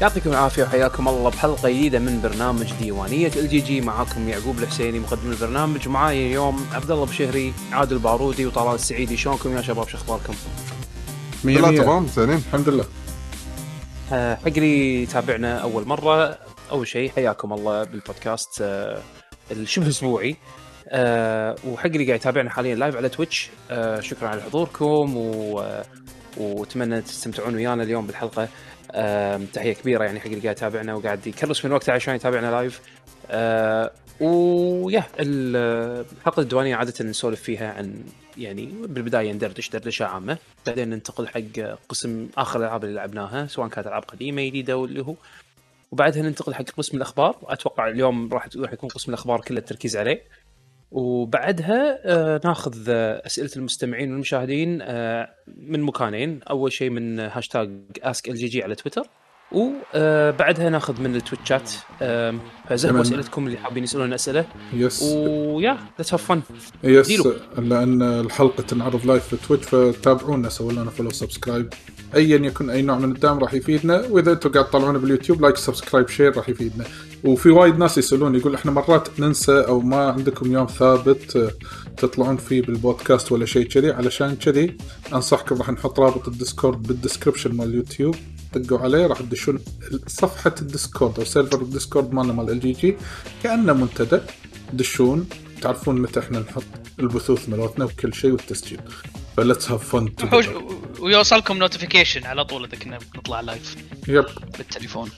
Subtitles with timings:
[0.00, 3.80] يعطيكم العافية وحياكم الله بحلقة جديدة من برنامج ديوانية ال GG.
[3.80, 5.88] معاكم يعقوب الحسيني مقدم البرنامج.
[5.88, 9.16] معاي اليوم عبد الله بشهري عادل البارودي وطلال السعيدي.
[9.16, 10.34] شلونكم يا شباب؟ شو أخباركم؟
[11.44, 11.80] مية لا مية.
[11.80, 12.84] تمام زينين الحمد لله.
[14.12, 16.38] آه، حق اللي يتابعنا أول مرة.
[16.70, 19.02] أول شيء حياكم الله بالبودكاست آه،
[19.50, 20.36] الشبه اسبوعي
[20.88, 23.50] آه، وحق اللي قاعد يتابعنا حاليا live على Twitch
[24.00, 25.64] شكرا على حضوركم و
[26.36, 28.48] وأتمنى تستمتعون ويانا اليوم بالحلقة.
[29.52, 32.80] تحية كبيرة يعني حق اللي قاعد يتابعنا وقاعد يكرس من وقته عشان يتابعنا live
[33.30, 33.90] آه،
[34.20, 38.04] ويا ال- الحلقة الديوانية عادة نسولف فيها عن
[38.38, 43.86] يعني بالبداية ندردش دردشة عامة بعدين ننتقل حق قسم آخر الألعاب اللي لعبناها سواء كانت
[43.86, 45.14] ألعاب قديمة جديدة واللي هو.
[45.92, 47.36] وبعدها ننتقل حق قسم الأخبار.
[47.42, 50.22] أتوقع اليوم راح راح يكون قسم الأخبار كله التركيز عليه.
[50.90, 56.40] وبعدها آه ناخذ آه أسئلة المستمعين والمشاهدين آه من مكانين.
[56.42, 57.70] أول شيء من هاشتاج
[58.02, 59.06] ask LGG على تويتر.
[59.52, 61.70] وبعدها ناخذ من ال Twitch chat
[62.02, 62.34] آه
[62.68, 63.02] فجهزوا.
[63.02, 64.44] اسئلتكم اللي حابين يسألون أسئلة.
[64.72, 66.40] يس ويا ليتس هاف فن
[66.84, 67.34] يس ديلو.
[67.58, 71.68] لأن الحلقة تنعرض live في تويتش فتابعونا سووا لنا follow subscribe
[72.14, 74.06] ايا يكن أي نوع من الدعم راح يفيدنا.
[74.10, 76.84] وإذا أنتم قاعد تطلعونا باليوتيوب like subscribe share راح يفيدنا.
[77.24, 81.50] وفي وايد ناس يسألون يقول إحنا مرات ننسى أو ما عندكم يوم ثابت آه،
[81.96, 83.90] تطلعون فيه بالبودكاست ولا شيء كذي.
[83.90, 84.76] علشان كذي
[85.12, 88.16] أنصحكم راح نحط رابط ال Discord بال description مال اليوتيوب
[88.54, 89.58] دقوا عليه راح تدشون
[90.06, 92.96] صفحة ال Discord أو server ال Discord مالنا مال LGG
[93.42, 94.20] كأنه منتدى.
[94.72, 95.28] دشون
[95.62, 96.62] تعرفون متى إحنا نحط
[97.00, 98.80] البثوث مالتنا وكل شيء والتسجيل.
[99.36, 100.12] ف let's have fun
[101.00, 103.76] ويوصلكم notification على طول إذا كنا بنطلع live
[104.08, 104.24] yep
[104.58, 105.10] بالتليفون.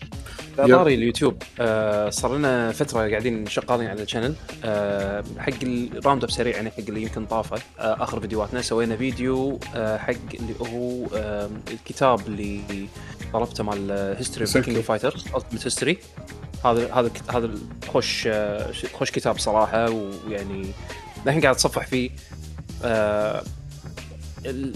[0.56, 1.42] طاري اليوتيوب.
[1.60, 6.56] آه صار لنا فترة قاعدين شغالين على ال channel آه حق ال round up سريع
[6.56, 7.56] يعني حق اللي يمكن طافه.
[7.78, 12.88] آه آخر فيديوهاتنا سوينا فيديو آه حق اللي هو آه الكتاب اللي
[13.32, 14.58] طلبته مال history of.
[14.58, 15.98] King Fighter ultimate history
[16.64, 17.50] هذا هذا هذا
[17.88, 20.66] خوش آه خوش كتاب صراحة ويعني
[21.26, 22.10] الحين قاعد أتصفح فيه.
[22.84, 23.42] آه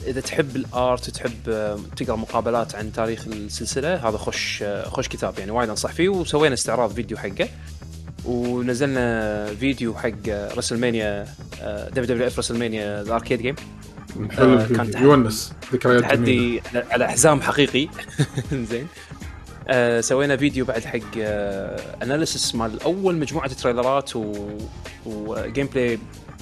[0.06, 5.08] إذا تحب ال art وتحب آه، تقرأ مقابلات عن تاريخ السلسلة هذا خوش آه، خوش
[5.08, 6.08] كتاب يعني وايد أنصح فيه.
[6.08, 7.48] وسوينا استعراض فيديو حقه.
[8.24, 11.26] ونزلنا فيديو حق WrestleMania
[11.62, 13.56] WWF WrestleMania ال arcade game
[14.30, 15.02] حلو آه، كان.
[15.02, 16.02] يونس ذكريات.
[16.02, 17.88] تحدي على- حزام حقيقي.
[18.70, 18.86] زين.
[19.68, 24.34] آه سوينا فيديو بعد حق آه analysis مال أول مجموعة trailer ات و
[25.06, 25.98] و gameplay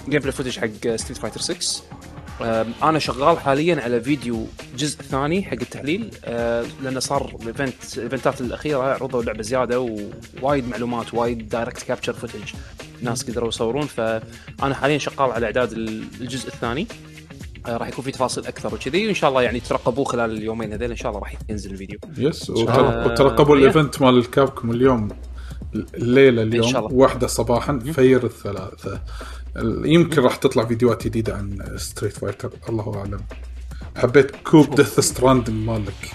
[0.09, 2.04] gameplay footage حق Street Fighter 6 آه
[2.83, 4.47] أنا شغال حاليا على فيديو
[4.77, 6.11] جزء ثاني حق التحليل
[6.83, 9.81] لأنه صار ال event ال event ات الأخيرة عرضوا لعبة زيادة
[10.43, 12.53] ووايد معلومات وايد direct capture footage
[13.03, 16.87] ناس قدروا يصورون فأنا حاليا شغال على إعداد الجزء الثاني.
[17.67, 20.91] آه، راح يكون في تفاصيل أكثر وكذي وإن شاء الله يعني ترقبوه خلال اليومين هذيل
[20.91, 21.99] إن شاء الله راح ينزل الفيديو.
[22.19, 25.09] yes وترقبوا آه، الايفنت مال الكابكم اليوم
[25.94, 26.89] الليلة اليوم.
[26.93, 28.93] واحدة صباحا فجر الثلاثاء.
[28.93, 29.00] ال-
[29.85, 33.21] يمكن راح تطلع فيديوهات جديدة عن Street Fighter الله أعلم.
[33.97, 36.11] حبيت كوب Death Stranding مالك.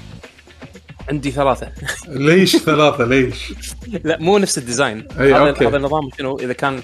[1.10, 1.72] عندي ثلاثة.
[2.08, 3.54] ليش ثلاثة؟ ليش؟
[4.04, 5.08] لا مو نفس ال design.
[5.20, 5.68] أي، هذا.
[5.68, 6.82] هذا النظام شنو؟ إذا كان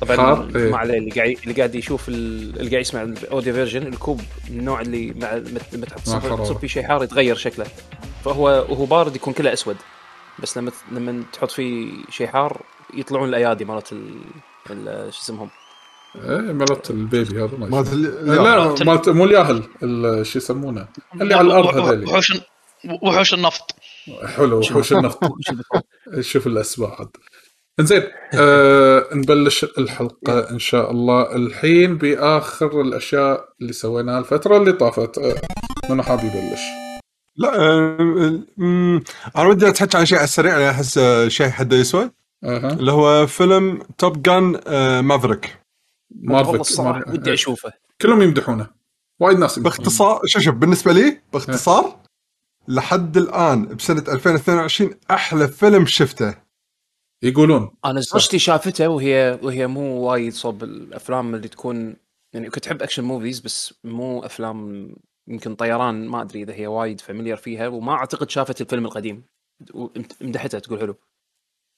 [0.00, 0.70] طبعا إيه.
[0.70, 4.20] ما عليه اللي قاعد اللي قاعد يشوف ال- اللي قاعد يسمع ال audio version الكوب
[4.50, 5.34] من النوع اللي مع
[5.72, 7.66] لما تحط تصير فيه شيء حار يتغير شكله.
[8.24, 9.76] فهو وهو بارد يكون كله أسود.
[10.42, 12.62] بس لما لما تحط فيه شيء حار
[12.94, 14.14] يطلعون الأيادي مالت ال...
[14.70, 15.48] ال- شو اسمهم؟
[16.24, 20.38] إيه مالت ال baby هذا ما مالت لا مالت ال- مالت مو الياهل ال- شو
[20.38, 20.88] يسمونه؟
[21.20, 22.32] اللي على الأرض هذول وحوش
[23.02, 23.74] وحوش النفط.
[24.26, 25.20] حلو وحوش النفط.
[26.20, 27.08] شوف الاسماء عاد
[27.80, 28.02] إنزين
[28.34, 31.36] آه نبلش الحلقة إن شاء الله.
[31.36, 35.18] الحين بآخر الأشياء اللي سويناها الفترة اللي طافت.
[35.18, 35.34] آه
[35.90, 36.60] منو حاب يبلش؟
[37.38, 37.98] لا آه،
[38.58, 39.02] أمم،
[39.36, 42.10] أنا ودي أتحكي عن شيء على السريع لأن أحس آه، شيء حده يسوى
[42.44, 42.72] أها.
[42.72, 44.60] اللي هو فيلم توب جان
[45.04, 45.58] مافريك.
[46.22, 47.72] والله ما أعرفك الصراحة مار- ودي أشوفه.
[48.00, 48.66] كلهم يمدحونه.
[49.20, 49.76] وايد ناس يمدحونه.
[49.78, 52.00] باختصار شوف شوف بالنسبة لي باختصار
[52.68, 56.34] لحد الآن بسنة 2022 أحلى فيلم شفته.
[57.22, 57.70] يقولون.
[57.84, 61.96] أنا زوجتي شافته وهي وهي مو وايد صوب الأفلام اللي تكون
[62.32, 64.88] يعني كنت أحب action movies بس مو أفلام
[65.28, 69.22] يمكن طيران ما أدري إذا هي وايد familiar فيها وما أعتقد شافت الفيلم القديم.
[69.74, 70.96] ومدحتها تقول حلو.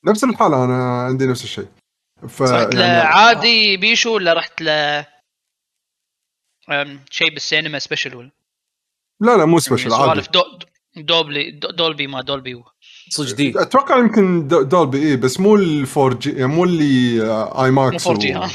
[0.06, 1.66] نفس الحالة أنا عندي نفس الشيء.
[2.28, 4.62] ف رحت يعني عادي بيشو ولا رحت
[6.70, 8.30] أم، شيء بالسينما سبيشل ولا؟
[9.20, 10.42] لا لا مو سبيشل يعني عادي سوالف دو
[10.96, 12.62] دوبلي دو- دولبي ما دولبي
[13.10, 13.52] صدق دي.
[13.62, 18.06] أتوقع يمكن دو- دولبي اي بس مو الفور جي يعني مو اللي آه، اي ماكس
[18.06, 18.50] مو 4 جي ها.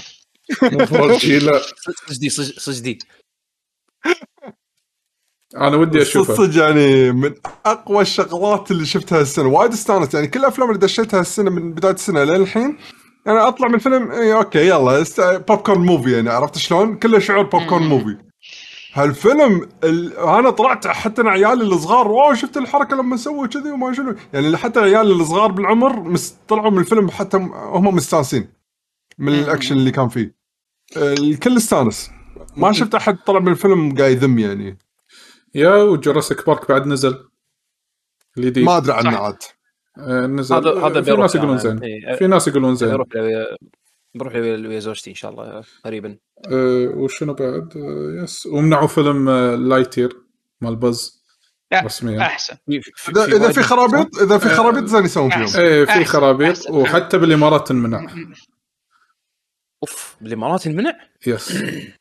[0.63, 1.59] مو 4G لا.
[1.59, 2.99] صدق دي صدق دي.
[5.55, 6.35] أنا ودي أشوفه.
[6.35, 7.33] صدق يعني من
[7.65, 10.13] أقوى الشغلات اللي شفتها السنة وايد استانست.
[10.13, 12.77] يعني كل الأفلام اللي دشيتها السنة من بداية السنة للحين
[13.25, 15.21] يعني أطلع من الفيلم إيه okay يلا است...
[15.21, 18.17] popcorn movie يعني عرفت شلون؟ كله شعور popcorn movie
[18.93, 20.17] هالفيلم ال...
[20.17, 24.15] أنا طلعت حتى أنا عيالي الصغار wow شفت الحركة لما سووا كذي وما شنو.
[24.33, 26.35] يعني حتى عيالي الصغار بالعمر مس...
[26.47, 28.53] طلعوا من الفيلم حتى هم مستانسين
[29.17, 30.35] من الأكشن اللي كان فيه.
[30.97, 32.11] الكل استانس.
[32.57, 34.77] ما شفت أحد طلع من الفيلم قاعد يذم يعني.
[35.55, 37.27] yeah و Jurassic Park بعد نزل.
[38.37, 39.17] الجديد ما أدري عنه.
[39.17, 39.37] عاد.
[39.97, 40.55] نزل.
[40.55, 41.63] هذا هذا في بيروح ناس يقولون أنا.
[41.63, 41.83] زين.
[41.83, 42.97] إيه، في ناس يقولون زين.
[44.15, 46.17] بروح ويا زوجتي إن شاء الله قريبا.
[46.47, 48.45] أه وشنو بعد؟ أه yes.
[48.45, 49.29] ومنعوا فيلم
[49.69, 50.17] Lightyear
[50.61, 51.23] مال Buzz
[51.73, 52.21] رسميا.
[52.21, 52.55] أحسن.
[52.69, 55.63] في- في- اذا في وايد في خرابيط إذا في آه، خرابيط زين يسوون فيهم.
[55.63, 56.69] إيه في خرابيط.
[56.69, 58.07] وحتى بالإمارات تنمنع.
[59.83, 60.93] أوف بالإمارات انمنع
[61.27, 61.53] yes.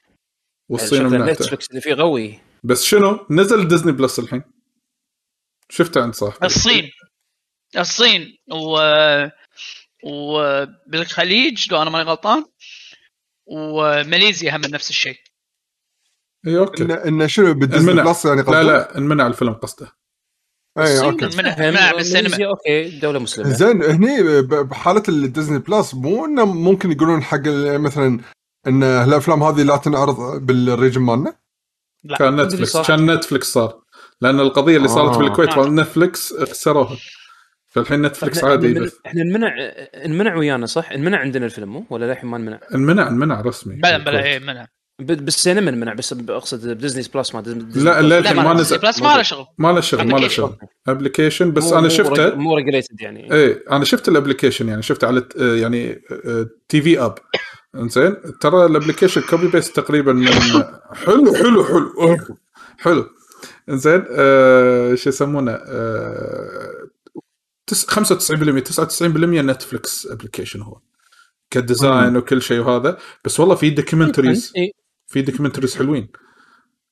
[0.71, 1.33] والصين منعته.
[1.33, 4.43] نتفلكس اللي فيه قوي بس شنو؟ نزل Disney Plus الحين.
[5.69, 6.91] شفته عند صاحبي الصين.
[7.79, 8.79] الصين و
[10.05, 12.45] وبالخليج لو أنا ماني غلطان
[13.47, 15.17] وماليزيا هم نفس الشيء.
[16.47, 16.83] اي okay.
[16.83, 19.93] انه إنه شنو بالديزني انمنع بلس يعني لا قصدك؟ لا انمنع الفيلم قصده.
[20.79, 21.37] اي الصين okay.
[21.37, 22.47] منع منع بالسينما.
[22.47, 23.49] okay دولة مسلمة.
[23.53, 28.21] زين هني ب- بحالة ال Disney Plus مو إنه ممكن يقولون حق ال- مثلا
[28.67, 31.37] إن الافلام هذه لا تنعرض بال region مالنا؟
[32.05, 32.77] لا كان نتفلكس.
[32.77, 33.83] كان نتفلكس صار.
[34.21, 35.19] لأن القضية اللي صارت آه.
[35.19, 35.57] بالكويت آه.
[35.63, 36.97] مال نتفلكس خسروها.
[37.75, 38.95] فالحين نتفلكس عادي إحنا يبث.
[39.07, 39.55] إحنا انمنع
[40.05, 43.99] انمنع ويانا صح؟ انمنع عندنا الفيلم مو ولا للحين ما انمنع؟ انمنع انمنع رسمي بلا
[43.99, 44.25] بلا.
[44.25, 44.67] إيه منع
[44.99, 47.77] ب- بالسينما انمنع بس أقصد ب Disney Plus ما ديزني لا، Plus.
[47.83, 48.79] لا، لا الحين ما نزل.
[48.79, 50.31] Plus ما له شغل ما له شغل ما له Application.
[50.33, 50.57] شغل
[50.89, 55.07] application بس مو- أنا شفته مو related يعني إيه أنا شفت ال application يعني شفته
[55.07, 56.03] على ت- يعني
[56.69, 57.15] TV app
[57.75, 60.27] إنزين ترى ال application copy paste تقريبا من
[60.95, 62.17] حلو حلو حلو
[62.79, 63.07] حلو
[63.69, 66.73] إنزين آه شو يسمونه آه
[67.73, 70.81] تس- 95% 99% نتفلكس application هو.
[71.51, 72.99] ك design وكل شيء وهذا.
[73.25, 74.71] بس والله في documentaries إيه.
[75.07, 76.09] في documentaries حلوين.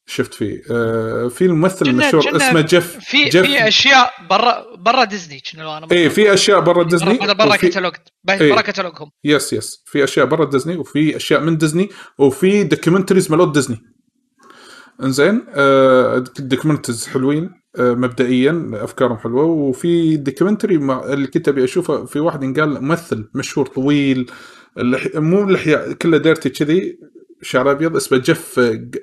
[0.06, 5.42] شفت فيه آه في الممثل المشهور اسمه جيف في جيف في أشياء برا برا ديزني
[5.54, 7.92] أنا إيه في أشياء برا ديزني برا برا وفي- كتالوج
[8.30, 8.52] إيه.
[8.52, 13.30] برا catalog هم yes yes في أشياء برا ديزني وفي أشياء من ديزني وفي documentaries
[13.30, 13.80] مالوت ديزني
[15.02, 17.50] إنزين آه documentaries حلوين.
[17.78, 24.30] مبدئيا أفكارهم حلوة وفي documentary اللي كنت أبي أشوفه في واحد ينقال ممثل مشهور طويل.
[25.14, 26.98] مو اللحيه كله dirty كذي
[27.42, 28.98] شعر أبيض اسمه جيف ج-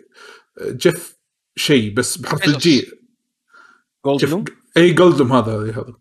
[0.61, 1.17] جيف
[1.55, 2.47] شيء بس بحرف.
[2.47, 2.93] الجي جيف
[4.05, 4.43] جولدبلوم
[4.77, 5.93] إي جولدبلوم هذا هذا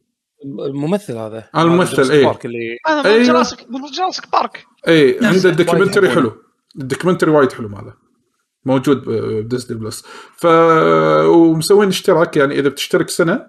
[0.67, 2.05] الممثل هذا آه، الممثل،.
[2.07, 3.23] Park اللي هذا من.
[3.23, 6.33] Jurassic من Jurassic Park إي عنده documentary حلو
[6.81, 8.06] ال documentary وايد حلو ماله
[8.67, 10.05] موجود ب Disney Plus.
[10.37, 10.47] ف
[11.27, 13.47] ومسوين اشتراك يعني إذا بتشترك سنة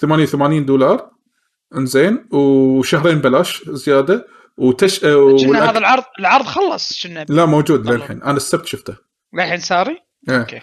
[0.00, 1.10] 88 دولار
[1.76, 4.26] إنزين وشهرين بلاش زيادة
[4.56, 5.68] وتش كنا والأك...
[5.68, 7.90] هذا العرض العرض خلص كنا لا موجود.
[7.90, 8.22] للحين.
[8.22, 8.96] أنا السبت شفته.
[9.34, 9.98] للحين ساري
[10.28, 10.38] إيه.
[10.38, 10.60] أوكي.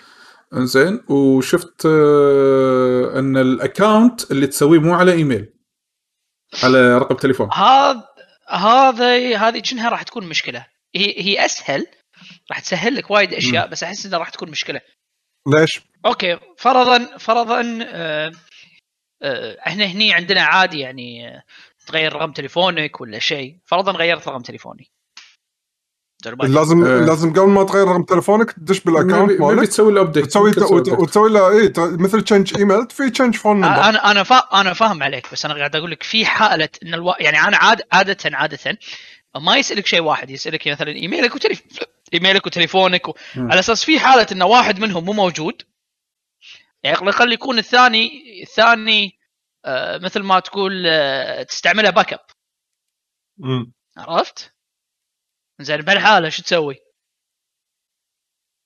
[0.54, 5.54] إنزين وشفت آه، إن ال account اللي تسويه مو على إيميل
[6.64, 7.50] على رقم تليفون.
[7.54, 8.04] هذا
[8.50, 10.66] هذا هذه كأنها راح تكون مشكلة.
[10.96, 11.86] هي هي أسهل
[12.52, 14.82] راح تسهل لك وايد أشياء بس أحس انها راح تكون مشكلة.
[15.48, 18.32] ليش؟ أوكي فرضا فرضا آه،
[19.22, 21.44] آه، إحنا هني عندنا عادي يعني آه،
[21.88, 23.58] تغير رقم تليفونك ولا شيء.
[23.66, 24.92] فرضا غيرت رقم تليفوني.
[26.26, 27.00] لازم آه.
[27.06, 30.88] لازم قبل ما تغير رقم تليفونك تدش بال account مالك تسوي له update وتسوي وت-
[30.90, 35.04] وتسوي له اي مثل change email في change phone number أنا أنا فا أنا فاهم
[35.04, 37.14] عليك بس أنا قاعد أقول لك في حالة إن ألو...
[37.20, 38.78] يعني أنا عاد عادة عادة
[39.36, 41.62] ما يسألك شيء واحد يسألك مثلا ايميلك وتليف...
[42.14, 43.14] إيميلك وتليفونك و...
[43.38, 45.62] على أساس في حالة إن واحد منهم مو موجود
[46.84, 48.10] يعني على الاقل يكون الثاني
[48.42, 49.20] الثاني
[49.66, 52.20] آه مثل ما تقول آه تستعملها backup.
[53.98, 54.54] عرفت؟
[55.62, 56.76] زين بهالحالة شو تسوي؟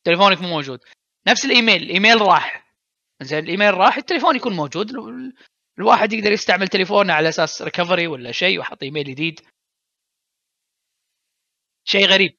[0.03, 0.79] تليفونك مو موجود.
[1.27, 2.73] نفس ال email ال email راح.
[3.21, 4.89] زين الإيميل راح التليفون يكون موجود.
[4.91, 5.33] ال-
[5.79, 9.39] الواحد يقدر يستعمل تليفونه على أساس recovery ولا شيء ويحط إيميل جديد.
[11.83, 12.37] شيء غريب.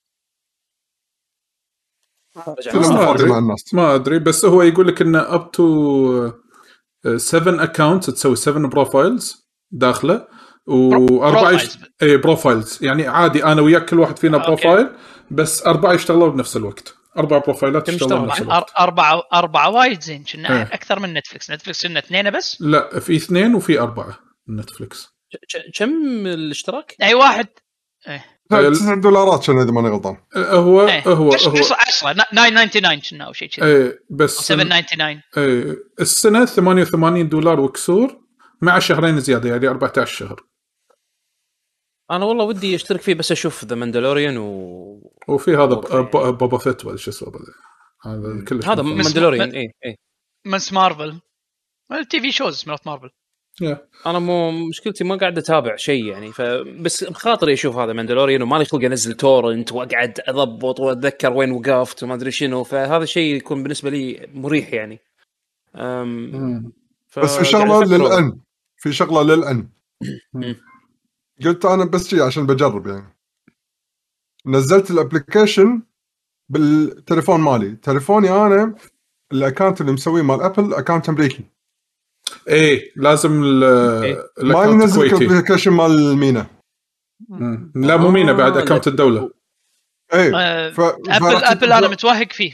[2.46, 3.28] ما فاضي أدري.
[3.28, 6.30] مع الناس ما أدري بس هو يقول لك انه up to
[7.16, 10.26] 7 accounts تسوي 7 profiles داخله
[10.66, 11.78] وأربعة يشت...
[11.78, 11.86] profiles.
[12.02, 14.38] اي profiles يعني عادي أنا وياك كل واحد فينا.
[14.38, 14.90] profile
[15.30, 20.56] بس أربعة يشتغلون بنفس الوقت أربع بروفايلات يشتغلون؟ بنفس الوقت أربعة أربعة وايد زين كنا
[20.56, 20.62] إيه.
[20.62, 24.18] أكثر من نتفلكس نتفلكس كنا اثنين بس لا في اثنين وفي أربعة
[24.48, 25.08] نتفلكس
[25.74, 27.46] كم الاشتراك؟ أي واحد
[28.50, 31.02] 9 دولارات كان اذا ماني غلطان هو إيه.
[31.08, 37.60] هو هو 10 999 كنا أو شيء كذي إيه بس 799 إيه السنة 88 دولار
[37.60, 38.20] وكسور
[38.62, 40.40] مع شهرين زياده يعني 14 شهر
[42.10, 44.48] أنا والله ودي اشترك فيه بس أشوف The Mandalorian و
[45.28, 46.02] وفي هذا أوكي.
[46.02, 47.32] ب- ب- Boba Fett ولا شو اسمه
[48.04, 48.82] هذا كلش هذا.
[48.82, 49.96] Mandalorian اي اي
[50.46, 50.72] Ms.
[50.72, 51.20] Marvel
[51.92, 53.10] ال TV shows مرات مارفل.
[54.06, 58.84] أنا مو مشكلتي ما قاعد أتابع شيء يعني فبس بخاطري أشوف هذا Mandalorian وماني خلق
[58.84, 64.28] أنزل torrent وأقعد أضبط وأتذكر وين وقفت وما أدري شنو فهذا الشيء يكون بالنسبة لي
[64.34, 64.98] مريح يعني.
[65.76, 66.72] أم.
[67.08, 67.84] ف- بس في شغلة.
[67.84, 68.40] للأن.
[68.76, 69.68] في شغلة للأن.
[71.44, 73.16] قلت أنا بس شي عشان بجرب يعني.
[74.46, 75.82] نزلت ال application
[76.48, 77.76] بالتليفون مالي.
[77.76, 78.74] تليفوني أنا
[79.32, 81.44] ال account اللي مسويه مال Apple account أمريكي.
[82.48, 83.64] إيه لازم ال-
[84.04, 84.24] إيه.
[84.42, 86.46] ما ينزل ال application مال MENA
[87.28, 87.72] مم.
[87.74, 89.30] لا مو MENA بعد account الدولة
[90.14, 90.80] اي آه، ف...
[91.08, 92.52] Apple Apple أنا متوهق فيه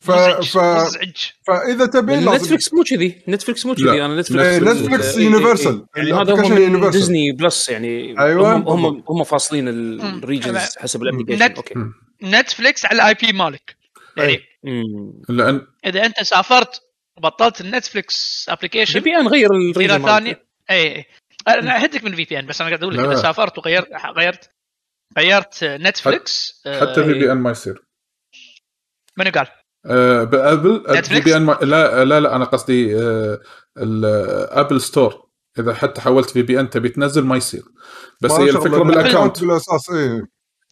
[0.00, 0.10] ف...
[0.10, 0.56] ف...
[0.58, 1.16] مزعج
[1.46, 4.04] فإذا تبي نتفلكس مو كذي نتفلكس مو كذي.
[4.04, 5.86] أنا إيه، نتفلكس نتفلكس إيه، إيه، universal.
[5.96, 6.90] يعني هذا هو.
[6.90, 8.54] ديزني بلس يعني أيوة.
[8.54, 11.92] هم هم, هم فاصلين ال regions حسب ال application نت- أوكي مم.
[12.22, 13.76] نتفليكس على ال IP مالك
[14.16, 15.22] يعني مم.
[15.28, 16.82] لأن إذا أنت سافرت
[17.16, 20.46] وبطلت النتفليكس في application VPN غير في ال region ثانية.
[20.70, 21.06] اي اي
[21.48, 23.04] أنا أهدك من VPN بس أنا قاعد أقول لك.
[23.04, 24.50] إذا سافرت وغيرت غيرت
[25.18, 27.84] غيرت نتفليكس حتى VPN ما يصير.
[29.16, 29.46] منو قال؟
[29.86, 31.58] آه، ب Apple V؟ PN ما...
[31.62, 33.40] لا لا لا أنا قصدي آه،
[33.78, 35.28] ال Apple Store
[35.58, 37.62] إذا حتى حولت VPN تبي تنزل ما يصير.
[38.20, 40.22] بس هي الفكرة بال account بالأساس اي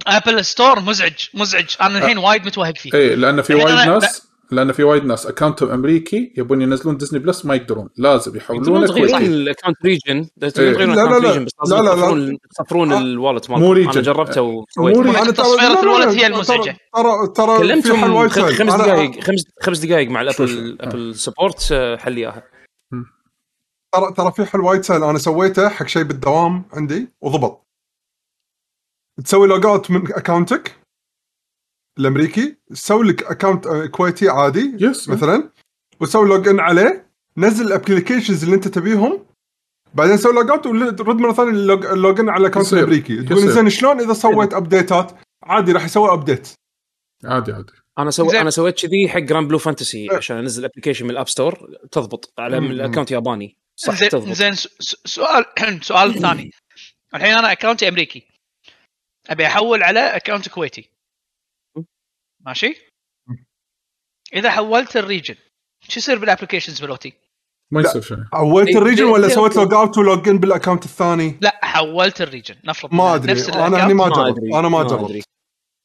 [0.06, 1.76] Apple Store مزعج مزعج.
[1.80, 2.94] أنا الحين وايد متوهق فيه.
[2.94, 5.26] اي لأن في الحين وايد ناس لأن في وايد ناس.
[5.26, 7.88] account هم أمريكي يبون ينزلون Disney Plus ما يقدرون.
[7.96, 10.26] لازم يحولونه تغيرون ال account region.
[10.50, 11.30] تغيرون لا، لا، ال account لا.
[11.30, 11.96] region بس لازم لا، لا، لا.
[11.96, 12.92] تصفرون تصفرون.
[12.92, 14.00] ال wallet مو مالكم أنا.
[14.00, 15.16] جربته مو region.
[15.16, 16.76] أنا تصفيرة الولد هي المزعجة.
[16.94, 20.78] ترى ترى في حل كلمتهم خمس دقائق خمس خمس دقائق مع ال Apple.
[20.80, 22.42] Apple support حل إياها.
[23.92, 25.04] ترى ترى في حل وايد سهل.
[25.04, 27.66] أنا سويته حق شيء بالدوام عندي وضبط.
[29.24, 30.79] تسوي log out من اكونتك
[31.98, 35.50] الأمريكي تسوي لك account كويتي عادي yes مثلا
[36.00, 39.26] وتسوي log in عليه نزل ال applications اللي أنت تبيهم
[39.94, 41.50] بعدين سوي log out ورد مرة ثانية
[41.92, 42.72] ال log in على ال account.
[42.72, 43.22] الأمريكي.
[43.22, 43.50] تقول.
[43.52, 46.48] زين شلون إذا سويت update ات عادي راح يسوي update
[47.24, 47.72] عادي عادي.
[47.98, 48.40] أنا سوي زين.
[48.40, 50.08] أنا سويت كذي حق Granblue Fantasy.
[50.10, 52.70] عشان أنزل application من ال App Store تضبط على من.
[52.70, 54.28] ال account ياباني صح زين تضبط.
[54.32, 55.44] زين س- س- سؤال
[55.82, 56.50] سؤال ثاني.
[57.14, 58.26] الحين أنا account ي أمريكي.
[59.30, 60.90] أبي أحول على account كويتي
[62.46, 62.74] ماشي
[64.34, 65.34] إذا حولت ال region
[65.88, 67.12] شو يصير بال applications بالاوتي؟
[67.70, 67.80] ما.
[67.80, 69.56] يصير شيء حولت إيه، ال region ولا إيه، سويت.
[69.56, 73.32] log out و log in بال account الثاني لا حولت ال region نفرض ما أدري
[73.32, 73.86] نفس أنا.
[73.86, 74.58] هني ما جربت أدري.
[74.58, 75.24] أنا ما جربت.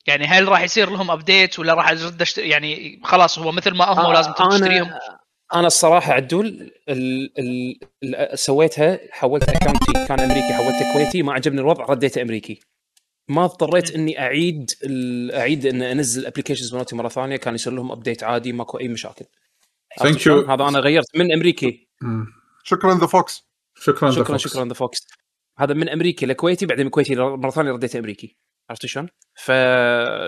[0.08, 2.38] يعني هل راح يصير لهم update ولا راح أرد أشت...
[2.38, 5.20] يعني خلاص هو مثل ما هم آه، لازم تشتريهم أنا
[5.54, 7.40] أنا الصراحة عدول ال...
[7.40, 7.80] ال...
[8.04, 8.40] ال...
[8.40, 12.60] سويتها حولت account ي كان أمريكي حولته كويتي ما عجبني الوضع رديته أمريكي
[13.27, 14.72] ما اضطريت إني أعيد.
[15.34, 19.25] أعيد إن أنزل ابلكيشنز مالتي مرة ثانية كان يصير لهم ابديت عادي ماكو أي مشاكل
[20.17, 20.50] شلون؟ you.
[20.50, 21.89] هذا أنا غيرت من أمريكي.
[22.63, 23.41] شكرا ذا فوكس
[23.75, 24.41] شكرا ذا شكرا فوكس.
[24.53, 25.08] شكرا ذا فوكس
[25.60, 28.38] هذا من أمريكي لكويتي بعدين من كويتي مرة ثانية رديته أمريكي
[28.70, 29.46] عرفت شلون؟ ف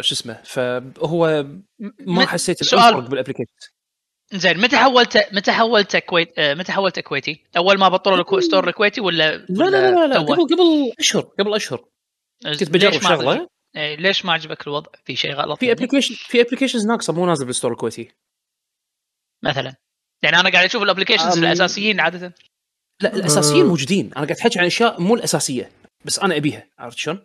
[0.02, 1.44] شو اسمه فهو
[2.00, 2.84] ما م- حسيت سؤال.
[2.84, 3.52] الفرق بالابلكيشن
[4.34, 8.68] زين متى حولت متى حولت كويت آه، متى حولت كويتي؟ أول ما بطلوا الكو ستور
[8.68, 10.20] الكويتي ولا لا لا لا لا, لا.
[10.20, 11.86] قبل قبل أشهر قبل أشهر
[12.44, 16.42] كنت بجرب شغلة إيه، ليش ما عجبك الوضع؟ في شيء غلط في يعني؟ application في
[16.42, 18.12] applications ناقصه مو نازل بال store الكويتي
[19.44, 19.76] مثلا
[20.24, 22.34] يعني أنا قاعد أشوف ال applications أم- الأساسيين عادة
[23.02, 23.66] لا الأساسيين.
[23.66, 25.72] موجودين أنا قاعد أحكي عن أشياء مو الأساسية
[26.06, 27.24] بس أنا أبيها عرفت شلون؟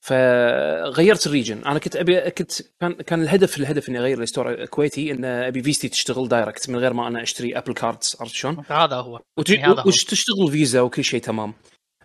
[0.00, 4.50] فغيرت ال region أنا كنت ابي كنت كان كان الهدف الهدف إني أغير ال store
[4.52, 8.64] الكويتي إن أبي فيزتي تشتغل direct من غير ما أنا أشتري Apple cards عرفت شلون؟
[8.68, 9.88] هذا هو وت- يعني هذا هو.
[9.88, 11.54] وش تشتغل فيزا وكل شيء تمام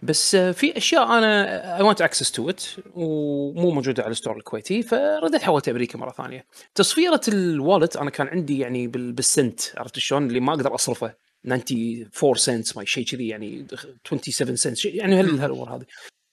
[0.04, 2.64] بس آه، في أشياء أنا I want access to it
[2.96, 6.46] ومو موجودة على ال store الكويتي فرديت حولت أمريكا مرة ثانية.
[6.76, 11.14] تصفيرة ال wallet أنا كان عندي يعني بال- بالسنت عرفت شلون؟ اللي ما أقدر أصرفه.
[11.46, 13.66] 94 سنت ما شيء كذي يعني
[14.10, 15.86] 27 سنت يعني هال- هالأمور هذه.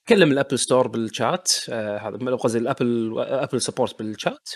[0.09, 4.49] كلم ال Apple Store بال chat آه هذا قصدي ال Apple Apple support بال chat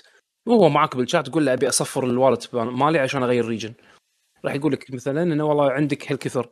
[0.46, 3.72] وهو معك بالشات تقول له أبي أصفر ال wallet مالي عشان أغير region
[4.44, 6.50] راح يقول لك مثلا إنه والله عندك هالكثر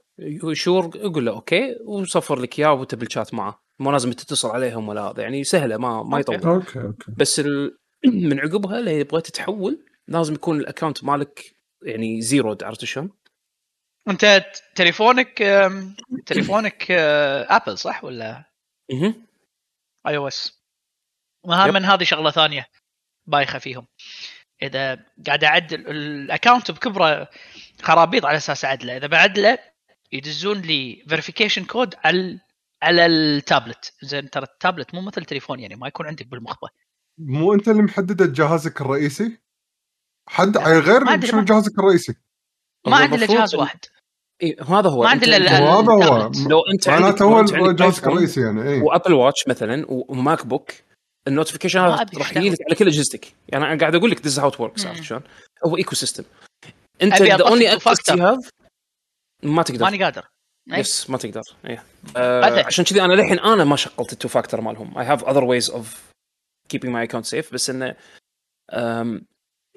[0.52, 5.10] sure يقول له okay وصفر لك إياه وانت بالشات معه مو لازم تتصل عليهم ولا
[5.10, 6.20] هذا يعني سهلة ما ما.
[6.20, 7.78] يطول okay okay بس ال...
[8.28, 13.10] من عقبها اللي بغيت تحول لازم يكون ال account مالك يعني زيرو عرفت شلون؟
[14.08, 15.38] أنت تليفونك
[16.26, 18.44] تليفونك آه، Apple صح ولا؟
[18.92, 19.14] أها
[20.06, 20.62] iOS.
[21.46, 22.66] من هذه شغلة ثانية
[23.26, 23.86] بايخة فيهم
[24.62, 27.28] إذا قاعد اعدل ال account بكبره
[27.82, 29.58] خرابيط على أساس اعدله إذا بعدله
[30.12, 32.40] يدزون لي verification code على
[32.82, 33.92] على التابلت.
[34.02, 36.68] زين ترى التابلت مو مثل التليفون يعني ما يكون عندك بالمخبه
[37.18, 39.38] مو أنت اللي محدد جهازك الرئيسي؟
[40.28, 42.14] حد غير شنو جهازك الرئيسي؟
[42.86, 43.78] ما عندي الا جهاز واحد.
[44.42, 45.02] إيه هذا هو.
[45.02, 46.30] ما عندي الا هذا هو.
[46.48, 50.70] لو أنت عندك معناته هو جهازك الرئيسي يعني اي و Apple Watch مثلا و MacBook
[51.28, 52.36] ال notification راح.
[52.36, 54.86] يجي لك على كل اجهزتك يعني أنا قاعد أقول لك this how works.
[54.86, 55.22] عرفت شلون؟
[55.66, 56.24] هو ecosystem
[57.02, 58.20] انت the only two factor.
[58.20, 58.48] have
[59.42, 60.24] ما تقدر ماني قادر.
[60.68, 62.58] yes ما تقدر إيه بعدين.
[62.58, 65.44] آه عشان كذي أنا للحين أنا ما شغلت ال two factor مالهم I have other
[65.44, 66.02] ways of
[66.74, 67.96] keeping my account safe بس إنه
[68.70, 69.20] آه،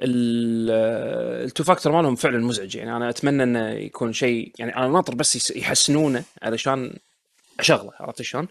[0.01, 5.15] ال two factor مالهم فعلا مزعج يعني أنا أتمنى إنه يكون شيء يعني أنا ناطر
[5.15, 6.97] بس يحسنونه علشان
[7.59, 8.47] أشغله عرفت شلون؟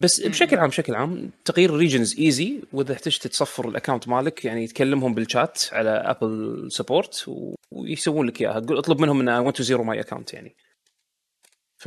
[0.00, 4.44] بس بشكل عام بشكل عام تغيير ال regions easy وإذا احتجت تصفر ال account مالك
[4.44, 7.24] يعني تكلمهم بالشات على Apple support
[7.70, 8.60] ويسوون لك إياها.
[8.60, 10.56] تقول اطلب منهم إن I want to zero my account يعني.
[11.76, 11.86] ف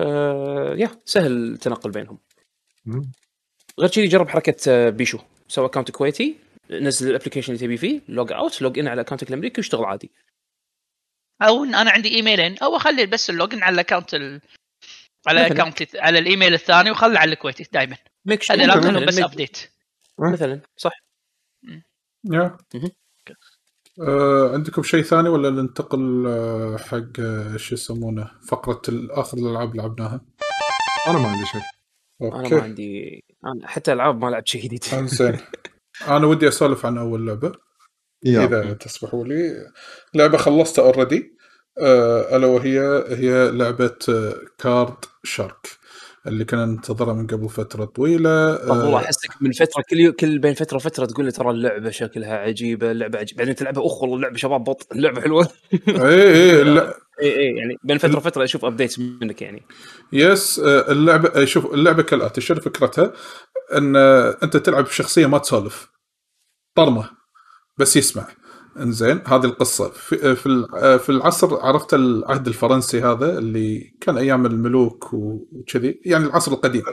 [0.80, 2.20] yeah سهل التنقل بينهم.
[3.80, 5.20] غير كذي جرب حركة آه، بيشو.
[5.48, 6.36] سوى account كويتي
[6.72, 10.12] نزل ال application اللي تبي فيه log out log in على اكونتك الأمريكي واشتغل عادي.
[11.41, 14.41] أو أنا عندي ايميلين أو أخلي بس ال login على ال account ال...
[15.28, 15.48] على.
[15.48, 18.54] ال account على الإيميل الثاني وخلي على الكويتي دائما ممكن.
[18.56, 19.58] لازم بس update
[20.20, 20.92] مثلا صح.
[22.32, 22.58] yeah.
[24.01, 30.22] آه عندكم شيء ثاني ولا ننتقل آه، حق آه، شو يسمونه فقرة آخر الألعاب لعبناها؟
[31.08, 31.62] أنا ما عندي شيء.
[32.22, 34.84] أنا ما عندي أنا حتى العاب ما لعبت شيء جديد.
[34.94, 35.40] انزين
[36.08, 37.51] أنا ودي أسولف عن أول لعبة.
[38.25, 39.72] إذا تسمحوا لي.
[40.13, 41.41] لعبة خلصتها already آه
[41.80, 45.68] ألا وهي هي لعبة آه Card Shark
[46.28, 48.30] اللي كنا ننتظرها من قبل فترة طويلة.
[48.70, 51.90] والله آه أحسك من فترة كل يو- كل بين فترة وفترة تقول لي ترى اللعبة
[51.90, 55.48] شكلها عجيبة اللعبه عجيبة بعدين تلعبها اخ والله اللعبه شباب بط اللعبة حلوة.
[55.90, 56.94] اي اي لا.
[57.22, 59.64] اي اي يعني بين فترة وفترة أشوف updates منك يعني.
[60.14, 63.14] yes آه، اللعبة آه، شوف اللعبة كالآتي شنو فكرتها؟
[63.77, 65.88] إن آه، أنت تلعب بشخصية ما تسولف
[66.75, 67.10] طرمة
[67.77, 68.27] بس يسمع.
[68.79, 69.90] إنزين هذه القصة.
[69.90, 75.14] في آه، في ال- آه، في العصر عرفت العهد الفرنسي هذا اللي كان أيام الملوك
[75.14, 76.01] وكذي.
[76.05, 76.84] يعني العصر القديم.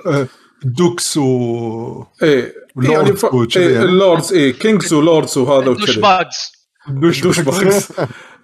[0.64, 3.24] دوكس و إيه يعني ف...
[3.56, 3.84] إيه يعني.
[3.84, 6.36] اللوردز إيه كينجز ولوردز وهذا دوش وكذي باجز
[6.88, 7.92] دوش دوش باكس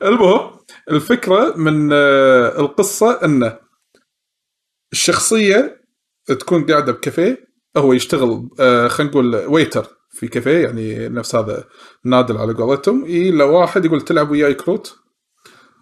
[0.03, 0.51] المهم
[0.90, 3.59] الفكرة من آه، القصة انه
[4.92, 5.85] الشخصية
[6.27, 7.38] تكون قاعدة بكافيه
[7.77, 11.64] هو يشتغل آه، خلينا نقول waiter في كافيه يعني نفس هذا
[12.05, 13.05] نادل على قولتهم.
[13.05, 14.96] الا واحد يقول تلعب وياي كروت.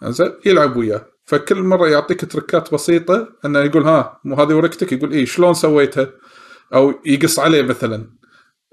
[0.04, 1.06] زين يلعب وياه.
[1.24, 6.10] فكل مرة يعطيك تركات بسيطة إنه يقول ها مو هذه ورقتك يقول إيه شلون سويتها؟
[6.74, 8.10] أو يقص عليه مثلا.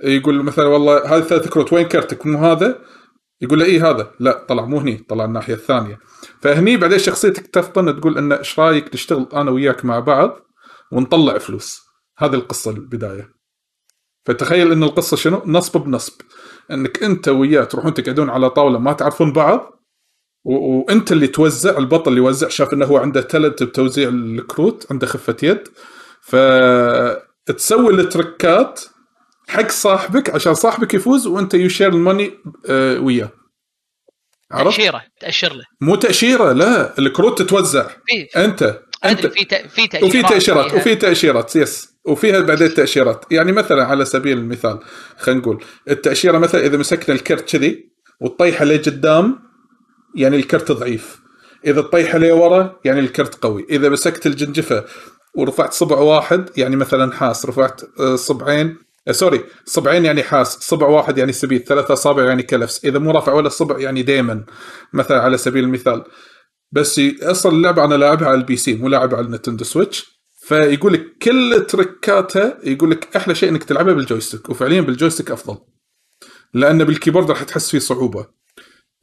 [0.04, 2.82] يقول مثلا والله هذه ثلاث كروت وين كرتك؟ مو هذا؟
[3.42, 4.12] يقول له إيه هذا.
[4.20, 6.00] لا طلع مو هني طلع الناحية الثانية.
[6.42, 10.40] فهني بعدين شخصيتك تفطن تقول إنه إيش رايك نشتغل أنا وياك مع بعض
[10.92, 11.82] ونطلع فلوس.
[12.18, 13.39] هذه القصة البداية.
[14.26, 16.14] فتخيل إن القصة شنو؟ نصب بنصب.
[16.72, 19.80] إنك أنت وياه تروحون تقعدون على طاولة ما تعرفون بعض
[20.44, 25.08] و- وأنت اللي توزع البطل اللي يوزع شاف إنه هو عنده تالنت بتوزيع الكروت عنده
[25.08, 25.68] خفة يد.
[27.48, 28.82] فتسوي التركات
[29.50, 32.32] حق صاحبك عشان صاحبك يفوز وأنت يشير الماني
[32.70, 33.30] آه، وياه.
[34.52, 35.64] عرفت؟ تأشيرة تأشر له.
[35.82, 37.88] مو تأشيرة لا الكروت تتوزع.
[38.38, 39.26] أنت أنت.
[39.28, 40.04] في في تأشيرات.
[40.04, 40.80] وفي تأشيرات فيها.
[40.80, 44.80] وفي تأشيرات yes وفيها بعدين تاشيرات يعني مثلا على سبيل المثال
[45.18, 47.90] خلينا نقول التأشيرة مثلا إذا مسكنا الكرت كذي
[48.22, 49.40] وتطيحه لقدام
[50.16, 51.20] يعني الكرت ضعيف.
[51.66, 53.66] إذا تطيحه لورا يعني الكرت قوي.
[53.70, 54.86] إذا مسكت الجنجفة
[55.36, 60.88] ورفعت صبع واحد يعني مثلا حاس رفعت آه، صبعين آه، sorry صبعين يعني حاس صبع
[60.88, 64.44] واحد يعني سبيت ثلاثة اصابع يعني كلفس إذا مو رافع ولا صبع يعني ديمن
[64.94, 66.04] مثلا على سبيل المثال.
[66.72, 70.19] بس أصلا اللعبة أنا لاعبها على ال PC مو لاعبها على ال Nintendo Switch.
[70.50, 75.32] فيقول لك كل تركاتها يقول لك أحلى شيء إنك تلعبها بال joystick وفعليا بال joystick
[75.32, 75.58] أفضل.
[76.54, 78.28] لأن بال keyboard راح تحس فيه صعوبة.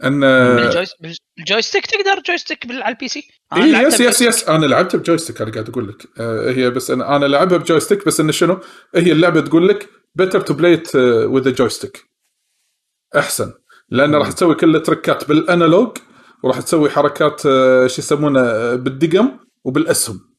[0.05, 0.21] أن
[0.57, 0.95] بال joys-
[1.39, 4.23] بال joystick تقدر joystick على ال PC؟ اي yes yes.
[4.23, 4.49] yes.
[4.49, 6.09] أنا لعبتها ب joystick أنا قاعد أقول لك.
[6.21, 8.61] آه هي بس أنا أنا لعبها ب joystick بس انه شنو؟
[8.95, 10.83] هي اللعبة تقول لك better to play
[11.27, 12.05] with joystick
[13.17, 13.53] أحسن.
[13.91, 15.97] لأن راح تسوي كل التركات بال analog
[16.45, 20.36] وراح تسوي حركات آه، شو يسمونه آه، بالدقم وبالأسهم.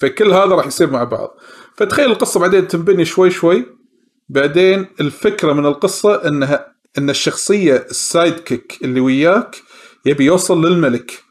[0.00, 1.36] فكل هذا راح يصير مع بعض.
[1.76, 3.66] فتخيل القصة بعدين تنبني شوي شوي.
[4.28, 9.56] بعدين الفكرة من القصة إنها إن الشخصية ال sidekick اللي وياك
[10.06, 11.22] يبي يوصل للملك.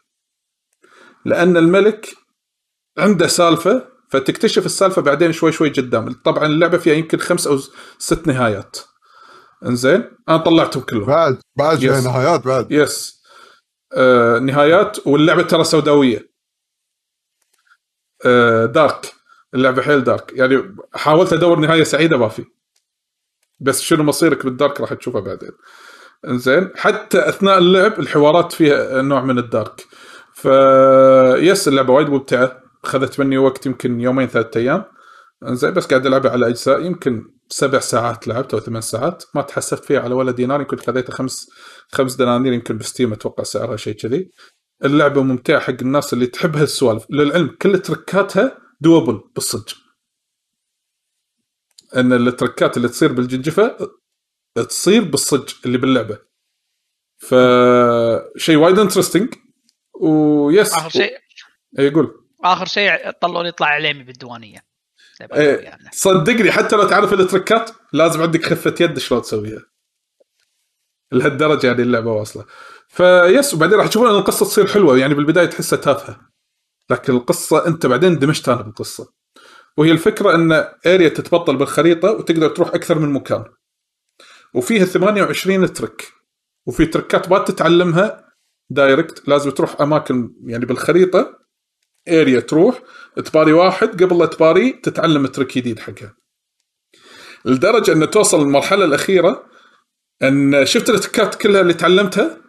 [1.26, 2.08] لأن الملك
[2.98, 6.14] عنده سالفة فتكتشف السالفة بعدين شوي شوي قدام.
[6.14, 7.60] طبعا اللعبة فيها يمكن خمس أو
[7.98, 8.78] ست نهايات.
[9.66, 11.06] إنزين؟ أنا طلعتهم كلهم.
[11.06, 12.04] بعد بعد Yes.
[12.06, 12.72] نهايات بعد.
[12.72, 13.22] yes
[13.94, 16.27] آه نهايات واللعبة ترى سوداوية.
[18.66, 19.14] dark
[19.54, 22.46] اللعبة حيل دارك يعني حاولت أدور نهاية سعيدة ما في.
[23.60, 25.52] بس شنو مصيرك بال dark راح تشوفها بعدين.
[26.28, 29.86] إنزين حتى أثناء اللعب الحوارات فيها نوع من ال dark
[30.34, 30.46] ف
[31.42, 32.62] yes اللعبة وايد ممتعة.
[32.84, 34.86] أخذت مني وقت يمكن يومين ثلاثة أيام.
[35.48, 39.24] إنزين بس قاعد ألعبها على أجزاء يمكن سبع ساعات لعبت أو ثمان ساعات.
[39.36, 40.62] ما تحسبت فيها على ولا دينار.
[40.62, 41.50] يمكن خذيتها خمس
[41.92, 44.32] خمس دنانير يمكن ب Steam أتوقع سعرها شيء كذي.
[44.84, 49.78] اللعبة ممتعة حق الناس اللي تحب هالسوالف للعلم كل تركاتها doable بالصدق.
[51.96, 53.78] إن التركات اللي تصير بالجنجفة
[54.70, 56.20] تصير بالصدق اللي باللعبة.
[57.18, 59.34] فشيء وايد interesting
[60.02, 61.18] و yes آخر شيء
[61.80, 62.28] يقول.
[62.44, 64.68] آخر شيء طلعوا لي يطلع عليمي بالديوانية.
[65.34, 65.58] إيه.
[65.58, 65.90] يعني.
[65.94, 69.66] صدقني حتى لو تعرف التركات لازم عندك خفة يد شلون تسويها.
[71.12, 72.46] لهالدرجة يعني اللعبة واصلة.
[72.88, 76.20] ف yes وبعدين راح تشوفون إن القصة تصير حلوة يعني بالبداية تحسها تافهة.
[76.90, 79.14] لكن القصة أنت بعدين اندمجت أنا بالقصة.
[79.78, 80.52] وهي الفكرة إن
[80.86, 83.46] area تتبطل بالخريطة وتقدر تروح أكثر من مكان.
[84.54, 86.14] وفيها 28 trick
[86.66, 88.28] وفي تركات ما تتعلمها
[88.70, 91.38] direct لازم تروح أماكن يعني بالخريطة.
[92.10, 92.82] area تروح
[93.26, 96.16] تباري واحد قبل لا تباري تتعلم trick جديد حقها.
[97.46, 99.46] لدرجة إن توصل المرحله الأخيرة
[100.24, 102.47] إن شفت التركات كلها اللي تعلمتها؟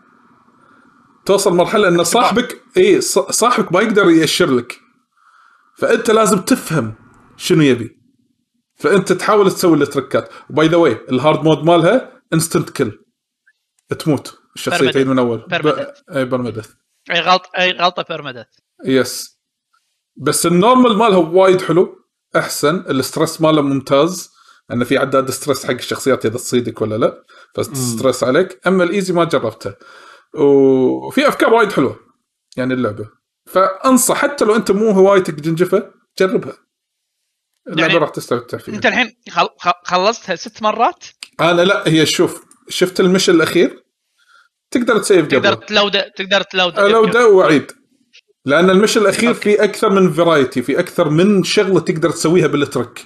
[1.29, 4.81] توصل مرحلة إن صاحبك إي ص- صاحبك ما يقدر يأشر لك.
[5.79, 6.95] فأنت لازم تفهم
[7.37, 7.99] شنو يبي.
[8.77, 12.93] فأنت تحاول تسوي التركات و by the way ال hard mode مالها instant kill
[13.99, 14.39] تموت.
[14.57, 14.91] الشخصيه.
[14.91, 15.43] تعيد من أول.
[15.53, 16.17] Permadeath.
[16.17, 16.71] أي permadeath
[17.11, 18.49] أي غلط أي غلطة permadeath
[18.87, 19.39] yes
[20.17, 21.97] بس ال normal مالها وايد حلو.
[22.37, 22.77] أحسن.
[22.77, 24.31] ال stress ماله ممتاز.
[24.73, 27.25] إنه في عداد stress حق الشخصيات إذا تصيدك ولا لا.
[27.55, 28.61] ف stress عليك.
[28.67, 29.75] أما ال easy ما جربته.
[30.39, 32.01] وفي أفكار وايد حلوة
[32.57, 33.09] يعني اللعبة.
[33.47, 36.57] فأنصح حتى لو أنت مو هوايتك جنجفه جربها.
[37.69, 38.75] اللعبة يعني راح تستمتع فيها.
[38.75, 39.17] أنت الحين
[39.85, 41.05] خلصتها ست مرات؟
[41.41, 43.85] أنا لا هي شوف شفت ال mission الأخير؟
[44.71, 45.67] تقدر تسيف تقدر قبله.
[45.67, 46.79] تلود تقدر تلود.
[46.79, 47.73] ألوده وأعيد.
[48.45, 52.61] لأن ال mission الأخير في أكثر من variety في أكثر من شغلة تقدر تسويها بال
[52.61, 53.05] trick.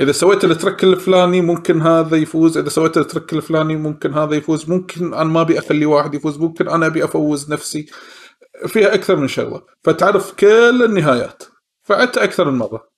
[0.00, 4.34] إذا سويت ال trick الفلاني ممكن هذا يفوز إذا سويت ال trick الفلاني ممكن هذا
[4.34, 7.86] يفوز ممكن أنا ما أبي أخلي واحد يفوز ممكن أنا أبي أفوز نفسي.
[8.66, 9.62] فيها أكثر من شغلة.
[9.84, 11.42] فتعرف كل النهايات.
[11.82, 12.88] فعدت أكثر من مرة.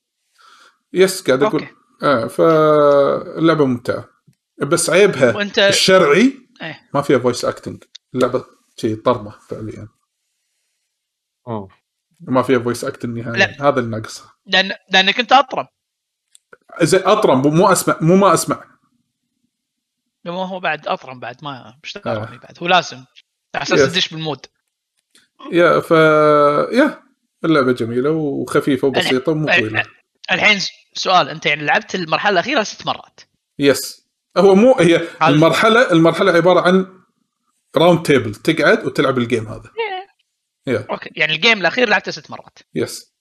[0.93, 1.61] yes قاعد أقول.
[1.61, 1.75] okay.
[2.03, 4.09] آه فاللعبة ممتعة.
[4.59, 6.91] بس عيبها وأنت الشرعي إيه.
[6.95, 7.83] ما فيها voice acting
[8.15, 8.45] اللعبه
[8.77, 9.89] شيء طرمه فعليا.
[11.49, 11.69] أوه.
[12.21, 13.57] ما فيها voice acting نهائيا.
[13.61, 14.33] هذا اللي ناقصها.
[14.47, 15.67] لأن لأنك أنت اطرم
[16.83, 18.65] زي أطرم مو أسمع مو ما أسمع.
[20.25, 21.79] مو هو بعد أطرم بعد ما آه.
[21.85, 23.05] اشتغل بعد هو لازم.
[23.55, 23.93] على أساس.
[23.93, 24.47] تدش بال mood.
[25.53, 25.91] yeah ف
[26.73, 27.03] yeah
[27.45, 29.83] اللعبة جميلة وخفيفة وبسيطة ومو طويلة.
[30.33, 30.59] الحين
[30.95, 33.21] سؤال أنت يعني لعبت المرحلة الأخيرة ست مرات.
[33.59, 37.03] yes هو مو هي المرحلة المرحلة عبارة عن
[37.77, 39.71] round table تقعد وتلعب ال game هذا.
[40.67, 42.59] yeah okay يعني ال game الأخير لعبته ست مرات.
[42.75, 43.14] yes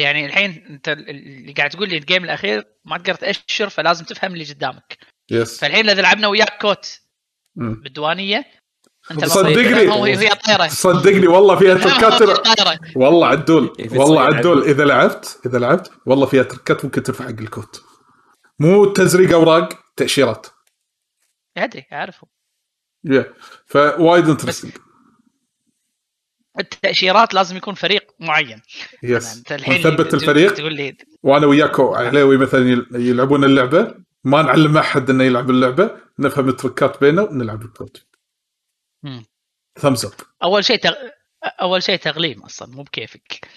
[0.00, 4.32] يعني الحين انت اللي قاعد تقول لي ال game الأخير ما تقدر تأشر فلازم تفهم
[4.32, 4.98] اللي قدامك.
[5.30, 7.00] yes فالحين إذا لعبنا وياك كوت.
[7.54, 8.44] بالديوانية
[9.10, 9.88] أنت صدقني.
[9.88, 10.68] هو هي طايرة.
[10.68, 13.72] صدقني والله فيها تركات والله عدول.
[13.78, 14.38] إيه، والله عدول.
[14.38, 14.62] عدول.
[14.62, 17.82] إذا لعبت إذا لعبت والله فيها تركات ممكن تنفع حق الكوت.
[18.58, 20.46] مو تزريق أوراق تأشيرات.
[21.56, 22.26] ادري أعرفه.
[23.04, 23.34] yeah
[23.66, 24.72] فوايد interesting
[26.58, 28.62] التأشيرات لازم يكون فريق معين.
[29.02, 30.54] yes أنت الحين نثبت الفريق.
[30.54, 33.94] تقول لي وأنا وياكو عليوي مثلا يل- يلعبون اللعبة.
[34.24, 35.90] ما نعلم أحد إنه يلعب اللعبة.
[36.18, 37.62] نفهم التركات بينه ونلعب
[39.02, 39.24] مم.
[39.80, 40.92] thumbs up أول شيء تغ...
[41.62, 43.48] أول شيء تغليم أصلا مو بكيفك.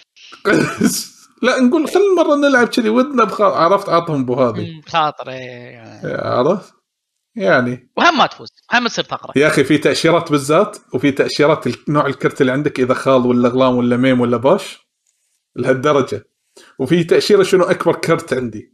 [1.44, 3.42] لا نقول خل مرة نلعب كذي ودنا بخ...
[3.42, 5.26] عرفت عطهم بو هذه مم، خاطر.
[6.04, 6.74] عرفت؟
[7.36, 7.92] يعني.
[7.98, 9.34] وهم ما تفوز هم تصير فقرة.
[9.36, 13.76] يا أخي في تأشيرات بالذات وفي تأشيرات نوع الكرت اللي عندك إذا خال ولا غلام
[13.76, 14.78] ولا ميم ولا باش
[15.56, 16.28] لهالدرجة.
[16.80, 18.74] وفي تأشيرة شنو أكبر كرت عندي.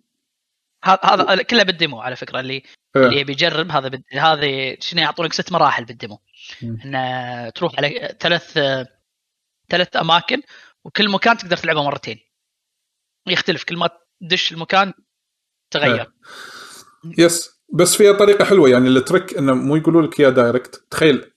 [0.84, 2.64] هذا هذا كله بال demo على فكرة اللي
[2.96, 3.06] آه.
[3.06, 4.04] اللي يبي يجرب هذا بد...
[4.14, 6.20] هذه شنو يعطونك؟ ست مراحل بال demo.
[6.64, 8.60] إن تروح على ثلاث
[9.70, 10.42] ثلاث أماكن
[10.84, 12.20] وكل مكان تقدر تلعبه مرتين.
[13.28, 13.90] يختلف كل ما
[14.22, 14.94] تدش المكان
[15.72, 16.02] تغير.
[16.02, 16.14] آه.
[17.18, 21.32] yes بس فيها طريقة حلوة يعني ال trick إنه مو يقولوا لك يا direct تخيل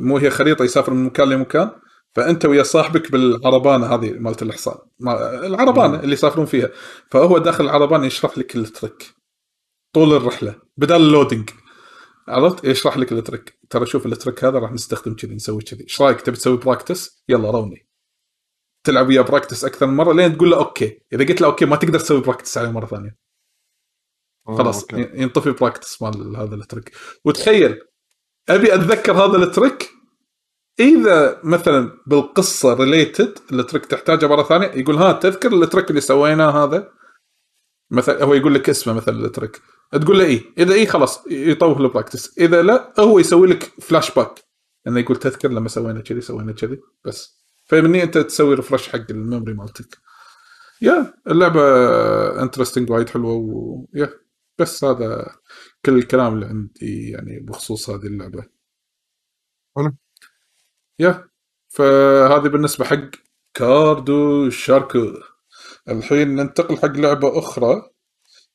[0.00, 1.70] مو هي خريطة يسافر من مكان لمكان
[2.14, 6.70] فأنت ويا صاحبك بالعربانة هذه مالت الحصان ما- العربانة اللي يسافرون فيها
[7.10, 9.04] فهو داخل العربانة يشرح لك ال trick
[9.92, 11.50] طول الرحلة بدل ال loading
[12.28, 15.82] عرفت؟ يشرح لك ال trick ترى شوف ال trick هذا راح نستخدم كذي نسوي كذي.
[15.82, 17.88] إيش رأيك؟ تبي تسوي practice؟ يلا روني.
[18.84, 20.98] تلعب وياه practice أكثر من مرة لين تقول له okay.
[21.12, 23.16] إذا قلت له okay ما تقدر تسوي practice عليه مرة ثانية.
[24.46, 25.10] خلاص okay.
[25.14, 26.92] ينطفي practice مال هذا ال trick
[27.24, 27.80] وتخيل
[28.48, 29.88] أبي أتذكر هذا ال trick
[30.80, 36.00] إذا مثلا بالقصة related ال trick تحتاجه مره ثانية يقول ها تذكر ال trick اللي
[36.00, 36.88] سويناه هذا؟
[37.90, 39.60] مثلا هو يقول لك اسمه مثلا ال trick
[39.92, 44.10] تقول له اي إذا اي خلاص يطوف له practice إذا لا هو يسوي لك فلاش
[44.10, 44.44] باك
[44.86, 47.40] إنه يقول تذكر لما سوينا كذي سوينا كذي بس.
[47.66, 49.98] فمني أنت تسوي refresh حق ال memory مالتك.
[50.82, 51.62] yeah اللعبة
[52.42, 54.25] interesting وايد حلوة و yeah
[54.58, 55.36] بس هذا
[55.84, 58.44] كل الكلام اللي عندي يعني بخصوص هذه اللعبة.
[59.76, 59.96] حلو.
[60.98, 61.28] yeah
[61.68, 63.10] فهذه بالنسبة حق
[63.54, 65.12] Card Shark.
[65.88, 67.90] الحين ننتقل حق لعبة أخرى.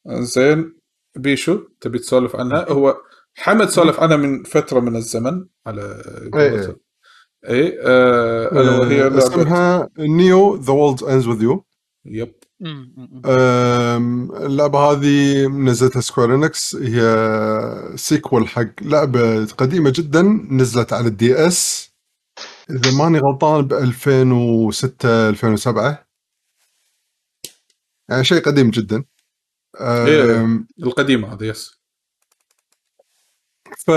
[0.08, 0.80] زين
[1.16, 2.98] بيشو تبي تسولف عنها؟ هو
[3.36, 6.04] حمد سولف عنها من فترة من الزمن على
[6.36, 6.78] إيه.
[7.50, 11.66] اي آه ألا وهي آه، لعبة اسمها NEO The World Ends with You
[12.06, 12.36] yep.
[14.46, 17.02] اللعبة هذه نزلتها Square Enix هي
[17.96, 20.22] sequel حق لعبة قديمة جدا
[20.52, 21.92] نزلت على ال DS
[22.70, 26.08] إذا ماني غلطان ب 2006 2007
[28.10, 29.04] يعني شيء قديم جدا.
[29.82, 30.66] إيه.
[30.84, 31.82] القديمة هذه يس.
[33.78, 33.92] ف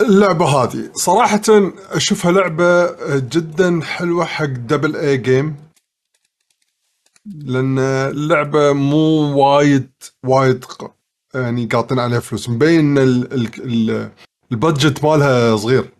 [0.00, 1.42] اللعبة هذه صراحة
[1.90, 5.69] أشوفها لعبة جدا حلوة حق double A game
[7.34, 9.90] لأن اللعبة مو وايد
[10.26, 10.64] وايد
[11.34, 12.48] يعني قاطين عليها فلوس.
[12.48, 14.10] مبين ال-
[14.52, 15.90] ال budget مالها صغير.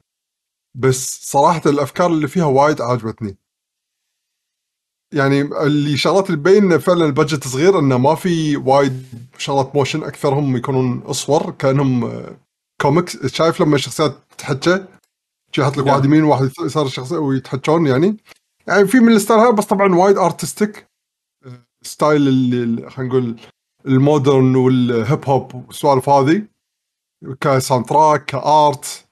[0.75, 3.37] بس صراحة الأفكار اللي فيها وايد عجبتني
[5.15, 9.07] يعني اللي شغلات اللي تبين فعلا ال budget صغير انه ما في وايد
[9.39, 12.37] شغلات motion أكثرهم يكونون صور كأنهم آه،
[12.83, 13.27] كوميكس.
[13.27, 14.85] شايف لما الشخصيات تتحكى
[15.59, 15.89] يحط لك نعم.
[15.89, 18.17] واحد يمين وواحد يسار الشخصية ويتحكون يعني.
[18.67, 20.87] يعني في من ال style بس طبعا وايد artistic
[21.83, 23.37] style اللي- خلينا نقول
[23.87, 26.43] ال modern وال hip hop والسوالف هذه
[27.41, 29.07] ك soundtrack ك art.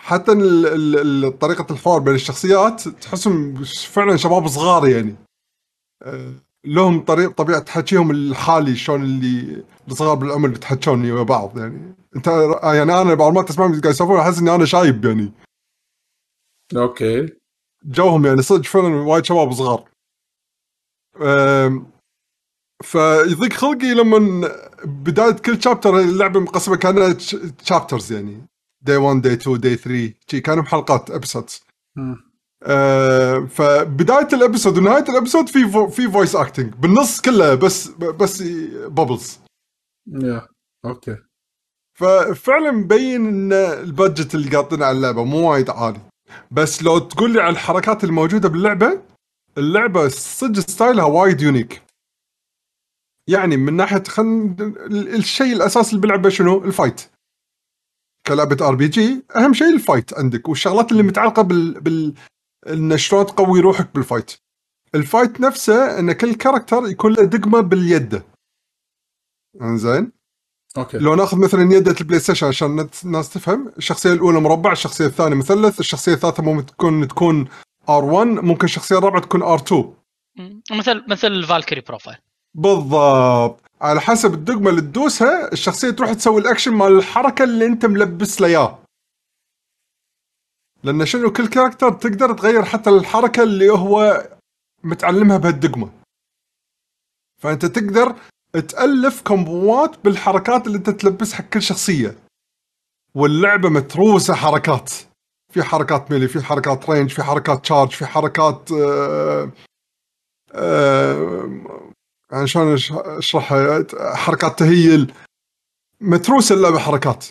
[0.00, 5.14] حتى ال- ال- ال- طريقة الحوار بين الشخصيات تحسهم فعلا شباب صغار يعني.
[6.02, 6.32] آه،
[6.66, 11.94] لهم طريق طبيعة حكيهم الحالي شلون اللي الصغار بالعمر يتحكون ويا بعض يعني.
[12.16, 12.26] أنت
[12.64, 15.32] يعني أنا بعض ما تسمعهم قاعد يسولفون أحس إني أنا شايب يعني.
[16.76, 17.28] okay.
[17.84, 19.88] جوهم يعني صدق فعلا وايد شباب صغار.
[22.84, 24.48] فيضيق خلقي لما
[24.84, 27.16] بداية كل chapter اللعبة مقسمة كأنها
[27.62, 28.46] chapters يعني.
[28.82, 31.62] day 1 day 2 day 3 شي كأنه حلقات episodes
[31.96, 32.16] مم.
[33.46, 38.42] فبداية ال episode ونهاية ال episode في vo- في voice acting بالنص كله بس بس
[38.88, 39.38] bubbles
[40.06, 40.48] yeah
[40.84, 41.16] okay
[41.98, 46.00] ففعلا مبين إن ال budget اللي قاطينه على اللعبة مو وايد عالي.
[46.50, 49.02] بس لو تقول لي على الحركات الموجودة باللعبة
[49.58, 51.82] اللعبة صدق style ها وايد unique
[53.28, 57.02] يعني من ناحية خن ال- الشيء الاساسي اللي باللعبه شنو؟ ال fight
[58.26, 62.14] كلعبة RPG أهم شيء ال fight عندك والشغلات اللي متعلقة بال, بال...
[62.68, 64.32] إن شلون تقوي روحك بال fight
[64.94, 68.22] ال fight نفسه إن كل character يكون له دقمة باليد.
[69.62, 70.12] إنزين؟
[70.78, 70.98] okay.
[70.98, 75.80] لو ناخذ مثلا يده ال PlayStation عشان الناس تفهم الشخصية الأولى مربع الشخصية الثانية مثلث
[75.80, 77.48] الشخصية الثالثة ممكن تكون تكون
[77.90, 79.72] R1 ممكن الشخصيه الرابعه تكون R2
[80.36, 80.62] مم.
[80.70, 82.16] مثل مثل Valkyrie Profile
[82.54, 83.60] بالضبط.
[83.80, 88.46] على حسب الدقمة اللي تدوسها الشخصية تروح تسوي الأكشن مال الحركة اللي أنت ملبس له
[88.46, 88.78] إياه.
[90.84, 94.26] لأن شنو كل character تقدر تغير حتى الحركة اللي هو
[94.84, 95.90] متعلمها بهالدقمة.
[97.42, 98.14] فأنت تقدر
[98.68, 102.16] تألف كومبوات بالحركات اللي أنت تلبسها حق كل شخصية.
[103.14, 104.92] واللعبة متروسة حركات.
[105.54, 109.52] في حركات melee في حركات range في حركات charge في حركات آه
[110.52, 111.50] آه
[112.32, 115.14] يعني شلون أشرحها؟ حركات تهيل.
[116.00, 117.26] متروسه اللعبة حركات.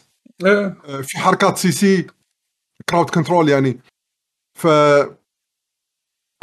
[0.45, 0.65] إيه.
[0.85, 2.07] آه، في حركات CC
[2.89, 3.79] crowd control يعني.
[4.59, 4.67] ف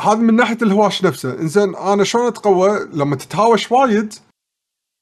[0.00, 1.40] هذا من ناحية الهواش نفسه.
[1.40, 4.14] إنزين أنا شلون أتقوى؟ لما تتهاوش وايد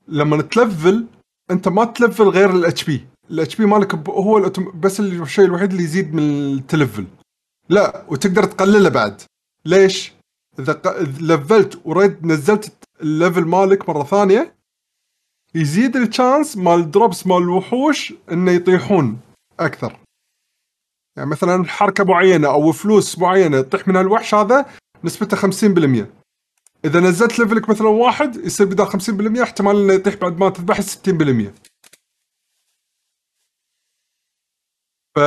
[0.08, 1.06] لما تلفل
[1.50, 6.14] أنت ما تلفل غير الاتش بي الاتش بي مالك هو بس الشيء الوحيد اللي يزيد
[6.14, 7.06] من التلفل.
[7.68, 9.22] لا وتقدر تقلله بعد.
[9.64, 10.12] ليش؟
[10.58, 10.80] إذا
[11.20, 14.54] لفلت ورديت نزلت ال level مالك مرة ثانية
[15.54, 19.20] يزيد ال chance مال ال drops مال الوحوش إنه يطيحون
[19.60, 19.98] أكثر.
[21.16, 24.66] يعني مثلا حركة معينة أو فلوس معينة تطيح من هالوحش هذا
[25.04, 26.06] نسبته 50%
[26.84, 30.80] إذا نزلت level ك مثلا واحد يصير بدال 50% احتمال إنه يطيح بعد ما تذبح
[30.80, 30.86] 60%
[35.18, 35.20] ف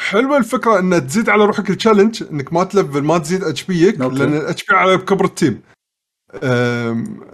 [0.00, 4.00] حلوة الفكرة ان تزيد على روحك ال challenge إنك ما تلفل ما تزيد HP ك.
[4.00, 5.62] لأن ال HP على كبر ال team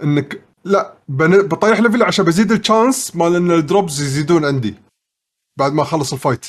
[0.03, 4.75] إنك لا بطيح level عشان بزيد ال chance مال إن ال drops يزيدون عندي
[5.59, 6.47] بعد ما اخلص ال fight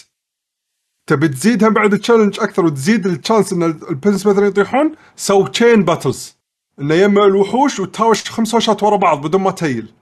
[1.10, 5.48] تبي تزيدها بعد ال challenge أكثر وتزيد ال chance إن ال pins مثلا يطيحون سو
[5.48, 6.36] chain battles
[6.80, 9.94] إنه يما الوحوش وتهاوش خمس وشات ورا بعض بدون ما تهيل.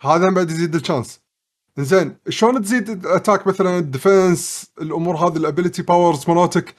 [0.00, 1.23] هذا بعد يزيد ال chance
[1.78, 6.74] زين شلون تزيد ال attack مثلا ال defense الأمور هذه ال ability powers مالتك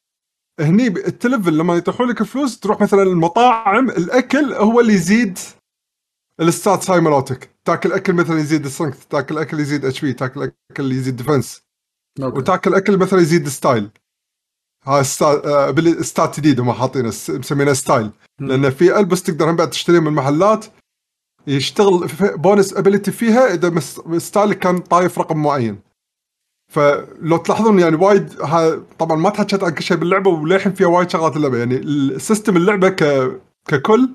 [0.59, 5.39] هني التلفل لما يطيحون لك فلوس تروح مثلا المطاعم الأكل هو اللي يزيد
[6.41, 10.51] ال stats هاي مالتك تاكل أكل مثلا يزيد ال strength تاكل أكل يزيد HP تاكل
[10.71, 11.61] أكل يزيد defense
[12.23, 12.37] okay.
[12.37, 13.89] وتاكل أكل مثلا يزيد style
[14.83, 18.11] هاي stat آه، بال- stat جديد هم حاطينه مسمينه style.
[18.39, 20.65] لأن في ألبس تقدر هم بعد تشتريه من المحلات
[21.47, 23.79] يشتغل في- bonus ability فيها إذا
[24.17, 25.79] style ك كان طايف رقم معين.
[26.71, 28.29] فلو تلاحظون يعني وايد
[28.99, 31.57] طبعا ما تحكيت عن كل شيء باللعبة وللحين فيها وايد شغلات اللعبة.
[31.57, 33.31] يعني ال system اللعبة ك
[33.67, 34.09] ككل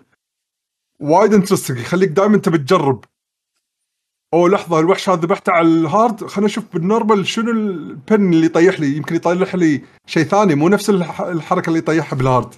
[1.01, 3.05] وايد interesting يخليك دائما تبي تجرب.
[4.35, 8.33] أو لحظة الوحش هذا ذبحته على ال hard خلينا نشوف بال normal شنو ال pin
[8.33, 8.97] اللي يطيح لي.
[8.97, 12.55] يمكن يطيح لي شيء ثاني مو نفس الح- الحركة اللي يطيحها بال hard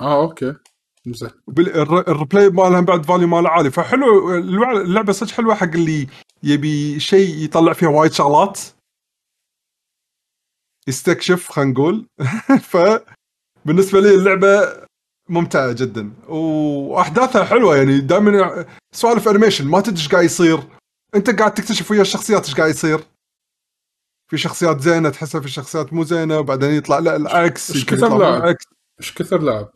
[0.00, 0.54] آه okay.
[2.08, 3.70] ال replay مالها بعد value ماله عالي.
[3.70, 6.06] فحلو اللعبة صدق حلوة حق اللي
[6.42, 8.60] يبي شيء يطلع فيها وايد شغلات.
[10.88, 12.06] يستكشف خلينا نقول.
[12.70, 14.86] فبالنسبه لي اللعبة
[15.28, 16.12] ممتعة جدا.
[16.28, 18.00] وأحداثها حلوة يعني.
[18.00, 20.58] دائما سوالف انيميشن ما تدري إيش قاعد يصير.
[21.14, 23.00] أنت قاعد تكتشف ويا الشخصيات إيش قاعد يصير.
[24.30, 28.16] في شخصيات زينة تحسها في شخصيات مو زينة وبعدين يطلع لا العكس إيش يمكن كثر؟
[28.16, 28.64] العكس.
[29.00, 29.75] إيش كثر لاعب؟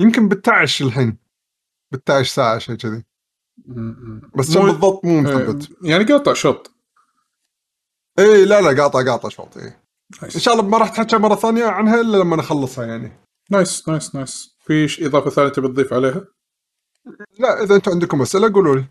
[0.00, 1.18] يمكن بالتعش الحين
[1.92, 3.04] بالتعش ساعة شيء كذي.
[4.36, 6.70] بس مو- بالضبط مو إيه، مثبت يعني قاطع شوط
[8.18, 9.82] اي لا لا قاطع قاطع شوط إيه.
[10.22, 10.34] nice.
[10.34, 13.12] إن شاء الله ما راح تحكي مرة ثانية عنها إلا لما نخلصها يعني
[13.50, 16.24] nice nice nice في إضافة ثانية تبي تضيف عليها؟
[17.38, 18.84] لا إذا أنتم عندكم أسئلة قولوا لي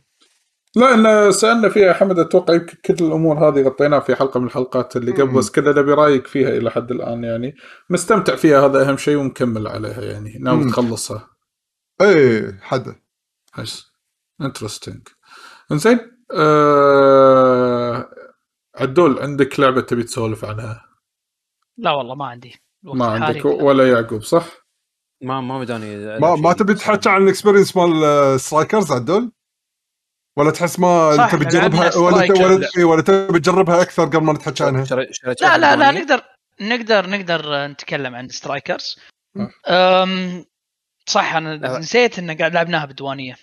[0.75, 4.95] لا ان سألنا فيها حمد أتوقع يمكن كل الأمور هذه غطيناها في حلقة من الحلقات
[4.95, 5.33] اللي قبل.
[5.33, 7.55] بس كذا نبي رأيك فيها إلى حد الآن يعني.
[7.89, 10.37] مستمتع فيها هذا أهم شيء ومكمل عليها يعني.
[10.39, 10.69] ناوي.
[10.69, 11.27] تخلصها؟
[12.01, 12.95] إيه حدا.
[13.57, 13.91] nice
[14.41, 15.07] interesting
[15.71, 15.99] إنزين
[16.31, 18.09] أه...
[18.75, 20.85] عدول عندك لعبة تبي تسولف عنها؟
[21.77, 22.55] لا والله ما عندي.
[22.83, 24.47] ما عندك ولا يعقوب صح؟
[25.21, 29.31] ما ما بداني ما ما تبي تحكي عن ال experience مال آه، Strikers عدول؟
[30.39, 32.43] ولا تحس ما تبي تجربها ولا ت- Striker.
[32.53, 34.85] ولا إيه، ولا تبي تجربها أكثر قبل ما نتحكي عنها
[35.41, 35.91] لا لا لا.
[35.91, 36.21] نقدر
[36.61, 38.99] نقدر نقدر نتكلم عن Strikers
[39.67, 40.03] أه.
[40.03, 40.45] أم
[41.05, 41.77] صح أنا.
[41.79, 43.37] نسيت إن قاعد لعبناها بالديوانية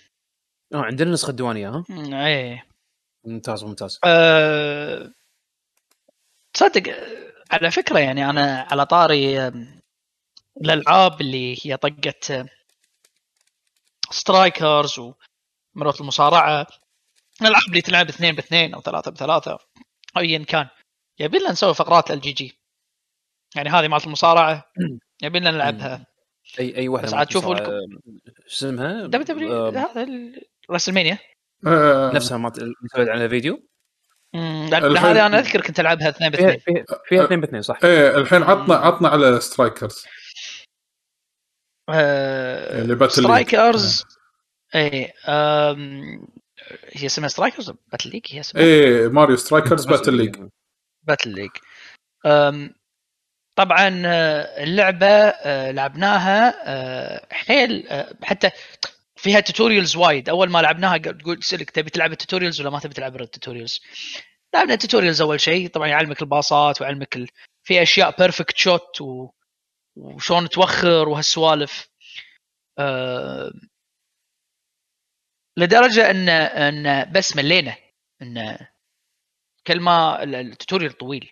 [0.73, 1.85] آه عندنا نسخة ديوانية ها
[2.27, 2.65] إيه
[3.25, 5.11] ممتاز ممتاز أه...
[6.53, 9.51] تصدق أه، على فكرة يعني أنا على طاري
[10.61, 12.45] الألعاب اللي هي طقت أه،
[14.11, 16.67] Strikers ومرات المصارعة
[17.41, 19.57] الالعاب اللي تلعب اثنين باثنين أو ثلاثة بثلاثة أو
[20.21, 20.67] ايا كان.
[21.19, 22.59] يبي لنا نسوي فقرات ال GG.
[23.55, 24.63] يعني هذه مالت المصارعة
[25.23, 26.05] يبي لنا نلعبها.
[26.59, 27.79] اي أي واحدة بس عاد شوفوا تصارع-
[28.47, 30.07] شو اسمها؟ WW آه، هذا
[30.69, 31.17] WrestleMania
[31.67, 32.11] أه...
[32.13, 32.51] نفسها ما
[32.83, 33.67] مسويت عنها فيديو؟
[34.35, 36.59] الحين- هذه أنا أذكر كنت ألعبها اثنين باثنين.
[37.07, 37.79] فيها, اثنين باثنين صح.
[37.83, 40.05] إيه الحين عطنا عطنا على Strikers.
[41.89, 43.11] آه، اللي battle.
[43.13, 44.03] Strikers؟
[44.75, 45.13] إيه.
[45.27, 46.27] آم،
[46.93, 48.63] هي اسمها Strikers Battle League هي اسمها.
[48.63, 50.35] إيه Mario Strikers Battle League
[51.03, 51.51] Battle League
[53.57, 57.87] طبعا آه، اللعبة آه، لعبناها آه، حيل
[58.23, 58.51] حتى
[59.15, 60.29] فيها tutorials وايد.
[60.29, 63.79] أول ما لعبناها تقول تسالك تبي تلعب ال tutorials ولا ما تبي تلعب ال tutorials
[64.53, 65.69] لعبنا ال tutorials أول شيء.
[65.69, 67.27] طبعا يعلمك الباصات ويعلمك ال...
[67.63, 69.29] في أشياء perfect shot و...
[69.95, 71.89] وشلون توخر وهالسوالف.
[72.79, 73.51] أه...
[75.57, 77.75] لدرجة ان أن بس ملينا.
[78.21, 78.57] أن
[79.67, 81.31] كل ما ال- ال tutorial طويل.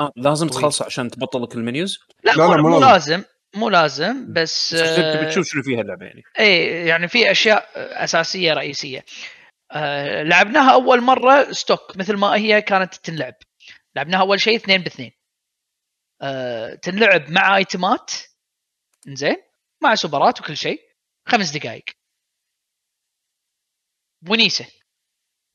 [0.00, 0.60] آه لازم طويل.
[0.60, 2.86] تخلص عشان تبطل لك ال menus؟ لا, لا، مو, لا، مو لازم.
[2.92, 3.24] لازم.
[3.54, 6.22] مو لازم بس تبي تشوف شنو فيها اللعبة يعني.
[6.40, 7.68] اي يعني في أشياء
[8.04, 9.04] أساسية رئيسية.
[9.72, 13.34] آه لعبناها أول مرة stock مثل ما هي كانت تنلعب.
[13.96, 15.12] لعبناها أول شيء اثنين باثنين.
[16.22, 18.10] آه تنلعب مع ايتمات
[19.08, 19.36] زين
[19.82, 20.80] مع سوبرات وكل شيء
[21.28, 21.84] خمس دقائق
[24.28, 24.66] ونيسه.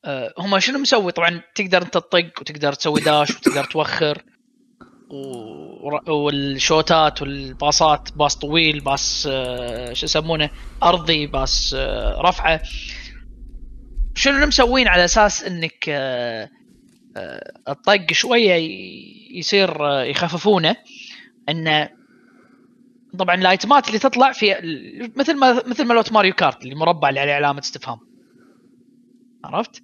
[0.04, 4.22] آه، هم شنو مسوي؟ طبعا تقدر أنت تطق وتقدر تسوي داش وتقدر توخر
[5.10, 10.50] و- والشوتات والباصات باص طويل باص آه، شو يسمونه؟
[10.82, 12.60] أرضي باص آه، رفعة.
[14.14, 16.50] شنو مسوين على أساس إنك آه،
[17.16, 18.54] آه، الطق شوية
[19.38, 20.76] يصير آه، يخففونه؟
[21.48, 21.88] انه
[23.18, 24.54] طبعا الآيتمات اللي تطلع في
[25.16, 27.98] مثل ما مثل ما لوت ماريو كارت اللي مربع اللي عليه علامة استفهام.
[29.44, 29.82] عرفت؟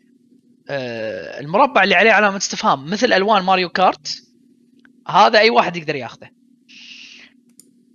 [0.69, 4.23] آه، المربع اللي عليه علامة استفهام مثل ألوان ماريو كارت
[5.09, 6.29] هذا أي واحد يقدر ياخذه.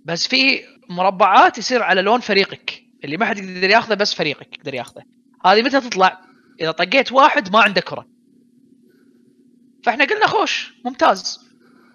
[0.04, 4.74] بس في مربعات يصير على لون فريقك اللي ما حد يقدر ياخذه بس فريقك يقدر
[4.74, 5.02] ياخذه.
[5.44, 6.20] هذه متى تطلع؟
[6.60, 8.06] إذا طقيت واحد ما عنده كرة.
[9.84, 11.50] فإحنا قلنا خوش ممتاز.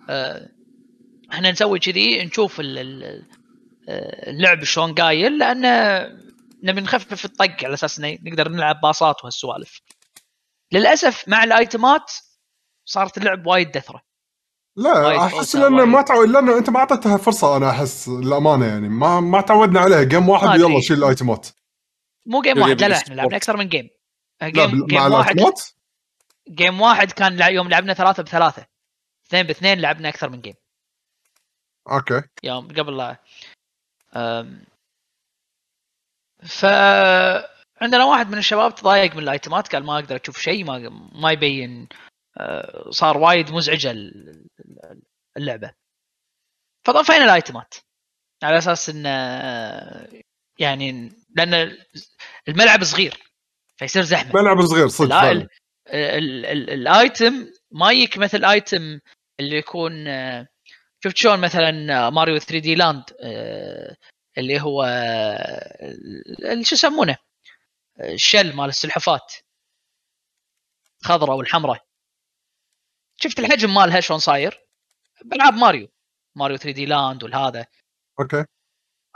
[0.10, 0.50] آه،
[1.32, 3.24] إحنا نسوي كذي نشوف آه،
[4.30, 5.66] اللعب شلون قايل لأن
[6.64, 9.82] نبي نخفف الطق على أساس إنه نقدر نلعب باصات وهالسوالف.
[10.72, 12.12] للأسف مع الأيتمات
[12.86, 14.02] صارت اللعب وايد دثرة.
[14.76, 15.86] لا أحس لأنه.
[15.86, 18.90] ما تعود لأنه أنت ما أعطيتها فرصة أنا أحس الامانه يعني.
[18.90, 20.04] ما ما تعودنا عليها.
[20.04, 20.60] game واحد.
[20.60, 21.48] يلا شيل الأيتمات.
[22.26, 23.38] مو game واحد لا لا إحنا لعبنا.
[23.38, 23.90] أكثر من game
[24.44, 25.32] game, game مع واحد.
[25.32, 25.62] الأيتمات؟
[26.50, 28.66] game واحد كان يوم لعبنا ثلاثة بثلاثة.
[29.28, 30.54] اثنين باثنين لعبنا أكثر من game
[31.92, 32.22] okay.
[32.44, 33.24] يوم قبل لا
[34.16, 34.66] أم،
[36.48, 36.66] ف
[37.82, 41.88] عندنا واحد من الشباب تضايق من الايتمات قال ما أقدر أشوف شيء ما ما يبين
[42.38, 45.02] أه، صار وايد مزعجة ال- ال-
[45.38, 45.72] اللعبة.
[46.86, 47.74] فطفينا الايتمات.
[48.44, 50.08] على أساس انه أه،
[50.60, 51.78] يعني لأن
[52.48, 53.18] الملعب صغير
[53.78, 54.42] فيصير زحمة.
[54.42, 55.32] ملعب صغير صدق لا فعلا.
[55.42, 55.50] ال-
[55.94, 59.00] ال- ال- الايتم ما يجيك مثل ايتم
[59.40, 60.48] اللي يكون آه،
[61.04, 63.96] شفت شلون مثلا آه، ماريو 3 دي لاند آه،
[64.38, 64.86] اللي هو
[66.62, 67.18] شو يسمونه؟
[68.00, 69.34] الشل مال السلحفات.
[71.04, 71.86] خضراء والحمراء.
[73.16, 74.68] شفت الحجم مالها شلون صاير؟
[75.26, 75.88] بألعاب ماريو.
[76.36, 77.66] ماريو 3 دي لاند والهذا.
[78.20, 78.46] okay.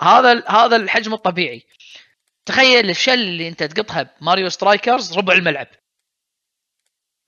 [0.01, 1.67] هذا هذا الحجم الطبيعي.
[2.45, 5.67] تخيل ال shell اللي أنت تقطها بماريو سترايكرز ربع الملعب.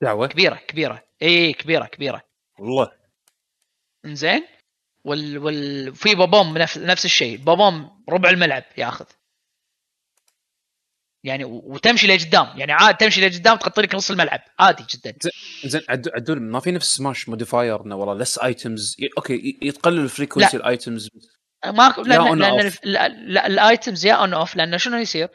[0.02, 0.26] دعوة.
[0.26, 1.08] كبيرة كبيرة.
[1.22, 2.28] اي كبيرة كبيرة.
[2.58, 2.92] والله.
[4.04, 4.48] إنزين؟
[5.04, 7.36] وال وال في بابوم نفس نفس الشيء.
[7.36, 9.04] بابوم ربع الملعب ياخذ.
[11.24, 12.58] يعني وتمشي لقدام.
[12.58, 14.40] يعني عاد تمشي لقدام تغطي لك نص الملعب.
[14.58, 15.14] عادي جدا.
[15.64, 20.04] زين عدو عدول ما في نفس سماش modifier إنه والله less items okay يتقلل ال
[20.04, 21.08] frequency ال items
[21.66, 22.72] ماكو يا لأن لأن.
[22.84, 25.28] لا, لا ال items يا on off لأنه شنو يصير؟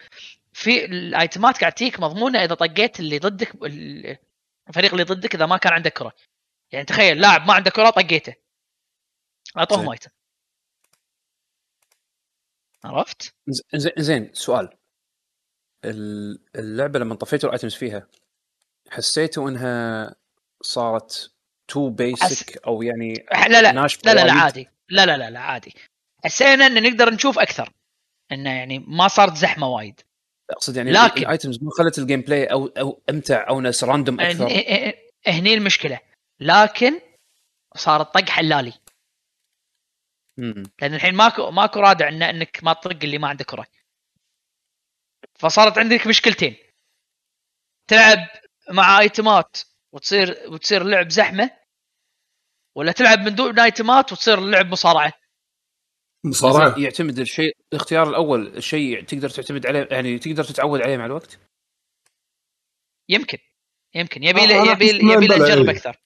[0.54, 4.18] في الايتمات قاعد تجيك مضمونة إذا طقيت اللي ضدك ال-
[4.70, 6.12] الفريق اللي ضدك إذا ما كان عنده كرة.
[6.72, 8.34] يعني تخيل لاعب ما عنده كرة طقيته.
[9.58, 9.90] اعطوهم.
[9.90, 10.10] ايتم
[12.84, 13.36] عرفت؟
[13.76, 14.70] زين زين سؤال.
[15.86, 18.08] ال- اللعبة لما طفيتوا ال items فيها
[18.90, 20.16] حسيتوا إنها
[20.62, 21.32] صارت
[21.68, 24.68] too basic أو يعني لا لا لا لا, لا؟ عادي.
[24.90, 25.74] لا لا لا لا عادي.
[26.26, 27.74] حسينا إن نقدر نشوف أكثر.
[28.32, 30.02] انه يعني ما صارت زحمة وايد.
[30.50, 34.20] أقصد يعني لكن- ال items ما خلت ال gameplay أو أو أمتع أو ناس random
[34.22, 34.48] أكثر.
[35.28, 36.00] هني- المشكلة.
[36.40, 37.00] لكن
[37.76, 38.74] صار الطق حلالي.
[40.38, 40.64] مم.
[40.82, 43.68] لأن الحين ماكو ماكو رادع إن إنك ما تطق اللي ما عنده كرة.
[45.40, 46.56] فصارت عندك مشكلتين.
[47.88, 48.28] تلعب
[48.72, 49.58] مع ايتمات
[49.94, 51.52] وتصير وتصير لعب زحمة
[52.76, 55.14] ولا تلعب من دون ايتمات وتصير اللعب مصارعة.
[56.26, 61.40] مصارعة؟ يعتمد الشيء الاختيار الأول الشيء تقدر تعتمد عليه يعني تقدر تتعود عليه مع الوقت؟
[63.10, 63.38] يمكن.
[63.96, 64.24] يمكن.
[64.24, 65.72] يبي آه، له يبي يبي نجرب إيه.
[65.72, 65.98] أكثر.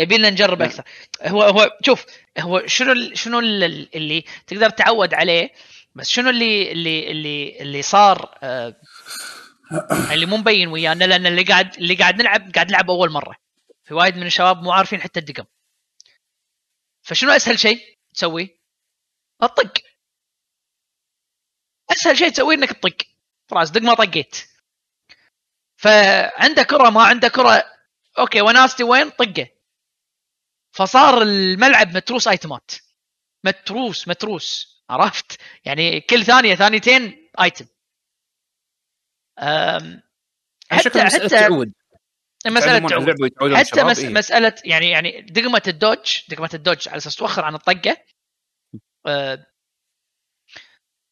[0.00, 0.62] يبي لنا نجرب.
[0.62, 0.84] أكثر.
[1.22, 2.06] هو هو شوف
[2.38, 5.50] هو شنو شنو ال- اللي تقدر تعود عليه
[5.94, 8.76] بس شنو اللي اللي اللي اللي صار آه
[10.12, 13.36] اللي مو مبين ويانا لأن اللي قاعد اللي قاعد نلعب قاعد نلعب أول مرة.
[13.84, 15.44] في وايد من الشباب مو عارفين حتى الدقم.
[17.02, 17.80] فشنو أسهل شيء
[18.14, 18.58] تسويه؟
[19.42, 19.72] الطق.
[21.90, 22.96] أسهل شيء تسويه إنك تطق.
[23.50, 24.36] خلاص دق ما طقيت.
[25.76, 27.64] فعنده كرة ما عنده كرة
[28.18, 29.48] okay وناستي وين؟ طقه.
[30.72, 32.70] فصار الملعب متروس ايتمات
[33.44, 34.80] متروس متروس.
[34.90, 37.66] عرفت؟ يعني كل ثانية ثانيتين ايتم
[40.70, 41.72] حتى حتى تعود.
[42.46, 43.54] عن تعود.
[43.54, 43.98] حتى مس...
[43.98, 44.08] إيه.
[44.08, 47.96] مساله يعني يعني دقمة الدوج دقمة الدوج على أساس توخر عن الطقة.
[49.06, 49.46] أه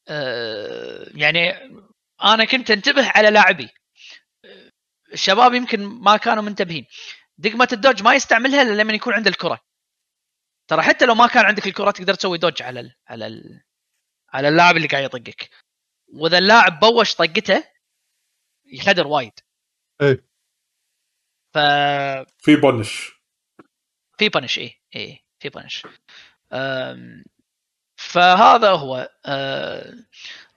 [0.09, 1.51] أه يعني
[2.25, 3.69] أنا كنت أنتبه على لاعبي.
[5.13, 6.87] الشباب يمكن ما كانوا منتبهين.
[7.39, 9.61] دقمة ال dodge ما يستعملها إلا لما يكون عنده الكرة.
[10.69, 12.95] ترى حتى لو ما كان عندك الكرة تقدر تسوي dodge على ال...
[13.07, 13.63] على ال...
[14.33, 15.51] على اللاعب اللي قاعد يطقك.
[16.15, 17.65] وإذا اللاعب بوش طقته
[18.67, 19.33] يخدر وايد.
[20.03, 20.29] إيه.
[22.39, 23.13] في punch.
[24.19, 25.87] في punch اي اي في punch
[26.53, 27.25] أم،
[27.97, 29.11] فهذا هو.
[29.27, 29.95] أه،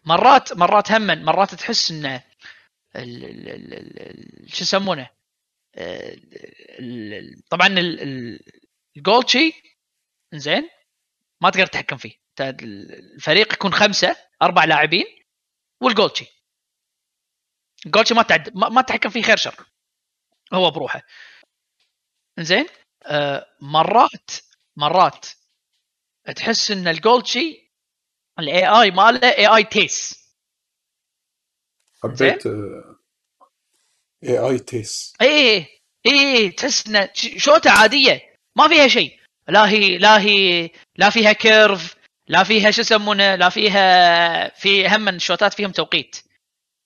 [0.05, 2.23] مرات مرات هم مرات تحس إنه
[2.95, 5.09] ال- ال- ال- شو يسمونه؟
[7.49, 8.39] طبعا ال- ال-
[8.97, 9.53] الجولتشي
[10.33, 10.69] زين
[11.41, 12.21] ما تقدر تتحكم فيه.
[12.39, 15.05] الفريق يكون خمسة أربع لاعبين
[15.81, 16.25] والجولتشي
[17.85, 19.65] الجولتشي ما تعد ما ما تتحكم فيه خير شر.
[20.53, 21.01] هو بروحه.
[22.39, 22.65] زين
[23.05, 24.31] آه مرات
[24.75, 25.25] مرات
[26.35, 27.71] تحس إن الجولتشي
[28.39, 30.21] ال AI ماله AI تيس
[32.03, 32.43] حبيت
[34.23, 35.65] AI تيس اي
[36.05, 38.21] اي تحس ان ش- شوطه عادية.
[38.55, 39.19] ما فيها شيء.
[39.47, 41.95] لا هي لا هي لا فيها curve
[42.27, 46.15] لا فيها شو يسمونه لا فيها في هم من الشوتات فيهم توقيت.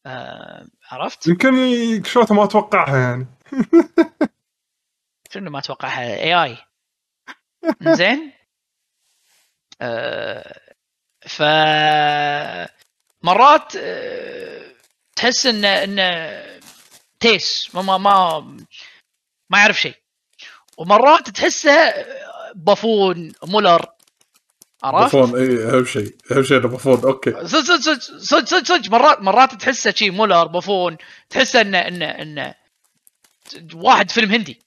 [0.05, 3.27] آه عرفت؟ يمكن شوطه ما أتوقعها يعني.
[5.33, 6.57] شنو ما أتوقعها؟ اي اي
[7.81, 8.31] زين
[9.81, 10.59] آه
[11.27, 11.41] ف
[13.23, 14.65] مرات آه
[15.15, 15.99] تحس إن إن
[17.19, 18.39] تيس ما ما ما,
[19.49, 19.95] ما يعرف شيء.
[20.77, 21.93] ومرات تحسه
[22.55, 23.85] بافون مولر
[24.83, 27.31] عرفت؟ بفون اي أهم شيء أهم شيء إنه بفون okay.
[27.31, 30.97] صدق صدق صدق صدق صدق مرات مرات تحسه شي مولر بافون
[31.29, 32.55] تحسه انه انه إنه
[33.73, 34.59] واحد فيلم هندي.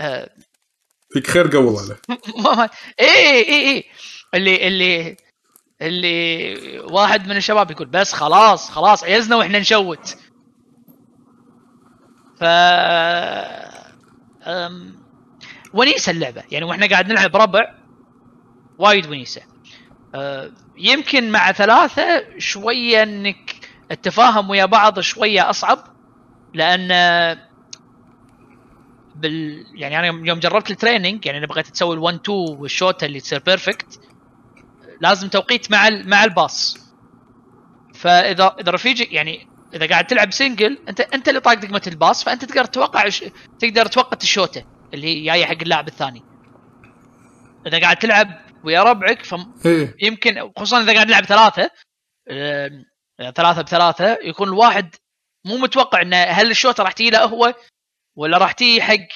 [0.00, 0.30] آه.
[1.12, 2.00] فيك خير قول عليه.
[3.00, 3.84] اي اي اي
[4.34, 5.16] اللي اللي
[5.82, 10.16] اللي واحد من الشباب يقول بس خلاص خلاص عيزنا وإحنا نشوت.
[12.44, 12.46] ف
[14.46, 14.94] أم...
[15.74, 16.42] ونيسة اللعبة.
[16.50, 17.74] يعني وإحنا قاعد نلعب ربع
[18.78, 19.42] وايد ونيسة.
[20.14, 23.54] أه يمكن مع ثلاثة شوية إنك
[23.90, 25.78] التفاهم ويا بعض شوية أصعب
[26.54, 26.88] لأن
[29.16, 32.22] بال يعني أنا يوم جربت ال training يعني أنا بغيت تسوي ال1 2
[32.58, 34.00] والشوطه اللي تصير perfect
[35.00, 36.78] لازم توقيت مع ال- مع الباص.
[37.94, 42.44] فإذا إذا رفيجك يعني إذا قاعد تلعب single أنت أنت اللي طاق دقمة الباص فأنت
[42.44, 43.24] تقدر تتوقع ش...
[43.60, 44.64] تقدر توقت الشوطه
[44.94, 46.22] اللي هي جاية حق اللاعب الثاني.
[47.66, 48.28] إذا قاعد تلعب
[48.64, 49.22] ويا ربعك
[49.62, 51.70] فيمكن خصوصا إذا قاعد نلعب ثلاثة
[52.30, 52.84] آم،
[53.34, 54.94] ثلاثة بثلاثة يكون الواحد
[55.46, 57.54] مو متوقع إنه هل الشوطه راح تجي له هو
[58.16, 59.08] ولا راح تجي حق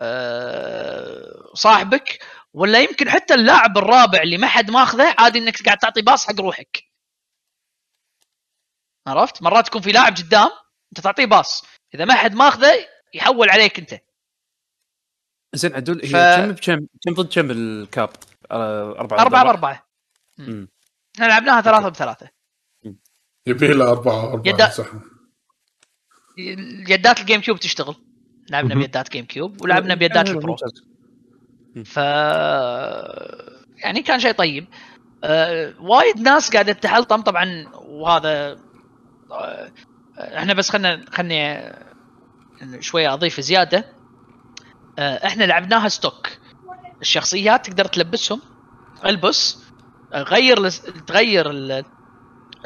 [0.00, 2.18] آه، صاحبك
[2.54, 6.40] ولا يمكن حتى اللاعب الرابع اللي ما حد ماخذه عادي إنك قاعد تعطي باص حق
[6.40, 6.84] روحك.
[9.06, 10.48] عرفت؟ مرات يكون في لاعب قدام
[10.92, 11.64] انت تعطيه باص.
[11.94, 12.72] إذا ما حد ماخذه
[13.14, 14.00] يحول عليك أنت.
[15.54, 18.10] زين عدول هي ف- كم بكم كم ضد كم ال cap؟
[18.52, 19.44] أربعة أربعة.
[19.44, 19.86] بأربعة.
[20.40, 20.68] إحنا
[21.26, 22.28] لعبناها ثلاثة بثلاثة.
[23.46, 24.86] يبي له أربعة أربعة يدا- صح.
[26.88, 27.94] يدات ال GameCube تشتغل.
[28.50, 28.74] لعبنا.
[28.74, 30.56] بيدات GameCube ولعبنا بيدات ال Pro.
[31.84, 31.96] ف
[33.76, 34.66] يعني كان شيء طيب.
[35.24, 38.60] آه، وايد ناس قاعدة تحلطم طبعا وهذا
[40.18, 41.72] إحنا بس خلنا خلني
[42.80, 43.84] شوية أضيف زيادة.
[44.98, 46.28] آه، إحنا لعبناها ستوك
[47.00, 48.40] الشخصيات تقدر تلبسهم.
[49.06, 49.64] البس
[50.12, 50.68] آه، غير
[51.06, 51.50] تغير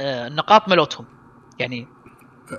[0.01, 1.07] آه، النقاط ملوتهم
[1.59, 1.89] يعني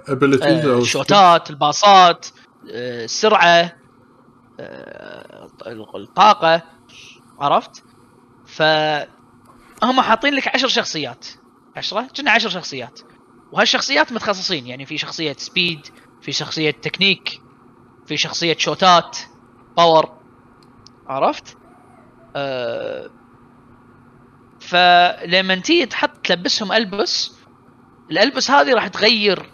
[0.09, 2.27] آه، الشوتات الباصات
[2.71, 3.71] آه، السرعه
[4.59, 5.49] آه،
[5.95, 6.61] الطاقة.
[7.39, 7.83] عرفت؟
[8.45, 11.27] فهم حاطين لك عشر شخصيات.
[11.75, 12.99] عشرة؟ كنا عشر شخصيات.
[13.51, 15.87] وهالشخصيات متخصصين يعني في شخصية speed
[16.21, 17.41] في شخصية تكنيك
[18.05, 19.17] في شخصية شوتات
[19.77, 20.09] power
[21.07, 21.57] عرفت؟
[22.35, 23.09] أه
[24.59, 27.39] فلما تيجي تحط تلبسهم ألبس
[28.11, 29.49] الألبس هذه راح تغير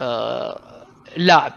[0.00, 1.52] آه، اللاعب.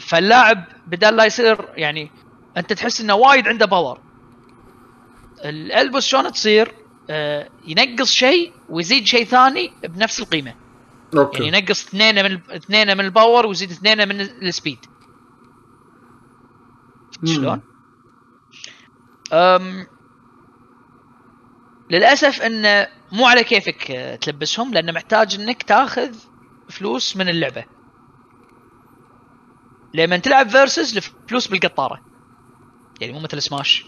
[0.00, 2.10] فاللاعب بدل لا يصير يعني
[2.56, 4.00] أنت تحس إنه وايد عنده power
[5.44, 6.74] الألبس شلون تصير؟
[7.66, 10.54] ينقص شيء ويزيد شيء ثاني بنفس القيمة.
[11.16, 11.44] أوكي.
[11.44, 14.78] يعني ينقص اثنين من اثنين من ال power ويزيد اثنين من ال speed.
[17.24, 17.60] شلون؟
[19.32, 19.86] أم
[21.90, 26.14] للأسف انه مو على كيفك آه، تلبسهم لأنه محتاج إنك تاخذ
[26.68, 27.64] فلوس من اللعبة.
[29.94, 32.00] لما تلعب versus الفلوس بالقطارة.
[33.00, 33.86] يعني مو مثل سماش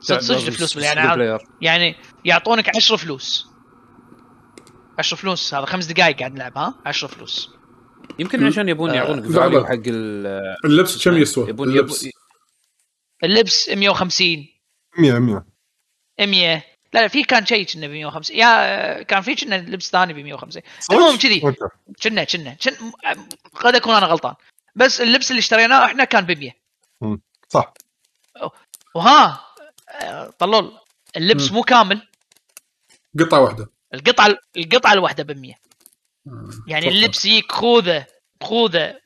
[0.00, 1.38] صدق صدق الفلوس يعني.
[1.60, 3.48] يعني يعطونك 10 فلوس.
[4.98, 7.50] 10 فلوس هذا خمس دقائق قاعد نلعب ها؟ 10 فلوس.
[8.18, 9.64] يمكن عشان يبون آه، يعطونك فاليو.
[9.64, 12.02] حق ال- اللبس كم يسوى؟ يبون اللبس.
[12.02, 12.12] يبون
[13.24, 14.46] اللبس 150
[14.98, 15.44] 100 100
[16.20, 16.62] 100
[16.94, 20.16] لا لا في كان شيء كنا ب 150 يا كان في كنا لبس ثاني ب
[20.16, 21.40] 150 المهم كذي.
[22.02, 22.92] كنا كنا كن-
[23.54, 24.34] قد أكون أنا غلطان.
[24.76, 27.18] بس اللبس اللي اشتريناه إحنا كان ب 100
[27.48, 27.72] صح.
[28.94, 29.40] وها آه،
[30.38, 30.78] طلول
[31.16, 31.52] اللبس.
[31.52, 32.08] مو كامل
[33.18, 36.88] قطعة واحدة القطعة القطعة الواحدة ب 100 آه، يعني.
[36.88, 38.06] اللبس يجيك خوذة
[38.42, 39.00] خوذة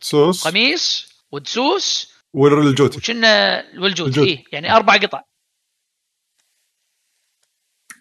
[0.00, 4.26] تسوس قميص ودسوس والجوتي وكنا والجوتي الجوتي.
[4.26, 5.22] إيه يعني أربع قطع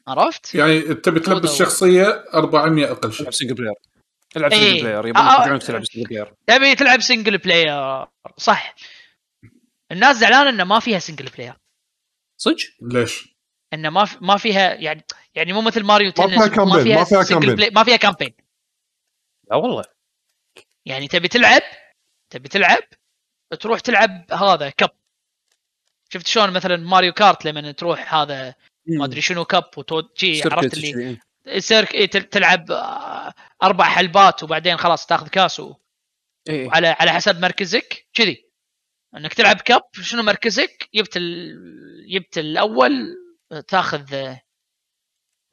[0.07, 1.55] عرفت؟ يعني تبي تلبس.
[1.55, 3.73] شخصية 400 أقل شيء single player
[4.37, 4.53] العب.
[4.53, 5.41] single player آه، يبون آه.
[5.41, 8.05] يشجعونك تلعب سنجل بلاير تبي تلعب single player
[8.37, 8.75] صح
[9.91, 11.53] الناس زعلانه إنه ما فيها single player
[12.38, 13.38] صدق؟ ليش؟
[13.73, 15.03] إنه ما ما فيها يعني
[15.35, 17.57] يعني مو مثل ماريو ما تنس فيها campaign، ما فيها single campaign.
[17.57, 18.34] play- ما فيها campaign
[19.51, 19.83] لا والله.
[20.85, 21.61] يعني تبي تلعب؟
[22.29, 22.83] تبي تلعب؟
[23.59, 24.89] تروح تلعب هذا cup
[26.13, 28.55] شفت شلون مثلا ماريو كارت لما تروح هذا
[28.88, 33.33] ما أدري شنو cup وتود شي عرفت اللي يصير إيه تل- تلعب آه،
[33.63, 35.75] أربع حلبات وبعدين خلاص تاخذ كاس و-
[36.49, 36.69] إيه.
[36.71, 38.46] على على حسب مركزك كذي.
[39.16, 41.55] انك تلعب cup شنو مركزك؟ جبت ال...
[42.10, 43.16] جبت الأول
[43.68, 44.36] تاخذ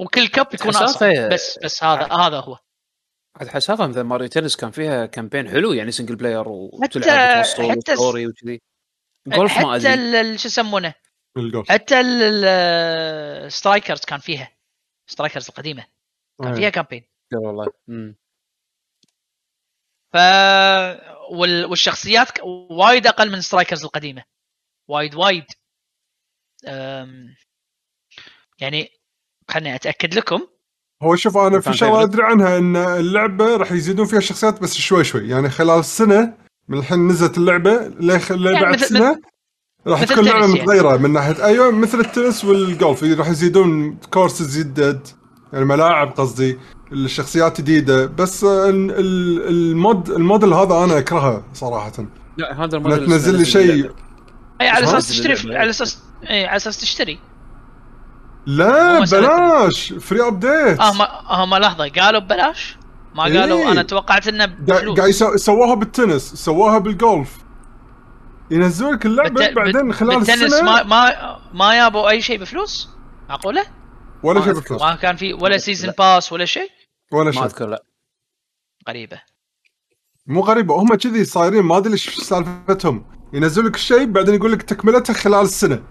[0.01, 1.29] وكل cup يكون أصعب.
[1.33, 2.59] بس بس هذا هذا هو.
[3.37, 6.49] عاد حسافه مثل ماريو تنس كان فيها campaign حلو يعني single player حتى-
[6.97, 8.61] وتلعب حتى story وكذي.
[9.29, 10.39] جولف ما حتى أدري.
[10.39, 10.95] شو يسمونه؟
[11.69, 12.01] حتى
[13.47, 14.57] السترايكرز كان فيها.
[15.11, 15.87] سترايكرز القديمة.
[16.43, 16.55] كان إيه.
[16.55, 17.05] فيها campaign
[17.35, 17.67] والله.
[20.13, 20.17] ف.
[21.35, 22.29] والشخصيات
[22.71, 24.23] وايد أقل من سترايكرز القديمة.
[24.89, 25.45] وايد وايد.
[26.69, 27.35] أم...
[28.61, 28.89] يعني
[29.51, 30.41] خليني أتأكد لكم.
[31.03, 32.03] هو شوف أنا في شغلة.
[32.03, 35.29] أدري عنها إن اللعبة راح يزيدون فيها شخصيات بس شوي شوي.
[35.29, 36.35] يعني خلال السنة
[36.69, 38.31] من الحين نزلت اللعبة لخ...
[38.31, 39.21] يعني بعد مثل- سنة
[39.87, 40.53] راح تكون لعبة يعني.
[40.53, 40.97] متغيرة.
[40.97, 43.03] من ناحية أيوه مثل التنس والجولف.
[43.03, 45.09] راح يزيدون كورسز جدد
[45.53, 46.59] يعني ملاعب قصدي.
[46.95, 51.93] الشخصيات جديدة بس ال- ال- ال mode الموديل هذا أنا أكرهه صراحة.
[52.37, 53.91] لا هذا لا الموديل تنزل لي شيء.
[54.61, 55.57] أي على؟ أساس تشتري.
[55.59, 55.99] على أساس
[56.31, 57.19] اي على أساس تشتري.
[58.47, 59.93] لا بلاش.
[59.93, 61.89] free update آه ما هم لحظة.
[61.89, 62.77] قالوا ببلاش؟
[63.15, 63.59] ما قالوا.
[63.59, 63.73] إيه.
[63.73, 67.37] أنا توقعت إنه بفلوس قاعد سووها بالتنس سووها بالجولف
[68.51, 70.63] ينزلون لك اللعبة بالت- بعدين خلال بالتنس السنة.
[70.63, 72.89] ما ما ما يابوا أي شيء بفلوس؟
[73.29, 73.65] معقوله؟
[74.23, 74.53] ولا شيء.
[74.53, 74.83] بفلوس.
[74.83, 75.93] ما كان في ولا season.
[75.99, 76.71] pass ولا شيء؟
[77.15, 77.45] ولا ما شيء.
[77.45, 77.85] أذكر لا.
[78.89, 79.21] غريبة.
[80.27, 83.05] مو غريبة هم كذي صايرين ما أدري إيش سالفتهم.
[83.33, 85.83] ينزل لك الشيء بعدين يقول لك تكملته خلال السنة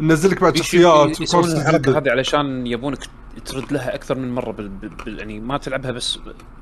[0.00, 2.98] ننزل لك بعد شخصيات يسوون الحركة هذه علشان يبونك
[3.44, 4.68] ترد لها أكثر من مرة بال...
[4.68, 5.18] بال...
[5.18, 6.18] يعني ما تلعبها بس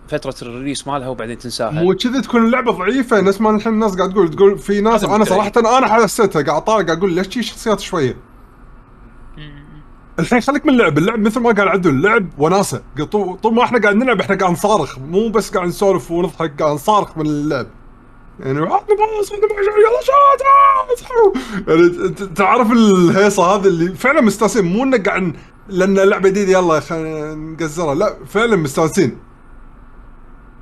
[0.09, 1.71] فترة الريليس مالها وبعدين تنساها.
[1.71, 5.25] مو كذي تكون اللعبه ضعيفة نفس ما الحين الناس قاعد تقول تقول في ناس أنا.
[5.25, 8.17] صراحة أنا حسيتها قاعد طالع قاعد أقول ليش شخصيات شوية.
[10.19, 12.83] الحين خليك من اللعب اللعب مثل ما قال عدل اللعب وناسة.
[13.13, 14.99] طول ما إحنا قاعد نلعب إحنا قاعد نصارخ.
[14.99, 17.67] مو بس قاعد نسولف ونضحك قاعد نصارخ من اللعب.
[18.41, 20.43] يعني عطني باص عطني باص يلا شوت
[21.69, 24.65] آه، يعني تعرف الهيصة هذه اللي فعلا مستانسين.
[24.65, 25.37] مو انه قاعد
[25.69, 27.95] لأن اللعبه جديده يلا خلينا نقزرها.
[27.95, 29.19] لا فعلا مستانسين.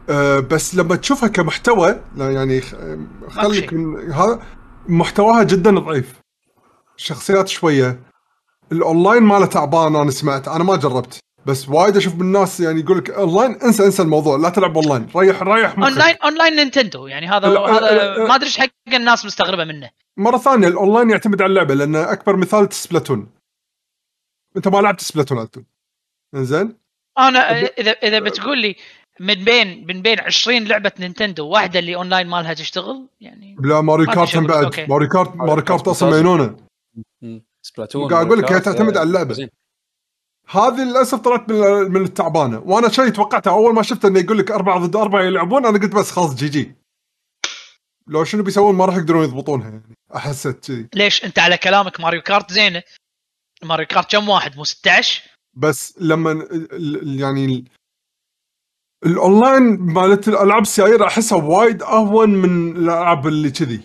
[0.08, 2.60] أه بس لما تشوفها كمحتوى لا يعني
[3.28, 3.72] خليك.
[3.72, 4.40] من هذا
[4.88, 6.12] محتواها جدا ضعيف.
[6.96, 8.13] شخصيات شوية.
[8.72, 12.98] الأونلاين ماله تعبان أنا سمعت أنا ما جربت بس وايد أشوف من الناس يعني يقول
[12.98, 15.88] لك أونلاين انسى انسى الموضوع لا تلعب أونلاين ريح ريح مخك.
[15.90, 18.28] online online نينتندو يعني هذا لا، هذا لا، لا.
[18.28, 22.36] ما أدري إيش حق الناس مستغربة منه مرة ثانية الأونلاين يعتمد على اللعبة لأن أكبر
[22.36, 23.28] مثال سبلاتون
[24.56, 25.56] أنت ما لعبت سبلاتون أنت
[26.34, 26.76] إنزين
[27.18, 28.76] أنا اذا إذا بتقول لي
[29.20, 34.06] من بين من بين 20 لعبة نينتندو واحدة اللي أونلاين مالها تشتغل يعني لا ماريو
[34.06, 34.46] ما في كارت.
[34.46, 34.90] بعد.
[34.90, 36.10] ماريو كارت ماريو كارت أصلا.
[36.10, 36.56] مجنونة.
[37.66, 39.34] سبلاتون قاعد أقول لك هي تعتمد على اللعبة.
[39.34, 39.48] زين.
[40.48, 42.58] هذه للأسف طلعت من من التعبانة.
[42.58, 45.94] وأنا شيء توقعته أول ما شفت إنه يقول لك أربعة ضد أربعة يلعبون أنا قلت
[45.94, 46.74] بس خلاص GG.
[48.06, 49.96] لو شنو بيسوون ما راح يقدرون يضبطونها يعني.
[50.16, 50.88] احست كذي.
[50.94, 52.82] ليش؟ أنت على كلامك ماريو كارت زينة.
[53.62, 55.22] ماريو كارت كم واحد؟ مو 16
[55.56, 57.64] بس لما ال- ال- يعني ال-
[59.06, 63.80] الأونلاين مالت الألعاب السيايير أحسها وايد أهون من الألعاب اللي كذي.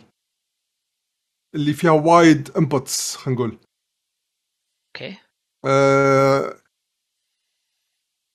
[1.56, 3.58] اللي فيها وايد inputs خلينا نقول.
[4.96, 5.18] أوكي
[5.66, 6.54] أه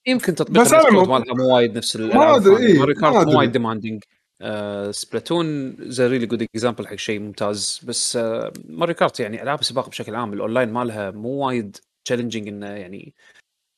[0.07, 2.57] يمكن تطبيق بس الديسكورد مو- مالها مو وايد نفس ما الثانية.
[2.57, 3.27] إيه، ماريو ما كارت.
[3.27, 4.03] مو وايد demanding
[4.41, 9.43] آه سبلاتون is a really good example حق شيء ممتاز بس آه ماريو كارت يعني
[9.43, 13.13] ألعاب السباق بشكل عام الاونلاين مالها مو وايد challenging إنه يعني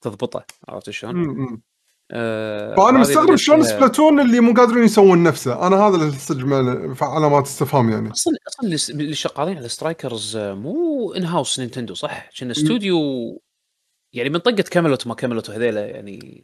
[0.04, 1.62] تضبطه عرفت شلون؟
[2.12, 5.68] آه فانا مستغرب شلون سبلاتون اللي مو قادرين يسوون نفسه.
[5.68, 8.12] أنا هذا اللي صدق علامات استفهام يعني.
[8.12, 13.00] أصلا أصلا اللي- شغالين على سترايكرز آه، مو in-house نينتندو صح؟ كنا استوديو
[14.14, 16.44] يعني من طقة Camelot ما Camelot وهذيلا يعني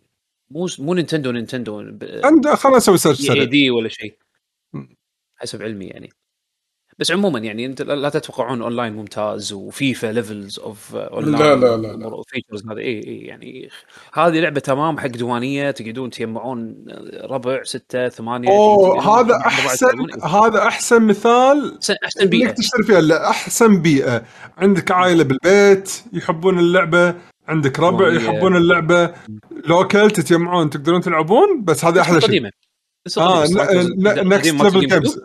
[0.50, 1.80] مو مو Nintendo Nintendo
[2.24, 4.18] عند خلنا نسوي search إي سريع دي ولا شيء.
[5.36, 6.10] حسب علمي يعني.
[7.00, 11.78] بس عموما يعني أنت لا تتوقعون أونلاين ممتاز و FIFA levels of online لا- لا-
[11.78, 12.22] لا- لا.
[12.28, 13.70] features هذا اي اي يعني
[14.14, 16.86] هذه لعبة تمام حق ديوانيه تقعدون تجمعون
[17.24, 20.22] ربع ستة ثمانية أوه هذا أحسن.
[20.24, 23.02] هذا أحسن مثال احسن أحسن إنك بيئه تشتري فيها.
[23.02, 24.24] لا أحسن بيئة.
[24.58, 27.16] عندك عائلة بالبيت يحبون اللعبة.
[27.48, 29.14] عندك ربع يحبون اللعبة.
[29.66, 32.30] local تتجمعون تقدرون تلعبون بس هذه أحلى شيء.
[32.30, 32.50] قديمه
[33.18, 33.44] آه
[34.24, 35.20] Next Level Games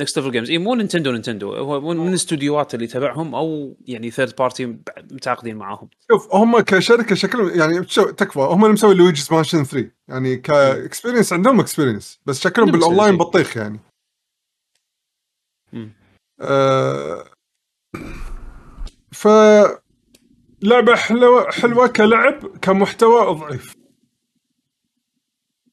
[0.00, 1.54] Next Level Games اي مو Nintendo Nintendo.
[1.54, 4.66] هو من الاستوديوهات اللي تبعهم أو يعني third party
[5.10, 5.88] متعاقدين معاهم.
[6.10, 8.38] شوف هم كشركة شكلهم يعني تكفى.
[8.38, 13.16] هم اللي مسوي Luigi's Mansion 3 يعني ك experience عندهم experience بس شكلهم بالاونلاين.
[13.16, 13.80] بطيخ يعني.
[16.40, 17.24] آه
[19.12, 19.28] ف
[20.62, 23.74] لعبه حلوة حلوة كلعب كمحتوى ضعيف.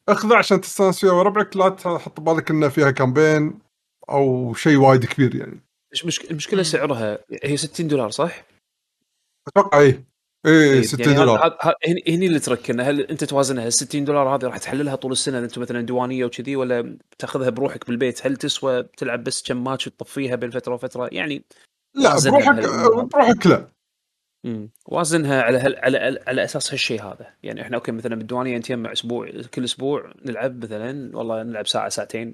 [0.09, 3.59] اخذها عشان تستانس فيها وربعك لا تحط بالك ان فيها كامبين
[4.09, 5.59] أو شيء وايد كبير يعني.
[5.93, 6.31] مش مشك...
[6.31, 8.43] المشكلة سعرها هي 60 دولار صح؟
[9.47, 10.03] أتوقع اي
[10.45, 11.57] اي 60 يعني دولار.
[11.87, 15.37] هني هني اللي تركنا هل أنت توازنها ال 60 دولار هذه راح تحللها طول السنة؟
[15.37, 19.87] إذا أنت مثلا ديوانيه وكذي ولا تأخذها بروحك بالبيت؟ هل تسوى تلعب بس كم ماتش
[19.87, 21.43] وتطفيها بين فترة وفترة؟ يعني
[21.95, 23.03] لا بروحك بهالموضوع.
[23.03, 23.67] بروحك لا.
[24.45, 24.69] مم.
[24.85, 25.75] وازنها على هل...
[25.75, 27.33] على على أساس هالشيء هذا.
[27.43, 32.33] يعني إحنا أوكي مثلا بالديوانيه نتجمع أسبوع كل أسبوع نلعب مثلا والله نلعب ساعة ساعتين.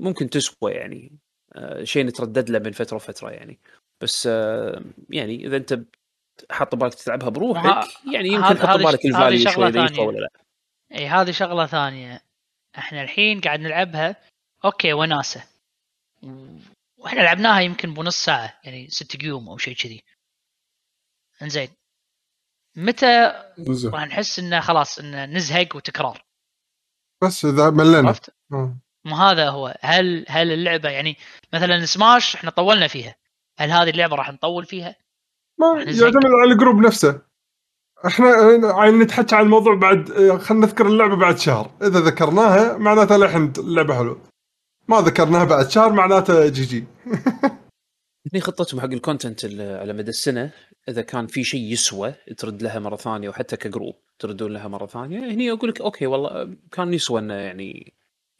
[0.00, 1.18] ممكن تسوى يعني
[1.52, 3.58] آه شيء نتردد له بين فترة وفترة يعني.
[4.00, 5.78] بس آه يعني إذا أنت
[6.50, 10.00] حاط بالك تلعبها بروحك يعني يمكن هذا- حط هذه بالك ال value شوي ثانية.
[10.00, 10.28] ولا لا.
[10.92, 12.20] إي هذه شغلة ثانية.
[12.78, 14.16] إحنا الحين قاعد نلعبها
[14.64, 15.44] أوكي وناسة.
[16.98, 20.02] وإحنا لعبناها يمكن بنص ساعة يعني ست قيوم أو شيء كذي.
[21.42, 21.68] إنزين.
[22.76, 23.32] متى
[23.84, 26.24] راح نحس إنه خلاص إنه نزهق وتكرار؟
[27.22, 28.14] بس إذا ملينا.
[29.06, 29.10] آه.
[29.10, 31.16] مو هذا هو هل هل اللعبة يعني
[31.54, 33.14] مثلا سماش إحنا طولنا فيها
[33.58, 34.96] هل هذه اللعبة راح نطول فيها؟
[35.58, 35.82] ما.
[35.82, 37.22] يعتمد على ال group نفسه
[38.06, 43.52] إحنا نتحكى عن الموضوع بعد آه، خلينا نذكر اللعبة بعد شهر إذا ذكرناها معناته الحين
[43.58, 44.20] اللعبة حلوة
[44.88, 46.84] ما ذكرناها بعد شهر معناته GG
[48.32, 50.50] هني خطتهم حق ال content ال- على مدى السنة
[50.88, 54.86] إذا كان في شيء يسوى ترد لها مرة ثانية وحتى ك group تردون لها مرة
[54.86, 57.95] ثانية هني أقول لك أوكي والله كان يسوى إنه يعني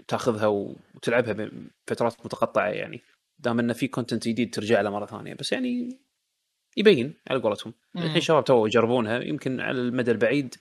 [0.09, 1.51] تاخذها وتلعبها
[1.89, 3.03] بفترات متقطعة يعني.
[3.39, 5.35] دام انه في content جديد ترجع له مرة ثانية.
[5.35, 5.99] بس يعني
[6.77, 7.75] يبين على قولتهم.
[7.97, 9.23] الحين شباب تو يجربونها.
[9.23, 10.55] يمكن على المدى البعيد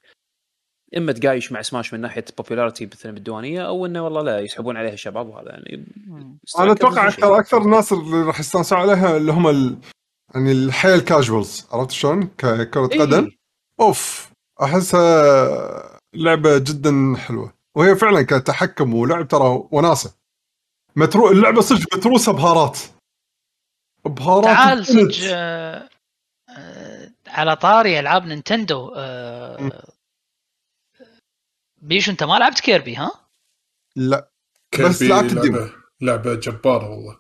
[0.98, 4.94] إما تقايش مع سماش من ناحية بوبيلاريتي مثلا بالديوانية أو إنه والله لا يسحبون عليها
[4.94, 5.86] الشباب وهذا يعني.
[6.60, 9.78] أنا أتوقع أكثر أكثر الناس اللي راح يستانسوا عليها اللي هم ال...
[10.36, 13.00] يعني الحيل كاجوالز عرفت شلون؟ ككره إيه.
[13.00, 13.32] قدم.
[13.80, 14.32] أوف.
[14.62, 17.55] أحسها لعبة جدا حلوة.
[17.76, 20.16] وهي فعلا كتحكم ولعب ترى وناسة
[20.96, 22.80] مترو اللعبة صدق متروسة بهارات
[24.06, 24.86] بهارات تعال.
[24.86, 25.90] صدق آه،
[26.50, 29.84] آه، على طاري ألعاب Nintendo آه،
[31.82, 33.12] بيشو أنت ما لعبت Kirby ها؟
[33.96, 34.30] لا
[34.74, 35.58] بس Kirby لعبت ال demo.
[35.58, 35.72] لعبه
[36.02, 37.20] لعبة جبارة والله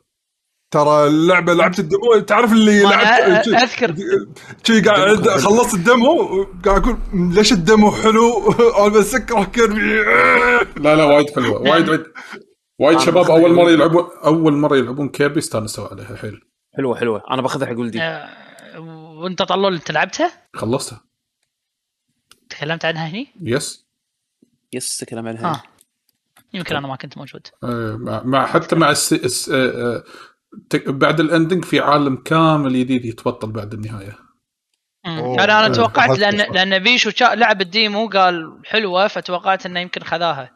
[0.75, 3.95] ترى اللعبة لعبت ال demo تعرف اللي لعبت أذكر.
[4.63, 5.29] شي قاعد.
[5.29, 10.03] خلصت ال demo قاعد أقول ليش ال demo حلو؟ أنا بس اكره Kirby
[10.77, 11.61] لا لا وايد حلوة.
[11.61, 12.03] وايد وايد
[12.79, 16.15] وايد شباب أول مرة يلعبون أول مرة يلعبون Kirby استانسوا عليها.
[16.15, 16.41] حيل
[16.77, 17.23] حلوة حلوة.
[17.31, 18.01] أنا باخذها حق ولدي.
[18.01, 18.79] آه،
[19.21, 21.01] وأنت طلول انت لعبتها؟ خلصتها.
[22.49, 23.85] تكلمت عنها هني؟ yes
[24.73, 25.51] yes كلام عنها.
[25.51, 25.63] ها
[26.53, 27.47] يمكن أنا ما كنت موجود.
[27.63, 29.13] آه، مع, مع حتى مع الس...
[29.13, 29.51] الس...
[30.87, 34.17] بعد ال ending في عالم كامل جديد يتبطل بعد النهاية.
[35.05, 36.53] أنا أنا توقعت لأن.
[36.53, 40.51] لأن بيشو لعب ال demo قال حلوة فتوقعت إنه يمكن خذاها.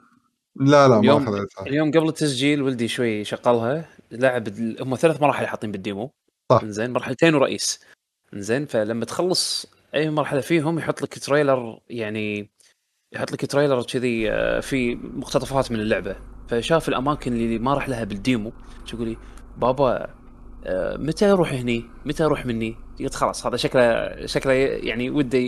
[0.55, 4.47] لا لا ما اليوم- اخذتها اليوم قبل التسجيل ولدي شوي شغلها لعب
[4.81, 6.11] هم ثلاث مراحل حاطين بال demo.
[6.51, 6.65] صح.
[6.65, 7.79] زين مرحلتين ورئيس.
[8.33, 12.49] زين فلما تخلص أي مرحلة فيهم يحط لك trailer يعني
[13.13, 16.15] يحط لك trailer كذي آه، في مقتطفات من اللعبة.
[16.49, 18.51] فشاف الأماكن اللي ما راح لها بال demo.
[18.93, 19.17] يقول لي؟
[19.61, 20.07] بابا
[20.65, 25.39] آه، متى أروح هني؟ متى أروح هني؟ قلت خلاص هذا شكله شكله يعني وده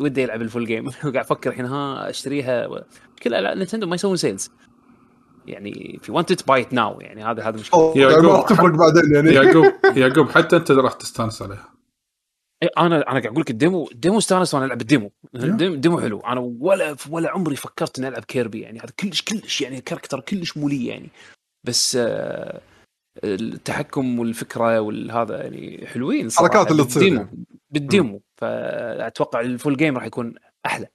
[0.00, 2.68] وده يلعب ال full game قاعد أفكر الحين ها أشتريها؟
[3.22, 4.50] كل Nintendo ما يسوون sales
[5.46, 7.92] يعني if you want it buy it now يعني هذا هذا مشكلة.
[7.96, 9.30] يعقوب، راح تفرق بعدين يعني.
[9.30, 11.68] يعقوب يعقوب حتى أنت راح تستانس عليها.
[12.62, 15.12] إيه، أنا أنا قاعد أقول لك ال demo ال demo استانس وأنا ألعب ال demo.
[15.34, 16.20] ال demo ال demo حلو.
[16.20, 18.60] أنا ولا ولا عمري فكرت إني ألعب Kirby.
[18.60, 21.10] يعني هذا كلش كلش يعني character كلش مولي يعني.
[21.64, 22.60] بس آه،
[23.24, 26.46] التحكم والفكرة والهذا يعني حلوين صراحة.
[26.46, 27.28] الحركات اللي تصير.
[27.70, 28.22] بال demo.
[30.64, 30.92] يعني.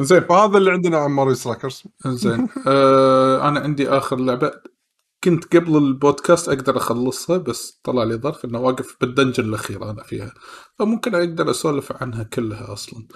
[0.00, 2.48] زين فهذا اللي عندنا عن Mario Strikers زين.
[2.68, 4.52] آه أنا عندي آخر لعبة.
[5.24, 10.02] كنت قبل البودكاست أقدر أخلصها بس طلع لي ظرف إنه واقف بال dungeon الأخير أنا
[10.02, 10.34] فيها.
[10.78, 13.06] فممكن أقدر أسولف عنها كلها أصلا.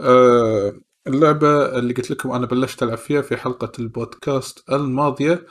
[0.00, 0.72] آه
[1.06, 5.46] اللعبة اللي قلت لكم أنا بلشت ألعب فيها في حلقة البودكاست الماضية.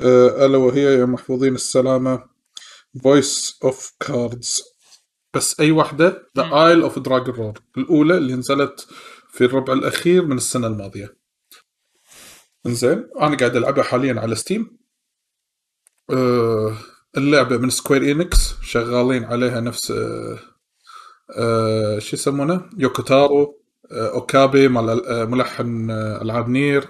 [0.00, 2.24] آه ألا وهي يا محفوظين السلامة.
[3.04, 4.62] Voice of Cards
[5.34, 8.86] بس أي واحدة؟ The Isle of Dragon Roars الأولى اللي نزلت
[9.30, 11.16] في الربع الأخير من السنة الماضية.
[12.66, 14.76] إنزين أنا قاعد ألعبها حاليا على Steam
[16.10, 16.76] آه
[17.16, 20.38] اللعبة من Square Enix شغالين عليها نفس آه
[21.38, 23.60] آه شو يسمونه؟ Yoko Taro
[23.92, 26.88] آه آه، ملحن ألعاب NieR.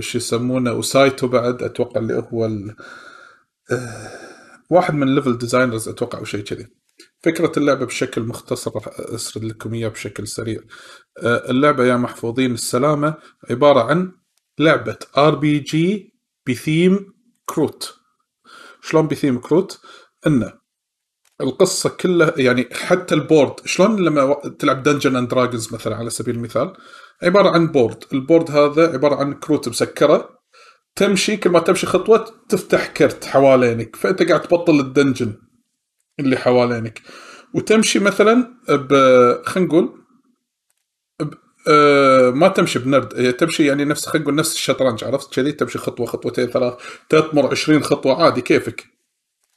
[0.00, 2.76] شو يسمونه وسايتو بعد أتوقع اللي هو ال-
[3.72, 4.10] آه
[4.70, 6.66] واحد من ال level designers أتوقع أو شيء كذي
[7.24, 10.60] فكرة اللعبة بشكل مختصر راح أسرد لكم اياه بشكل سريع.
[11.22, 13.14] آه، اللعبة يا محفوظين السلامة
[13.50, 14.12] عبارة عن
[14.58, 16.14] لعبة RPG
[16.48, 17.14] بثيم
[17.46, 17.94] كروت.
[18.82, 19.80] شلون بثيم كروت؟
[20.26, 20.52] انه
[21.40, 26.34] القصة كلها يعني حتى ال board شلون لما تلعب Dungeons and Dragons مثلا على سبيل
[26.34, 26.72] المثال
[27.22, 30.38] عبارة عن board، ال board هذا عبارة عن كروت مسكرة.
[30.96, 35.34] تمشي كل ما تمشي خطوة تفتح كرت حوالينك فأنت قاعد تبطل ال dungeon
[36.20, 37.02] اللي حوالينك.
[37.54, 38.94] وتمشي مثلا ب
[39.46, 40.04] خلينا نقول.
[41.68, 43.14] آه ما تمشي بنرد.
[43.20, 46.74] هي تمشي يعني نفس خلينا نقول نفس الشطرنج عرفت كذي؟ تمشي خطوة خطوتين ثلاث
[47.08, 48.84] تمر 20 خطوة عادي كيفك.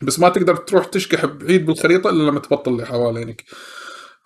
[0.01, 3.43] بس ما تقدر تروح تشكح بعيد بالخريطة إلا لما تبطل اللي حوالينك.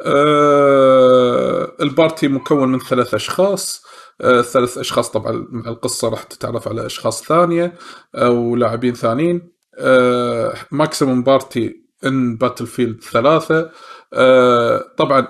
[0.06, 3.84] آه ال party مكون من ثلاث أشخاص.
[4.22, 7.74] آه ثلاث أشخاص طبعا مع القصة راح تتعرف على أشخاص ثانية
[8.16, 9.52] أو لاعبين ثانيين.
[9.80, 13.72] آه maximum party in battlefield ثلاثة.
[14.14, 15.28] آه طبعا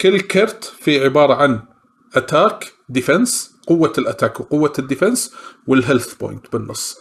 [0.00, 1.60] كل كرت في عبارة عن
[2.16, 5.34] attack defense قوة ال attack وقوة ال defense
[5.66, 6.98] وال health point بالنص.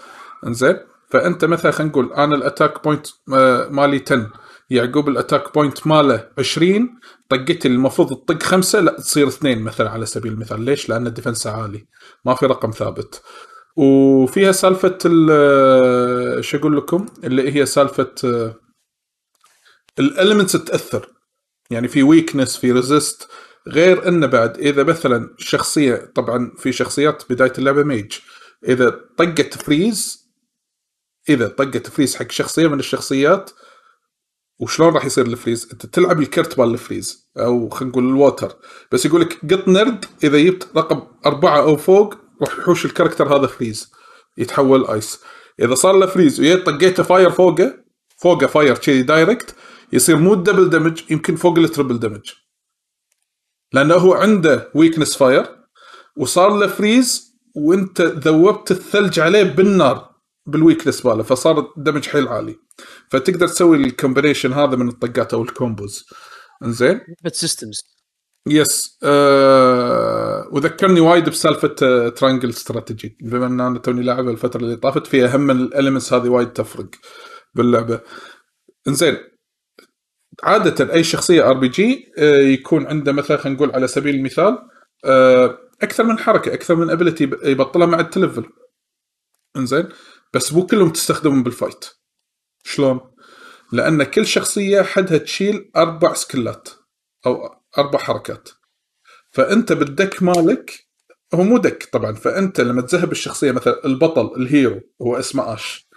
[0.47, 0.77] إنزين
[1.09, 4.31] فأنت مثلا خلينا نقول أنا ال attack point آه، مالي 10
[4.69, 6.99] يعقوب ال attack point ماله 20
[7.29, 10.61] طقتي المفروض تطق خمسة لا تصير اثنين مثلا على سبيل المثال.
[10.61, 11.85] ليش؟ لأن ال defense عالي.
[12.25, 13.21] ما في رقم ثابت.
[13.77, 18.11] وفيها سالفة ال- شو أقول لكم؟ اللي هي سالفة
[19.99, 21.07] ال elements تاثر
[21.69, 23.27] يعني في weakness في resist
[23.67, 28.11] غير انه بعد إذا مثلا شخصية طبعا في شخصيات بداية اللعبة mage.
[28.67, 30.25] إذا طقت freeze
[31.29, 33.51] إذا طقت freeze حق شخصية من الشخصيات
[34.59, 38.17] وشلون راح يصير ال freeze؟ أنت تلعب الكرت مال ال freeze أو خلينا نقول ال
[38.17, 38.55] water
[38.91, 43.35] بس يقول لك قط نرد إذا جبت رقم أربعة أو فوق راح يحوش ال character
[43.35, 43.91] هذا freeze.
[44.37, 45.19] يتحول ice
[45.59, 47.73] إذا صار له freeze ويا طقيته fire فوقه
[48.17, 49.55] فوقه fire كذي direct
[49.93, 52.31] يصير مو double damage يمكن فوق ال triple damage
[53.73, 55.45] لأنه هو عنده weakness fire
[56.17, 60.14] وصار له freeze وأنت ذوبت الثلج عليه بالنار.
[60.47, 62.55] بال weakness ماله فصار damage حيل عالي.
[63.09, 66.05] فتقدر تسوي ال combination هذا من الطقات أو ال combos
[66.63, 67.95] إنزين؟ systems
[68.47, 74.75] yes آه وذكرني وايد بسالفة آه Triangle Strategy بما إن أنا توني لاعبها الفترة اللي
[74.75, 76.89] طافت فيها هم من ال elements هذه وايد تفرق
[77.53, 78.01] باللعبة.
[78.87, 79.17] إنزين.
[80.43, 82.11] عادة أي شخصية RPG
[82.53, 84.57] يكون عنده مثلا خلينا نقول على سبيل المثال
[85.05, 88.45] آه أكثر من حركة أكثر من ability يبطلها مع التلفل.
[89.57, 89.89] إنزين.
[90.35, 91.85] بس مو كلهم تستخدمهم بال fight.
[92.63, 92.99] شلون؟
[93.71, 96.69] لأن كل شخصية حدها تشيل أربع سكلات
[97.25, 98.49] أو أربع حركات.
[99.31, 100.87] فأنت بال deck مالك
[101.33, 105.89] هو مو deck طبعا فأنت لما تذهب الشخصية مثلا البطل ال hero هو اسمه آش.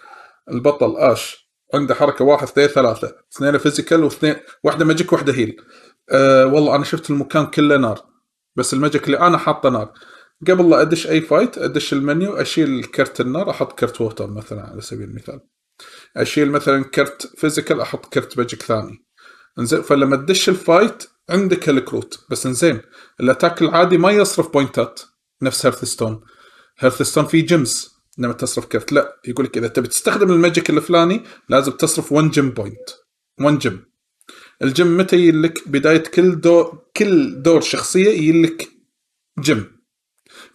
[0.50, 3.14] البطل آش عنده حركة واحد اثنين ثلاثة.
[3.36, 5.56] اثنين physical واثنين واحدة magic واحدة heal.
[6.10, 8.06] أه والله أنا شفت المكان كله نار.
[8.56, 9.92] بس ال magic اللي أنا حاطه نار.
[10.46, 14.80] قبل لا أدش أي fight أدش المنيو أشيل كرت النار أحط كرت water مثلا على
[14.80, 15.40] سبيل المثال.
[16.16, 19.04] أشيل مثلا كرت physical أحط كرت magic ثاني.
[19.58, 22.26] إنزين فلما تدش ال fight عندك الكروت.
[22.30, 22.80] بس إنزين
[23.20, 25.00] ال attack العادي ما يصرف بوينتات
[25.42, 26.20] نفس Hearthstone
[26.78, 28.92] Hearthstone فيه gems لما تصرف كرت.
[28.92, 32.90] لا يقول لك إذا تبي تستخدم ال magic الفلاني لازم تصرف 1 gem point
[33.40, 33.84] 1 gem
[34.62, 38.68] ال gem متى يجيلك بداية كل دور كل دور شخصية يجيلك
[39.40, 39.77] gem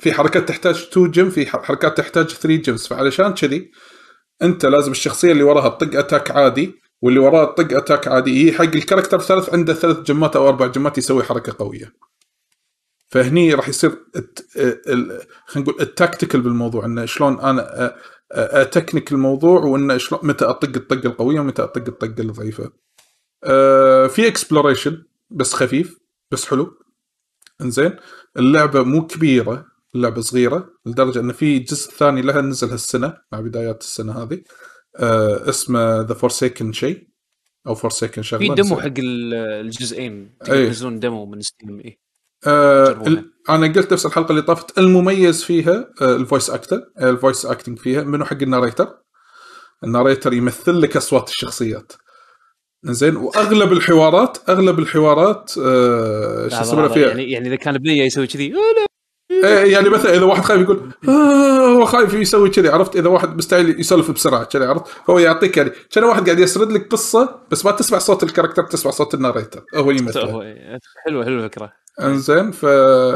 [0.03, 3.71] في حركات تحتاج 2 gem في حركات تحتاج 3 gems فعلشان كذي
[4.41, 8.61] انت لازم الشخصية اللي وراها تطق attack عادي واللي وراه تطق attack عادي هي حق
[8.63, 11.93] ال character ثالث عنده ثلاث جمات أو أربع جمات يسوي حركة قوية
[13.09, 13.91] فهني راح يصير
[15.45, 17.95] خلينا نقول ال tactical بالموضوع انه شلون أنا
[18.31, 22.71] أتكنيك الموضوع وانه شلون متى أطق الطقة القوية ومتى أطق الطقة الضعيفة.
[24.07, 25.99] في exploration بس خفيف
[26.31, 26.77] بس حلو.
[27.61, 27.95] إنزين
[28.37, 33.81] اللعبة مو كبيرة اللعبه صغيرة لدرجة إن في جزء ثاني لها نزل هالسنة مع بدايات
[33.81, 34.41] السنة هذه.
[34.99, 37.07] آه اسمه The Forsaken شيء
[37.67, 38.55] أو فورسيكن شغلة.
[38.55, 38.79] في demo.
[38.79, 40.37] حق ال- الجزئين.
[40.39, 41.99] تقدر تنزلون demo من Steam اي
[42.47, 47.15] آه أنا قلت نفس الحلقة اللي طافت المميز فيها آه ال voice actor آه ال
[47.15, 48.87] voice acting فيها منو حق ال narrator؟
[49.83, 51.93] ال narrator يمثل لك أصوات الشخصيات.
[52.85, 58.27] زين وأغلب الحوارات أغلب الحوارات آه شو اسمه فيها؟ يعني يعني إذا كان بنيه يسوي
[58.27, 58.53] كذي
[59.43, 63.37] إيه يعني مثلا إذا واحد خايف يقول آه هو خايف يسوي كذي عرفت؟ إذا واحد
[63.37, 67.65] مستحيل يسولف بسرعة كذي عرفت؟ هو يعطيك يعني كان واحد قاعد يسرد لك قصة بس
[67.65, 69.63] ما تسمع صوت ال character تسمع صوت ال narrator.
[69.75, 71.73] هو يمثل حلوة حلوة الفكرة.
[72.01, 72.63] إنزين ف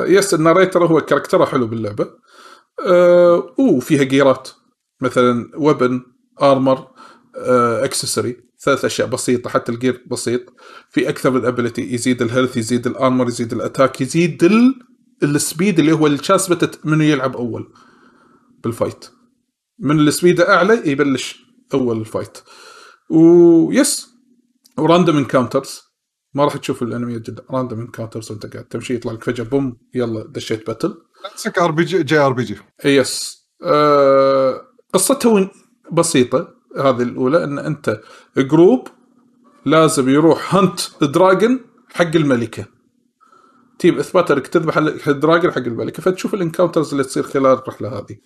[0.08, 2.08] yes ال narrator هو character ه حلو باللعبة.
[2.86, 3.56] أه...
[3.60, 4.50] وفيها gear ات
[5.02, 6.02] مثلا weapon
[6.42, 6.88] armor
[7.38, 7.86] أه...
[7.86, 10.42] accessory ثلاث أشياء بسيطة حتى ال gear بسيط.
[10.90, 14.87] في أكثر من ability يزيد ال health يزيد ال armor يزيد ال attack يزيد ال...
[15.24, 17.74] ال speed اللي هو الشاسبة منو يلعب أول
[18.64, 19.06] بال fight.
[19.80, 21.44] من ال speed أعلى يبلش
[21.74, 22.38] أول ال fight.
[23.10, 24.10] و yes
[24.78, 25.82] و random encounters
[26.34, 29.78] ما راح تشوف ال enemy جدا random encounters وانت قاعد تمشي يطلع لك فجأة boom
[29.94, 30.98] يلا دشيت باتل
[31.30, 33.38] كلاسيك ار بي جي جي ار بي جي يس.
[33.64, 34.62] آه
[34.94, 35.50] قصتها وين-
[35.92, 36.54] بسيطة.
[36.78, 38.02] هذه الأولى إن أنت
[38.38, 38.88] group
[39.66, 41.60] لازم يروح hunt dragon
[41.94, 42.66] حق الملكة.
[43.80, 47.90] تجيب اثبات انك تذبح ال dragon حق الملكة فتشوف ال encounters اللي تصير خلال الرحلة
[47.90, 48.18] هذه.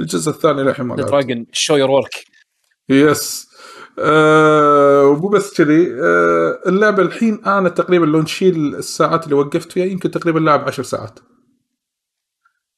[0.00, 0.96] الجزء الثاني للحين ما.
[0.96, 2.24] dragon show your work
[2.88, 3.48] yes
[3.98, 5.94] آه ومو بس كذي.
[6.02, 10.82] آه اللعبة الحين أنا تقريبا لو نشيل الساعات اللي وقفت فيها يمكن تقريبا لاعب 10
[10.82, 11.18] ساعات.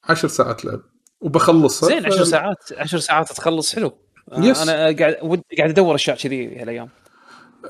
[0.04, 0.80] 10 ساعات لعب.
[1.20, 1.88] وبخلصها.
[1.88, 3.92] زين ف- 10 ساعات 10 ساعات تخلص حلو.
[4.38, 4.68] yes.
[4.68, 6.88] أنا قاعد ود قاعد أدور أشياء كذي هالأيام.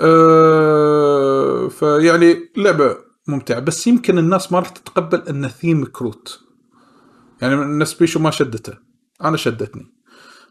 [0.01, 2.97] آه فيعني لعبة
[3.31, 6.41] ممتعه بس يمكن الناس ما راح تتقبل إن ثيم كروت.
[7.43, 8.73] يعني الناس بيشوف ما شدته.
[9.25, 9.87] أنا شدتني.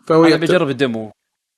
[0.05, 1.11] فهو أنا بجرب ال demo.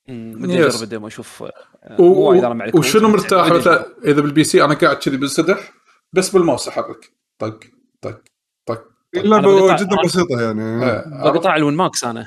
[0.09, 0.76] بدي yes.
[0.76, 1.43] أجرب الديمو أشوف
[1.84, 2.41] آه، و-
[2.74, 3.86] وشنو مرتاح؟ مثلا.
[4.05, 5.74] إذا بال PC أنا قاعد كذي بنسدح
[6.13, 7.11] بس بالماوس أحرك.
[7.39, 7.59] طق
[8.01, 8.22] طق
[8.65, 8.84] طق
[9.15, 10.86] اللعبه جدا بسيطة يعني.
[10.86, 12.26] آه، بقطع الون ماكس أنا.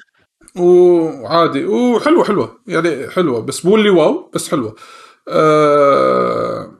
[0.57, 2.61] وعادي وحلوة حلوة.
[2.66, 4.74] يعني حلوة بس مو اللي واو بس حلوة.
[5.28, 6.72] أه...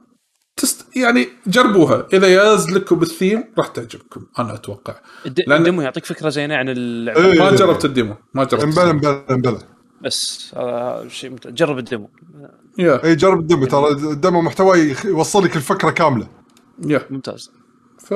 [0.57, 2.07] test يعني جربوها.
[2.13, 4.27] إذا ياز لكم بالثيم راح تعجبكم.
[4.39, 4.95] أنا أتوقع.
[5.27, 7.39] لأن- ال demo يعطيك فكرة زينة عن اللعبه إيه.
[7.39, 8.15] ما جربت ال demo.
[8.35, 9.59] ما جربت امبلا امبلا امبلا
[10.03, 11.51] بس هذا شيء ممتع.
[11.51, 12.11] جرب الديمو.
[12.79, 13.05] يا.
[13.05, 16.29] اي جرب ال demo ترى ال demo محتوى يخ- يوصل لك الفكرة كاملة.
[16.87, 17.07] yeah.
[17.11, 17.51] ممتاز.
[17.99, 18.11] ف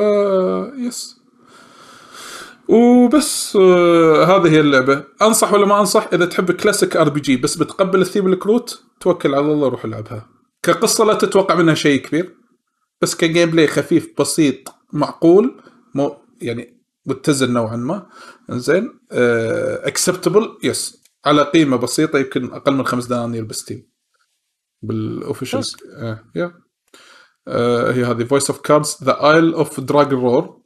[0.79, 1.17] yes.
[2.69, 5.05] وبس آه هذه هي اللعبة.
[5.23, 9.69] أنصح ولا ما أنصح؟ إذا تحب classic RPG بس بتقبل الثيم الكروت توكل على الله
[9.69, 10.27] روح العبها.
[10.67, 12.37] كقصة لا تتوقع منها شيء كبير
[13.01, 15.63] بس ك gameplay خفيف بسيط معقول
[15.95, 18.11] مو يعني متزن نوعا ما.
[18.51, 23.91] زين acceptable yes على قيمة بسيطة يمكن أقل من خمس دنانير ب Steam.
[24.83, 25.77] بال official بس.
[25.97, 26.55] آه yeah
[27.49, 28.25] آه هي هذه.
[28.25, 30.63] Voice of Cards The Isle of Dragon Roar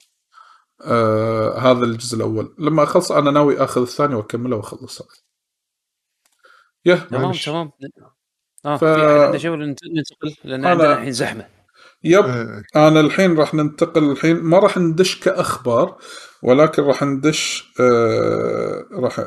[0.80, 2.54] آه هذا الجزء الأول.
[2.58, 5.08] لما أخلص أنا ناوي آخذ الثاني وأكمله واخلصه
[6.84, 7.32] yeah تمام.
[7.32, 7.70] تمام.
[8.66, 11.46] آه ف- عنده ولا ننت- ننتقل لأن أنا- عندنا الحين زحمة.
[12.04, 12.62] yep إيه.
[12.76, 14.36] أنا الحين راح ننتقل الحين.
[14.36, 15.96] ما راح ندش كأخبار
[16.42, 19.20] ولكن راح ندش آه راح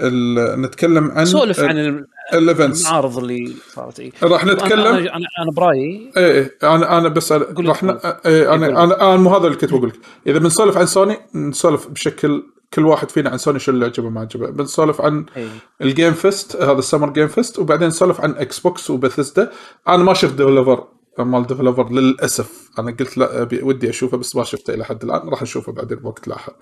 [0.00, 4.00] ال- نتكلم عن سولف عن ال- ال events المعارض اللي صارت.
[4.00, 4.12] إي.
[4.22, 7.98] راح نتكلم أنا أنا, أنا برأيي إيه إيه، أنا أنا بس راح ن...
[8.26, 8.66] إيه أنا.
[8.66, 9.96] أنا أنا مو هذا اللي كنت بقول لك.
[10.26, 12.42] إذا بنسولف عن سوني نسولف بشكل
[12.74, 14.50] كل واحد فينا عن سوني شو اللي عجبه ما عجبه.
[14.50, 15.48] بنسولف عن اي
[15.82, 19.50] ال Game Fest هذا ال Summer Game Fest وبعدين نسولف عن إكس بوكس وبثزدا
[19.88, 20.88] أنا ما شفت developer
[21.18, 22.70] مال developer للأسف.
[22.78, 25.28] أنا قلت لا ودي أشوفه بس ما شفته إلى حد الآن.
[25.28, 26.56] راح اشوفه بعدين بوقت لاحق.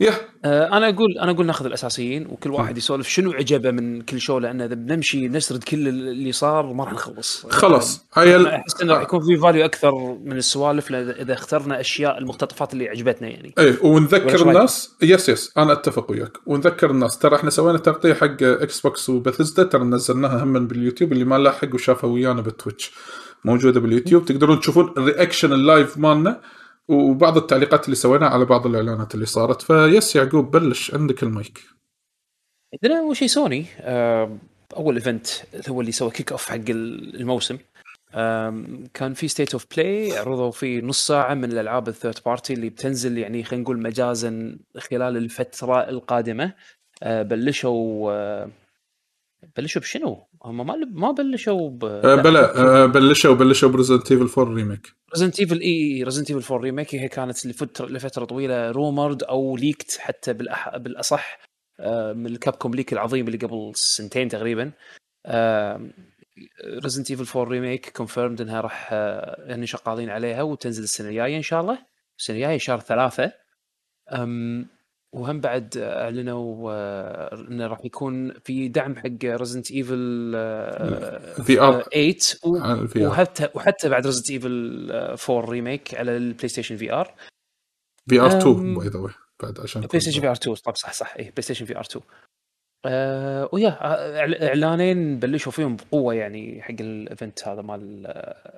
[0.00, 4.20] yeah آه، أنا أقول أنا أقول ناخذ الأساسيين وكل واحد يسولف شنو عجبه من كل
[4.20, 7.46] show لأن إذا بنمشي نسرد كل اللي صار ما راح نخلص.
[7.46, 8.04] خلاص.
[8.14, 9.90] هاي ال- أحس إنه راح يكون في value أكثر
[10.24, 13.54] من السوالف إذا اخترنا أشياء المقتطفات اللي عجبتنا يعني.
[13.58, 16.32] ولا ونذكر؟ الناس yes yes أنا أتفق وياك.
[16.46, 17.18] ونذكر الناس.
[17.18, 21.74] ترى إحنا سوينا تغطية حق إكس بوكس وبثزدا ترى نزلناها هم باليوتيوب اللي ما لاحق
[21.74, 22.92] وشافها ويانا بالتويتش.
[23.44, 26.40] موجودة باليوتيوب تقدرون تشوفون ال reaction ال live مالنا.
[26.88, 29.62] وبعض التعليقات اللي سويناها على بعض الإعلانات اللي صارت.
[29.62, 31.60] ف yes يعقوب بلش عندك المايك.
[32.74, 33.66] عندنا اول شيء سوني؟
[34.76, 35.26] أول event
[35.68, 37.58] هو اللي سوى kick off حق الموسم.
[38.94, 42.68] كان في State of Play عرضوا فيه نص ساعة من الألعاب ال third party اللي
[42.68, 46.52] بتنزل يعني خلينا نقول مجازا خلال الفترة القادمة.
[47.02, 48.50] آه، بلشوا آه،
[49.56, 54.54] بلشوا بشنو؟ هم ما ما بلشوا ب آه بلا آه بلشوا بلشوا بريزنت ايفل 4
[54.54, 59.56] ريميك ريزنت ايفل إي ريزنت ايفل 4 ريميك هي كانت لفترة لفترة طويلة rumored أو
[59.56, 60.76] leaked حتى بالأح...
[60.76, 61.38] بالأصح
[61.80, 64.72] آه من ال Capcom leak العظيم اللي قبل سنتين تقريبا.
[66.64, 68.92] Resident Evil 4 Remake confirmed إنها راح
[69.46, 71.78] يعني شغالين عليها وتنزل السنة الجاية إن شاء الله.
[72.18, 73.32] السنة الجاية شهر ثلاثة.
[74.12, 74.66] أم
[75.16, 80.32] وهم بعد أعلنوا آه، انه راح يكون في دعم حق Resident Evil
[81.44, 81.82] VR
[82.42, 84.90] 8 على ال VR وحتى وحتى بعد ريزنت ايفل
[85.30, 87.14] 4 ريميك على البلاي ستيشن في ار
[88.08, 89.08] في ار 2 أم، by the
[89.42, 92.04] بعد عشان بلاي ستيشن في ار 2 طب صح صح اي PlayStation VR 2
[92.86, 98.14] آه ويا آه، إعلانين بلشوا فيهم بقوة يعني حق ال event هذا مال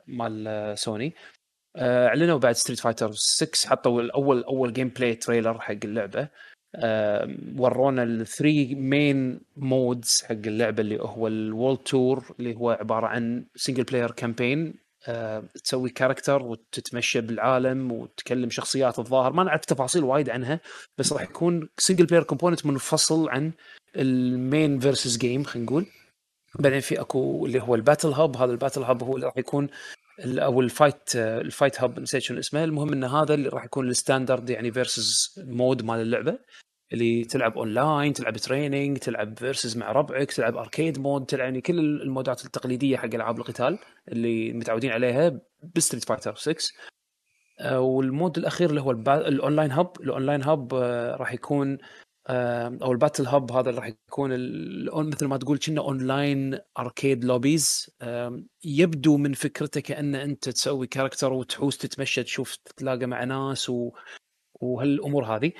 [0.07, 1.38] مال سوني آه،
[1.79, 6.29] اعلنوا بعد Street Fighter 6 حطوا الأول أول gameplay trailer حق اللعبة.
[6.75, 12.71] آه، ورونا ال three main modes حق اللعبة اللي هو ال World Tour اللي هو
[12.71, 14.75] عبارة عن single player campaign
[15.65, 19.33] تسوي character وتتمشى بالعالم وتكلم شخصيات الظاهر.
[19.33, 20.61] ما نعرف تفاصيل وايد عنها
[20.99, 23.53] بس راح يكون single player component منفصل عن
[23.97, 25.87] ال main versus game خلينا نقول.
[26.55, 29.39] بعدين في أكو اللي هو ال Battle Hub هذا ال Battle Hub هو اللي راح
[29.39, 29.69] يكون
[30.25, 32.65] أو ال Fight ال Fight Hub نسيت شنو اسمه.
[32.65, 36.39] المهم إن هذا اللي راح يكون ال standard يعني versus mode مال اللعبة
[36.93, 41.79] اللي تلعب اونلاين تلعب training تلعب versus مع ربعك تلعب arcade mode تلعب يعني كل
[41.79, 45.41] ال modeات التقليدية حق ألعاب القتال اللي متعودين عليها
[45.75, 46.55] ب Street Fighter 6
[47.61, 50.75] آه، وال mode الأخير اللي هو ال online hub ال online hub
[51.21, 51.79] راح يكون
[52.29, 54.31] أو ال Battle Hub هذا اللي راح يكون
[55.09, 57.91] مثل ما تقول كنا online arcade lobbies
[58.65, 63.91] يبدو من فكرته كأن أنت تسوي character وتحوس تتمشى تشوف تتلاقى مع ناس و...
[64.55, 65.53] وهالأمور هذه.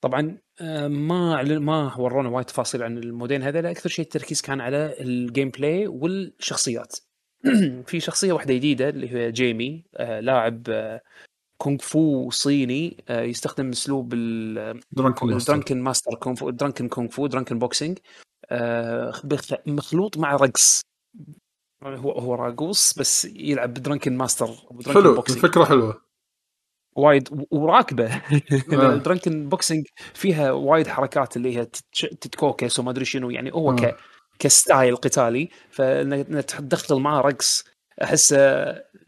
[0.00, 0.38] طبعا
[0.88, 5.50] ما ما ورونا وايد تفاصيل عن ال modeين هذا أكثر شيء التركيز كان على ال
[5.50, 6.96] gameplay والشخصيات.
[7.86, 11.02] في شخصية واحدة جديدة اللي هي جيمي آه، لاعب آه،
[11.60, 14.80] كونغ فو صيني آه، يستخدم اسلوب ال-
[15.46, 16.14] drunken master.
[16.14, 17.98] كونغ فو drunken كونغ فو drunken boxing
[18.50, 19.12] آه،
[19.66, 20.80] مخلوط مع رقص.
[21.84, 24.46] هو هو راقوص بس يلعب ب drunken master
[24.86, 26.02] حلو boxing الفكرة حلوة.
[26.96, 28.14] وايد وراكبة.
[28.14, 28.22] آه.
[28.94, 31.64] ال drunken boxing فيها وايد حركات اللي هي
[32.20, 33.76] تتكوكس وما أدري شنو يعني هو آه.
[33.76, 33.96] ك
[34.38, 35.48] ك style قتالي.
[35.70, 37.64] فانك تدخل معاه رقص
[38.02, 38.36] أحسه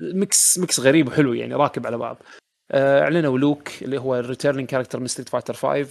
[0.01, 2.17] mix mix غريب وحلو يعني راكب على بعض.
[2.17, 2.42] آه،
[2.75, 5.89] اعلنوا لوك اللي هو ال returning character من Street Fighter 5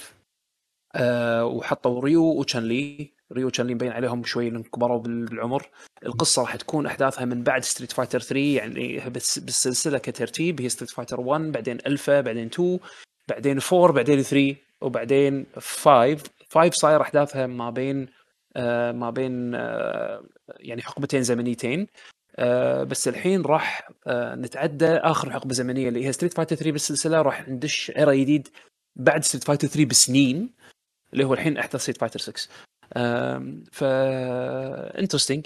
[0.96, 3.12] آه، وحطوا Ryu و Chun-Li.
[3.34, 5.70] Ryu و Chun-Li مبين عليهم شوي إنهم كبروا بال- بالعمر.
[6.06, 9.00] القصة راح تكون أحداثها من بعد Street Fighter 3 يعني
[9.38, 12.80] بالسلسلة كترتيب هي Street Fighter 1 بعدين الفا بعدين 2
[13.30, 16.18] بعدين 4 بعدين 3 وبعدين 5
[16.50, 18.08] 5 صاير أحداثها ما بين
[18.56, 21.88] آه ما بين آه يعني حقبتين زمنيتين.
[22.36, 27.22] آه بس الحين راح آه نتعدى آخر حقبة زمنية اللي هي Street Fighter 3 بالسلسلة.
[27.22, 28.48] راح ندش era جديد
[28.96, 30.50] بعد Street Fighter 3 بسنين
[31.14, 32.50] اللي هو الحين احدث Street Fighter 6
[32.98, 33.84] آم، ف
[35.00, 35.46] interesting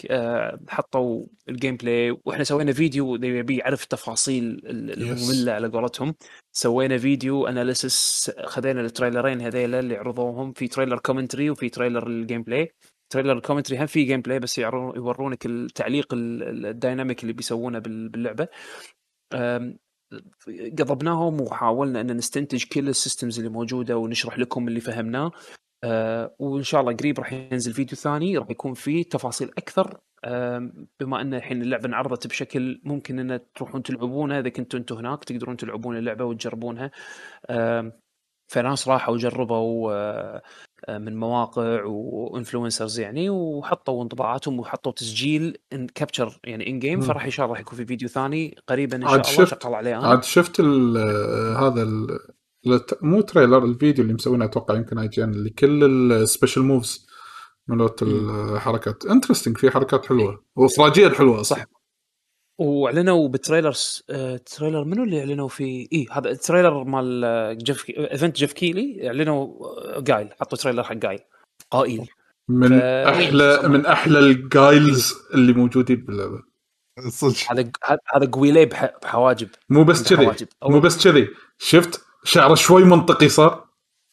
[0.70, 6.16] حطوا ال gameplay وإحنا سوينا فيديو اللي يبي يعرف التفاصيل ال- المملة على قولتهم.
[6.52, 10.54] سوينا فيديو analysis خذينا ال trailer ين هذيلا اللي عرضوهم.
[10.54, 12.72] في trailer commentary وفي trailer ال gameplay
[13.10, 17.80] trailer ال commentary هم في gameplay بس يورونك التعليق ال- ال- ال dynamic اللي بيسوونه
[17.80, 18.47] بال- باللعبة؟
[20.80, 25.32] قضبناهم وحاولنا إن نستنتج كل ال systems اللي موجودة ونشرح لكم اللي فهمناه.
[25.84, 30.00] أه، وإن شاء الله قريب راح ينزل فيديو ثاني راح يكون فيه تفاصيل أكثر.
[30.25, 35.24] أم، بما إن الحين اللعبة انعرضت بشكل ممكن إن تروحون تلعبونها إذا كنتوا أنتم هناك
[35.24, 36.92] تقدرون تلعبون اللعبة وتجربونها.
[37.50, 37.92] أم،
[38.56, 40.42] فناس راحوا وجربوا أه،
[40.98, 47.01] من مواقع و influencers يعني وحطوا انطباعاتهم وحطوا تسجيل in capture يعني in game.
[47.02, 49.76] فراح إن شاء الله يكون في فيديو ثاني قريبا إن عاد شاء الله شفت- شغال
[49.76, 50.08] عليه أنا.
[50.08, 50.98] عاد شفت ال
[51.58, 52.20] هذا ال
[53.02, 57.08] مو trailer الفيديو اللي مسوينه أتوقع يمكن IGN اللي كل ال special moves
[57.68, 59.06] مالت الحركات.
[59.05, 60.44] interesting في حركات حلوة.
[60.56, 61.66] واخراجيا حلوة صح.
[62.58, 67.54] وإعلنوا ب trailers آه، تريلر منو اللي إعلنوا فيه؟ اي هذا ال trailer مال آه،
[67.54, 69.66] Geoff event Geoff Keighley إعلنوا
[69.98, 71.20] آه، Guile حطوا trailer حق Guile
[71.72, 72.08] Guile.
[72.50, 76.40] من ف- أحلى من أحلى ال Guiles اللي موجودين باللعبة.
[77.10, 77.36] صدق.
[77.52, 77.72] هذا
[78.16, 79.48] هذا- بح- بحواجب.
[79.70, 80.48] مو بس كذي.
[80.64, 81.28] مو بس كذي.
[81.58, 83.66] شفت؟ شعره شوي منطقي صار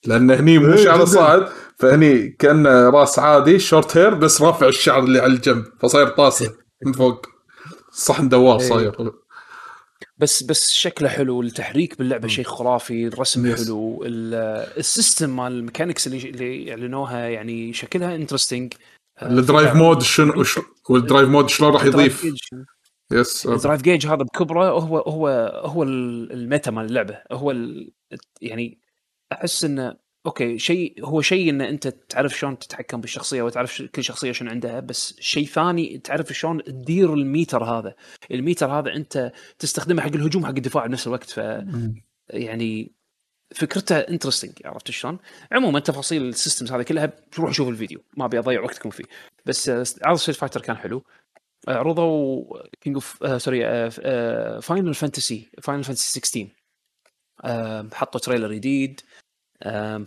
[0.06, 1.05] لأن هني مو إيه، شعره.
[1.05, 1.48] صاعد
[1.78, 6.55] فهني كأنه راس عادي short hair بس رافع الشعر اللي على الجنب فصاير طاسة
[6.86, 7.27] من فوق.
[7.93, 8.69] صحن دوار إيه.
[8.69, 9.12] صاير.
[10.19, 13.59] بس بس شكله حلو التحريك باللعبة شيء خرافي الرسم Yes.
[13.64, 14.35] حلو ال-
[14.78, 18.72] ال system مال ال mechanics اللي اللي اعلنوها يعني شكلها interesting
[19.22, 20.44] ال drive mode شنو
[20.90, 22.27] وال drive mode شلون راح يضيف؟
[23.12, 25.28] يس الدرايف جيج هذا بكبره هو هو
[25.64, 27.19] هو ال- ال meta مال اللعبة.
[27.32, 27.55] هو
[28.40, 28.78] يعني
[29.32, 34.32] أحس إنه okay شيء هو شيء إن أنت تعرف شلون تتحكم بالشخصية وتعرف كل شخصية
[34.32, 37.94] شنو عندها بس شيء ثاني تعرف شلون تدير الميتر هذا.
[38.30, 41.40] الميتر هذا أنت تستخدمه حق الهجوم حق الدفاع بنفس الوقت ف
[42.30, 42.92] يعني
[43.54, 45.18] فكرته interesting عرفت شلون؟
[45.52, 49.04] عموما تفاصيل ال systems هذه كلها روحوا شوفوا الفيديو ما أبي أضيع وقتكم فيه.
[49.46, 51.04] بس آه، عرض Street Fighter كان حلو.
[51.68, 52.44] آه، عرضوا
[52.80, 53.90] King of sorry
[54.60, 56.48] Final Fantasy Final Fantasy 16
[57.44, 59.00] آه، حطوا trailer جديد.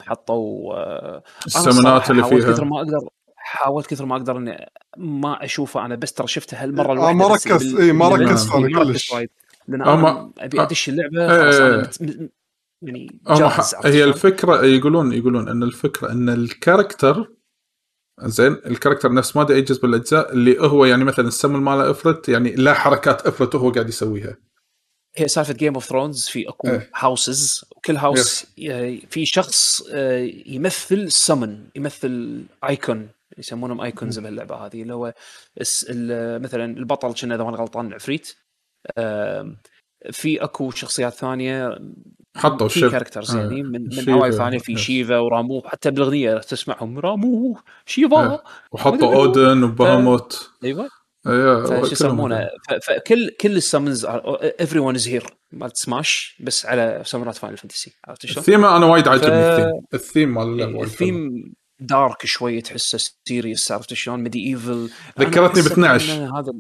[0.02, 2.99] حطوا آه، السمنات اللي فيها كثر ما أقدر
[3.36, 7.27] حاولت كثر ما أقدر إني ما أشوفه أنا بس ترى شفته هالمرة آه، الواحده ما
[7.36, 9.14] ركزت- إي، ما ركزت ركزت كلش.
[9.68, 11.56] لأن آه، أنا أبي أدش اللعبة خلاص.
[11.60, 11.90] أنا
[12.88, 13.10] يعني
[13.86, 17.31] هي؟ الفكرة يقولون يقولون إن الفكرة إن ال character
[18.23, 22.30] زين ال character نفس ما دا يجز بالأجزاء اللي هو يعني مثلا السمن ماله Ifrit
[22.30, 24.38] يعني لا حركات Ifrit وهو قاعد يسويها
[25.17, 26.89] هي سالفة Game of Thrones في أكو إيه.
[26.95, 28.45] houses وكل house
[29.09, 35.13] في شخص آه، يمثل سمن يمثل Eikon يسمونهم Eikons بهاللعبه هذه اللي هو
[36.39, 38.35] مثلا البطل كنا إذا ماني غلطان عفريت.
[38.97, 39.57] آم،
[40.11, 41.79] في أكو شخصيات ثانية
[42.35, 44.77] حطوا في characters آه، يعني من من هواي ثانية في.
[44.77, 48.43] Shiva و Ramuh حتى بالأغنية تسمعهم Ramuh Shiva إيه.
[48.71, 51.05] وحطوا Odin و Bahamut أيوه أيوه.
[51.26, 52.49] فشو كلهم يسمونه؟
[52.84, 54.06] فكل كل ال
[54.60, 58.65] summons everyone is here مالت سماش بس على summon ات Final Fantasy عرفت شلون؟ الثيم
[58.65, 59.81] أنا وايد عاجبني ف- الثيم.
[59.93, 60.84] الثيم مال حلو.
[60.84, 61.31] ال theme
[61.80, 64.89] dark شوي تحسه serious عرفت شلون؟ medieval
[65.19, 66.14] ذكرتني ب 12.
[66.14, 66.53] هذا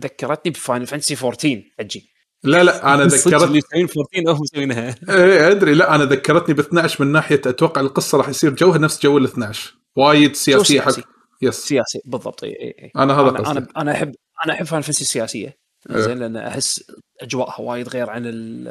[0.00, 2.10] ذكرتني ب Final Fantasy 14 حجي
[2.44, 3.88] لا لا أنا صدق اللي ذكرت يسوين
[4.24, 5.74] 14 هم مسوينها إيه أدري.
[5.74, 9.24] لا أنا ذكرتني ب 12 من ناحية أتوقع القصة راح يصير جوها نفس جو ال
[9.24, 11.00] 12 وايد سياسية سياسي.
[11.02, 11.08] حق
[11.42, 12.44] yes سياسي بالضبط.
[12.44, 13.66] إي إي أنا هذا أنا قصدي.
[13.76, 15.56] أنا احب أنا أحب Fantasy السياسية.
[15.90, 16.00] إيه.
[16.00, 18.68] زين لأن أحس أجواءها وايد غير عن ال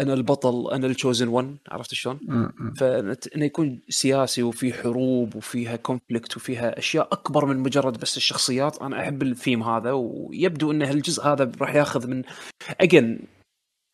[0.00, 2.18] أنا البطل أنا ال chosen one عرفت شلون؟
[2.78, 8.82] فانه يكون سياسي وفي حروب وفيها conflict وفيها أشياء أكبر من مجرد بس الشخصيات.
[8.82, 12.22] أنا أحب الثيم هذا ويبدو إن هالجزء هذا راح ياخذ من
[12.80, 13.20] again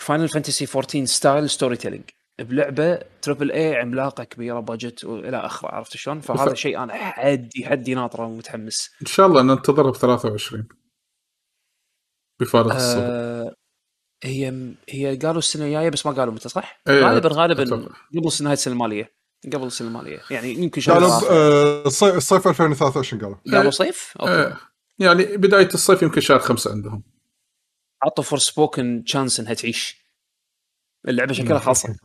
[0.03, 2.05] Final Fantasy 14 style storytelling
[2.39, 7.95] بلعبة triple A عملاقة كبيرة budget وإلى آخره عرفت شلون؟ فهذا شيء أنا حدي حدي
[7.95, 10.69] ناطره ومتحمس إن شاء الله ننتظرها ب 23
[12.41, 13.55] بفارغ الصبر آه
[14.25, 17.65] هي هي قالوا السنة الجاية بس ما قالوا متى صح؟ إيه، غالبا غالبا.
[17.65, 19.17] قبل نهايه السنة المالية
[19.55, 21.31] قبل السنة المالية يعني يمكن شهر قالوا.
[21.31, 24.57] آه، الصيف الصيف 2023 قالوا قالوا صيف؟ أوكي إيه.
[24.99, 27.03] يعني بداية الصيف يمكن شهر خمسة عندهم
[28.03, 30.07] عطوا Forspoken chance إنها تعيش
[31.09, 31.97] اللعبة شكلها خاصة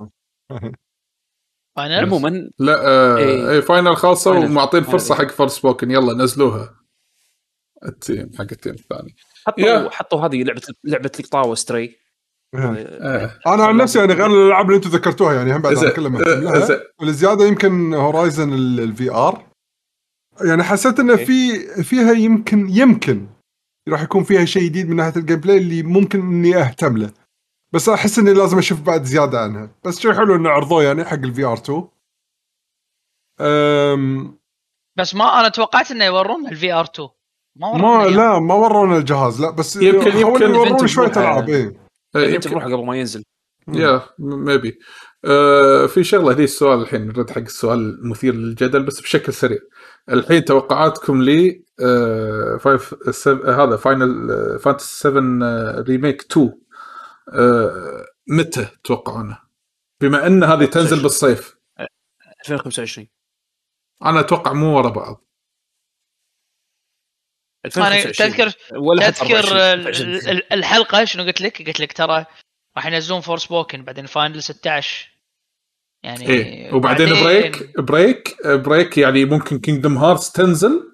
[1.75, 3.49] Final عموما لا آه إيه.
[3.51, 4.45] اي Final Final.
[4.45, 4.83] ومعطين.
[4.83, 6.75] فرصة حق Forspoken يلا نزلوها
[7.85, 9.15] ال team حق ال team الثاني
[9.47, 9.89] حطوا.
[9.89, 12.01] حطوا هذه لعبه لعبة القطاوة Stray
[12.55, 13.39] آه.
[13.47, 15.77] أنا عن نفسي يعني غير الألعاب اللي أنتم ذكرتوها يعني هم بعد.
[15.77, 16.81] أنا كلها مهتم آه،.
[16.99, 19.51] والزيادة يمكن Horizon ال VR
[20.45, 21.25] يعني حسيت انه okay.
[21.25, 23.27] في فيها يمكن يمكن
[23.89, 27.11] راح يكون فيها شيء جديد من ناحية ال gameplay اللي ممكن إني أهتم له
[27.73, 29.75] بس أحس إني لازم أشوف بعد زيادة عنها.
[29.85, 31.87] بس شيء حلو إنه عرضوه يعني حق ال VR 2
[33.41, 34.37] أم
[34.97, 37.09] بس ما أنا توقعت إنه يورون ال VR 2
[37.55, 38.07] ما ما.
[38.07, 39.41] لا ما ورونا الجهاز.
[39.41, 41.11] لا بس يمكن- يمكن يورون event شوية.
[41.11, 41.65] ألعاب إيه
[42.15, 43.23] آه، انت يمكن تروح قبل ما ينزل.
[43.73, 44.79] يا ميبي
[45.25, 49.57] آه في شغلة هذه السؤال الحين نرد حق السؤال المثير للجدل بس بشكل سريع.
[50.09, 53.27] الحين توقعاتكم لي آه five سف...
[53.45, 54.27] هذا Final
[54.59, 56.53] Fantasy 7 آه Remake 2 آه
[58.27, 59.39] متى تتوقعونه؟
[60.01, 61.57] بما أن هذه تنزل بالصيف
[62.39, 63.07] 2025
[64.05, 65.25] أنا أتوقع مو ورا بعض
[67.77, 68.49] أنا 2025 تذكر
[69.11, 69.57] تذكر 24.
[69.61, 72.25] ال- ال- ال- الحلقة شنو قلت لك؟ قلت لك ترى
[72.77, 75.11] راح ينزلون Forspoken بعدين Final 16
[76.03, 80.90] يعني إيه وبعدين بريك بريك بريك يعني ممكن Kingdom Hearts تنزل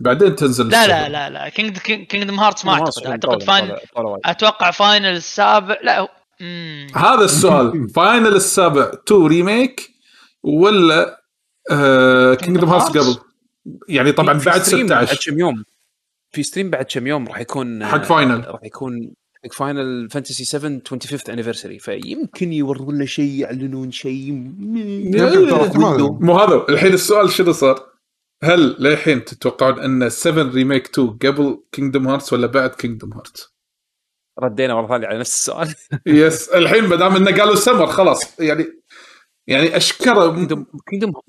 [0.00, 0.86] بعدين تنزل لا.
[0.86, 3.76] لا لا لا Kingdom Hearts ما أعتقد أعتقد Final.
[4.24, 6.08] أتوقع Final السابع لا
[6.40, 6.86] مم.
[6.96, 9.90] هذا السؤال فاينل السابع 2 ريميك
[10.42, 11.20] ولا
[11.70, 13.16] آه Kingdom Hearts Hearts؟ قبل
[13.88, 15.64] يعني طبعا في بعد stream بعد 16 كم يوم
[16.30, 18.44] في stream بعد كم يوم راح يكون حق Final.
[18.48, 19.14] راح يكون
[19.44, 24.32] حق Final Fantasy 7 25th anniversary فيمكن يورون له شيء يعلنون شيء
[26.20, 27.89] مو هذا الحين السؤال شنو صار؟
[28.42, 33.54] هل للحين تتوقعون أن 7 Remake 2 قبل Kingdom Hearts ولا بعد Kingdom Hearts؟
[34.42, 35.74] ردينا مرة ثانية على نفس السؤال.
[36.06, 38.40] yes الحين ما دام إنه قالوا سمر خلاص.
[38.40, 38.66] يعني
[39.46, 40.34] يعني أشكره.
[40.34, 40.64] Kingdom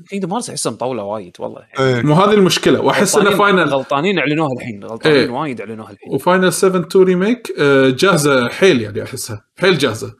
[0.10, 1.68] Kingdom Hearts احسها مطوله وايد والله.
[1.80, 2.02] إيه.
[2.02, 2.82] مو هذه المشكلة.
[2.82, 4.84] وأحس إنه Final غلطانين أعلنوها الحين.
[4.84, 5.30] غلطانين إيه.
[5.30, 6.14] وايد أعلنوها الحين.
[6.14, 9.46] و Final 7 2 Remake آه، جاهزة حيل يعني أحسها.
[9.60, 10.16] حيل جاهزة.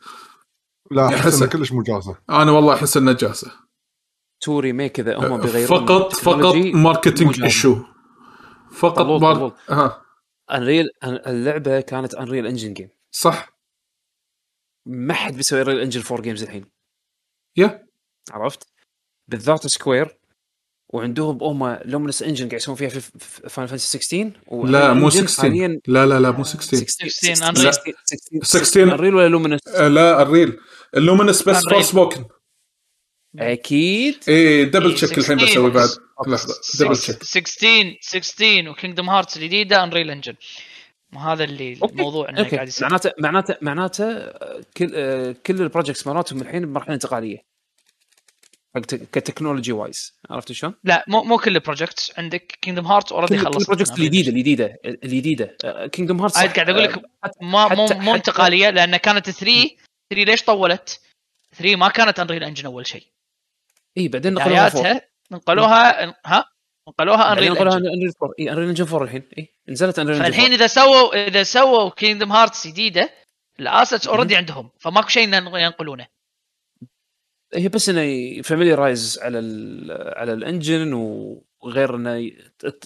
[0.92, 1.38] لا أحس.
[1.38, 2.16] إنها كلش مو جاهزة.
[2.30, 3.52] أنا والله أحس إنها جاهزة.
[4.42, 7.44] two Remake اذا هم بيغيرون فقط فقط جاهزة.
[7.44, 7.78] issue
[8.72, 9.58] فقط.
[9.70, 10.02] ها
[10.52, 13.50] انريل اللعبة كانت انريل انجن جيم صح.
[14.86, 16.66] ما حد بيسوي انريل انجن 4 جيمز الحين.
[17.58, 17.88] يا
[18.32, 18.68] عرفت؟
[19.28, 20.18] بالذات سكوير
[20.94, 23.02] وعندهم هم لومنس انجن قاعد يسوون فيها في
[23.50, 24.32] فاينل فانتسي 16
[24.66, 27.72] لا مو Engine 16 حاليا لا لا لا مو 16 16 لا، Unreal.
[27.72, 30.60] 16 16 انريل ولا لومنس آه، لا الريل
[30.98, 31.64] اللومنس بس.
[31.70, 32.26] فور سبوكن
[33.40, 34.16] أكيد.
[34.28, 35.52] إيه دبل إيه، تشيك الحين 16.
[35.52, 35.90] بسوي بعد.
[36.28, 40.36] لحظة double check 16 16 و Kingdom Hearts الجديدة Unreal Engine
[41.18, 41.94] هذا اللي okay.
[41.94, 42.88] الموضوع إنه قاعد يصير.
[42.88, 47.52] معناته معناته معناته آه، كل آه، كل ال projects مالتهم الحين بمرحلة انتقالية.
[49.12, 53.38] ك technology wise عرفت شلون؟ لا مو مو كل ال projects عندك Kingdom Hearts already
[53.38, 53.62] كل خلصت.
[53.62, 55.58] ال projects الجديدة الجديدة الجديدة.
[55.92, 57.02] Kingdom Hearts عاد قاعد أقول لك
[57.42, 59.70] ما مو مو انتقاليه لأن كانت 3
[60.10, 61.02] 3 ليش طولت؟
[61.58, 63.04] 3 ما كانت Unreal Engine أول شيء.
[63.98, 65.00] اي بعدين نقلوها four
[65.32, 66.46] نقلوها ها؟
[66.88, 69.30] نقلوها Unreal نقلوها Unreal 4 اي Unreal Engine 4 الحين.
[69.38, 73.10] اي نزلت Unreal Engine فالحين إذا سووا إذا سووا Kingdom Hearts جديدة
[73.60, 76.08] ال assets already عندهم فماكو شيء ينقلونه.
[77.54, 80.94] هي بس إنه ي familiarize على ال على ال engine
[81.62, 82.32] وغير إنه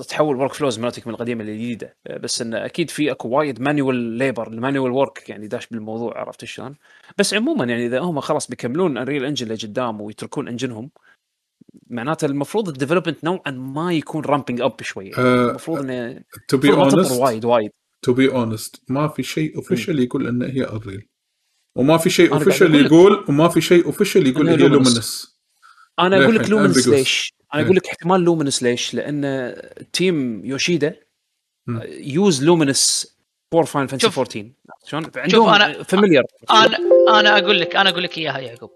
[0.07, 4.53] تحول workflows مالتك من القديمة للجديدة بس انه أكيد في أكو وايد manual labor ال
[4.53, 6.75] manual work يعني داش بالموضوع عرفت شلون؟
[7.17, 10.89] بس عموما يعني إذا هم خلاص بيكملون Unreal Engine لقدام ويتركون engine هم
[11.89, 16.71] معناته المفروض ال development نوعا ما يكون ramping up شوي آه، المفروض إنه to be
[16.71, 21.07] honest وايد وايد to be honest ما في شيء official يقول إن هي Unreal
[21.75, 22.85] وما في شيء official.
[22.85, 24.55] يقول وما في شيء official يقول هي.
[24.55, 25.35] Luminous
[25.99, 26.87] أنا أقول لك Luminous.
[26.87, 27.65] ليش؟ أنا إيه.
[27.65, 29.55] أقول لك احتمال Luminous ليش؟ لأن
[29.93, 31.01] team يوشيدا
[31.67, 31.81] مم.
[31.87, 33.15] use Luminous
[33.51, 34.19] for Final Fantasy شوف.
[34.19, 34.51] 14
[34.85, 36.77] شلون؟ عندهم أنا- familiar أنا
[37.19, 38.71] أنا أقول لك أنا أقول لك إياها يا يعقوب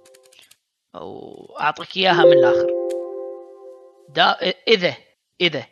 [0.96, 2.74] وأعطيك إياها من الآخر
[4.16, 4.32] دا
[4.68, 4.98] اذا
[5.42, 5.66] إذا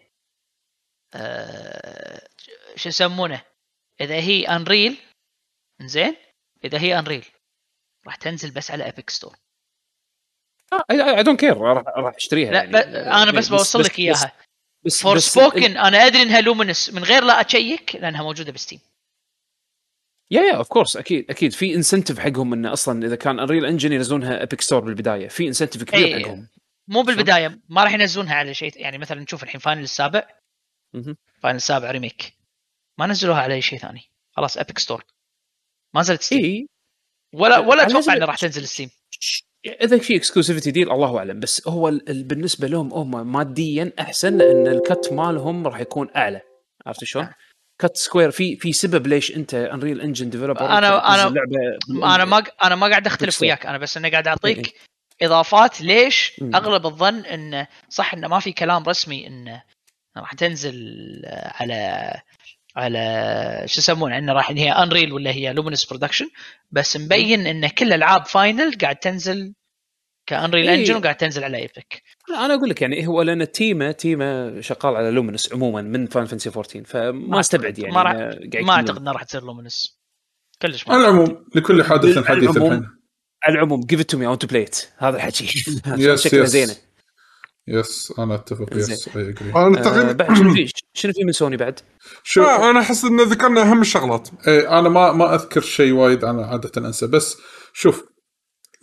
[1.14, 2.28] آه
[2.76, 3.42] شو يسمونه
[4.02, 4.98] إذا هي Unreal
[5.82, 6.16] زين
[6.64, 7.26] إذا هي Unreal
[8.06, 9.36] راح تنزل بس على Epic Store
[10.92, 12.78] I don't care راح راح أشتريها لا يعني.
[13.24, 14.32] أنا بس بوصل لك إياها.
[14.86, 18.80] بس Forspoken أنا أدري إنها Luminous من غير لا أشيك لأنها موجودة ب Steam
[20.32, 21.54] yeah yeah of course أكيد أكيد.
[21.54, 25.28] في incentive حقهم إنه أصلا إذا كان Unreal Engine ينزلونها Epic Store بالبداية.
[25.28, 26.24] في incentive كبير إيه.
[26.24, 26.48] حقهم.
[26.88, 30.28] مو بالبداية ما راح ينزلونها على شيء يعني مثلا نشوف الحين Final السابع.
[31.42, 32.34] Final السابع Remake
[33.00, 34.02] ما نزلوها على أي شيء ثاني.
[34.32, 35.04] خلاص Epic Store
[35.96, 36.68] ما نزلت Steam اي
[37.34, 38.90] ولا ولا أتوقع إنها راح تنزل Steam
[39.72, 44.38] إذا في exclusivity deal الله أعلم بس هو ال- ال- بالنسبة لهم هم ماديا أحسن
[44.38, 46.42] لأن ال cut مالهم راح يكون أعلى
[46.86, 47.30] عرفت شلون؟
[47.82, 50.98] كت Square في في سبب ليش أنت Unreal Engine developer أنا- لعبة
[52.16, 53.42] أنا ما أنا ما قاعد أختلف.
[53.42, 54.74] وياك أنا بس أنا قاعد أعطيك
[55.22, 56.34] إضافات ليش.
[56.56, 59.64] أغلب الظن انه صح انه ما في كلام رسمي انه
[60.18, 60.76] راح تنزل
[61.26, 62.12] على
[62.78, 66.30] على شو يسمونه انه راح هي Unreal ولا هي Luminous Productions
[66.72, 69.54] بس مبين إن كل ألعاب Final قاعد تنزل
[70.26, 70.76] ك Unreal إيه.
[70.76, 74.96] Engine وقاعد تنزل على Epic لا أنا أقول لك يعني هو لأن تيمه تيمة شغال
[74.96, 78.74] على لومنس عموما من فان فانسي 14 فما أستبعد يعني ما قاعد ما.
[78.74, 80.00] أعتقد انها راح تصير لومينس
[80.62, 82.90] كلش ما على العموم لكل حادث على حديث العموم، الحين.
[83.44, 85.46] على العموم جيف ات تو مي اونت تو بلاي ات هذا الحكي.
[85.98, 86.76] يس زينة.
[87.68, 89.08] يس أنا أتفق يس.
[89.18, 91.80] اي اجري أنا آه تقريبا بعد شنو في شنو في من سوني بعد؟
[92.24, 96.24] شو آه، أنا أحس ان ذكرنا أهم الشغلات إيه أنا ما ما أذكر شيء وايد
[96.24, 97.38] أنا عادة أنسى بس
[97.74, 98.04] شوف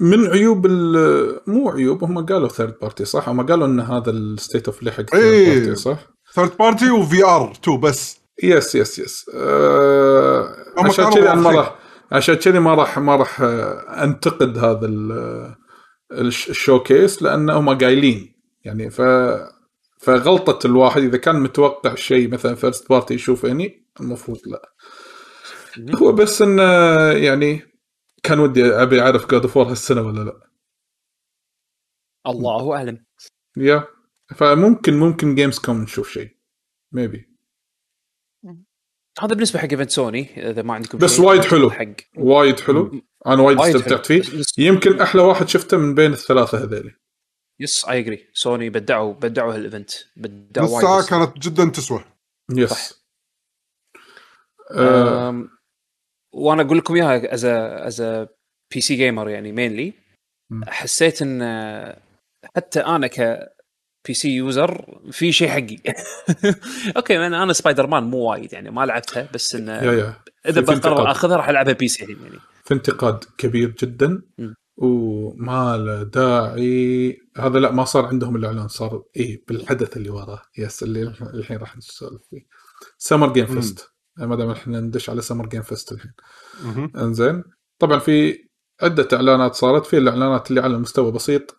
[0.01, 4.20] من عيوب ال- مو عيوب هم قالوا third party صح؟ هم قالوا إن هذا ال
[4.20, 5.59] State of Play حق third إيه.
[5.65, 5.99] party صح؟
[6.35, 9.25] third party و VR 2 بس yes yes yes
[10.79, 11.51] هم عشان كذي أنا ما.
[11.51, 11.75] راح
[12.13, 13.41] عشان كذي ما راح ما راح
[14.03, 15.55] أنتقد هذا ال-
[16.13, 18.34] الش- ال showcase لأن هم قايلين
[18.65, 19.03] يعني ف
[19.99, 24.75] فغلطة الواحد إذا كان متوقع شيء مثلا first party يشوف اني المفروض لا.
[26.03, 26.63] هو بس انه
[27.13, 27.63] يعني
[28.23, 30.51] كان ودي أبي أعرف God of هالسنة ولا لا.
[32.27, 33.05] الله أعلم.
[33.57, 33.85] yeah.
[34.37, 36.37] فممكن ممكن Gamescom نشوف شيء.
[36.93, 37.31] maybe
[39.21, 41.21] هذا بالنسبة حق event سوني إذا ما عندكم بس.
[41.21, 41.71] وايد حلو.
[41.71, 41.87] حق.
[42.17, 43.01] وايد حلو.
[43.27, 44.07] أنا وايد وايد استمتعت.
[44.07, 44.23] فيه.
[44.59, 46.95] يمكن أحلى واحد شفته من بين الثلاثة هذيلي.
[47.61, 52.05] yes I agree سوني بدعوا بدعوا هال event بدعوا نص ساعه كانت جدا تسوى.
[52.57, 52.97] yes صح.
[54.71, 55.29] آه.
[55.29, 55.49] أم،
[56.35, 58.01] وأنا أقول لكم إياها as as
[58.75, 59.93] PC gamer يعني mainly.
[60.67, 61.43] حسيت إن
[62.57, 63.49] حتى أنا ك
[64.07, 65.79] PC user في شيء حقي.
[66.97, 69.73] okay أنا أنا سبايدر مان مو وايد يعني ما لعبتها بس انه
[70.47, 71.11] إذا بقرر.
[71.11, 72.39] أخذها راح ألعبها PC يعني.
[72.65, 74.23] في انتقاد كبير جدا.
[74.77, 77.19] وما له داعي.
[77.37, 80.43] هذا لا ما صار عندهم الاعلان صار إيه بالحدث اللي وراه.
[80.59, 81.03] yes اللي
[81.35, 82.47] الحين راح نسولف فيه.
[82.99, 83.47] Summer Game.
[83.47, 86.13] Fest ما دام إحنا ندش على Summer Game Fest الحين.
[86.97, 87.45] إنزين.
[87.79, 88.45] طبعا في
[88.83, 89.87] عدة إعلانات صارت.
[89.87, 91.57] في الإعلانات اللي على مستوى بسيط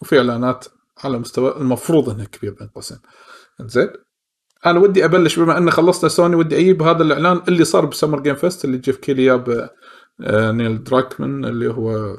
[0.00, 0.64] وفي إعلانات
[1.04, 2.98] على مستوى المفروض إنها كبير بين قوسين.
[3.60, 3.88] إنزين.
[4.66, 8.20] أنا ودي أبلش بما إن خلصنا سوني ودي أجيب هذا الإعلان اللي صار ب Summer
[8.20, 9.70] Game Fest اللي جيف كيلي جاب
[10.20, 12.16] آه، نيل دراكمان اللي هو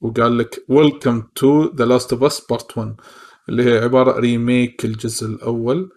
[0.00, 2.96] وقال لك welcome to The Last of Us Part 1
[3.48, 5.90] اللي هي عبارة remake الجزء الأول.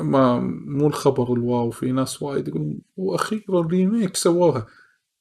[0.00, 4.66] ما مو الخبر ال wow في ناس وايد يقولون وأخيرا remake سووها.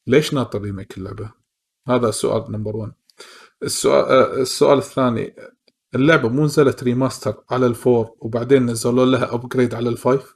[0.08, 1.32] ليش ناطر remake اللعبة؟
[1.88, 2.94] هذا السؤال number 1
[3.64, 5.36] السؤال آه، السؤال الثاني
[5.95, 10.35] اللعبة مو نزلت remaster على ال four وبعدين نزلوا لها upgrade على ال five؟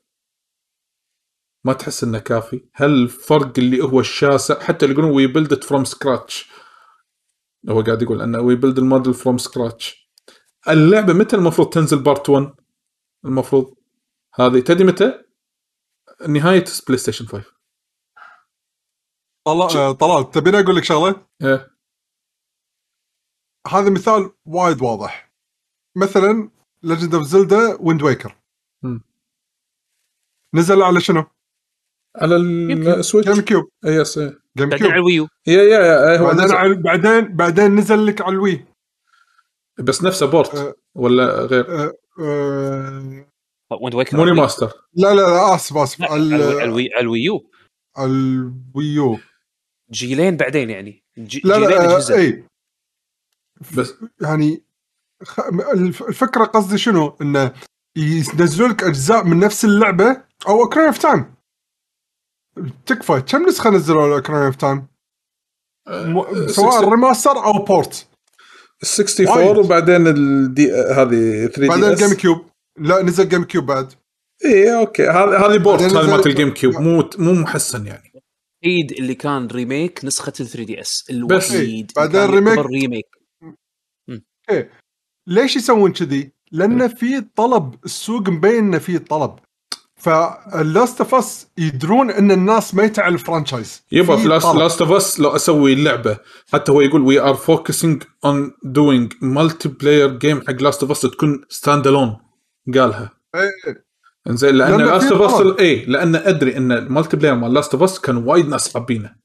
[1.66, 5.86] ما تحس إنه كافي؟ هل الفرق اللي هو الشاسع؟ حتى اللي يقولون we build from
[5.86, 6.52] scratch
[7.70, 10.12] هو قاعد يقول إنه we build ال model from scratch
[10.70, 12.56] اللعبة متى المفروض تنزل Part 1
[13.26, 13.76] المفروض
[14.36, 14.60] هذه.
[14.60, 15.24] تدري متى؟
[16.30, 17.46] نهاية بلاي ستيشن 5
[19.46, 21.76] طلال طلال تبيني أقول لك شغلة؟ إيه.
[23.68, 25.34] هذا مثال وايد واضح.
[25.96, 26.52] مثلا
[26.84, 28.36] Legend of Zelda Wind Waker.
[30.54, 31.35] نزل على شنو؟
[32.22, 32.36] على.
[32.36, 34.20] ال Switch Game Cube yes.
[34.20, 35.28] Game بعدين كيوب على الويو.
[35.48, 36.56] يا يا يا هو بعدين نزل.
[36.56, 38.66] على- بعدين بعدين نزل لك على الوي
[39.80, 40.74] بس نفسه بورت أه.
[40.96, 43.26] ولا غير؟ آه، آه،
[43.82, 46.00] ويند ويكر مو ريماستر لا لا لا آسف آسف.
[46.00, 47.50] لا، على على الوي- الويو.
[47.98, 49.20] على الويو.
[49.92, 51.04] جيلين بعدين يعني.
[51.18, 52.44] جي- لا جيلين لا اجهزه آه، اي
[53.78, 53.94] بس.
[54.22, 54.64] يعني
[55.24, 55.40] خ...
[55.74, 57.54] الف- الفكرة قصدي شنو؟ إنه
[57.98, 61.35] ينزلوا لك أجزاء من نفس اللعبة أو اوكرين اوف تايم
[62.86, 63.22] تكفى.
[63.22, 64.88] كم نسخة نزلوا اوكرين اوف تايم؟
[66.48, 68.08] سواء ريماستر أو بورت
[68.84, 69.58] 64 وايد.
[69.58, 72.46] وبعدين الدي هذه 3 بعدين دي الجيم اس كيوب
[72.80, 73.94] لا نزل جيم كيوب بعد.
[74.46, 75.04] اي أوكي.
[75.04, 78.12] هذه هذه بورت بعدين هذه مالت الجيم كيوب مو مو محسن يعني.
[78.66, 83.06] الوحيد اللي كان ريميك نسخة ال 3 دي اس الوحيد إيه، بعدين ريميك- ريميك
[85.28, 89.40] ليش يسوون كذي؟ لأن في طلب السوق مبين انه في طلب.
[90.06, 93.84] ف ال Last of Us يدرون أن الناس ميته على ال franchise.
[93.92, 96.18] يبا في لاست اوف أس لو أسوي اللعبه
[96.54, 101.42] حتى هو يقول we are focusing on doing multiplayer game حق Last of Us تكون
[101.50, 102.18] stand alone
[102.76, 103.12] قالها.
[103.36, 103.86] إيه.
[104.28, 105.42] إنزين لأن Last of.
[105.42, 109.16] Us اي لأن أدري أن ال multiplayer مال Last of Us كان وايد ناس حابينه.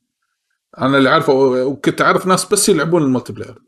[0.78, 3.59] أنا اللي عارفه وكنت أعرف ناس بس يلعبون ال multiplayer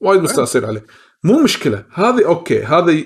[0.00, 0.86] وايد مستانسين عليه.
[1.24, 1.84] مو مشكلة.
[1.92, 2.62] هذه okay.
[2.62, 3.04] هذه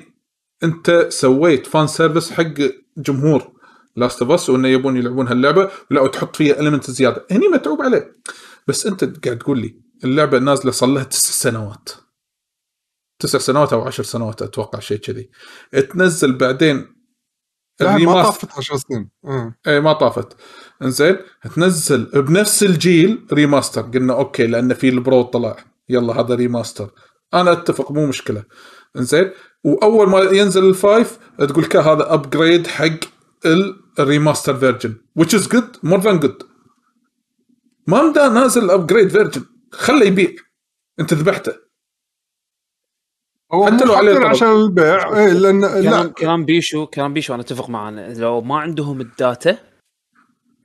[0.64, 2.54] انت سويت fan service حق
[2.96, 3.52] جمهور
[3.96, 5.70] Last of Us وإنه يبون يلعبون هاللعبة.
[5.90, 7.26] لا وتحط فيها المنت زيادة.
[7.30, 8.16] هني متعوب عليه.
[8.66, 11.88] بس انت قاعد تقول لي اللعبة نازلة صار لها تسع سنوات.
[13.18, 15.30] تسع سنوات أو عشر سنوات أتوقع شيء كذي.
[15.92, 16.96] تنزل بعدين
[17.80, 19.10] لا ما طافت 10 سنين.
[19.24, 19.54] آه.
[19.66, 20.36] اي ما طافت.
[20.82, 21.16] إنزين
[21.56, 23.82] تنزل بنفس الجيل remaster.
[23.82, 25.56] قلنا okay لأن في ال Pro طلع.
[25.88, 26.90] يلا هذا remaster.
[27.34, 28.44] أنا أتفق مو مشكلة.
[28.96, 29.30] إنزين؟
[29.64, 33.00] وأول ما ينزل ال five تقول كا هذا upgrade حق
[33.98, 36.44] ال remaster version which is good more than good.
[37.86, 40.34] ما مدى نازل upgrade version خله يبيع.
[41.00, 41.52] أنت ذبحته.
[43.52, 44.24] هو حتى لو عليه طلب.
[44.24, 45.18] عشان البيع.
[45.18, 46.06] اي لأن كلام لا.
[46.06, 49.69] كلام بيشو كلام بيشو أنا أتفق معنا لو ما عندهم ال data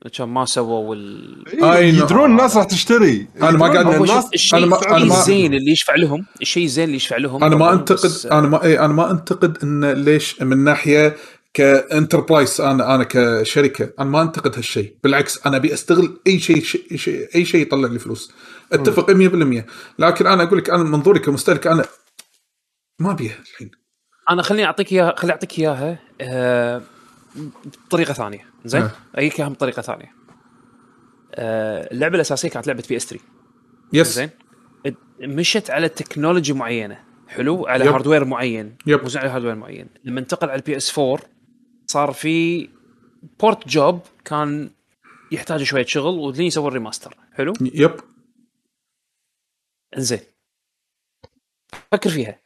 [0.08, 1.44] كان ما سووا ال...
[1.48, 2.04] إيه، أي نوع.
[2.04, 3.28] يدرون الناس راح تشتري.
[3.42, 6.84] أنا ما قاعد الناس الشيء أنا ما- أنا ما- الزين اللي يشفع لهم الشيء الزين
[6.84, 10.42] اللي يشفع لهم أنا ما انتقد بس- أنا ما إيه أنا ما أنتقد انه ليش
[10.42, 11.16] من ناحية
[11.54, 13.90] كأنتربرايز أنا أنا كشركة.
[13.98, 14.96] أنا ما أنتقد هالشيء.
[15.04, 16.62] بالعكس أنا أبي أستغل أي شيء
[16.96, 18.32] شيء أي شيء يطلع لي فلوس.
[18.72, 19.64] أتفق 100%
[19.98, 21.84] لكن أنا أقول لك أنا منظوري كمستهلك أنا
[23.00, 23.70] ما أبيها الحين.
[24.30, 26.82] أنا خليني أعطيك اياها خليني أعطيك إياها آه،
[27.86, 28.46] بطريقه ثانية.
[28.64, 28.90] زين.
[29.14, 30.14] اجيك اياها بطريقه ثانية.
[31.34, 33.24] آه، اللعبة الأساسية كانت لعبة PS 3
[33.92, 34.30] yes زين؟
[35.20, 37.04] مشت على technology معينة.
[37.28, 37.92] حلو؟ على yep.
[37.92, 38.76] hardware معين.
[38.86, 39.02] yep.
[39.02, 39.88] موزع على hardware معين.
[40.04, 41.18] لما انتقل على ال PS 4
[41.86, 42.68] صار في
[43.40, 44.70] port job كان
[45.32, 47.94] يحتاج شوية شغل ولين يسوي ال remaster حلو؟ yep
[49.96, 50.20] انزين
[51.92, 52.40] فكر فيها.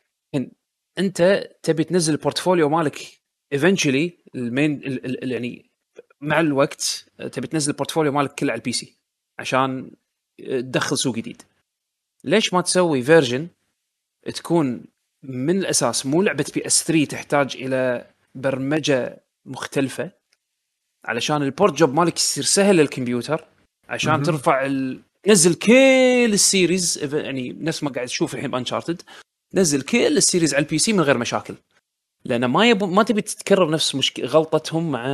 [0.99, 3.21] أنت تبي تنزل ال portfolio مالك
[3.53, 5.71] eventually ال main ال- ال- ال- يعني
[6.21, 8.97] مع الوقت تبي تنزل ال portfolio مالك كله على ال PC
[9.39, 9.91] عشان
[10.41, 11.43] تدخل سوق جديد.
[12.25, 13.49] ليش ما تسوي version
[14.35, 14.85] تكون
[15.23, 20.11] من الأساس مو لعبة PS 3 تحتاج إلى برمجة مختلفة؟
[21.05, 23.45] علشان ال port job مالك يصير سهل للكمبيوتر
[23.89, 24.23] عشان مهم.
[24.23, 25.03] ترفع ال...
[25.29, 29.03] نزل كل ال series يعني نفس ما قاعد تشوف الحين ب Uncharted
[29.55, 31.55] نزل كل ال series على ال PC من غير مشاكل.
[32.25, 34.21] لأن ما يبو ما تبي تتكرر نفس مشك...
[34.21, 35.07] غلطتهم مع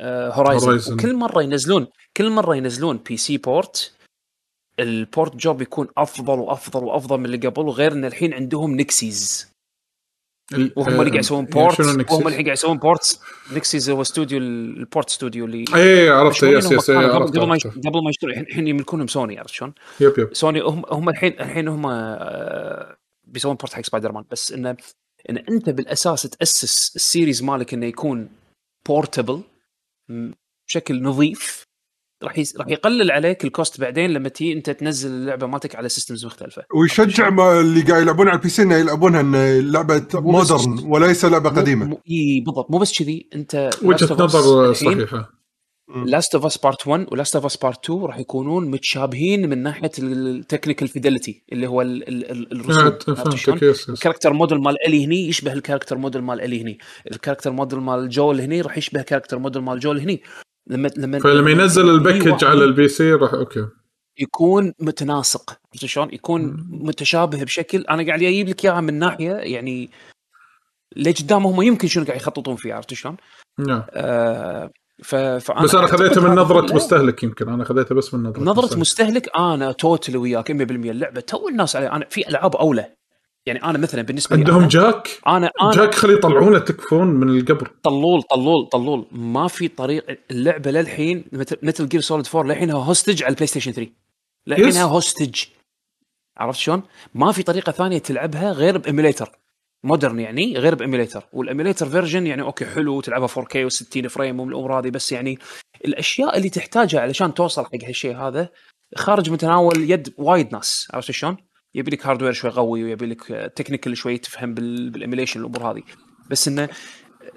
[0.00, 0.92] Horizon Horizon.
[0.92, 1.86] وكل مرة ينزلون
[2.16, 3.94] كل مرة ينزلون PC port ال
[4.80, 9.52] port job يكون أفضل وأفضل وأفضل من اللي قبل وغير إن الحين عندهم Nixxes
[10.76, 13.20] وهم اللي قاعد يسوون يعني port شنو Nixxes؟ وهم اللي قاعد يسوون ports
[13.52, 18.02] Nixxes هو استوديو ال- ال port studio اللي اي عرفت yes yes قبل- ما قبل
[18.04, 20.34] ما يشتروا الحين- الحين يملكونهم سوني عرفت شلون؟ yep yep.
[20.34, 24.76] Sony هم هم الحين الحين هم آه، بيسوون port حق سبايدر مان بس إنه
[25.30, 28.28] إن أنت بالأساس تأسس ال series مالك إنه يكون
[28.88, 29.42] portable
[30.68, 31.62] بشكل نظيف
[32.22, 32.56] راح يس...
[32.56, 36.64] راح يقلل عليك ال cost بعدين لما تي أنت تنزل اللعبة مالتك على systems مختلفة.
[36.74, 41.50] ويشجع ما اللي قاعد يلعبون على ال PC إنه يلعبونها انه لعبة modern وليس لعبة
[41.50, 41.98] قديمة.
[42.10, 42.70] إي بالضبط.
[42.70, 43.28] مو بس كذي.
[43.34, 45.37] أنت وجهة نظر صحيحة.
[46.06, 49.58] Last of Us Part 1 و Last of Us Part 2 راح يكونون متشابهين من
[49.62, 52.86] ناحية ال technical fidelity اللي هو ال- ال- ال- الرسوم.
[53.94, 56.78] ال character model مال Ellie هني يشبه ال character model مال Ellie هني.
[57.10, 60.22] ال character model مال جول هني راح يشبه character model مال جول هني.
[60.66, 63.66] لما لما فلما ينزل ال package على ال PC راح okay.
[64.18, 65.50] يكون متناسق.
[65.72, 67.84] عرفت شلون؟ يكون متشابه بشكل.
[67.90, 69.90] أنا قاعد أجيب لك إياها من ناحية يعني
[70.96, 73.16] لقدام هم يمكن شنو قاعد يخططون فيه عرفت شلون؟
[73.58, 73.82] نعم.
[73.90, 74.70] آه
[75.02, 75.14] ف...
[75.16, 77.48] فأنا بس أنا أعتقد خذيته من نظرة مستهلك يمكن.
[77.48, 78.78] أنا خذيته بس من نظرة نظرة مستهلك.
[78.80, 81.20] مستهلك أنا totally وياك 100% اللعبة.
[81.20, 82.86] تو الناس عليها أنا في ألعاب أولى.
[83.46, 87.38] يعني أنا مثلا بالنسبة لي عندهم أنا- Jak؟ أنا أنا Jak خلي يطلعونه تكفون من
[87.38, 87.70] القبر.
[87.82, 89.06] طلول طلول طلول.
[89.12, 91.24] ما في طريق اللعبة للحين
[91.62, 93.90] مثل Gear Solid 4 للحينها hostage على ال PlayStation 3
[94.46, 94.76] للحينها yes.
[94.78, 95.42] hostage
[96.36, 96.82] عرفت شلون؟
[97.14, 99.30] ما في طريقة ثانية تلعبها غير ب emulator
[99.84, 101.24] modern يعني غير ب emulator.
[101.32, 105.38] وال emulator version يعني okay حلو تلعبها 4K و60 frame والامور هذه بس يعني
[105.84, 108.48] الأشياء اللي تحتاجها علشان توصل حق هالشيء هذا
[108.96, 110.88] خارج متناول يد وايد ناس.
[110.94, 111.36] عرفت شلون؟
[111.74, 115.82] يبي لك hardware شوي قوي ويبي لك technical شوي تفهم بال- بال emulation الأمور هذه.
[116.30, 116.68] بس إنه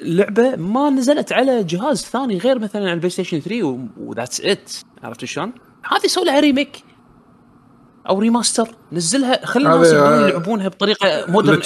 [0.01, 4.71] لعبة ما نزلت على جهاز ثاني غير مثلا على ال PlayStation 3 و that's it
[5.03, 5.53] عرفت شلون؟
[5.91, 6.83] هذه سوي لها remake
[8.09, 9.45] أو remaster نزلها.
[9.45, 11.61] خلي الناس يقدرون يلعبونها بطريقة modern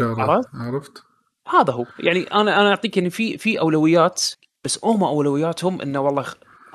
[0.00, 1.02] يا عرفت؟ عرفت؟
[1.48, 1.86] هذا هو.
[1.98, 4.22] يعني أنا أنا أعطيك يعني في في أولويات
[4.64, 6.26] بس هم أولوياتهم إنه والله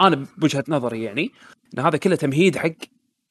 [0.01, 1.31] أنا بوجهة نظري يعني
[1.73, 2.71] إن هذا كله تمهيد حق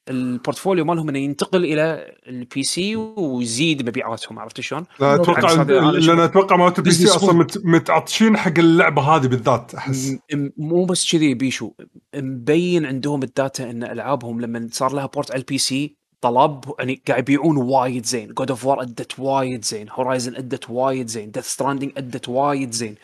[0.08, 6.20] ال portfolio مالهم إنه ينتقل إلى ال PC ويزيد مبيعاتهم عرفت شلون؟ لا أتوقع لأن
[6.20, 7.32] أتوقع مالت ال PC أصلا.
[7.32, 10.16] مت- متعطشين حق اللعبة هذه بالذات أحس.
[10.56, 11.70] مو بس كذي بيشو.
[12.14, 17.02] مبين عندهم ال data إن ألعابهم لما صار لها port على ال PC طلب يعني
[17.08, 18.34] قاعد يبيعون وايد زين.
[18.34, 19.86] God of War أدت وايد زين.
[19.90, 21.30] Horizon أدت وايد زين.
[21.30, 22.94] Death Stranding أدت وايد زين.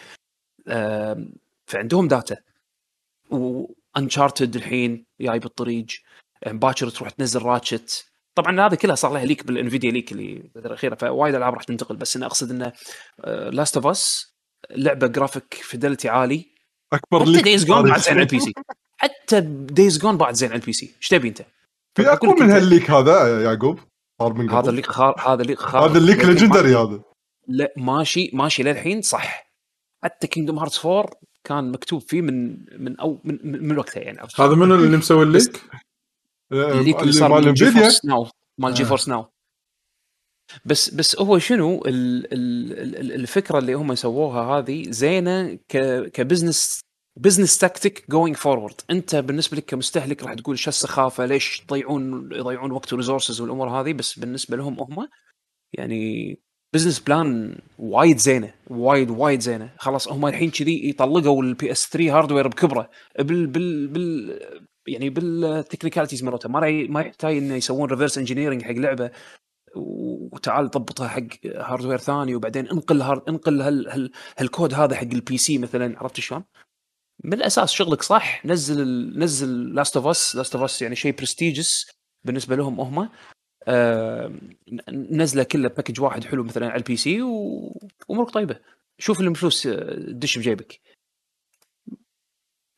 [1.67, 2.37] فعندهم data
[3.31, 5.87] و Uncharted الحين جاي بالطريق
[6.47, 8.05] باكر تروح تنزل Ratchet.
[8.35, 11.97] طبعا هذا كله صار لها leak بال Nvidia leak اللي الأخيرة فوايد ألعاب راح تنتقل
[11.97, 12.73] بس أنا أقصد انه
[13.51, 14.35] Last of Us
[14.71, 16.53] لعبة graphic fidelity عالي.
[16.93, 18.23] أكبر حتى like Days Gone بعد زين على.
[18.23, 18.53] ال PC
[18.97, 21.43] حتى Days Gone بعد زين على ال PC إيش تبي أنت؟
[21.95, 23.79] في لك من هال leak هذا يا يعقوب؟
[24.21, 24.57] صار من قبل.
[24.57, 27.03] هذا ال leak خار هذا ال leak خار هذا ال leak legendary هذا.
[27.49, 29.53] لا ماشي ماشي للحين صح.
[30.05, 31.11] حتى Kingdom Hearts 4
[31.45, 33.39] كان مكتوب فيه من من أو من,
[33.69, 35.63] من, وقتها يعني؟ هذا منو اللي مسوي ال leak؟
[36.53, 38.27] ال leak اللي اللي صار مال GeForce Now
[38.59, 38.85] مال Ge.
[38.85, 39.27] Force Now
[40.65, 45.59] بس بس هو شنو ال ال ال الفكرة اللي هم سووها هذه زينة
[46.13, 46.81] ك business
[47.17, 52.73] business tactic going forward أنت بالنسبة لك كمستهلك راح تقول شو السخافة ليش يضيعون يضيعون
[52.73, 55.09] وقت و resources والأمور هذه؟ بس بالنسبة لهم هم
[55.73, 56.39] يعني
[56.75, 59.71] business plan وايد زينة وايد وايد زينة.
[59.79, 62.91] خلاص هم الحين كذي يطلقوا ال PS 3 hardware بكبره.
[63.19, 64.39] بال بال بال
[64.89, 69.11] يعني بال technicalities مالته ما ما يحتاج إنه يسوون reverse engineering حق لعبة
[69.77, 75.39] وتعال ضبطها حق hardware ثاني وبعدين انقل هارد انقل هال هال هالكود هذا حق ال
[75.39, 75.99] PC مثلا.
[75.99, 76.45] عرفت شلون؟
[77.25, 78.47] من الأساس شغلك صح.
[78.47, 81.91] نزل ال- نزل Last of Us Last of Us يعني شيء prestigious
[82.25, 83.09] بالنسبة لهم هم.
[83.67, 84.33] آه
[84.93, 88.59] نزله كله package واحد حلو مثلا على ال PC وأمورك طيبة.
[88.99, 90.81] شوف اللي فلوس تدش بجيبك.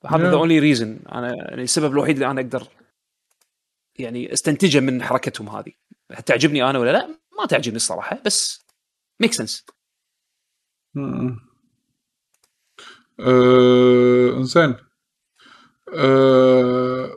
[0.07, 0.37] هذا the.
[0.37, 2.69] only reason أنا يعني السبب الوحيد اللي أنا أقدر
[3.99, 5.73] يعني أستنتجه من حركتهم هذه.
[6.27, 7.07] تعجبني أنا ولا لا؟
[7.39, 8.67] ما تعجبني الصراحة بس
[9.21, 9.67] make sense
[10.95, 11.41] مم.
[13.21, 14.77] آه، زين
[15.95, 17.17] آه،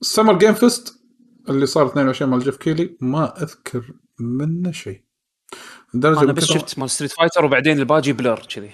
[0.00, 1.02] ال Summer Game Fest
[1.48, 5.04] اللي صار 22 مال Geoff Keighley ما أذكر منه شيء.
[5.94, 8.70] لدرجه أنا بس شفت مال Street Fighter وبعدين الباجي بلر كذي.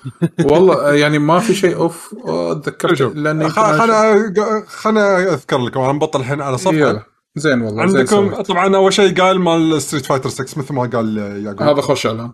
[0.50, 6.20] والله يعني ما في شيء أوف اتذكر شوف لأني خلنا خلنا أذكر لكم أنا بطل
[6.20, 6.76] الحين على صفحة.
[6.76, 7.02] يلا.
[7.36, 8.46] زين والله زين عندكم سويت.
[8.46, 11.62] طبعا أول شيء قال مال Street Fighter 6 مثل ما قال يعقوب.
[11.62, 12.32] هذا خوش أعلان.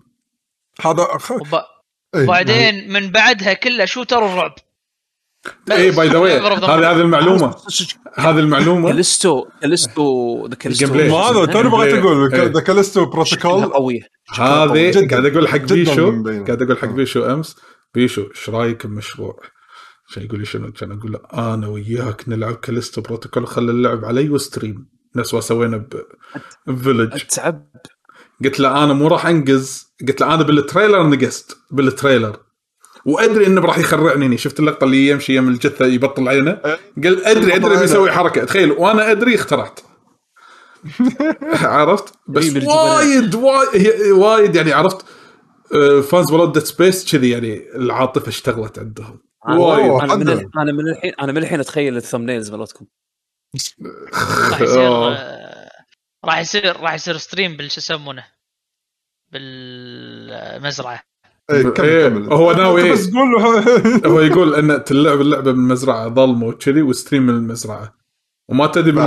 [0.80, 1.30] هذا خ...
[1.30, 1.46] وب...
[2.14, 4.54] إيه، وبعدين من بعدها كله shooter ورعب.
[5.72, 6.38] اي by the way.
[6.40, 7.54] هذه هذه المعلومة
[8.14, 10.94] هذه المعلومة Callisto Callisto The Callisto.
[10.94, 12.42] ما هذا توني بغيت أقول إيه.
[12.44, 14.00] The Callisto Protocol قوية
[14.34, 15.08] هذه.
[15.10, 16.22] قاعد أقول حق بيشو.
[16.46, 16.88] قاعد أقول حق.
[16.88, 17.56] بيشو أمس
[17.94, 19.36] بيشو إيش رأيك بمشروع؟
[20.10, 24.30] عشان يقول لي شنو كان أقول له أنا وياك نلعب Callisto Protocol وخلي اللعب علي
[24.30, 26.02] و stream نفس ما سوينا ب-
[26.66, 27.70] ب Village تعب
[28.44, 32.36] قلت له أنا مو راح أنقز قلت له أنا بال trailer نقزت بال trailer
[33.04, 36.52] وأدري إنه راح يخرعني شفت اللقطة اللي يمشي يم الجثة يبطل عينه؟
[37.04, 37.76] قال أدري أدري.
[37.76, 38.44] بيسوي حركة.
[38.44, 39.80] تخيل وأنا أدري اخترعت.
[41.62, 42.68] عرفت؟ بس إيه،.
[42.68, 45.06] وايد وايد وايد يعني عرفت؟
[46.10, 49.20] fans Dead Space كذي يعني العاطفة اشتغلت عندهم.
[49.48, 49.90] وايد.
[49.90, 52.86] أنا من أنا من الحين أنا من الحين أتخيل ال thumbnails مالتكم.
[54.50, 54.90] راح يصير
[56.24, 58.24] راح يصير راح يصير stream بالشو يسمونه؟
[59.32, 61.02] بالمزرعة.
[61.50, 62.32] إيه، كمل إيه، كمل.
[62.32, 66.46] هو ناوي أنت إيه؟ بس قول له هو يقول إن تلعب اللعبة من المزرعه ظلمه
[66.46, 67.94] وكذي و stream من المزرعة.
[68.48, 68.98] وما تدري من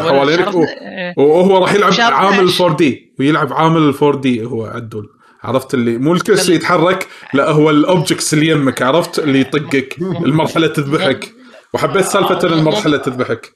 [0.56, 1.14] و- إيه.
[1.18, 2.64] وهو راح يلعب عامل 12.
[2.66, 5.08] 4 D ويلعب عامل 4 D هو عدول.
[5.44, 9.96] عرفت اللي؟ مو الكرسي يتحرك لا هو ال objects اللي يمك عرفت؟ اللي يطقك
[10.26, 11.34] المرحلة تذبحك.
[11.74, 13.52] وحبيت سالفة إن المرحلة تذبحك.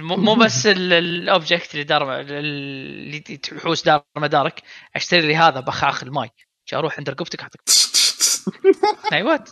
[0.00, 4.62] مو مو بس ال- ال object اللي دار اللي تحوس دار مدارك
[4.96, 6.28] أشتري لي هذا بخاخ الماي.
[6.74, 7.60] أروح عند رقبتك اعطيك
[9.12, 9.44] أيوه.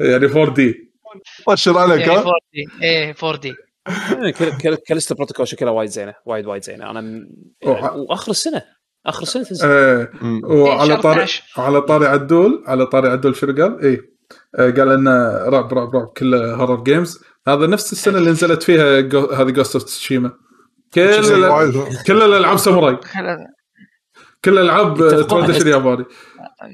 [0.00, 0.90] يعني 4 D.
[1.46, 2.66] طشر عليك يعني ها؟ 4 دي.
[2.82, 3.54] إيه 4 D.
[4.88, 6.90] Callisto Protocol شكلها وايد زينة وايد وايد زينة.
[6.90, 7.26] أنا
[7.64, 8.62] وع- وآخر السنة.
[9.06, 9.68] آخر السنة تنزل.
[10.22, 10.40] مم.
[10.44, 11.42] وعلى شهر طاري 12.
[11.56, 14.00] على طاري عدول على طاري عدول شنو قال؟ اي
[14.58, 19.00] آه، قال انه رعب رعب رعب كله horror games هذا نفس السنة اللي نزلت فيها
[19.00, 19.26] جو...
[19.26, 20.32] هذه Ghost of Tsushima
[20.94, 21.12] كل.
[22.06, 22.96] كل الألعاب ساموراي.
[24.44, 26.04] كل الألعاب يتفقون tradition على- ياباني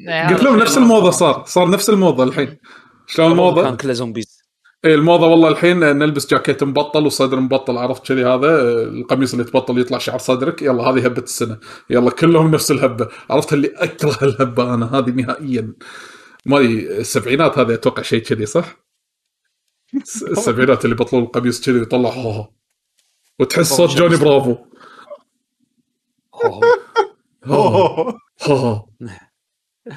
[0.09, 2.59] إيه، قلت لهم نفس الموضة صار صار نفس الموضة الحين.
[3.07, 4.37] شلون كان الموضة؟ كله زومبيز.
[4.85, 9.79] اي الموضة والله الحين نلبس جاكيت مبطل وصدر مبطل عرفت كذي هذا؟ القميص اللي تبطل
[9.81, 11.59] يطلع شعر صدرك يلا هذه هبة السنة.
[11.91, 13.09] يلا كلهم نفس الهبة.
[13.31, 15.73] عرفت اللي أكره الهبة أنا هذه نهائيا.
[16.47, 18.77] ما السبعينات هذه أتوقع شيء كذي صح؟
[19.95, 22.51] الس- السبعينات اللي بطلوا القميص كذي ويطلع ها ها
[23.39, 24.57] وتحس صوت جوني برافو.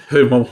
[0.10, 0.46] هي ماما.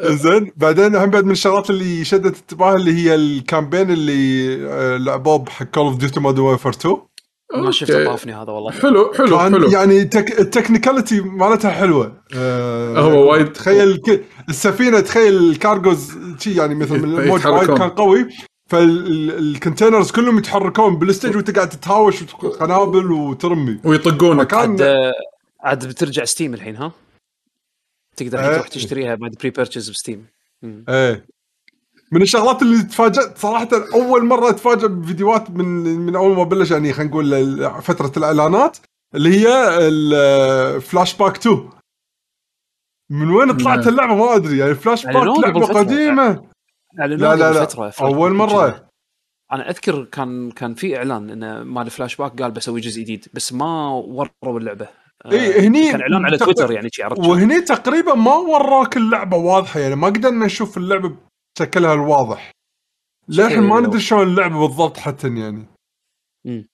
[0.00, 4.56] زين بعدين هم بعد من الشغلات اللي شدت انتباهي اللي هي ال campaign اللي
[4.98, 6.96] لعبوه حق Call of Duty Modern Warfare 2
[7.54, 8.04] ما شفت أوكي.
[8.04, 8.70] طافني هذا والله.
[8.70, 9.68] حلو حلو كان حلو.
[9.70, 10.40] يعني تك...
[10.40, 12.22] ال technicality مالتها حلوة.
[12.36, 14.24] آه هو وايد- تخيل ك...
[14.48, 17.46] السفينة تخيل ال cargos شي يعني مثل من الموج.
[17.46, 18.28] وايد كان قوي.
[18.66, 23.78] فال containers كلهم يتحركون بال stage وانت قاعد تتهاوش قنابل وترمي.
[23.84, 24.46] ويطقونك.
[24.46, 24.76] كان
[25.62, 26.92] عاد بترجع Steam الحين ها
[28.16, 28.54] تقدر إيه.
[28.54, 30.26] تروح تشتريها بعد pre purchase ب Steam.
[30.64, 31.26] إيه
[32.12, 35.64] من الشغلات اللي تفاجأت صراحة أول مرة اتفاجئ بفيديوهات من
[35.98, 38.78] من أول ما بلش يعني خلينا نقول فترة الإعلانات
[39.14, 41.70] اللي هي الفلاش باك 2
[43.10, 43.86] من وين طلعت.
[43.86, 45.66] اللعبة ما أدري يعني فلاش باك لعبة.
[45.66, 46.50] قديمة
[46.98, 48.88] لا لا لا فترة أول مرة.
[49.52, 53.52] أنا أذكر كان كان في إعلان إنه مال فلاش باك قال بسوي جزء جديد بس
[53.52, 54.88] ما وروا اللعبة
[55.26, 59.36] آه، إيه، هني كان إعلان على تويتر يعني شي عرفت وهني تقريبا ما وراك اللعبة
[59.36, 61.16] واضحة يعني ما قدرنا نشوف اللعبة
[61.56, 62.50] بشكلها الواضح.
[63.28, 65.66] للحين ما ندري شلون اللعبة بالضبط حتى يعني.
[66.44, 66.68] مم.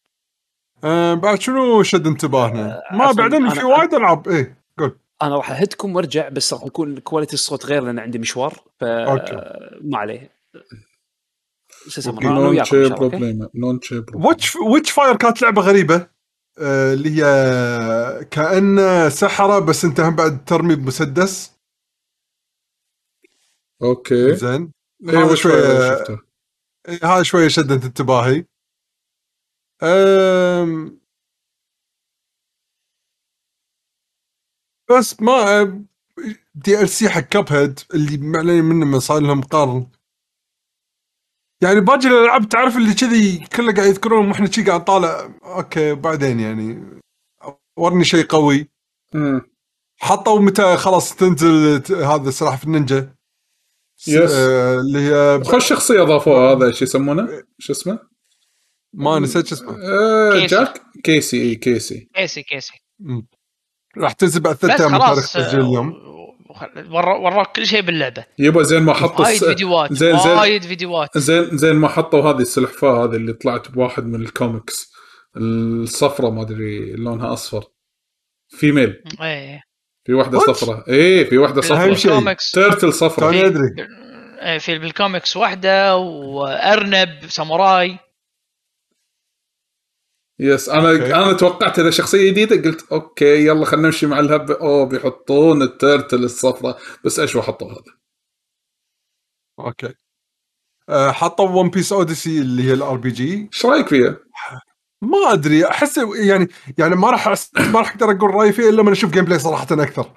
[0.84, 4.28] آه بعد شنو شد انتباهنا؟ آه، ما بعدين في وايد ألعاب.
[4.28, 4.98] إيه قول.
[5.22, 8.84] أنا راح أهدكم وأرجع بس راح يكون quality الصوت غير لأن عندي مشوار ف.
[8.84, 10.30] ما عليه.
[11.88, 13.48] شو اسمه أنا no problem
[14.14, 15.94] Witch Witchfire كانت لعبة غريبة.
[15.96, 16.10] آه،
[16.58, 21.58] اللي هي كانه سحرة بس انت هم بعد ترمي بمسدس.
[23.82, 24.36] أوكي.
[24.36, 24.72] زين.
[25.08, 26.20] اي هذا وش شوية- شفته؟
[26.88, 28.44] إيه، هذا شوية شدت انتباهي.
[29.82, 31.00] أم...
[34.90, 35.62] بس ما
[36.54, 39.90] DLC حق Cuphead اللي معلنين منه من صار لهم قرن.
[41.62, 46.40] يعني باقي الالعاب تعرف اللي كذي كله قاعد يذكرون وإحنا شي قاعد طالع أوكي بعدين
[46.40, 47.00] يعني
[47.76, 48.68] ورني شيء قوي.
[50.00, 53.14] حطوا متى خلاص تنزل ت- هذا سلاحف النينجا
[54.08, 54.30] yes.
[54.32, 57.98] آه، اللي هي خوش شخصية أضافوها هذا شو يسمونه؟ شو اسمه؟
[58.94, 60.46] ما نسيت شو اسمه آه كيسي.
[60.46, 62.72] جاك Casey إي Casey كيسي كيسي.
[63.96, 66.07] راح تنزل بعد ثلاث أيام من تاريخ خلاص تسجيل اليوم
[66.90, 68.24] وراك كل شيء باللعبة.
[68.38, 71.18] يبا زين ما حطوا وايد فيديوهات زين زين وايد فيديوهات.
[71.18, 74.92] زين زين ما حطوا هذه السلحفاة هذه اللي طلعت بواحد من الكوميكس.
[75.36, 77.64] الصفرة ما أدري لونها أصفر.
[78.48, 79.62] female إيه.
[80.06, 80.38] في واحدة?
[80.38, 80.84] صفرة.
[80.88, 82.36] إيه في واحدة صفرة.
[82.54, 83.34] turtle صفرة.
[83.34, 83.74] يدري
[84.42, 87.98] إيه، في بالكوميكس واحدة وأرنب ساموراي.
[90.40, 91.14] yes أنا okay.
[91.14, 95.71] أنا توقعت إذا شخصية جديدة قلت okay يلا خلينا نمشي مع الهبه أوه بيحطون ال
[95.71, 97.98] turtle الصفراء بس إيش حطوا هذا؟
[99.58, 99.94] okay.
[100.88, 104.16] آه، حطوا One Piece Odyssey اللي هي ال RPG إيش رأيك فيها؟
[105.02, 106.48] ما أدري أحس يعني
[106.78, 109.66] يعني ما راح أس- ما راح أقدر أقول رأيي فيه إلا لما أشوف gameplay صراحة
[109.70, 110.12] أكثر.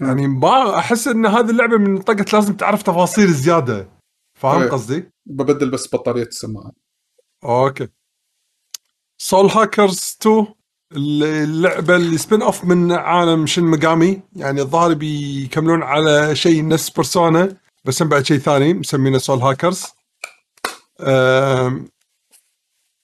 [0.00, 3.90] يعني ما أحس إن هذه اللعبة من طقه لازم تعرف تفاصيل زيادة.
[4.34, 4.68] فاهم.
[4.68, 6.72] قصدي؟ ببدل بس بطارية السماعة.
[7.44, 7.88] أوكي.
[9.18, 10.46] سول هاكرز 2
[10.92, 17.56] اللعبة اللي سبين اوف من عالم شن مقامي يعني الظاهر بيكملون على شيء نفس بيرسونا
[17.84, 19.84] بس بعد شيء ثاني مسمينه سول هاكرز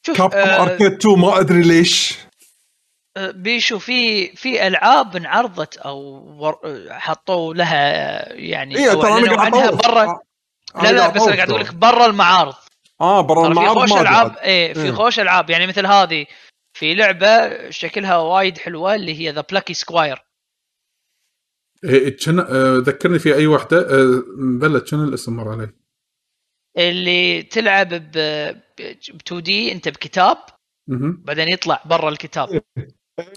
[0.07, 2.19] شوف كابكوم آه، اركيد 2 ما أدري ليش.
[3.17, 5.99] آه، بيشو في في ألعاب انعرضت أو
[6.39, 6.59] ور...
[6.91, 10.21] حطوا لها يعني أو ترى أنا قاعد عنها برا.
[10.83, 11.61] لا لا بس أنا قاعد أقول.
[11.61, 12.55] لك برا المعارض.
[13.03, 14.37] آه برا ترى في خوش ألعاب.
[14.37, 14.93] إيه في إيه.
[14.93, 16.27] خوش ألعاب يعني مثل هذه
[16.79, 20.23] في لعبة شكلها وايد حلوة اللي هي The Plucky Squire
[21.85, 25.69] إيه، كان آه، ذكرني في أي واحدة آه، بلى شنو الاسم مر علي
[26.79, 28.13] اللي تلعب ب
[28.79, 30.39] ب 2D أنت بكتاب.
[31.25, 32.63] بعدين يطلع برا الكتاب لا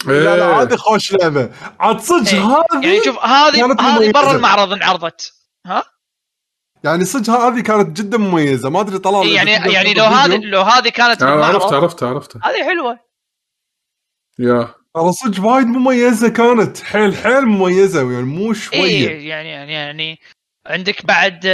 [0.06, 0.62] لا إيه.
[0.62, 2.44] هذه خوش لعبة عاد صدق إيه.
[2.44, 4.12] هذه يعني شوف هذه هذه.
[4.12, 5.34] برا المعرض انعرضت
[5.66, 5.84] ها
[6.86, 8.70] يعني صدق هذه كانت جدا مميزة.
[8.70, 10.36] ما أدري طلال يعني تقدر يعني تحط لو هذه.
[10.36, 12.36] لو هذه كانت آه، عرفت بالمعرض عرفت عرفت.
[12.36, 12.98] هذه حلوة.
[14.38, 14.74] يا.
[14.94, 16.78] ترى صدق وايد مميزة كانت.
[16.78, 18.80] حيل حيل مميزة يعني مو شوية.
[18.80, 20.18] إيه يعني يعني يعني
[20.66, 21.44] عندك بعد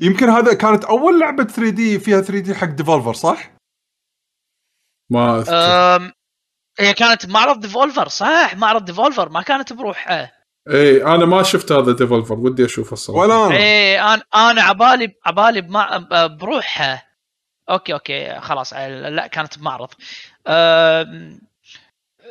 [0.00, 3.50] يمكن هذا كانت أول لعبة 3 دي فيها 3 دي حق ديفولفر صح؟
[5.10, 6.12] ما أذكر.
[6.80, 10.35] هي كانت معرض Devolver صح؟ معرض Devolver ما كانت بروحها
[10.68, 13.20] اي أنا ما شفت هذا Devolver ودي أشوفه الصراحة.
[13.22, 13.56] ولا أنا.
[13.56, 15.96] إيه أنا أنا عبالي عبالي بمع...
[15.96, 17.16] ب- بروحها
[17.70, 19.88] okay okay خلاص لا كانت بمعرض.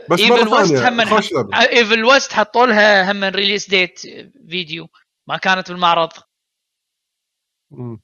[0.09, 1.01] بس West ثانية هم
[1.53, 3.99] Evil West حطوا لها هم release date
[4.49, 4.87] video
[5.27, 6.11] ما كانت بالمعرض.
[7.71, 8.01] مم.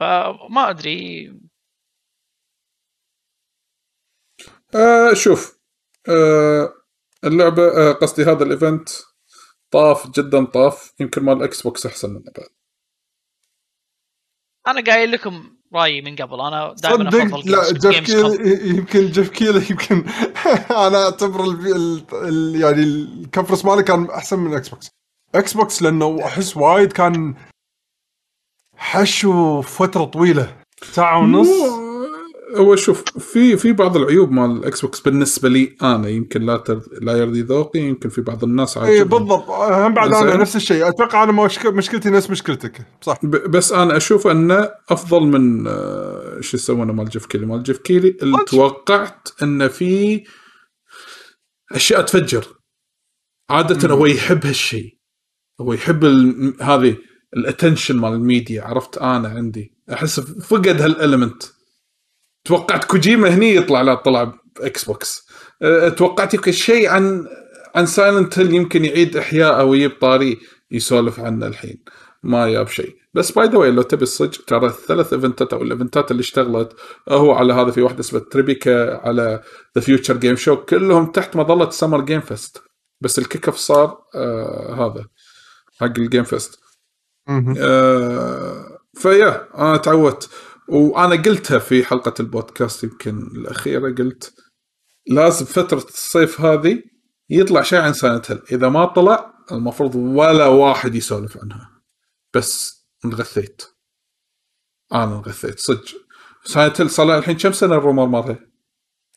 [0.00, 1.32] فما أدري.
[4.74, 5.58] آه شوف
[6.08, 6.83] آه
[7.24, 8.88] اللعبة آه قصدي هذا ال event
[9.70, 12.48] طاف جدا طاف يمكن مال ال Xbox أحسن منه بعد.
[14.68, 18.06] أنا قايل لكم رأيي من قبل أنا دائما صدق؟ أفضل لا Geoff.
[18.06, 20.04] Keighley يمكن Geoff Keighley يمكن.
[20.86, 24.88] أنا أعتبر ال ال ال يعني ال conference ماله كان أحسن من ال Xbox
[25.34, 27.34] Xbox لأنه أحس وايد كان
[28.76, 31.48] حشو فترة طويلة ساعة ونص.
[31.48, 31.83] مو-
[32.54, 36.80] هو شوف في في بعض العيوب مال ال Xbox بالنسبة لي أنا يمكن لا تر...
[37.00, 39.50] لا يرضي ذوقي يمكن في بعض الناس اي عاجبهم بالضبط.
[39.50, 40.36] هم بعد أنا.
[40.36, 40.88] نفس الشيء.
[40.88, 42.86] أتوقع أنا مشك- مشكلتي نفس مشكلتك.
[43.00, 43.18] صح.
[43.22, 43.30] ب...
[43.30, 48.16] بس أنا أشوف انه أفضل من آه، شو يسمونه مال Geoff Keighley؟ مال Geoff Keighley
[48.22, 50.24] اللي؟ توقعت انه في
[51.72, 52.46] أشياء تفجر.
[53.50, 54.98] عادة هو يحب هالشيء.
[55.60, 56.54] هو يحب ال...
[56.60, 56.96] هذه
[57.36, 59.74] ال attention مال الميديا عرفت؟ أنا عندي.
[59.92, 61.42] أحس فقد هال element
[62.44, 65.26] توقعت كوجيما هني يطلع لا طلع ب Xbox
[65.62, 67.26] أه، توقعت يمكن شيء عن
[67.74, 70.38] عن Silent Hill يمكن يعيد إحياءه ويجيب طاري
[70.70, 71.84] يسولف عنه الحين.
[72.22, 72.96] ما جاب شيء.
[73.14, 76.10] بس by the way لو تبي الصدق ترى الثلاث event ات أو ال event ات
[76.10, 76.72] اللي اشتغلت
[77.08, 79.42] هو على هذا في واحدة اسمها Tribeca على
[79.76, 82.62] the Future Games Show كلهم تحت مظلة Summer Game Fest
[83.00, 85.06] بس ال kick off صار آه هذا
[85.80, 86.58] حق ال Game Fest.
[87.58, 90.28] آه فيا أنا تعودت.
[90.68, 94.34] وأنا قلتها في حلقة البودكاست يمكن الأخيرة قلت
[95.06, 96.82] لازم فترة الصيف هذه
[97.30, 101.82] يطلع شيء عن Silent Hill إذا ما طلع المفروض ولا واحد يسولف عنها.
[102.34, 103.62] بس انغثيت.
[104.92, 105.84] أنا انغثيت صدق.
[106.44, 108.38] Silent Hill صار الحين كم سنة ال rumor مالها؟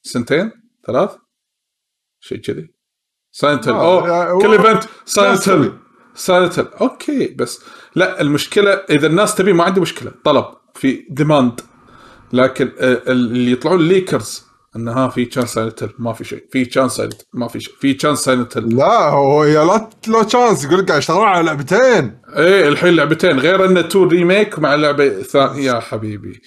[0.04, 0.52] سنتين؟
[0.88, 1.18] ثلاث؟
[2.20, 2.74] شيء كذي.
[3.32, 5.80] Silent Hill أوه كل event Silent ناس Hill.
[6.16, 7.64] Silent Hill okay بس
[7.96, 10.12] لا المشكلة إذا الناس تبي ما عندي مشكلة.
[10.26, 10.46] طلب.
[10.78, 11.62] في demand
[12.34, 16.48] لكن اللي يطلعون ال leakers انه ها في chance Silent Hill ما في شيء.
[16.52, 17.74] في chance Silent ما في شيء.
[17.80, 22.22] في chance Silent Hill لا هو يا لا لا chance يقول لك يشتغلون على لعبتين.
[22.38, 23.40] إيه الحين لعبتين.
[23.40, 25.62] غير إنه تو remake مع لعبة ثانية.
[25.72, 26.42] يا حبيبي.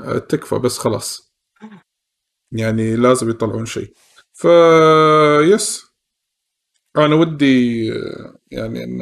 [0.00, 1.32] آه، تكفى بس خلاص.
[2.52, 3.92] يعني لازم يطلعون شيء.
[4.32, 4.44] ف
[5.40, 5.86] yes
[6.96, 9.00] أنا ودي آه، يعني إن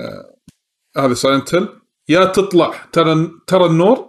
[0.96, 1.68] هذه Silent Hill
[2.08, 2.84] يا تطلع.
[2.92, 4.07] ترى ترى النور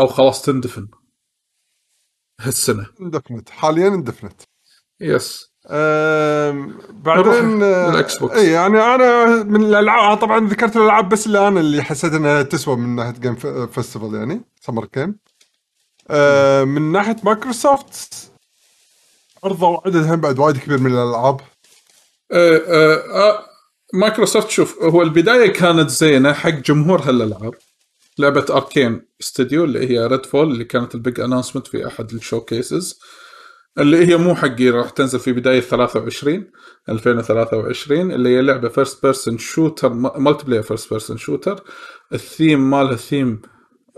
[0.00, 0.88] أو خلاص تندفن.
[2.40, 2.86] هالسنة.
[3.00, 4.42] اندفنت حاليا اندفنت
[5.00, 8.34] yes أم، بعدين لل Xbox.
[8.34, 12.76] اي يعني أنا من الألعاب طبعا ذكرت الألعاب بس اللي أنا اللي حسيت إنها تسوى
[12.76, 13.34] من ناحية game
[13.66, 15.18] festival يعني Summer Game
[16.68, 18.32] من ناحية مايكروسوفت
[19.44, 21.40] عرضوا عدد هم بعد وايد كبير من الألعاب.
[22.32, 23.46] آه، آه، آه،
[23.94, 27.54] مايكروسوفت شوف هو البداية كانت زينة حق جمهور هالألعاب.
[28.18, 33.00] لعبة Arkane Studio اللي هي Redfall اللي كانت ال big announcement في أحد ال showcases
[33.78, 36.50] اللي هي مو حقي راح تنزل في بداية 23
[36.88, 41.64] 2023 اللي هي لعبة first person shooter multiplayer first person shooter
[42.12, 43.42] الثيم مالها ثيم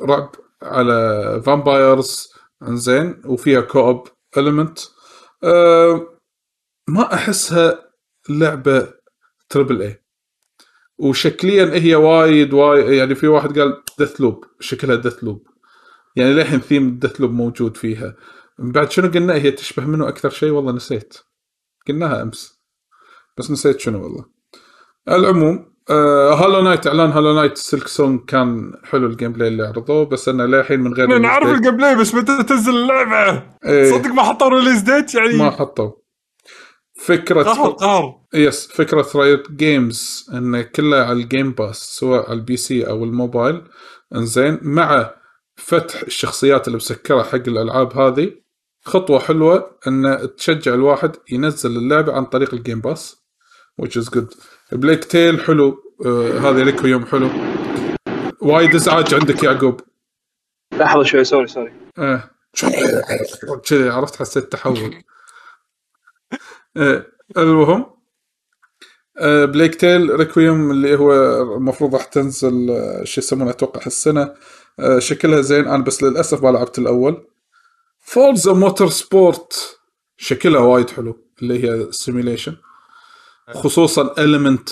[0.03, 0.33] رعب
[0.63, 2.29] على vampires
[2.63, 4.79] انزين وفيها co-op element
[5.45, 6.19] أه
[6.89, 7.91] ما أحسها
[8.29, 8.93] لعبة
[9.49, 10.06] triple A
[10.99, 15.47] وشكليا هي وايد وايد يعني في واحد قال Deathloop شكلها Deathloop
[16.17, 18.15] يعني للحين theme Deathloop موجود فيها.
[18.59, 21.15] من بعد شنو قلنا؟ هي تشبه منه أكثر شيء؟ والله نسيت.
[21.89, 22.61] قلناها أمس.
[23.39, 24.25] بس نسيت شنو والله.
[25.09, 30.29] العموم آه Hollow Knight إعلان Hollow Knight Silksong كان حلو ال gameplay اللي عرضوه بس
[30.29, 31.49] أنا للحين من غير أنا عارف.
[31.49, 35.91] الجيم بلاي بس متى تنزل اللعبة؟ إيه، صدق ما حطوا release date يعني ما حطوا.
[36.99, 42.33] فكرة قهر قهر yes فكرة Riot Games انه كله على ال Game Pass سواء على
[42.33, 43.63] ال PC أو الموبايل
[44.15, 45.15] انزين مع
[45.57, 48.33] فتح الشخصيات اللي مسكرة حق الالعاب هذه
[48.85, 53.27] خطوة حلوة ان تشجع الواحد ينزل اللعبة عن طريق ال Game Pass
[53.83, 54.37] which is good
[54.73, 57.31] Plague Tale حلو آه هذا Requiem حلو
[58.41, 59.81] وايد ازعاج عندك يعقوب
[60.73, 62.31] لحظه شوي sorry sorry إيه
[63.69, 64.95] كذي عرفت حسيت تحول
[66.77, 67.87] إيه المهم
[69.19, 71.13] آه، Plague Tale Requiem اللي هو
[71.57, 74.35] المفروض راح تنزل آه، شو يسمونه أتوقع هالسنة.
[74.81, 77.27] آه، شكلها زين أنا بس للأسف ما لعبت الأول.
[78.01, 79.79] Forza Motorsport
[80.17, 82.57] شكلها وايد حلو اللي هي simulation
[83.55, 84.71] خصوصا element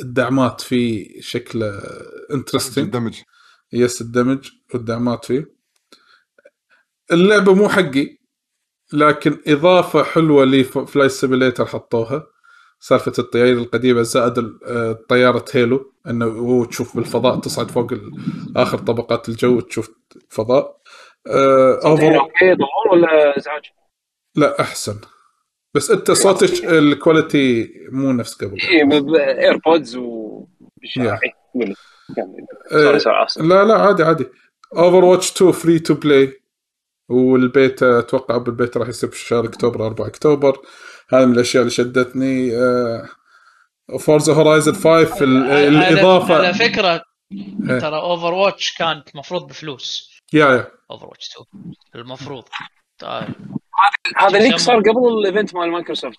[0.00, 1.80] الدعمات فيه شكله
[2.34, 3.14] interesting ال damage
[3.72, 5.54] yes ال damage والدعمات فيه.
[7.12, 8.17] اللعبة مو حقي.
[8.92, 12.26] لكن إضافة حلوة لي Flight Simulator حطوها.
[12.80, 17.92] سالفة الطيارة القديمة زائد آه، طيارة Halo إنه هو تشوف بالفضاء تصعد فوق
[18.56, 19.90] آخر طبقات الجو تشوف
[20.28, 20.80] فضاء
[21.26, 22.56] آه، أوكي
[22.92, 23.62] ولا ازعاج؟
[24.34, 25.00] لا أحسن.
[25.74, 28.56] بس أنت صوتك ال quality مو نفس قبل.
[28.60, 31.32] اي AirPods وشاعي
[32.70, 33.42] sorry آسف.
[33.42, 34.26] لا لا عادي عادي.
[34.76, 36.37] Overwatch 2 free to play
[37.08, 40.58] وال beta أتوقع بالبيتا راح يصير في شهر أكتوبر 4 أكتوبر.
[41.10, 42.50] هذا من الأشياء اللي شدتني.
[44.00, 47.02] Forza Horizon 5 ال- على الاضافه على فكرة
[47.70, 47.78] إيه.
[47.78, 50.18] ترى Overwatch كانت مفروض بفلوس.
[50.32, 50.66] yeah yeah.
[50.90, 52.44] Overwatch 2 المفروض.
[52.98, 53.28] طيب.
[54.16, 56.16] هذا leak يسمى- صار قبل ال event مال مايكروسوفت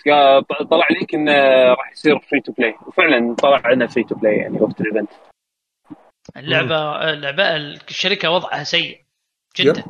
[0.69, 1.31] طلع leak إنه
[1.73, 5.09] راح يصير free to play وفعلا طلع لنا free to play يعني وقت ال event
[6.37, 7.43] اللعبه اللعبة
[7.89, 9.01] الشركة وضعها سيء
[9.57, 9.83] جدا.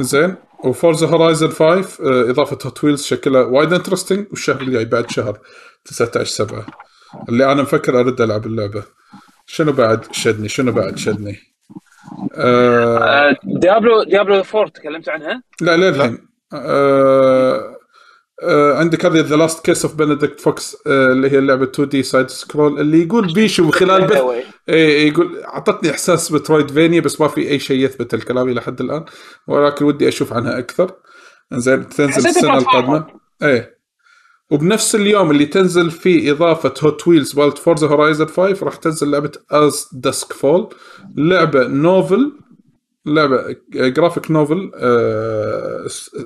[0.00, 0.36] زين.
[0.64, 5.38] و Forza Horizon 5 آه، إضافة Hot Wheels شكلها وايد interesting والشهر الجاي بعد شهر
[5.84, 6.66] 19 7
[7.28, 8.84] اللي أنا مفكر أرد ألعب اللعبة.
[9.46, 11.38] شنو بعد شدني؟ شنو بعد شدني؟
[12.34, 16.18] آه Diablo Diablo 4 تكلمت عنها؟ لا للحين
[16.54, 17.71] آه
[18.50, 23.02] عندك هذه The Last Case of Benedict Fox اللي هي اللعبة 2D side scroll اللي
[23.02, 24.22] يقول بيشو من خلال بث
[24.68, 29.04] إيه يقول أعطتني إحساس Metroidvania بس ما في أي شيء يثبت الكلام إلى حد الآن
[29.48, 30.90] ولكن ودي أشوف عنها أكثر.
[31.52, 32.58] زين تنزل السنة.
[32.58, 33.06] القادمة.
[33.42, 33.82] إيه.
[34.50, 39.32] وبنفس اليوم اللي تنزل فيه إضافة Hot Wheels مالت Forza Horizon 5 راح تنزل لعبة
[39.50, 40.68] As Dusk Falls
[41.16, 42.32] لعبة novel
[43.06, 44.70] لعبه graphic novel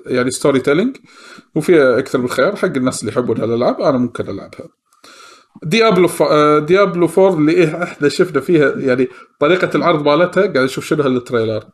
[0.06, 0.96] يعني storytelling
[1.54, 4.68] وفيها أكثر من خيار حق الناس اللي يحبون هالألعاب أنا ممكن ألعبها.
[5.62, 6.22] Diablo ف...
[6.66, 9.08] Diablo 4 اللي إيه إحنا شفنا فيها يعني
[9.40, 11.64] طريقة العرض مالتها قاعد نشوف شنو ه ال trailer.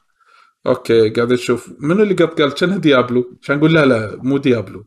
[0.67, 4.85] okay قاعد نشوف منو اللي قد قال كانها Diablo عشان نقول لا لا مو Diablo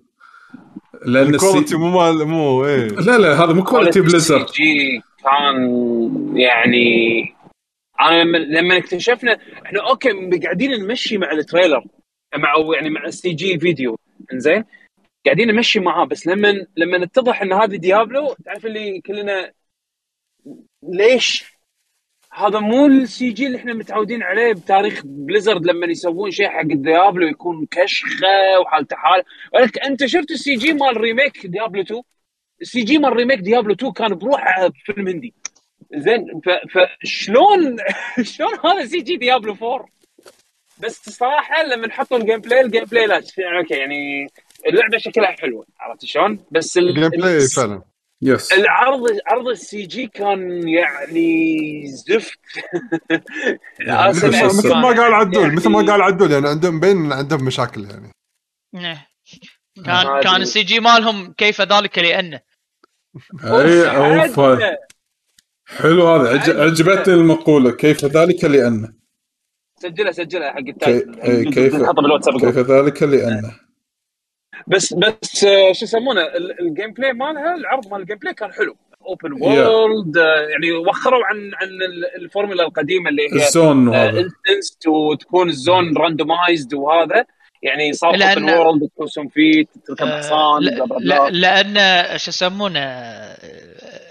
[1.05, 1.33] لأن.
[1.33, 2.87] ال quality مو مال مو إيه.
[2.87, 5.57] لا لا هذا مو quality Blizzard جي كان
[6.35, 7.35] يعني
[8.01, 11.83] أنا لما لما اكتشفنا إحنا okay قاعدين نمشي مع ال trailer
[12.35, 13.99] مع أو يعني مع ال CG video
[14.33, 14.65] إنزين؟
[15.25, 19.51] قاعدين نمشي معاه بس لما لما اتضح إن هذه Diablo تعرف اللي كلنا
[20.83, 21.55] ليش؟
[22.33, 27.27] هذا مو ال CG اللي إحنا متعودين عليه بتاريخ Blizzard لما يسوون شيء حق Diablo
[27.27, 29.23] يكون كشخة وحالته حاله
[29.53, 32.01] ولك أنت شفت ال CG مال remake Diablo 2
[32.61, 35.33] ال CG مال remake Diablo 2 كان بروحه فيلم هندي.
[35.93, 36.41] زين
[37.03, 37.77] فشلون
[38.33, 39.85] شلون هذا CG Diablo 4
[40.77, 44.27] بس صراحة لما نحطوا ال gameplay ال gameplay لا يعني okay يعني
[44.67, 47.81] اللعبة شكلها حلوة عرفت شلون؟ بس ال- ال gameplay فعلا.
[48.21, 52.39] yes العرض عرض ال CG كان يعني زفت.
[54.43, 58.11] مثل ما- قال عدول يعني- مثل ما قال عدول يعني عندهم بين عندهم مشاكل يعني.
[58.75, 59.07] إيه.
[59.77, 60.21] ما كان.
[60.23, 62.39] كان ال CG مالهم كيف ذلك لأنه.
[63.43, 64.29] أي
[65.65, 66.29] حلو هذا.
[66.29, 67.71] عج- عجبتني المقولة.
[67.71, 68.93] كيف ذلك لأنه
[69.79, 71.75] سجلها سجلها حق ال title كي- إيه، كيف
[72.41, 73.55] كيف ذلك لأنه
[74.67, 78.75] بس بس آه، شو يسمونه؟ ال- ال gameplay مالها العرض مال ال gameplay كان حلو.
[79.07, 80.15] open world
[80.49, 84.09] يعني وخروا عن عن ال- الفورمولا القديمة اللي هي ال zone وهذا.
[84.09, 87.25] instance وتكون ال zone randomized وهذا.
[87.63, 90.63] يعني صار open world تكون فيه تركب آه، حصان
[90.99, 91.29] لا-.
[91.31, 91.77] لأن
[92.17, 92.79] شو يسمونه؟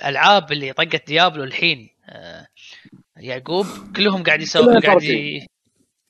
[0.05, 1.90] آه، العاب اللي طقت Diablo الحين.
[2.09, 2.47] آه،
[3.16, 3.66] يعقوب
[3.97, 5.47] كلهم قاعد يسوي قاعد صارت ي...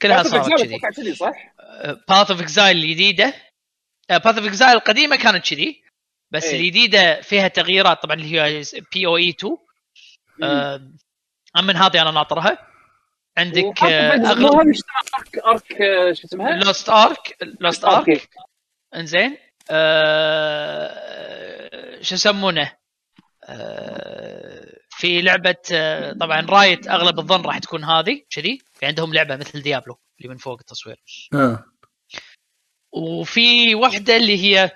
[0.02, 1.14] كلها صارت Exile كذي.
[1.14, 1.54] صح؟
[2.08, 3.34] Path of Exile الجديدة.
[4.10, 5.84] Path of Exile القديمة كانت كذي
[6.30, 6.60] بس إيه.
[6.60, 8.62] الجديدة فيها تغييرات طبعا اللي هي
[8.92, 9.56] PoE 2
[10.42, 10.92] آه،
[11.62, 12.58] من هذه أنا ناطرها.
[13.38, 14.76] عندك آه، اغلب Ark
[15.46, 15.68] Ark
[16.14, 17.84] شو اسمها؟ Lost Ark Lost.
[17.84, 18.28] Ark
[18.94, 19.36] إنزين.
[19.70, 21.04] آه
[22.02, 22.72] شو يسمونه؟
[24.90, 29.62] في لعبة آه طبعا Riot أغلب الظن راح تكون هذه كذي في عندهم لعبة مثل
[29.62, 31.02] Diablo اللي من فوق التصوير
[31.34, 31.64] آه.
[32.92, 34.70] وفي واحدة اللي هي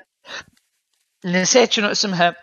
[1.25, 2.37] نسيت شنو اسمها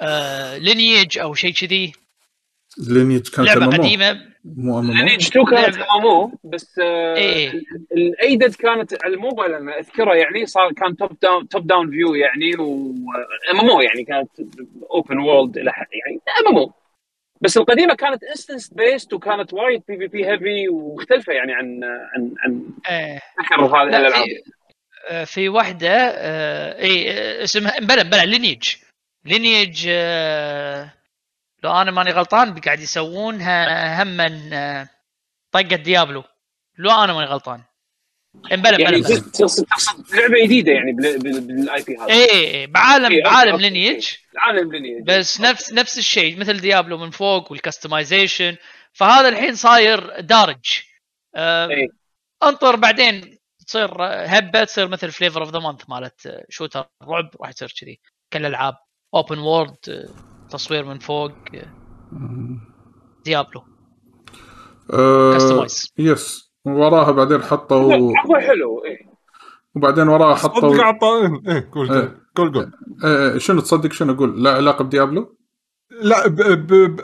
[0.00, 1.92] آه Lineage أو شيء كذي
[2.78, 3.76] Lineage كانت لعبة.
[3.76, 6.00] قديمة MMO Lineage 2 كانت لعبة.
[6.00, 7.50] مو بس آه، إيه.
[7.50, 12.14] ال- الأيدد كانت على الموبايل أنا اذكرها يعني صار كان top down top down view
[12.14, 12.92] يعني و
[13.52, 14.30] MMO يعني كانت
[14.90, 16.72] open world إلى حد يعني MMO
[17.40, 23.20] بس القديمة كانت instance based وكانت وايد PvP heavy ومختلفة يعني عن عن عن آه
[23.40, 24.24] ذكر هذه لا الألعاب.
[25.26, 25.90] في آه، واحدة
[26.78, 28.74] اي آه، اسمها بلا بلا Lineage
[29.24, 30.92] Lineage آه
[31.66, 34.20] لو أنا ماني غلطان قاعد يسوونها هم
[34.52, 34.88] آه
[35.52, 36.24] طقة Diablo.
[36.78, 37.62] لو أنا ماني غلطان.
[38.50, 39.66] إيه، بلا بلا يعني تقصد تقصد
[40.14, 42.06] لعبة جديدة يعني بال IP هذا.
[42.08, 46.38] اي اي إي، بعالم إيه، أوكي، بعالم أوكي، Lineage العالم Lineage بس نفس نفس الشيء
[46.38, 48.56] مثل Diablo من فوق وال customization
[48.92, 50.80] فهذا الحين صاير دارج.
[51.34, 51.88] آه إيه.
[52.42, 57.74] انطر بعدين تصير هبة تصير مثل flavor of the month مالت shooter رعب راح تصير
[57.80, 58.76] كذي كالألعاب.
[59.14, 60.10] open world
[60.50, 61.32] تصوير من فوق.
[63.24, 63.62] Diablo.
[64.92, 69.16] آه customize yes وراها بعدين حطوا عرضه حلو إيه.
[69.74, 72.18] وبعدين وراها صدق حطوا عطاء إيه قول إيه.
[72.36, 72.72] قول قول.
[73.04, 75.35] آه شنو تصدق شنو أقول لا علاقة ب Diablo؟
[76.02, 76.28] لا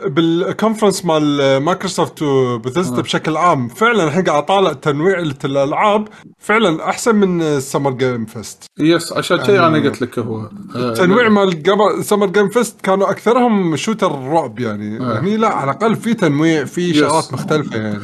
[0.07, 3.01] بال conference مال مايكروسوفت وبثيستا آه.
[3.01, 6.07] بشكل عام فعلا الحين قاعد أطالع تنويع الألعاب
[6.39, 10.49] فعلا أحسن من Summer Game Fest yes عشان كذي يعني أنا قلت لك هو آه
[10.75, 15.19] التنويع مال قبل Summer Game Fest كانوا أكثرهم shooter رعب يعني آه.
[15.19, 16.93] هني لا على الأقل في تنويع في.
[16.93, 17.99] شغلات مختلفة يعني.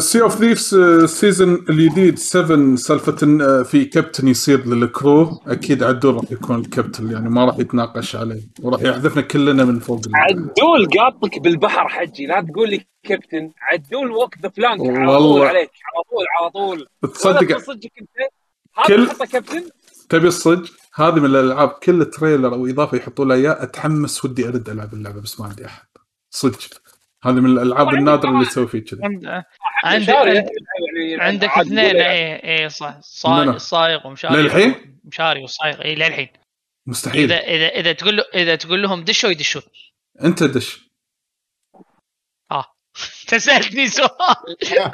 [0.00, 5.82] Sea of Thieves ال season الجديد 7 سالفة آه، في كابتن يصير لل crew أكيد
[5.82, 10.88] عدول راح يكون الكابتن يعني ما راح يتناقش عليه وراح يحذفنا كلنا من فوق عدول
[10.98, 15.46] قاطك بالبحر حجي لا تقول لي كابتن عدول walk the plank على طول.
[15.46, 16.88] عليك على طول على طول.
[17.14, 18.08] تصدق صدقك أنت؟
[18.78, 19.62] هذا كل- حطه كابتن؟
[20.08, 24.68] تبي الصج هذه من الألعاب كل trailer أو إضافة يحطوا لها اياه أتحمس ودي أرد
[24.68, 25.86] العب اللعبة بس ما عندي أحد.
[26.30, 26.58] صدق.
[27.22, 28.30] هذه من الألعاب النادرة.
[28.30, 29.00] اللي تسوي فيه كذا
[29.84, 30.14] عندك
[31.20, 31.96] عندك, اثنين.
[31.96, 32.86] اي اي صح.
[32.88, 34.42] منو؟ صايغ صايغ ومشاري.
[34.42, 34.74] للحين؟
[35.04, 36.28] مشاري وصايغ اي للحين.
[36.86, 37.32] مستحيل.
[37.32, 39.62] اذا اذا إذا تقول له إذا تقول لهم دشوا يدشون.
[40.24, 40.80] أنت دش
[42.50, 42.64] آه.
[43.28, 44.10] تسالتني سؤال.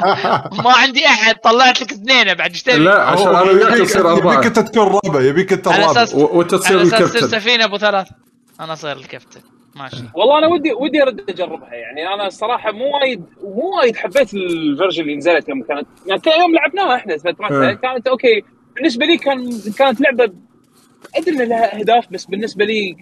[0.64, 1.34] ما عندي أحد.
[1.34, 4.34] طلعت لك اثنين بعد إيش؟ لا عشان أنا وياك نصير أربعة.
[4.34, 7.28] يبيك أنت تكون رابع يبيك أنت الرابع وانت تصير تصير الكابتن.
[7.28, 8.08] سفينة أبو ثلاث.
[8.60, 9.40] أنا صير الكابتن.
[9.76, 10.04] ماشي.
[10.14, 12.14] والله أنا ودي ودي أرد أجربها يعني.
[12.14, 16.54] أنا الصراحه مو وايد مو وايد حبيت ال version اللي نزلت يوم كانت يعني يوم
[16.54, 17.74] لعبناها إحنا فترتها إيه.
[17.74, 18.42] كانت أوكي.
[18.74, 20.32] بالنسبة لي كان كانت لعبة
[21.16, 22.97] ادري إن لها اهداف بس بالنسبة لي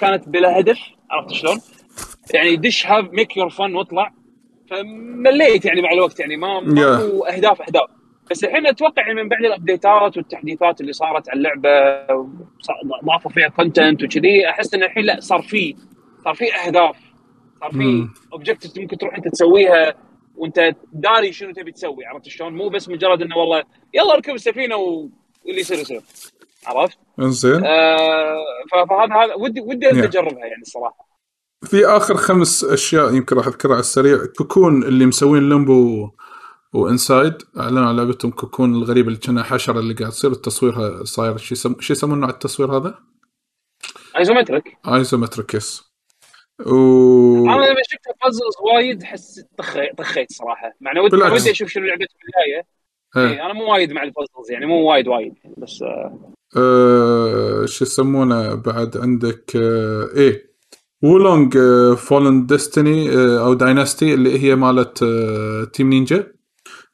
[0.00, 0.78] كانت بلا هدف
[1.10, 1.60] عرفت شلون؟
[2.34, 4.12] يعني دش have make your fun واطلع
[4.70, 7.00] فمليت يعني مع الوقت يعني ما ما Yeah.
[7.00, 7.90] هو اهداف اهداف
[8.30, 12.06] بس الحين أتوقع يعني من بعد ال update ات والتحديثات اللي صارت على اللعبة
[13.04, 15.76] ضافوا فيها content وكذي أحس إن الحين لا صار في
[16.24, 16.96] صار في أهداف
[17.60, 18.14] صار في مم.
[18.32, 19.94] objective ممكن تروح أنت تسويها
[20.36, 23.62] وأنت داري شنو تبي تسوي عرفت شلون؟ مو بس مجرد إنه والله
[23.94, 26.00] يلا اركب السفينة واللي يصير يصير
[26.66, 27.64] عرفت؟ انزين.
[27.64, 29.88] آه فهذا هذا ودي ودي.
[29.88, 31.08] أجربها يعني الصراحه
[31.64, 34.18] في آخر خمس أشياء يمكن راح أذكرها على السريع.
[34.38, 36.10] Cocoon اللي مسوين Limbo
[36.72, 37.34] و Inside.
[37.60, 40.34] أعلنوا عن لعبتهم Cocoon الغريبه اللي كانها حشرة اللي قاعد تصير.
[40.34, 41.36] تصويرها صاير.
[41.36, 41.80] شو يسم...
[41.80, 42.98] شو يسمونه على التصوير هذا؟
[44.18, 45.92] isometric isometric yes
[46.66, 46.72] و
[47.44, 49.46] أنا لما شفت puzzles وايد حسيت
[49.96, 50.74] طخيت صراحة.
[50.80, 52.66] مع انه ودي أشوف شنو لعبه البدايه
[53.16, 53.30] إيه.
[53.30, 55.34] إيه أنا مو وايد مع ال puzzles يعني مو وايد وايد.
[55.58, 55.84] بس
[56.56, 60.48] آه آه، شو يسمونه بعد عندك آه، إيه
[61.02, 61.58] Wo Long
[61.96, 63.10] Fallen Destiny
[63.40, 66.32] أو Dynasty اللي هي مالت آه، Team Ninja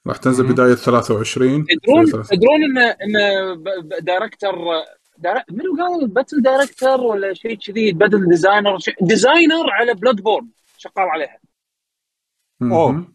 [0.07, 0.47] راح تنزل.
[0.47, 4.55] بداية 23 تدرون تدرون إن إن director
[5.19, 10.49] direc- منو قال battle director ولا شيء كذي بدل designer designer على Bloodborne
[10.79, 11.39] شغال عليها
[12.63, 12.93] أوه.
[12.93, 13.15] مهم.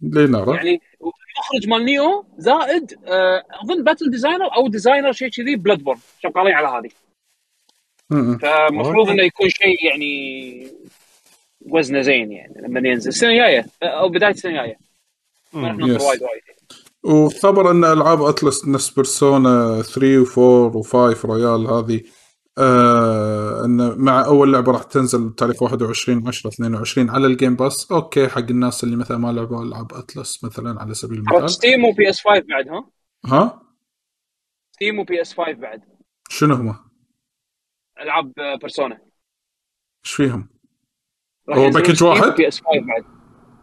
[0.00, 0.80] لينارا يعني
[1.38, 6.68] المخرج مال Nioh زائد آه، أظن battle designer أو designer شيء كذي Bloodborne شغالين على
[6.68, 6.90] هذه.
[8.10, 8.38] مم.
[8.38, 10.72] فمفروض إنه يكون شيء يعني
[11.66, 13.08] وزنه زين يعني لما ينزل.
[13.08, 14.78] السنة الجاية أو بداية السنة الجاية.
[15.52, 16.02] ما راح ننطر yes.
[16.02, 16.42] وايد وايد.
[17.02, 22.02] وخبر ان العاب Atlus نفس Persona 3 و4 و5 Royal هذه.
[22.58, 27.92] آه إن مع أول لعبة راح تنزل بتاريخ 21 10 22 على ال Game Pass
[27.92, 31.50] okay حق الناس اللي مثلا ما لعبوا ألعاب Atlus مثلا على سبيل المثال.
[31.50, 32.90] Steam و PS 5 بعد ها؟
[33.26, 33.62] ها؟
[34.74, 35.82] Steam و PS 5 بعد.
[36.28, 36.76] شنو هم؟
[38.00, 38.98] ألعاب Persona
[40.04, 40.48] إيش فيهم؟
[41.50, 43.17] هو package واحد؟ وبي S 5 بعد.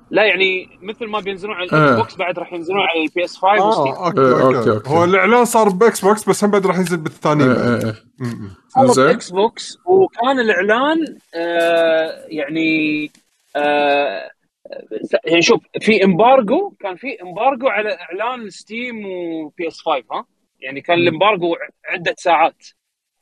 [0.10, 1.76] لا يعني مثل ما بينزلون على آه.
[1.76, 4.57] ال Xbox بعد راح ينزلون على ال PS 5 آه و Steam okay إيه، okay,
[4.57, 4.89] okay، okay.
[4.90, 7.57] هو الإعلان صار ب Xbox بس هم بعد راح ينزل بالثانيين إيه.
[7.76, 8.49] إيه إيه م- م.
[8.69, 9.06] صار زين.
[9.07, 13.11] Xbox وكان الإعلان آه يعني
[13.56, 14.30] آه
[15.26, 20.26] يعني شوف في embargo كان في embargo على إعلان Steam و PS 5 ها
[20.60, 21.55] يعني كان ال embargo
[21.86, 22.65] عدة ساعات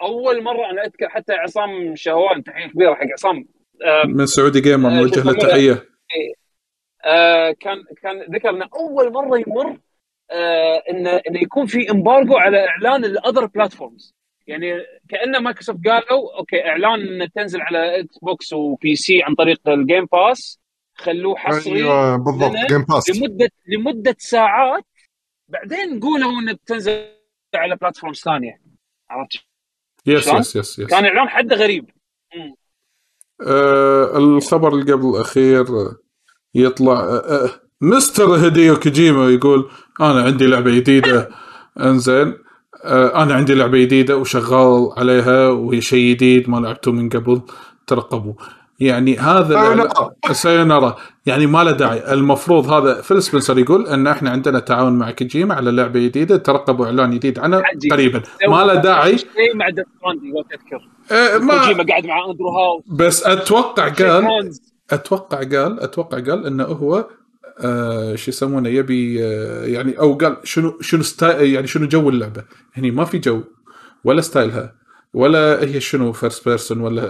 [0.01, 3.45] أول مرة أنا أذكر حتى عصام شهوان تحية كبيرة حق عصام
[3.85, 6.42] آه من Saudi Gamer آه، نوجه له؟ تحية آه
[7.59, 9.77] كان كان ذكر انه أول مرة يمر
[10.31, 14.15] آه انه إنه يكون في embargo على إعلان ال other platforms
[14.47, 14.73] يعني
[15.09, 20.05] كأنه مايكروسوفت قالوا okay إعلان إنه تنزل على Xbox و PC عن طريق ال Game
[20.05, 20.59] Pass
[20.95, 24.85] خلوه حصري أيوه بالضبط Game Pass لمده لمدة ساعات
[25.47, 27.05] بعدين قولوا إنه بتنزل
[27.55, 28.61] على platforms ثانية.
[29.09, 29.31] عرفت
[30.05, 31.89] yes؟ yes yes yes كان إعلان حده غريب.
[33.47, 35.97] آه الخبر اللي قبل الأخير آه،
[36.55, 37.49] يطلع آه آه
[37.81, 38.47] Mr.
[38.47, 39.69] هديو كوجيما يقول
[40.01, 41.29] أنا عندي لعبة جديدة.
[41.79, 42.33] انزين
[42.83, 47.41] آه أنا عندي لعبة جديدة وشغال عليها وهي شيء جديد ما لعبته من قبل
[47.87, 48.33] ترقبوا.
[48.79, 49.89] يعني هذا
[50.31, 50.95] sayonara
[51.25, 52.13] يعني ما له داعي.
[52.13, 56.85] المفروض هذا فيل سبنسر يقول إن إحنا عندنا تعاون مع كوجيما على لعبة جديدة ترقبوا
[56.85, 57.61] إعلان جديد عنها.
[57.91, 58.21] قريبا.
[58.47, 59.17] ما له داعي.
[59.55, 64.27] مع Death Stranding لو تذكر آه ما كوجيما قاعد مع اندرو هاوس بس أتوقع قال.
[64.91, 67.07] أتوقع قال أتوقع قال إنه هو
[67.59, 72.43] آه شو يسمونه يبي آه يعني أو قال شنو شنو style يعني شنو جو اللعبة.
[72.73, 73.43] هني ما في جو
[74.03, 74.75] ولا style ها
[75.13, 77.09] ولا هي شنو first person ولا ما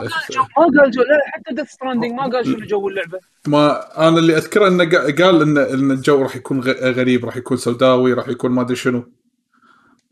[0.58, 3.20] قال جو لا حتى Death Stranding ما قال شنو جو اللعبة.
[3.48, 7.58] ما أنا اللي أذكره إنه قا- قال إن إن الجو راح يكون غريب راح يكون
[7.58, 9.04] سوداوي راح يكون ما أدري شنو.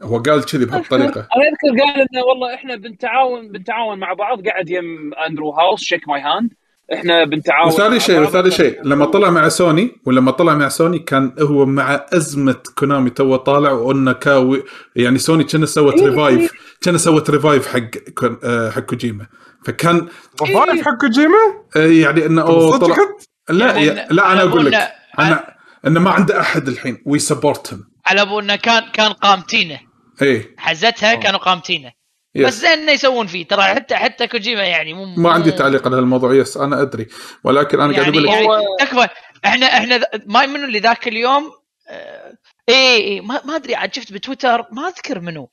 [0.03, 1.27] هو قال كذي بهالطريقة.
[1.35, 6.07] أنا أذكر قال إنه والله إحنا بنتعاون بنتعاون مع بعض قاعد يم اندرو هاوس shake
[6.07, 6.53] my hand
[6.93, 8.21] إحنا بنتعاون وثاني مع شيء.
[8.21, 13.09] وثاني شيء لما طلع مع سوني ولما طلع مع سوني كان هو مع أزمة كونامي
[13.09, 14.63] تو طالع وأنه كاوي
[14.95, 17.79] يعني سوني كان سوت إيه، revive كان سوت revive حق
[18.43, 19.25] آه، حق كوجيما.
[19.65, 20.07] فكان
[20.41, 21.37] revive حق كوجيما؟
[21.75, 22.95] آه، يعني إنه صدق طلع؟
[23.49, 23.79] لا
[24.11, 25.55] لا أنا أقول لك أنا
[25.87, 29.79] إنه ما عنده أحد الحين we support على ابو انه كان كان قامطينه
[30.21, 31.91] اي حزتها كانوا قامطينه
[32.35, 32.47] yes.
[32.47, 33.47] بس زين إنه يسوون فيه.
[33.47, 37.07] ترى حتى حتى كوجيما يعني مو ما عندي تعليق على هالموضوع yes أنا أدري.
[37.43, 39.07] ولكن أنا قاعد يعني, أقول لك يعني هو- تكفى
[39.45, 41.51] إحنا إحنا ما منو اللي ذاك اليوم؟
[41.89, 42.37] آه،
[42.69, 43.75] إيه إيه ما, ما أدري.
[43.75, 45.49] عاد شفت بتويتر ما أذكر منو.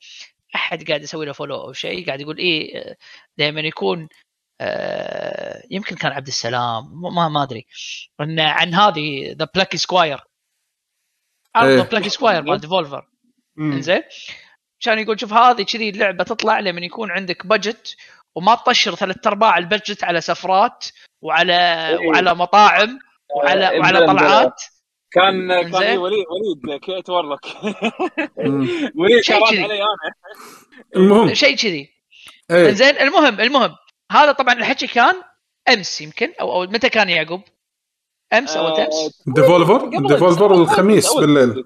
[0.55, 2.95] أحد قاعد يسوي له follow أو شيء قاعد يقول إيه
[3.37, 4.07] دائما يكون
[4.61, 7.01] آه، يمكن كان عبد السلام.
[7.01, 7.65] ما- ما أدري.
[8.21, 10.19] إن عن هذه ذا بلاكي سكواير
[11.57, 11.75] إيه.
[11.75, 13.07] ذا بلاكي سكواير مال ديفولفر
[13.55, 13.71] مم.
[13.71, 14.01] إنزين.
[14.81, 17.95] كان يقول شوف هذه كذي اللعبة تطلع لما يكون عندك بجت
[18.35, 20.85] وما تطشر ثلاث أرباع البجت على سفرات
[21.21, 22.07] وعلى إيه.
[22.07, 22.99] وعلى مطاعم
[23.35, 24.61] وعلى آه، وعلى طلعات
[25.11, 25.75] كان كان.
[25.83, 27.39] إيه وليد وليد كيت ورلك
[28.37, 28.69] مم.
[28.99, 29.45] وليد شيء.
[29.45, 29.85] علي أنا
[30.95, 31.89] المهم شيء كذي
[32.51, 33.75] إيه زين المهم المهم
[34.11, 35.15] هذا طبعا الحكي كان
[35.69, 37.41] أمس يمكن أو أو متى كان يعقوب؟
[38.33, 41.49] أمس أو آه، أمس؟ Devolver قبل- Devolver الخميس بالليل.
[41.49, 41.63] آه،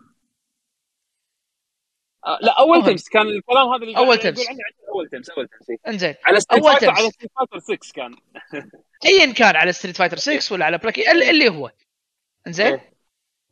[2.42, 2.88] لا أول مهم.
[2.88, 4.46] أمس كان الكلام هذا اللي قاعد أمس.
[4.90, 5.78] أول أمس أول أمس إيه.
[5.88, 7.00] إنزين على Street Fighter أمس.
[7.00, 8.16] على ستريت Fighter 6 كان
[9.06, 11.72] ايا كان على Street Fighter 6 ولا على Plucky اللي هو
[12.48, 12.94] إنزين إيه.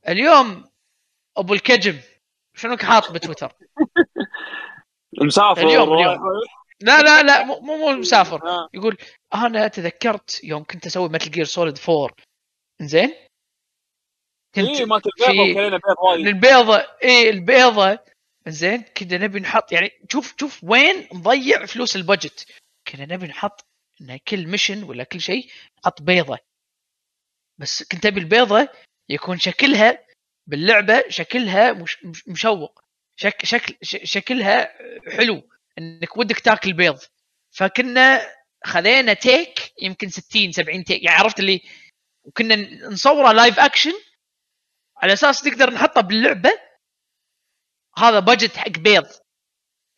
[0.08, 0.70] اليوم
[1.38, 2.00] أبو الكجم
[2.56, 3.52] شنو حاط بتويتر؟
[5.22, 6.20] مسافر اليوم- اليوم.
[6.82, 8.70] لا لا لا مو مو مسافر آه.
[8.74, 8.98] يقول
[9.34, 12.10] أنا تذكرت يوم كنت أسوي Metal Gear Solid 4
[12.82, 13.14] زين
[14.56, 18.00] كنت مالت البيضة في- وايد البيضه اي البيضة
[18.48, 22.48] زين كنا نبي نحط يعني شوف شوف وين نضيع فلوس ال budget
[22.88, 23.66] كنا نبي نحط
[24.02, 26.38] إن كل mission ولا كل شيء نحط بيضة.
[27.58, 28.70] بس كنت أبي البيضة
[29.10, 30.06] يكون شكلها
[30.48, 32.80] باللعبة شكلها مش مش- مشوق.
[33.16, 34.74] شك شكل شكلها
[35.18, 35.50] حلو.
[35.78, 37.00] إنك ودك تاكل بيض.
[37.52, 38.22] فكنا
[38.66, 41.04] خذينا take يمكن 60 70 take.
[41.04, 41.62] يعني عرفت اللي
[42.24, 42.56] وكنا
[42.88, 43.94] نصوره live action
[44.98, 46.52] على أساس نقدر نحطه باللعبة.
[47.98, 49.06] هذا budget حق بيض.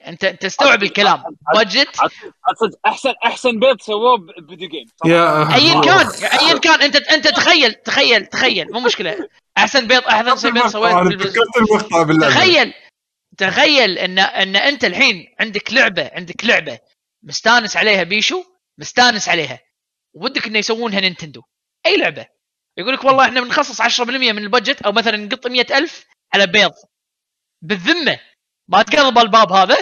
[0.07, 1.23] انت انت تستوعب الكلام.
[1.55, 2.11] budget عاد
[2.59, 6.07] صدق احسن أحسن بيض سووه ب video game يا ايا كان
[6.39, 6.81] ايا كان.
[6.81, 8.71] انت أنت تخيل تخيل تخيل.
[8.71, 9.29] مو مشكلة.
[9.57, 12.33] أحسن بيض أحسن بيض سويت أنا بالبز- تذكرت المقطع باللعبة.
[12.33, 12.73] تخيل
[13.37, 16.79] تخيل ان إن أنت الحين عندك لعبه عندك لعبة
[17.23, 18.43] مستانس عليها بيشو
[18.77, 19.59] مستانس عليها.
[20.13, 21.41] ودك إنه يسوونها Nintendo.
[21.85, 22.25] أي لعبة.
[22.77, 26.71] يقول لك والله إحنا بنخصص 10% من ال budget أو مثلا نقط 100000 على بيض.
[27.63, 28.19] بالذمة.
[28.67, 29.77] ما تقرب الباب هذا.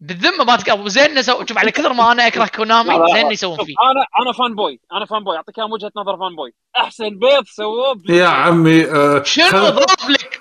[0.00, 1.44] بالذمة ما تقرب زين نسو...
[1.46, 3.32] شوف على كثر ما أنا أكره كونامي زين.
[3.32, 3.74] يسوون فيه.
[3.90, 8.26] أنا أنا fanboy أنا fanboy أعطيك وجهة نظر fanboy أحسن بيض سووه يا.
[8.26, 10.40] عمي آه، شنو خل- ضاف لك؟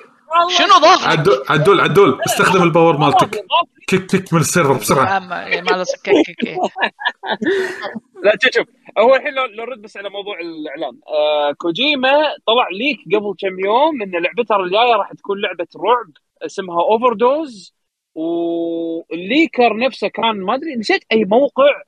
[0.57, 3.45] شنو ضاف لك؟ عدول عدول عدول استخدم ال power مالتك.
[3.87, 5.19] kick kick من ال server بسرعة.
[5.19, 6.37] ما kick- kick.
[8.23, 8.67] لا شوف شوف.
[8.99, 10.99] هو الحين لو لو نرد بس على موضوع الإعلان.
[11.07, 12.11] آه كوجيما
[12.47, 16.11] طلع leak قبل كم يوم إن لعبته الجايه راح تكون لعبة رعب.
[16.45, 17.75] اسمها Overdose وال
[18.15, 21.81] leaker نفسه كان ما أدري نسيت أي موقع.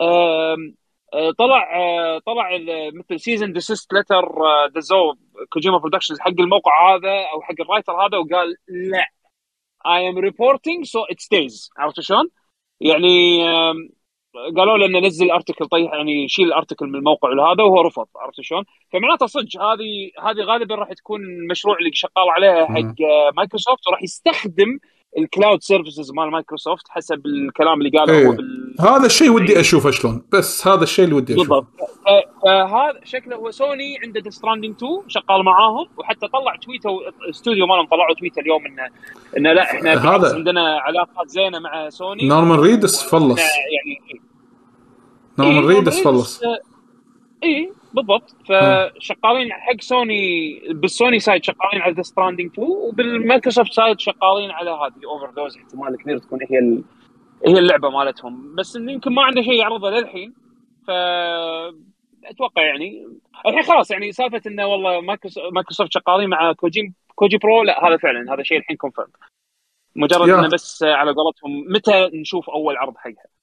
[0.00, 2.50] آه، طلع آه، طلع
[2.94, 4.28] مثل cease and desist letter
[4.74, 5.18] دزوه
[5.48, 9.06] كوجيما productions حق الموقع هذا أو حق ال writer هذا وقال لا.
[9.86, 12.30] I am reporting so it stays عرفت شلون؟
[12.80, 13.44] يعني
[14.56, 18.06] قالوا له إنه نزل article طيح يعني شيل ال article من الموقع وهذا وهو رفض
[18.16, 22.94] عرفت شلون؟ فمعناته صدق هذه هذه غالبا راح تكون المشروع اللي شغال عليه حق
[23.36, 24.78] مايكروسوفت وراح يستخدم
[25.18, 28.26] ال cloud services مال مايكروسوفت حسب الكلام اللي قاله إيه.
[28.26, 28.74] هو بال...
[28.80, 31.48] هذا الشيء ودي أشوفه شلون بس هذا الشيء اللي ودي أشوفه.
[31.48, 31.68] بالضبط.
[32.44, 38.14] فهذا شكله هو سوني عنده stranding 2 شغال معاهم وحتى طلع tweet الاستوديو مالهم طلعوا
[38.14, 38.88] tweet اليوم إنه
[39.36, 42.28] إنه لا إحنا هذا- عندنا علاقات زينة مع سوني.
[42.28, 43.38] نورمان ريدس flesh.
[43.40, 44.19] إحنا يعني
[45.40, 46.58] نورمان إيه، ريدس نورمان flesh ريدس، آه،
[47.44, 48.36] اي بالضبط.
[48.48, 55.04] فشغالين حق سوني بالسوني side شغالين على death stranding 2 وبالمايكروسوفت side شغالين على هذه
[55.06, 56.84] overdose احتمال كبير تكون هي ال...
[57.46, 58.54] هي اللعبة مالتهم.
[58.54, 60.34] بس يمكن ما عنده شيء يعرضه للحين
[60.86, 60.90] ف
[62.24, 63.06] أتوقع يعني
[63.46, 67.96] الحين خلاص يعني سالفة إنه والله مايكروس- مايكروسوفت شغالين مع كوجي كوجي pro لا هذا
[67.96, 69.08] فعلا هذا شيء الحين confirm
[69.96, 70.28] مجرد.
[70.28, 73.12] إنه بس على قولتهم متى نشوف أول عرض حقها.
[73.12, 73.39] آه،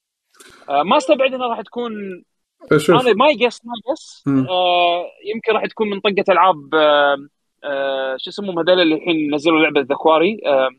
[0.69, 2.23] ما استبعد إنها راح تكون
[2.77, 3.01] شوف.
[3.01, 4.47] أنا my guess my guess مم.
[5.33, 7.27] يمكن راح تكون من طقة ألعاب آه،
[7.63, 10.69] آه، شو اسمهم هذول اللي الحين نزلوا لعبة the quarry آه،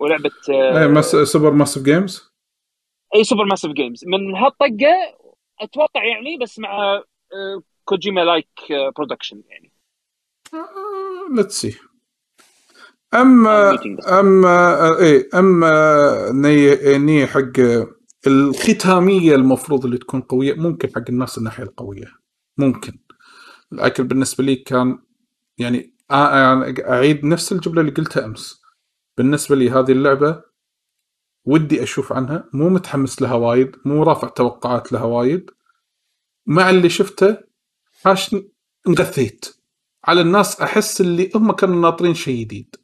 [0.00, 1.16] ولعبة آه، إيه مس...
[1.16, 2.34] super massive games
[3.14, 5.16] إي super massive games من هالطقة
[5.60, 8.48] أتوقع يعني بس مع آه، كوجيما like
[8.96, 9.72] production يعني.
[11.36, 11.78] let's see
[13.14, 16.30] اما اما إيه أما
[16.98, 17.60] نية حق
[18.26, 22.12] الختامية المفروض اللي تكون قوية ممكن حق الناس الناحية القوية.
[22.58, 22.98] ممكن.
[23.72, 24.98] لكن بالنسبة لي كان
[25.58, 28.62] يعني يعني أعيد نفس الجملة اللي قلتها أمس.
[29.18, 30.42] بالنسبة لي هذه اللعبة
[31.44, 32.48] ودي أشوف عنها.
[32.52, 35.50] مو متحمس لها وايد مو رافع توقعات لها وايد.
[36.46, 37.38] مع اللي شفته
[38.04, 38.36] حاش
[38.88, 39.56] انغثيت
[40.04, 42.76] على الناس أحس اللي هم كانوا ناطرين شيء جديد.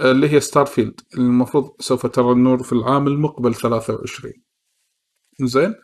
[0.00, 4.32] اللي هي starfield المفروض سوف ترى النور في العام المقبل 23
[5.42, 5.74] زين؟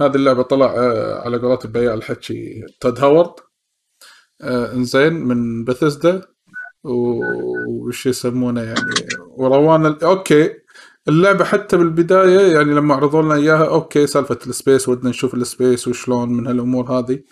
[0.00, 3.32] هذه اللعبة طلع آه، على قولات البياع الحكي تود هاورد.
[4.42, 6.22] آه، زين من بثزدا
[6.84, 8.94] وش يسمونه يعني؟
[9.28, 10.50] وروانا ال- أوكي.
[11.08, 15.43] اللعبة حتى بالبداية يعني لما عرضوا لنا إياها أوكي سالفة ال space ودنا نشوف ال
[15.43, 17.22] space وشلون من هالأمور هذه.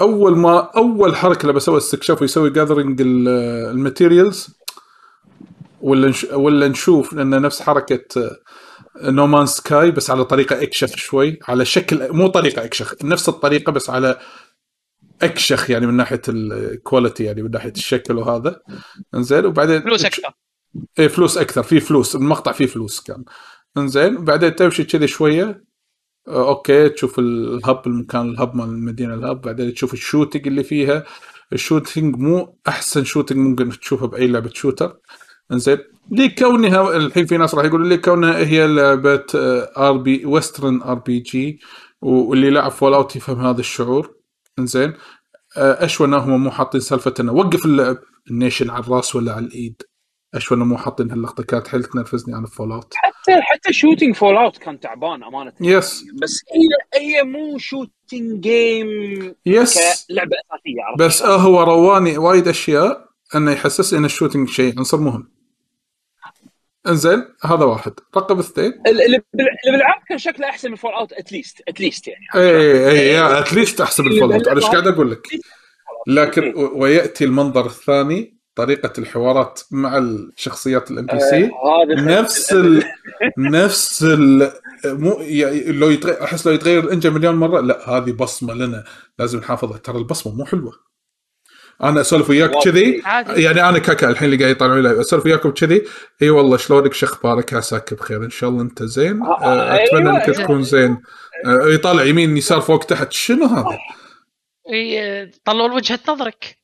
[0.00, 4.63] أول ما أول حركة لما سوى استكشاف ويسوي gathering ال materials
[5.84, 6.24] ولا نش...
[6.24, 8.30] ولا نشوف لأن نفس حركة
[9.02, 13.72] no man's sky بس على طريقة أكشخ شوي على شكل مو طريقة أكشخ نفس الطريقة
[13.72, 14.18] بس على
[15.22, 18.60] أكشخ يعني من ناحية ال quality يعني من ناحية الشكل وهذا.
[19.14, 20.30] إنزين وبعدين فلوس أكثر.
[20.98, 23.24] إيه فلوس أكثر في فلوس المقطع فيه فلوس كان.
[23.76, 25.64] إنزين وبعدين تمشي كذي شوية
[26.28, 30.46] آه، أوكي تشوف ال hub المكان ال hub مال المدينة الهب بعدين تشوف ال shooting
[30.46, 31.04] اللي فيها.
[31.52, 34.96] ال shooting مو أحسن shooting ممكن تشوفه بأي لعبة shooter
[35.52, 35.78] انزين
[36.10, 39.24] لكونها الحين في ناس راح يقولوا لي كونها هي لعبة
[39.76, 41.60] RP western RPG
[42.02, 44.14] واللي لعب fallout يفهم هذا الشعور.
[44.58, 44.92] انزين
[45.56, 47.96] آه، أشوى أنهم مو حاطين سالفة إنه وقف اللعب
[48.30, 49.82] النيشن على الرأس ولا على الإيد.
[50.34, 54.80] أشوى انه مو حاطين هاللقطة كانت حيل تنرفزني عن fallout حتى حتى shooting fallout كان
[54.80, 55.52] تعبان أمانة.
[55.60, 58.88] yes بس هي هي مو shooting game
[59.46, 64.78] yes كلعبة أساسية بس آه هو رواني وايد أشياء إنه يحسسني ان ال shooting شيء
[64.78, 65.33] عنصر مهم.
[66.88, 67.92] انزين هذا واحد.
[68.16, 68.72] رقم اثنين.
[68.86, 72.24] ال- اللي بال- اللي بالعاب كان شكله أحسن من fallout at least at least يعني.
[72.34, 75.26] اي اي at least احسب ال fallout أنا إيش قاعد أقول لك
[76.06, 81.50] لكن ويأتي المنظر الثاني طريقة الحوارات مع الشخصيات ال NPC
[81.90, 82.84] نفس ال...
[83.38, 84.52] نفس ال...
[84.84, 88.84] مو يعني لو يتغير أحس لو يتغير ال engine مليون مرة لا هذه بصمة لنا.
[89.18, 90.72] لازم نحافظها ترى البصمة مو حلوة.
[91.82, 93.02] أنا اسولف وياك كذي.
[93.28, 95.82] يعني أنا كاكا الحين اللي قاعد يطلعون لي اسولف وياكم كذي.
[96.22, 98.24] اي والله شلونك شو أخبارك عساك بخير.
[98.24, 99.22] ان شاء الله انت زين.
[99.22, 100.24] آه، آه، اتمنى أيوة.
[100.24, 101.02] انك تكون زين.
[101.46, 103.12] آه، يطالع يمين يسار فوق تحت.
[103.12, 103.78] شنو هذا؟
[104.72, 106.58] إي، طلعوا وجهة نظرك.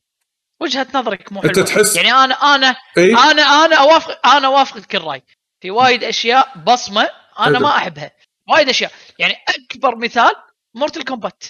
[0.60, 1.66] وجهة نظرك مو أنت حلوة.
[1.66, 3.14] تحس- يعني أنا أنا إي.
[3.14, 5.22] أنا أنا أوافق أنا أوافقك الرأي.
[5.60, 7.08] في وايد أشياء بصمة
[7.40, 7.58] أنا.
[7.58, 8.10] ما أحبها.
[8.48, 8.92] وايد أشياء.
[9.18, 10.32] يعني أكبر مثال
[10.74, 11.44] mortal kombat.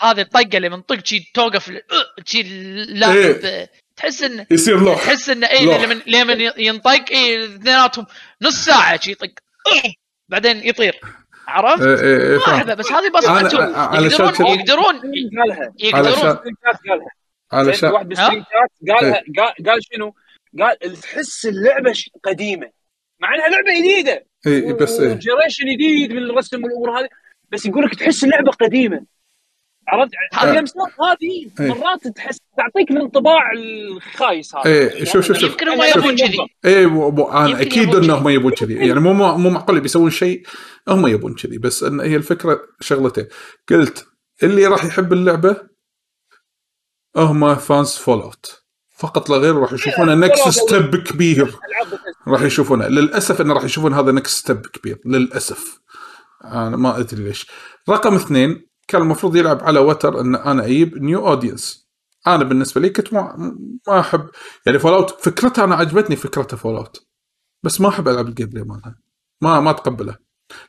[0.00, 1.82] هذه الطقة اللي من طق شي توقف أه،
[2.24, 3.70] شي اللاعب إيه.
[3.96, 5.04] تحس انه يصير لوح.
[5.04, 5.64] تحس انه اي.
[5.64, 8.06] لما لما ينطق اي اثنيناتهم
[8.42, 9.30] نص ساعة شي يطق
[9.66, 9.92] أه،
[10.28, 11.00] بعدين يطير.
[11.48, 12.38] عرفت؟ إيه، إيه، إيه،.
[12.38, 13.10] احبها بس هذه
[13.74, 15.00] علشان يقدرون يقدرون
[15.40, 15.72] قالها.
[15.78, 16.38] يقدرون
[17.52, 20.14] علشان واحد بال stream chat قالها قال قال شنو؟
[20.58, 21.94] قال تحس اللعبة
[22.24, 22.70] قديمة.
[23.20, 24.26] مع إنها لعبة جديدة.
[24.46, 25.14] اي بس إيه.
[25.14, 27.08] generation جديد من الرسم والأمور هذه
[27.50, 29.04] بس يقول لك تحس اللعبة قديمة.
[29.88, 31.68] عرفت؟ هذا- ال gameات هذه إيه.
[31.74, 34.66] مرات تحس تعطيك الانطباع الخايس هذا.
[34.66, 35.50] إيه، شوف- شوف- شوف.
[35.50, 36.38] يمكن هم أنا- يبون كذي.
[36.64, 38.74] إيه مو أنا أكيد يبون إنهم يبون كذي.
[38.74, 40.42] يعني مو مو معقول بيسوون شيء
[40.88, 41.58] هم يبون كذي.
[41.58, 43.26] بس إن هي الفكرة شغلتين.
[43.68, 44.06] قلت
[44.42, 45.56] اللي راح يحب اللعبة
[47.16, 48.62] هم fans fallout
[48.96, 51.54] فقط لا غير راح يشوفونه next step كبير.
[52.28, 52.88] راح يشوفونه.
[52.88, 54.98] للأسف انه راح يشوفون هذا next step كبير.
[55.04, 55.80] للأسف.
[56.44, 57.46] أنا ما أدري ليش.
[57.88, 61.88] رقم اثنين كان المفروض يلعب على وتر إن أنا أجيب new audience
[62.26, 63.52] أنا بالنسبة لي كنت ما
[63.88, 64.30] ما احب
[64.66, 67.06] يعني Fallout فكرتها أنا عجبتني فكرتها Fallout
[67.62, 68.98] بس ما أحب ألعب ال gameplay مالها.
[69.40, 70.16] ما ما اتقبله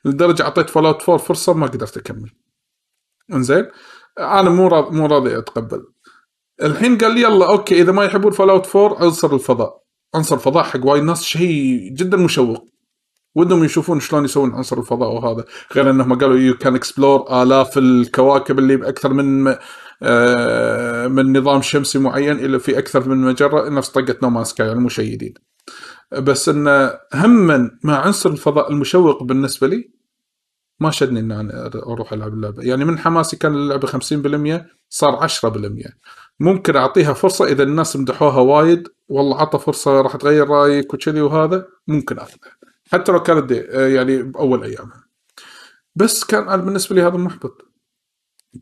[0.06, 2.32] لدرجة أعطيت Fallout 4 فرصة ما قدرت أكمل.
[3.34, 3.68] إنزين؟
[4.20, 5.86] أنا مو راضي مو راضي أتقبل.
[6.64, 9.84] الحين قال لي يلا okay إذا ما يحبون Fallout 4 عنصر الفضاء.
[10.16, 12.68] عنصر الفضاء حق وايد ناس شيء جدا مشوق.
[13.36, 15.46] ودهم يشوفون شلون يسوون عنصر الفضاء وهذا.
[15.76, 19.56] غير إنهم قالوا you can explore آلاف الكواكب اللي بأكثر من
[20.04, 24.76] آه، من نظام شمسي معين إلى في أكثر من مجرة نفس طقة No Man's Sky
[25.00, 25.38] جديد
[26.12, 29.92] بس انه هما مع عنصر الفضاء المشوق بالنسبة لي
[30.80, 32.64] ما شدني ان أنا أروح ألعب اللعبة.
[32.64, 35.94] يعني من حماسي كان اللعبة 50% صار 10%
[36.40, 41.68] ممكن أعطيها فرصة إذا الناس مدحوها وايد والله عطى فرصة راح تغير رأيك وكذي وهذا
[41.88, 42.60] ممكن أخذها.
[42.92, 43.56] حتى لو كانت day one
[43.96, 45.04] يعني بأول أيامها.
[45.96, 47.72] بس كان أنا بالنسبة لي هذا محبط.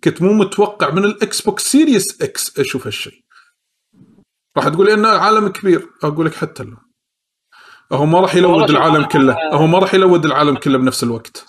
[0.04, 3.24] كنت مو متوقع من ال Xbox Series X أشوف هالشيء.
[4.58, 5.90] راح تقول إنه عالم كبير.
[6.04, 6.78] أقول لك حتى لو
[7.94, 9.38] هو ما راح ي load العالم كله.
[9.54, 11.46] هو ما راح ي load العالم كله بنفس الوقت.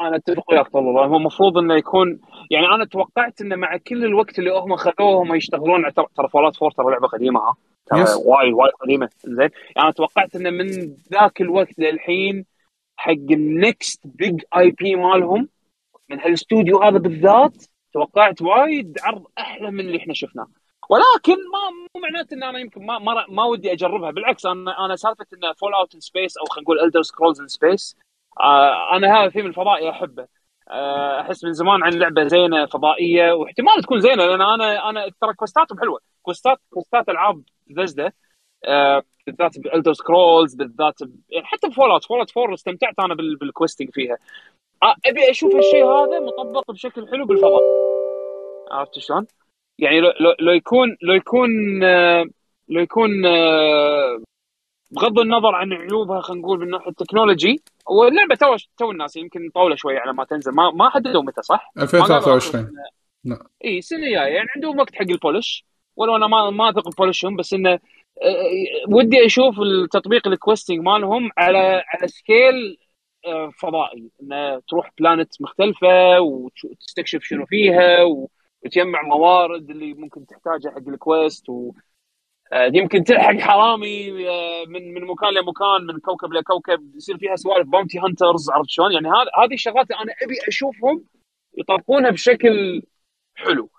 [0.00, 2.20] أنا أتفق وياك والله هو المفروض إنه يكون
[2.50, 6.70] يعني أنا توقعت إنه مع كل الوقت اللي هم خذوه هم يشتغلون ترى Fallout 4
[6.70, 7.40] ترى لعبة قديمة.
[7.40, 7.56] ها
[7.90, 8.04] ترى.
[8.24, 9.08] وايد وايد قديمة.
[9.24, 9.38] زين.
[9.40, 12.46] يعني أنا توقعت إنه من ذاك الوقت للحين
[12.96, 15.48] حق ال next big IP مالهم
[16.08, 20.48] من هالاستوديو هذا بالذات توقعت وايد عرض أحلى من اللي إحنا شفناه.
[20.90, 24.10] ولكن ما مو معناته إن أنا يمكن ما ما, ما ودي أجربها.
[24.10, 27.96] بالعكس أنا أنا سالفة إن Fallout in space أو خلينا نقول Elder Scrolls in space
[28.92, 30.37] أنا هذا ثيم الفضائي أحبه.
[31.20, 35.63] أحس من زمان عن لعبة زينة فضائية واحتمال تكون زينة لأن أنا أنا ترى quest
[35.63, 36.00] اتهم حلوة.
[36.22, 38.12] quest ات quest ات ألعاب بثزدا
[38.64, 40.94] آه، بالذات ب Elder Scrolls بالذات
[41.30, 42.04] يعني حتى ب Fallout.
[42.04, 44.16] Fallout 4 استمتعت أنا بال- بال questing فيها.
[44.82, 47.62] آه، أبي أشوف هالشيء هذا مطبق بشكل حلو بالفضاء.
[48.70, 49.26] عرفت شلون؟
[49.78, 51.50] يعني لو, لو, يكون لو يكون
[51.84, 52.24] آه،
[52.68, 54.20] لو يكون آه،
[54.90, 59.50] بغض النظر عن عيوبها خلينا نقول من ناحية التكنولوجي واللعبة تو تو ال nuts يمكن
[59.54, 60.52] طوله شوية على ما تنزل.
[60.52, 62.72] ما ما حددوا متى صح؟ 2023
[63.24, 63.38] نعم.
[63.64, 64.34] إي السنة الجاية.
[64.34, 65.64] يعني عندهم وقت حق البولش.
[65.96, 67.78] ولو أنا ما ما أثق ب polish هم بس إنه آه،
[68.88, 72.78] ودي أشوف التطبيق ال questing مالهم على على scale
[73.26, 74.10] آه، فضائي.
[74.22, 77.98] إنه تروح planet مختلفة وتستكشف شنو فيها
[78.64, 81.87] وتجمع موارد اللي ممكن تحتاجها حق ال quest و آه،
[82.52, 84.10] يمكن تلحق حرامي
[84.66, 87.68] من من مكان لمكان من كوكب لكوكب يصير فيها سوالف.
[87.68, 91.04] bounty hunters عرفت شلون؟ يعني هذه هذه الشغلات أنا أبي أشوفهم
[91.58, 92.82] يطبقونها بشكل
[93.34, 93.70] حلو.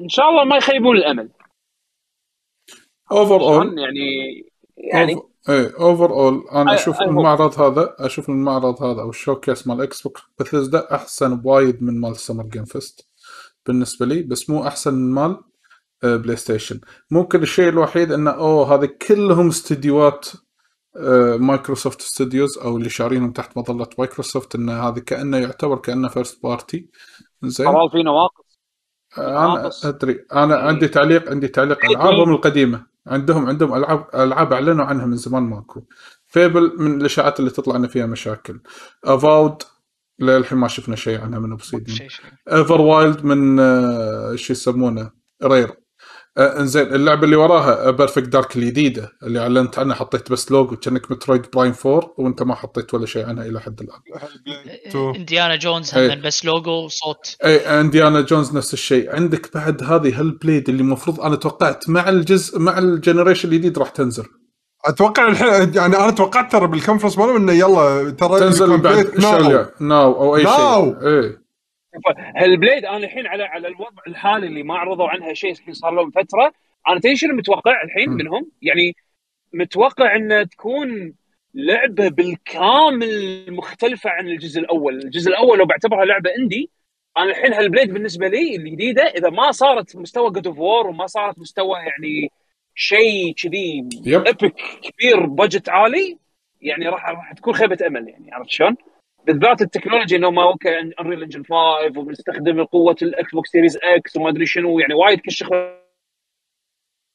[0.00, 1.30] إن شاء الله ما يخيبون الأمل.
[3.12, 4.44] overall يعني
[4.76, 5.12] يعني
[5.48, 10.94] إيه overall أنا أشوف المعرض هذا أشوف المعرض هذا أو ال showcase مال Xbox Bethesda
[10.94, 13.08] أحسن بوايد من مال Summer Game Fest
[13.66, 15.40] بالنسبة لي بس مو أحسن من مال
[16.02, 16.80] PlayStation
[17.10, 20.28] ممكن الشيء الوحيد إنه أوه هذا كلهم استديوهات
[21.38, 26.88] Microsoft Studios أو اللي شارينهم تحت مظلة مايكروسوفت انه هذا كأنه يعتبر كأنه first party
[27.42, 27.66] زين.
[27.92, 28.58] في نواقص.
[29.18, 30.24] أنا أدري.
[30.32, 32.86] أنا عندي تعليق عندي تعليق ألعابهم القديمة.
[33.06, 35.82] عندهم عندهم ألعاب ألعاب أعلنوا عنها من زمان ماكو.
[36.26, 38.60] Fable من الإشاعات اللي تطلع إن فيها مشاكل.
[39.04, 39.62] Avowed
[40.18, 42.08] للحين ما شفنا شيء عنها من Obsidian
[42.52, 45.10] Everwild من آه، شو يسمونه؟
[45.44, 45.76] Rare آه،
[46.38, 51.46] إنزين اللعبة اللي وراها Perfect Dark الجديدة اللي أعلنت عنها حطيت بس لوجو كأنك Metroid
[51.54, 54.00] Prime 4 وأنت ما حطيت ولا شيء عنها إلى حد الآن.
[55.16, 57.36] Indiana Jones هم بس لوجو وصوت.
[57.44, 59.14] اي Indiana Jones نفس الشيء.
[59.14, 63.88] عندك بعد هذه Hellblade اللي المفروض أنا توقعت مع الجزء مع ال generation الجديد راح
[63.88, 64.24] تنزل.
[64.84, 69.66] أتوقع الحين يعني أنا توقعت ترى بال conference مالهم إنه يلا ترى تنزل بعد now.
[69.80, 70.84] now أو أي now.
[70.84, 71.08] شيء.
[71.08, 71.37] اي
[72.36, 76.10] Hellblade أنا الحين على على الوضع الحالي اللي ما عرضوا عنها شيء الحين صار لهم
[76.10, 76.52] فترة
[76.88, 78.96] أنا تدري شنو متوقع الحين منهم؟ يعني
[79.52, 81.14] متوقع ان تكون
[81.54, 86.70] لعبة بالكامل مختلفة عن الجزء الأول، الجزء الأول لو بعتبرها لعبة indie
[87.16, 91.38] أنا الحين Hellblade بالنسبة لي الجديدة إذا ما صارت مستوى God of War وما صارت
[91.38, 92.30] مستوى يعني
[92.74, 96.18] شيء كذي epic كبير budget عالي
[96.60, 98.76] يعني راح راح تكون خيبة أمل يعني عرفت شلون؟
[99.28, 101.54] بالذات ال technology إنه ما okay Unreal Engine 5
[102.00, 105.48] وبنستخدم قوة ال Xbox Series X وما أدري شنو يعني وايد كشخ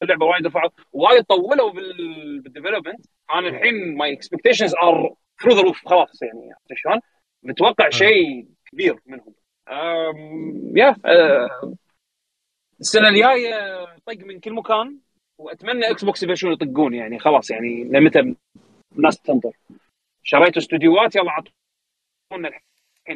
[0.03, 5.87] اللعبة وايد رفعوا وايد طولوا بال development أنا الحين my expectations are through the roof
[5.87, 6.99] خلاص يعني عرفت شلون؟
[7.43, 9.33] متوقع شيء كبير منهم.
[10.75, 11.75] يا أه
[12.79, 14.97] السنة الجاية طق من كل مكان
[15.37, 18.35] وأتمنى Xbox يبلشون يطقون يعني خلاص يعني لمتى
[18.97, 19.51] الناس تنطر.
[20.23, 21.43] شريتوا استديوهات يلا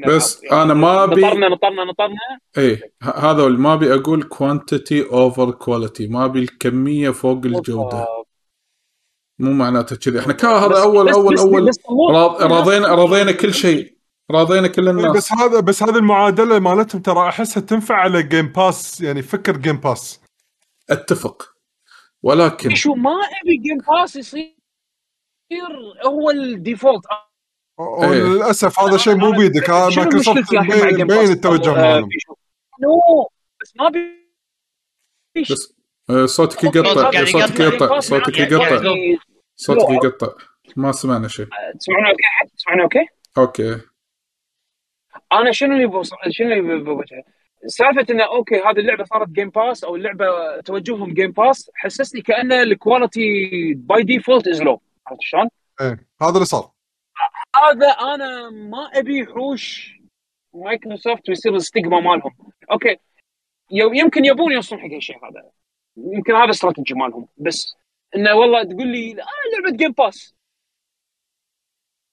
[0.08, 2.18] بس يعني أنا ما ابي نطرنا نطرنا نطرنا.
[2.58, 8.08] إيه هذا ما ابي أقول quantity over quality ما ابي الكمية فوق الجودة.
[9.40, 10.20] مو معناته كذي.
[10.20, 11.34] إحنا كا هذا أول أول
[11.70, 13.98] بس أول راضينا راضينا كل شيء.
[14.32, 15.18] راضينا كل الناس.
[15.18, 19.78] بس هذا بس هذه المعادلة مالتهم ترى أحسها تنفع على Game Pass يعني فكر Game
[19.78, 20.22] Pass
[20.90, 21.54] أتفق.
[22.24, 24.58] ولكن شو ما أبي Game Pass يصير
[26.06, 27.06] هو ال default
[27.78, 32.10] وللأسف هذا شيء مو بيدك مايكروسوفت مبين التوجه مالهم.
[32.82, 33.30] no
[33.62, 34.28] بس ما بي
[35.52, 35.74] بس
[36.10, 37.26] آه، صوتك يقطع.
[37.26, 38.82] صوتك يقطع صوتك يقطع.
[39.56, 40.34] صوتك يقطع.
[40.76, 41.48] ما سمعنا شيء.
[41.80, 43.06] تسمعون okay؟ تسمعون okay؟
[43.38, 43.82] okay.
[45.32, 47.24] أنا شنو اللي شنو اللي بوجهه؟
[47.68, 50.26] سالفة إنه okay هذه اللعبة صارت Game Pass أو اللعبة
[50.66, 55.48] توجههم Game Pass حسسني كأن ال quality by default is low عرفت شلون؟
[55.82, 56.77] إيه هذا اللي صار.
[57.64, 59.98] هذا أنا ما أبي يحوش
[60.54, 62.36] مايكروسوفت ويصير ال stigma مالهم.
[62.72, 62.98] okay.
[63.72, 65.50] يمكن يبون يوصلون حق هالشيء هذا.
[65.98, 67.28] يمكن هذا استراتيجي مالهم.
[67.38, 67.76] بس
[68.16, 70.36] إنه والله تقول لي آه لعبة Game Pass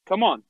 [0.07, 0.43] كمان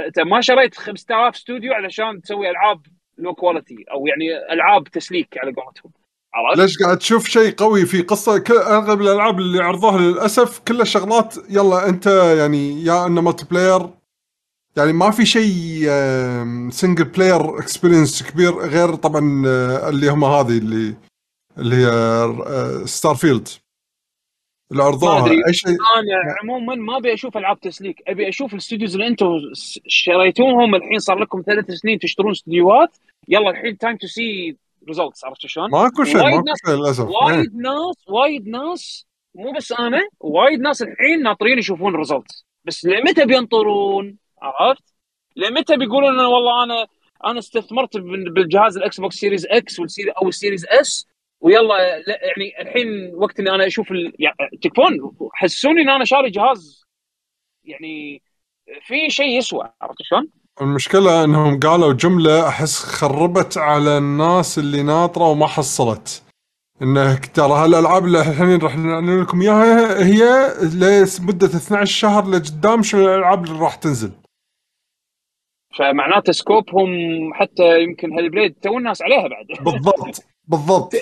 [0.00, 2.86] انت ما شريت 5000 استوديو علشان تسوي ألعاب
[3.18, 5.92] low quality أو يعني ألعاب تسليك على قولتهم.
[6.34, 11.34] عرفت؟ ليش قاعد تشوف شيء قوي في قصة؟ أغلب الألعاب اللي عرضوها للأسف كلها شغلات
[11.50, 12.06] يلا أنت
[12.38, 13.90] يعني يا إنه multiplayer
[14.78, 15.88] يعني ما في شيء
[16.70, 20.96] single player experience كبير غير طبعا آه، اللي هم هذه اللي
[21.58, 23.48] اللي هي Starfield
[24.72, 28.94] اللي عرضوها أي شيء؟ أنا عموما ما أبي أشوف ألعاب تسليك أبي أشوف ال studios
[28.94, 29.26] اللي أنتم
[29.86, 30.74] شريتوهم.
[30.74, 32.96] الحين صار لكم ثلاث سنين تشترون استديوهات.
[33.28, 34.56] يلا الحين time to see
[34.88, 37.08] results عرفت شلون؟ ماكو شيء ماكو شيء للأسف.
[37.08, 43.26] وايد ناس وايد ناس مو بس أنا وايد ناس الحين ناطرين يشوفون results بس لمتى
[43.26, 44.94] بينطرون؟ عرفت؟
[45.36, 46.86] لمتى بيقولون إنه والله أنا
[47.24, 51.06] أنا استثمرت بالجهاز ال Xbox Series X وال Series أو ال Series S
[51.40, 54.12] ويلا لا يعني الحين وقت إني أنا أشوف ال...
[54.18, 56.84] يعني تكفون حسوني إن أنا شاري جهاز
[57.64, 58.22] يعني
[58.86, 60.28] في شيء يسوى عرفت شلون؟
[60.60, 66.22] المشكلة إنهم قالوا جملة أحس خربت على الناس اللي ناطرة وما حصلت
[66.82, 70.22] إنه ترى هالألعاب اللي الحين راح نعلن لكم إياها هي
[70.62, 74.12] لمده 12 شهر لقدام شنو الألعاب اللي راح تنزل
[75.78, 76.88] فمعناته scope هم
[77.34, 79.46] حتى يمكن هالبليد تو الناس عليها بعد.
[79.46, 80.26] بالضبط.
[80.44, 80.92] بالضبط.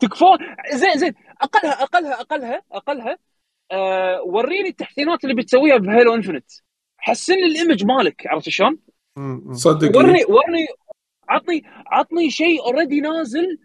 [0.00, 0.38] تكفون.
[0.72, 1.14] زين زين.
[1.40, 3.18] أقلها أقلها أقلها أقلها.
[3.70, 6.50] آه وريني التحسينات اللي بتسويها ب Halo Infinite
[6.98, 8.78] حسن لي ال image مالك عرفت شلون؟
[9.52, 9.96] صدق.
[9.96, 10.66] ورني ورني.
[11.28, 13.58] عطني عطني شيء already نازل.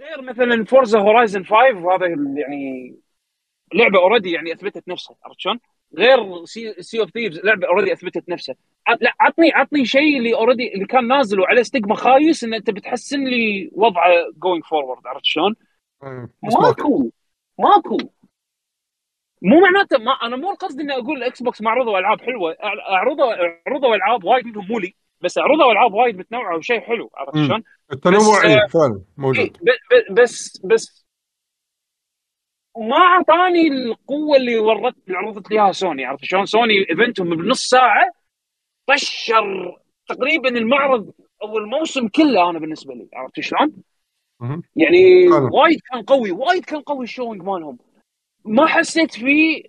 [0.00, 2.96] غير مثلا Forza Horizon 5 وهذا يعني
[3.74, 5.60] لعبة already يعني أثبتت نفسها عرفت شلون؟
[5.98, 8.54] غير Sea, Sea of Thieves لعبة already أثبتت نفسها
[9.00, 13.24] لا عطني عطني شيء اللي already اللي كان نازل وعليه stigma خايس إن أنت بتحسن
[13.24, 15.54] لي وضعه going forward عرفت شلون؟
[16.04, 17.10] إيه، بس ماكو.
[17.58, 17.96] ماكو
[19.42, 22.56] مو معناته ما أنا مو قصدي إني أقول ال Xbox ما عرضوا ألعاب حلوة
[22.88, 23.32] عرضوا
[23.66, 27.34] عرضوا ألعاب وايد منهم مو لي بس عرضوا ألعاب وايد متنوعة وشيء حلو عرفت.
[27.46, 27.62] شلون؟
[27.92, 31.03] التنوع بس- إيه، فعلا إيه، موجود ب- ب- بس بس
[32.78, 37.68] ما أعطاني القوة اللي ورت عرضت لي اياها سوني عرفت شلون؟ Sony event هم بنص
[37.68, 38.10] ساعة
[38.86, 39.78] طشر
[40.08, 41.10] تقريبا المعرض
[41.42, 43.72] أو الموسم كله أنا بالنسبة لي عرفت شلون؟
[44.76, 45.28] يعني.
[45.28, 47.78] وايد كان قوي وايد كان قوي ال showing مالهم
[48.44, 49.62] ما حسيت فيه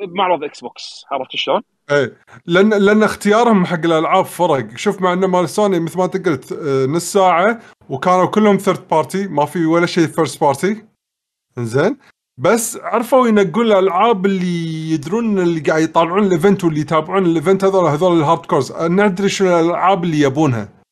[0.00, 2.16] بمعرض Xbox عرفت شلون؟ إيه
[2.46, 6.52] لأن لأن اختيارهم حق الألعاب فرق شوف مع إنه مال سوني مثل ما أنت قلت
[6.52, 10.86] آه، نص ساعة وكانوا كلهم third party ما في ولا شيء first party
[11.58, 11.98] زين
[12.40, 17.64] بس عرفوا ينقون الألعاب اللي يدرون اللي قاعد يطالعون ال event واللي يتابعون ال event
[17.64, 20.82] هذول هذول ال hardcores ندري شنو الألعاب اللي يبونها.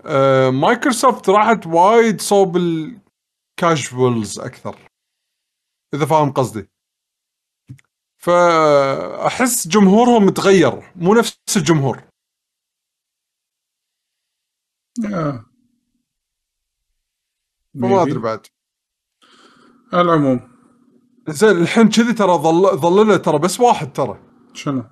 [0.00, 4.76] آه مايكروسوفت راحت وايد صوب ال casuals أكثر.
[5.94, 6.68] إذا فاهم قصدي.
[8.16, 10.92] فأحس جمهورهم تغير.
[10.96, 12.02] مو نفس الجمهور.
[15.14, 15.44] آه.
[17.76, 17.92] Maybe.
[17.92, 18.46] أدري بعد.
[19.92, 20.47] على العموم.
[21.30, 24.20] زين الحين كذي ترى ظل ظل له ترى بس واحد ترى.
[24.54, 24.84] شنو؟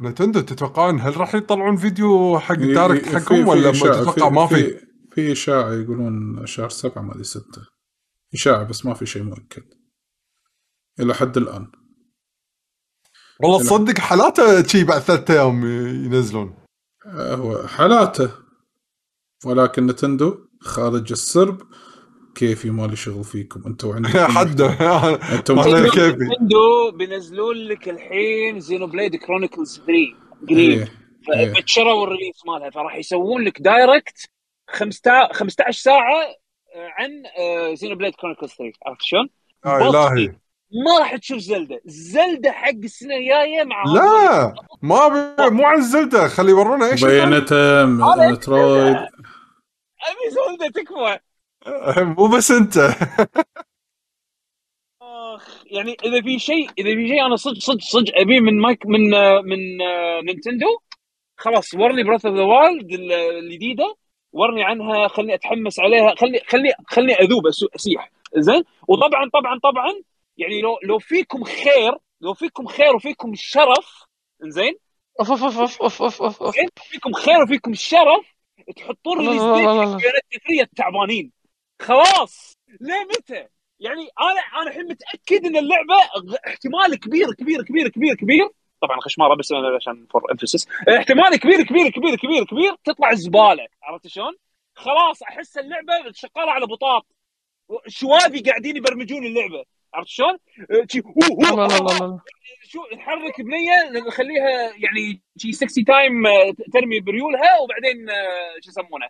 [0.00, 4.80] نتندو تتوقعون هل راح يطلعون فيديو حق دايركت حقهم ولا ما تتوقع ما في؟
[5.12, 7.62] في؟ إشاعة يقولون شهر سبعة ما أدري ستة.
[8.34, 9.62] إشاعة بس ما في شيء مؤكد.
[11.00, 11.72] إلى حد الآن.
[13.40, 15.64] والله تصدق حالاته شي بعد ثلاثة أيام
[16.04, 16.54] ينزلون.
[17.06, 18.30] آه، هو حالاته.
[19.44, 21.62] ولكن Nintendo خارج السرب
[22.40, 23.62] كيفي مالي شغل فيكم.
[23.66, 24.66] أنتم عندكم حده
[25.38, 26.24] أنتم ما علينا كيفي.
[26.24, 29.92] Nintendo بينزلون لك الحين Xenoblade Chronicles 3
[30.48, 30.88] قريب.
[31.26, 32.70] فبكروا ال release مالها.
[32.70, 34.28] فراح يسوون لك Direct
[34.70, 36.22] 15 15 ساعة
[36.76, 37.10] آه، عن
[37.76, 39.28] Xenoblade Chronicles 3 عرفت شلون؟
[39.66, 40.32] يا إلهي.
[40.84, 45.50] ما راح تشوف Zelda، Zelda حق السنة الجاية مع لا ما بي...
[45.50, 51.18] مو عن Zelda خلي يورونا إيش Bayonetta Metroid أبي Zelda تكفى
[52.18, 52.76] مو بس انت.
[55.02, 58.86] آخ يعني إذا في شيء إذا في شيء أنا صدق صدق صدق ابي من مايك
[58.86, 59.10] من
[59.44, 60.78] من آه، Nintendo
[61.36, 63.96] خلاص ورني Breath of the Wild الجديدة
[64.32, 68.10] ورني عنها خلني أتحمس عليها خلني خلني خلني أذوب أسيح.
[68.36, 69.92] زين؟ وطبعا طبعا طبعا
[70.36, 74.04] يعني لو لو فيكم خير لو فيكم خير وفيكم شرف
[74.42, 74.74] زين؟
[75.20, 76.56] أوف أوف أوف أوف أوف أوف أوف.
[76.76, 78.34] فيكم خير وفيكم شرف
[78.76, 79.18] تحطون.
[79.18, 79.40] date
[80.46, 81.39] three التعبانين.
[81.80, 83.48] خلاص ليه متى؟
[83.80, 85.94] يعني أنا أنا الحين متأكد إن اللعبة
[86.46, 88.48] احتمال كبير كبير كبير كبير كبير
[88.80, 94.06] طبعا خشماره بس عشان فور امفسس احتمال كبير كبير كبير كبير كبير تطلع زبالة عرفت
[94.06, 94.36] شلون؟
[94.74, 97.06] خلاص أحس اللعبة شغالة على بطاط
[97.86, 100.38] شوابي قاعدين يبرمجون اللعبة عرفت شلون؟
[102.62, 109.08] شو نحرك بنية نخليها يعني شي سكسي تايم آه، ترمي بريولها وبعدين آه، شو يسمونه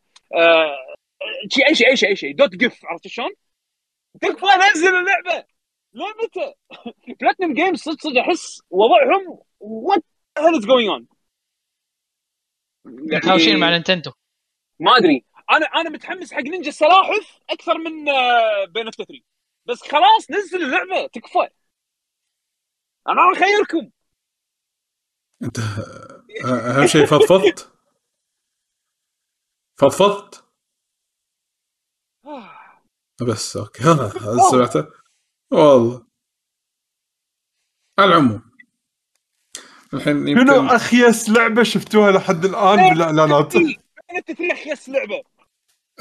[1.22, 2.34] آه، شي أي شيء أي شيء أي شيء.
[2.36, 3.30] دوت قف عرفت شلون؟
[4.20, 5.46] تكفى نزل اللعبة.
[5.92, 6.54] ليه متى؟
[7.20, 10.04] بلاتنم Games صدق صدق أحس وضعهم what
[10.38, 11.06] hell is going on
[12.84, 14.10] متهاوشين مع نينتندو.
[14.80, 15.24] ما أدري.
[15.50, 19.14] أنا أنا متحمس حق نينجا السلاحف أكثر من آه، بين 3
[19.66, 21.06] بس خلاص نزل اللعبة.
[21.06, 21.48] تكفى
[23.08, 23.90] أنا اخيركم
[25.42, 27.70] أنت آه، أهم شيء فضفضت.
[29.80, 30.44] فضفضت.
[33.28, 33.82] بس أوكي.
[33.82, 33.92] ها
[34.24, 34.86] هذا سمعته؟
[35.52, 36.06] والله.
[37.98, 38.42] على العموم.
[39.94, 43.76] الحين شنو يمكن أخيس لعبة شفتوها لحد الآن بالاعلانات بين
[44.26, 45.22] 3 أخيس لعبة.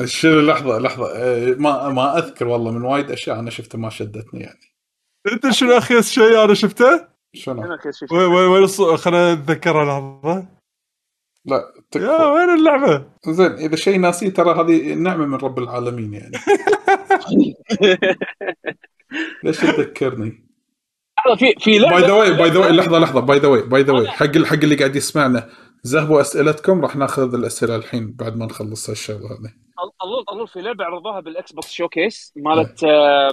[0.05, 0.79] شنو لحظة.
[0.79, 1.05] لحظه
[1.55, 4.75] ما ما أذكر والله من وايد أشياء أنا شفتها ما شدتني يعني.
[5.31, 7.77] أنت شنو أخيس شيء أنا شفته؟ شنو؟
[8.11, 10.58] وين وين وين خلينا نتذكرها لحظه
[11.45, 16.13] لا يا تكفى وين اللعبة؟ زين إذا شيء ناسيه ترى هذه نعمة من رب العالمين
[16.13, 16.31] يعني
[19.43, 20.49] ليش تذكرني؟
[21.37, 23.81] في في by لعبه the way by the way لحظة لحظة by the way by
[23.81, 25.49] the way حق حق اللي قاعد يسمعنا
[25.83, 30.85] زهبوا أسئلتكم راح ناخذ الأسئلة الحين بعد ما نخلص هالشغله هذه اظن أظن في لعبة
[30.85, 33.31] عرضوها بالإكس بوكس showcase مالت آه،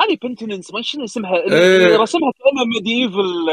[0.00, 1.96] هذه Pentiment شنو اسمها اللي إيه.
[1.96, 3.48] رسمها كأنها medieval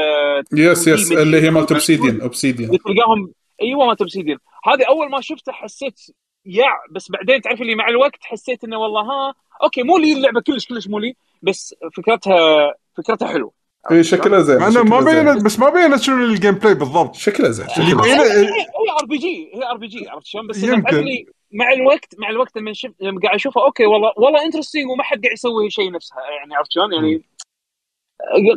[0.60, 1.72] yes yes اللي هي مالت.
[1.72, 3.32] Obsidian اوبسيديان تلقاهم
[3.62, 6.00] أيوه مالت اوبسيديان هذه أول ما شفتها حسيت
[6.46, 10.42] يع بس بعدين تعرف اللي مع الوقت حسيت إنه والله ها okay مو لي اللعبة
[10.42, 13.52] كلش كلش مو لي بس فكرتها فكرتها حلوة
[13.92, 15.00] اي شكلها زين انه ما.
[15.00, 18.46] بينت بس ما بينت شنو ال gameplay بالضبط شكلها زين اللي شكلها زين.
[18.46, 21.26] بينه هي ار بي جي هي ار بي جي عرفت شلون بس يمكن.
[21.52, 25.22] مع الوقت مع الوقت لما شفت لما قاعد أشوفها okay والله والله interesting وما حد
[25.24, 27.24] قاعد يسوي شيء نفسها يعني عرفت شلون يعني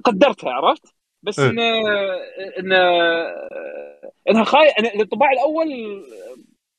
[0.05, 1.51] قدرتها عرفت بس إيه.
[1.51, 1.63] انه
[2.59, 2.77] انه
[4.31, 5.67] إنها خايـ الانطباع الأول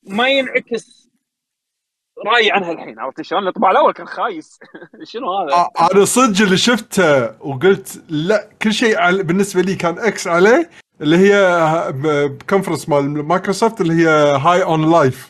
[0.03, 1.09] ما ينعكس
[2.25, 4.59] رأيي عنها الحين عرفت شلون؟ الانطباع الأول كان خايس
[5.11, 9.99] شنو هذا؟ آه، أنا صدق اللي شفته وقلت لا كل شيء على- بالنسبة لي كان
[9.99, 10.69] X عليه
[11.01, 11.35] اللي هي
[11.95, 14.07] ب conference مال مايكروسوفت اللي هي
[14.37, 15.29] High on Life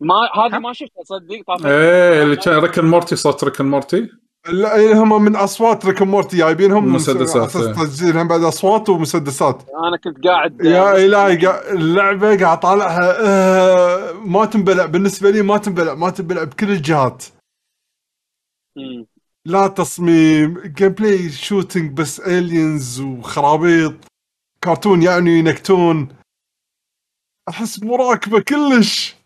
[0.00, 3.64] ما هذه ما شفتها تصدق طافت إيه اللي كان Rick and Morty صوت Rick and
[3.64, 4.08] Morty
[4.48, 7.72] لا يعني هم من أصوات Rick Morty جايبينهم مسدسات، إيه.
[7.72, 9.62] تسجيل هم بعد أصوات ومسدسات.
[9.88, 14.86] أنا كنت قاعد يا إلهي قا- اللعبة قاعد طالعها آه، ما تنبلع.
[14.86, 17.24] بالنسبة لي ما تنبلع ما تنبلع بكل الجهات.
[19.46, 23.94] لا تصميم gameplay shooting بس aliens وخرابيط.
[24.64, 26.08] كرتون يعني ينكتون.
[27.48, 29.16] أحس مراكبة كلش.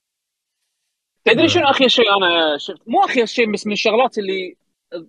[1.24, 4.56] تدري شنو اخير شيء أنا شفت؟ مو اخير شيء بس من الشغلات اللي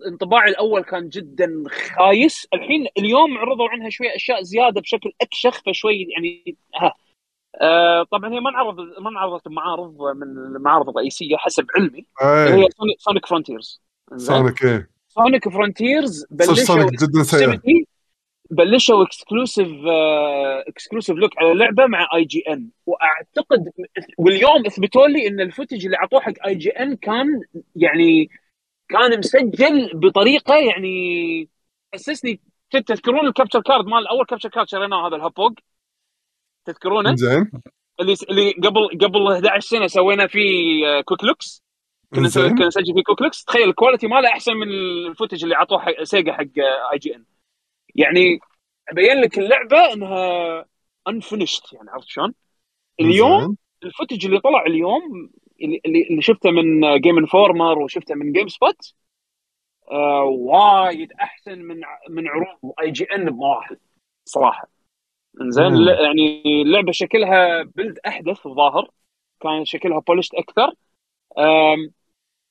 [0.07, 1.63] انطباعي الأول كان جدا
[1.97, 2.47] خايس.
[2.53, 6.93] الحين اليوم عرضوا عنها شوية أشياء زيادة بشكل أكشخ فشوي يعني ها.
[7.61, 10.23] آه طبعا هي ما انعرض ما انعرضت بمعارض من
[10.55, 12.05] المعارض الرئيسية حسب علمي.
[12.21, 12.67] اي هي
[12.99, 13.81] Sonic- Frontiers
[14.17, 14.89] Sonic إيه.
[15.09, 17.83] Sonic Frontiers بلشوا Sonic جدا سيء.
[18.51, 19.67] بلشوا exclusive
[20.67, 23.71] exclusive look على اللعبة مع IGN وأعتقد
[24.17, 27.41] واليوم إثبتوا لي إن ال footage اللي أعطوه حق IGN كان
[27.75, 28.29] يعني
[28.89, 31.49] كان مسجل بطريقة يعني
[31.93, 32.41] حسسني
[32.71, 35.59] تذكرون ال capture card مال أول capture card شريناه هذا ال Hauppauge
[36.65, 37.51] تذكرونه؟ زين.
[37.99, 41.63] اللي اللي قبل قبل 11 سنة سوينا فيه آه، quick looks.
[42.15, 43.43] كنا كنا نسجل فيه quick looks.
[43.43, 44.67] تخيل ال quality ماله أحسن من
[45.07, 46.45] ال footage اللي عطوه حق Sega حق
[46.93, 47.25] IGN
[47.95, 48.39] يعني
[48.89, 50.65] ابين لك اللعبة إنها
[51.07, 52.33] unfinished يعني عرفت شلون؟
[52.99, 53.57] اليوم.
[53.83, 55.29] ال footage اللي طلع اليوم
[55.61, 58.93] اللي, اللي شفته من Game Informer وشفته من GameSpot
[59.91, 63.77] آه وايد أحسن من من عروض IGN بمراحل
[64.25, 64.67] صراحة
[65.41, 65.87] زين.
[65.87, 68.89] يعني اللعبة شكلها بلد أحدث الظاهر
[69.41, 70.73] كان شكلها polished أكثر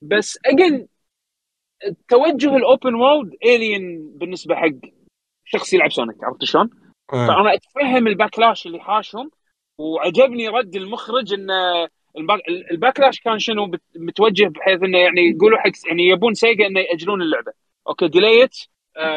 [0.03, 0.87] بس again
[2.09, 4.71] توجه ال open world الين بالنسبة حق
[5.45, 6.71] شخص يلعب Sonic عرفت شلون؟
[7.13, 7.27] إيه.
[7.27, 9.31] فأنا أتفهم ال backlash اللي حاشهم
[9.79, 11.96] وعجبني رد المخرج إن ال back
[12.71, 17.23] ال backlash كان شنو؟ متوجه بحيث إنه يعني يقولوا حق يعني يبون Sega إنه يأجلون
[17.23, 17.53] اللعبة.
[17.89, 18.57] okay delay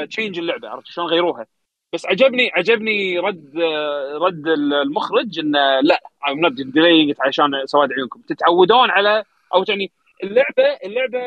[0.10, 1.46] it change اللعبة عرفت شلون غيروها.
[1.94, 8.22] بس عجبني عجبني رد آه، رد المخرج انه لا not delaying it عشان سواد عيونكم.
[8.22, 9.24] تتعودون على
[9.56, 9.92] أو يعني
[10.24, 11.20] اللعبه اللعبة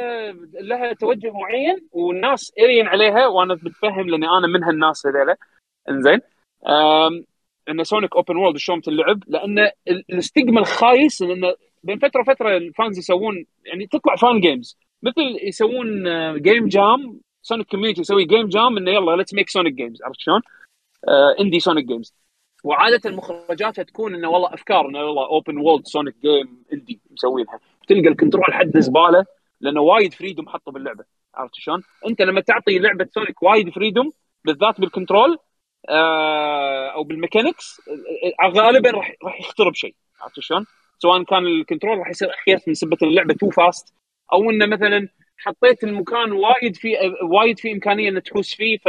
[0.60, 5.36] لها توجه معين والناس are in عليها وأنا متفهم لاني أنا من هالناس هذيلا.
[5.89, 6.20] إنزين.
[7.68, 12.57] إن Sonic open world شلون تلعب لأن ال- ال stigma الخايس لأن بين فترة وفترة
[12.57, 16.05] ال fans يسوون يعني تطلع fan games مثل يسوون
[16.42, 20.41] game jam Sonic community يسوي game jam إنه يلا let's make Sonic games عرفت شلون؟
[21.41, 22.15] indie Sonic games
[22.65, 28.08] وعادة مخرجاتها تكون إنه والله أفكار إنه والله open world Sonic game indie مسوينها تلقى
[28.09, 29.24] ال control حد زبالة
[29.60, 34.10] لأنه وايد freedom حطوا باللعبة عرفت شلون؟ أنت لما تعطي لعبة Sonic وايد freedom
[34.44, 35.39] بالذات بال control
[36.94, 37.81] أو بال mechanics
[38.44, 40.67] آه، غالبا راح راح يخترب شيء عرفت شلون؟
[40.99, 43.94] سواء كان ال control راح يصير اخيس من سبة اللعبة too fast
[44.33, 46.89] أو إنه مثلا حطيت المكان وايد في
[47.23, 48.89] وايد في إمكانية انك تحوس فيه ف...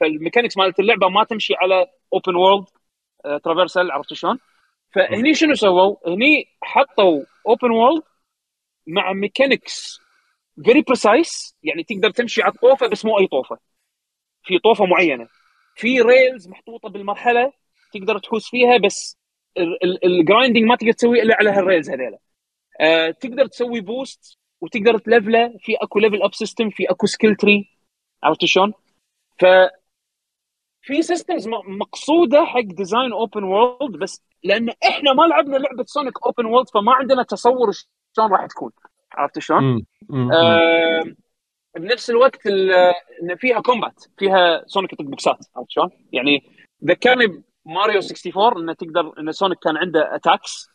[0.00, 2.66] فال mechanics مالت اللعبة ما تمشي على open world
[3.44, 4.38] traversal عرفت شلون؟
[4.94, 8.02] فهني شنو سووا؟ هني حطوا open world
[8.86, 10.00] مع mechanics
[10.64, 13.58] very precise يعني تقدر تمشي على الطوفة بس مو أي طوفة
[14.44, 15.28] في طوفة معينة
[15.76, 17.52] في rails محطوطة بالمرحلة
[17.92, 19.18] تقدر تحوس فيها بس
[20.04, 22.18] ال grinding ما تقدر تسويه إلا على هال rails هذيلا.
[22.80, 27.70] آه تقدر تسوي boost وتقدر تلفله في أكو level up system في أكو skill tree
[28.22, 28.72] عرفت شلون؟
[29.38, 29.44] ف
[30.82, 36.44] في systems مقصودة حق design open world بس لأن إحنا ما لعبنا لعبة سونيك open
[36.46, 37.72] world فما عندنا تصور
[38.16, 38.72] شلون راح تكون.
[39.12, 39.86] عرفت شلون؟
[40.32, 41.02] آه
[41.76, 42.72] بنفس الوقت ال-
[43.22, 46.42] إن فيها combat فيها سونيك يطق بوكسات عرفت شلون؟ يعني
[46.84, 50.68] ذكرني ماريو 64 إنه تقدر إن سونيك كان عنده attacks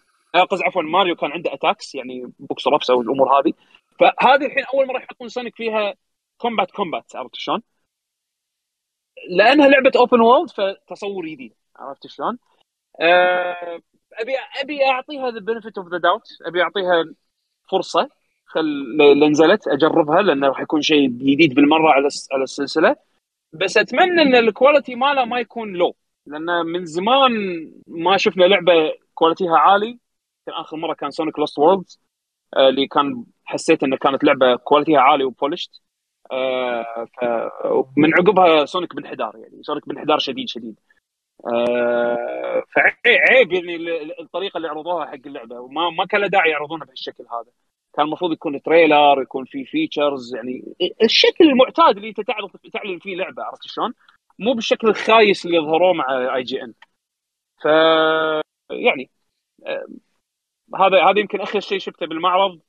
[0.49, 3.53] قصدي عفوا ماريو كان عنده attacks يعني بوكس رابس أو الأمور هذه
[3.99, 5.93] فهذه الحين أول مرة يحطون سونيك فيها
[6.37, 7.61] combat combat عرفت شلون؟
[9.29, 12.37] لأنها لعبة open world فتصور جديد عرفت شلون؟
[13.01, 13.79] آه،
[14.13, 17.05] ابي أبي أعطيها the benefit of the doubt أبي أعطيها
[17.71, 18.09] فرصة
[18.51, 18.65] خل
[18.97, 22.95] ل- لنزلت أجربها لأنه راح يكون شيء جديد بالمرة على على السلسلة.
[23.53, 25.95] بس أتمنى إن ال quality ماله ما يكون low
[26.25, 27.31] لأن من زمان
[27.87, 29.99] ما شفنا لعبة quality ها عالي.
[30.45, 31.99] كان آخر مرة كان سونيك لوست وورلدز
[32.57, 35.81] اللي كان حسيت إنه كانت لعبة quality ها عالي و polished
[36.31, 37.07] آه،
[37.97, 39.63] من عقبها سونيك بانحدار يعني.
[39.63, 40.79] سونيك بانحدار شديد شديد.
[41.53, 45.59] آه، فعيب يعني ال- ال- الطريقة اللي عرضوها حق اللعبة.
[45.59, 47.51] وما ما كان له داعي يعرضونها بهالشكل هذا.
[47.93, 53.15] كان المفروض يكون trailer يكون في features يعني الشكل المعتاد اللي انت تعرض تعلن فيه
[53.15, 53.93] لعبة عرفت شلون؟
[54.39, 56.73] مو بالشكل الخايس اللي ظهروه مع اي جي ان
[57.63, 57.65] ف
[58.71, 59.09] يعني
[60.75, 62.59] هذا هذا يمكن آخر شيء شفته بالمعرض.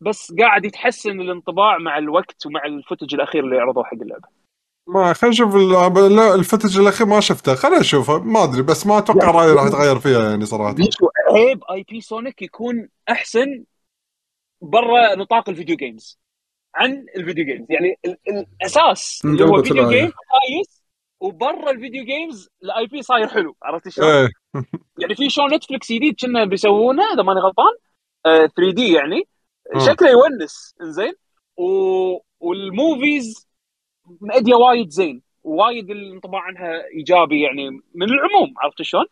[0.00, 4.28] بس قاعد يتحسن الانطباع مع الوقت ومع ال footage الأخير اللي عرضوه حق اللعبة.
[4.88, 7.54] ما خلينا نشوف ال- لا، ال footage الأخير ما شفته.
[7.54, 10.74] خلينا نشوفه ما أدري بس ما أتوقع رأيي راح يتغير فيها يعني صراحة.
[11.30, 13.64] عيب IP سونيك يكون أحسن
[14.70, 16.18] برا نطاق ال video games
[16.74, 19.90] عن ال video games يعني ال- الأساس اللي هو video.
[19.90, 20.82] game خايس
[21.20, 24.28] وبرا ال video games ال IP صاير حلو عرفت شلون؟ إيه
[25.00, 27.72] يعني في show نتفلكس جديد كنا بيسوونه إذا ماني غلطان
[28.26, 29.22] آه 3 D يعني.
[29.86, 31.12] شكله يونس إنزين
[31.56, 31.64] و...
[32.40, 33.48] وال movies
[34.20, 39.04] مأدية وايد زين وايد الانطباع عنها إيجابي يعني من العموم عرفت شلون؟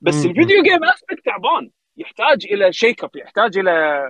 [0.00, 0.14] بس.
[0.26, 4.00] ال video game aspect تعبان يحتاج إلى check up يحتاج إلى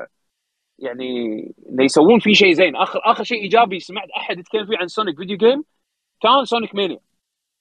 [0.79, 1.37] يعني
[1.69, 5.17] انه يسوون فيه شيء زين اخر آخر شيء إيجابي سمعت أحد يتكلم فيه عن سونيك
[5.17, 5.65] video game
[6.21, 6.99] كان سونيك مانيا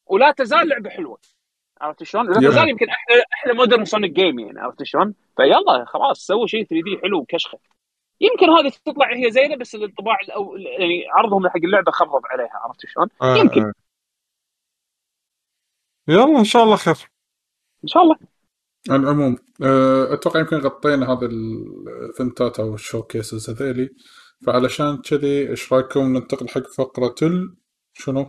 [0.05, 1.17] ولا تزال لعبة حلوة
[1.81, 2.49] عرفت شلون؟ لا.
[2.49, 6.83] تزال يمكن أحلى أحلى modern سونيك game يعني عرفت شلون؟ فيلا خلاص سووا شيء 3
[6.83, 7.59] D حلو وكشخة
[8.21, 10.55] يمكن هذه تطلع هي زينة بس الانطباع الأو...
[10.55, 13.61] يعني عرضهم حق اللعبة خرب عليها عرفت شلون؟ آه، يمكن.
[13.61, 13.73] آه.
[16.07, 16.95] يلا إن شاء الله خير
[17.83, 18.15] إن شاء الله
[18.89, 23.89] على العموم آه، أتوقع يمكن غطينا هذا ال eventات أو ال showcases هذيلي.
[24.45, 27.55] فعلشان كذي إيش رأيكم ننتقل حق فقرة ال
[27.93, 28.27] شنو؟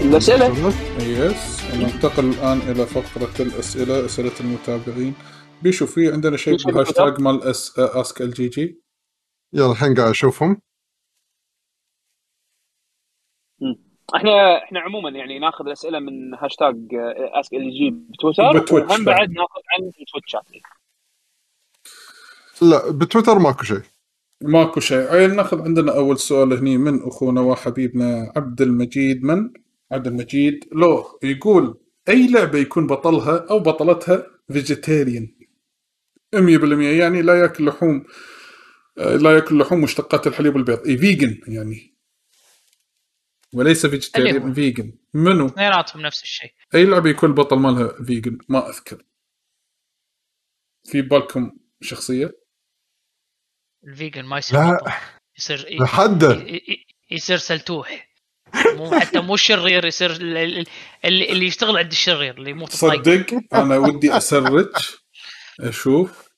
[0.00, 0.74] الأسئلة.
[1.00, 5.14] yes ننتقل الآن إلى فقرة الأسئلة أسئلة المتابعين.
[5.62, 8.82] بيشو في عندنا شيء بالهاشتاج مال اس ask LG جي
[9.52, 10.60] يلا الحين قاعد أشوفهم.
[14.16, 16.76] إحنا إحنا عموما يعني ناخذ الأسئلة من hashtag
[17.40, 19.30] ask LG بتويتر بتويتش وهم بعد.
[19.30, 20.42] ناخذ عن تويتشات
[22.62, 23.80] لا بتويتر ماكو شيء.
[24.42, 24.98] ماكو شيء.
[25.08, 29.50] عيل ناخذ عندنا أول سؤال هني من أخونا وحبيبنا عبد المجيد من؟
[29.92, 30.64] عبد المجيد.
[30.72, 35.28] لو يقول أي لعبة يكون بطلها أو بطلتها vegetarian
[36.36, 36.38] 100%
[37.00, 38.04] يعني لا يأكل لحوم
[38.98, 40.86] آه، لا يأكل لحوم مشتقات الحليب والبيض.
[40.86, 41.89] اي vegan يعني.
[43.54, 44.54] وليس vegetarian هو.
[44.54, 46.54] vegan منو؟ اثنيناتهم نفس الشيء.
[46.74, 49.04] أي لعبه يكون البطل مالها vegan ما أذكر.
[50.84, 52.40] في بالكم شخصية؟
[53.86, 54.76] ال vegan ما يصير لا.
[54.76, 54.92] بطل.
[55.38, 58.10] يصير ي- يصير سلتوح.
[58.76, 60.66] مو حتى مو شرير يصير ال- ال-
[61.04, 64.68] اللي, اللي يشتغل عند الشرير اللي يموت صدق أنا ودي أ search.
[65.60, 66.29] أشوف.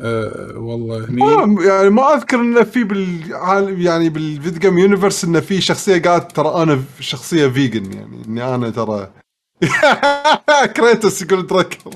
[0.00, 1.16] أه والله هني.
[1.22, 6.32] ما يعني ما أذكر إنه في بالعالم يعني بالفيديو جيم يونيفرس إنه في شخصية قالت
[6.32, 9.12] ترى أنا شخصية فيجن يعني إني أنا ترى
[10.76, 11.90] كريتوس يقول دراكر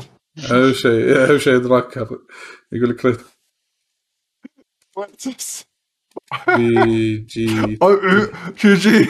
[0.50, 2.18] أهم شيء أهم شيء دراكر
[2.72, 3.20] يقول لك ريت
[6.56, 7.78] بي جي
[8.56, 9.04] شي شي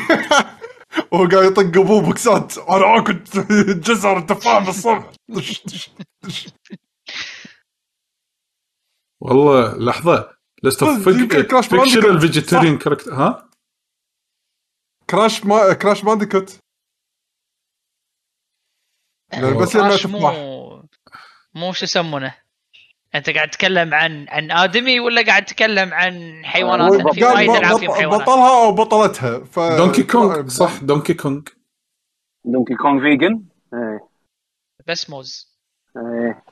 [1.15, 2.59] هو قاعد يطق أبوه بوكسات.
[2.59, 3.23] أنا آكل
[3.81, 5.11] جزر تفاح بالصبح
[9.23, 12.11] والله لحظة لست يمكن كراش فيكشن بانديكوت.
[12.11, 13.51] الفيجيتيريان كاركتر ها؟
[15.11, 16.59] كراش ما كراش بانديكوت
[19.33, 20.89] يعني بس لما مو
[21.55, 22.35] مو شو يسمونه؟
[23.15, 27.95] أنت قاعد تتكلم عن عن آدمي ولا قاعد تتكلم عن حيوانات؟ في وايد ألعاب فيهم
[27.95, 28.23] حيوانات.
[28.23, 31.43] بطلها أو بطلتها ف دونكي كونغ صح دونكي كونغ
[32.45, 33.45] دونكي كونغ فيجن
[33.75, 34.09] إيه
[34.87, 35.52] بس موز.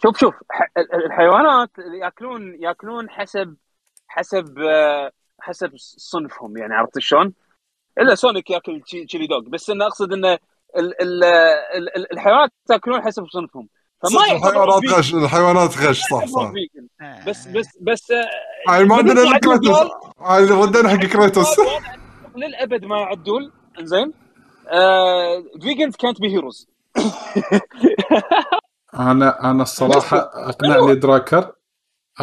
[0.02, 0.34] شوف شوف
[0.76, 1.70] ال- الحيوانات
[2.02, 3.56] ياكلون ياكلون حسب
[4.08, 5.10] حسب آه،
[5.40, 7.32] حسب صنفهم يعني عرفت شلون؟
[7.98, 10.32] إلا سونيك ياكل تشي- chili dog بس انه أقصد انه
[10.76, 11.24] ال- ال-
[11.74, 13.68] ال- ال- الحيوانات ياكلون حسب صنفهم
[14.02, 14.90] فما الحيوانات.
[14.92, 16.52] غش الحيوانات غش صح صح.
[17.00, 17.24] آه.
[17.26, 18.28] بس بس بس آه،
[18.72, 19.76] هاي ما عندنا كريتوس.
[20.20, 21.46] هاي ردينا حق كريتوس
[22.36, 24.12] للأبد ما يعدول إنزين
[24.68, 26.68] آه فيجنز كانت بي هيروز
[28.94, 31.52] أنا أنا الصراحة اقنعني دراكر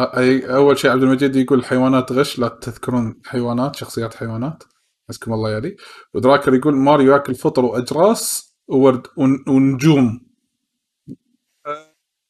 [0.00, 4.64] أي- أول شيء عبد المجيد يقول الحيوانات غش لا تذكرون حيوانات شخصيات حيوانات.
[5.08, 5.76] حسكم الله يالي
[6.14, 10.28] ودراكر يقول ماريو ياكل فطر وأجراس وورد ون- ونجوم.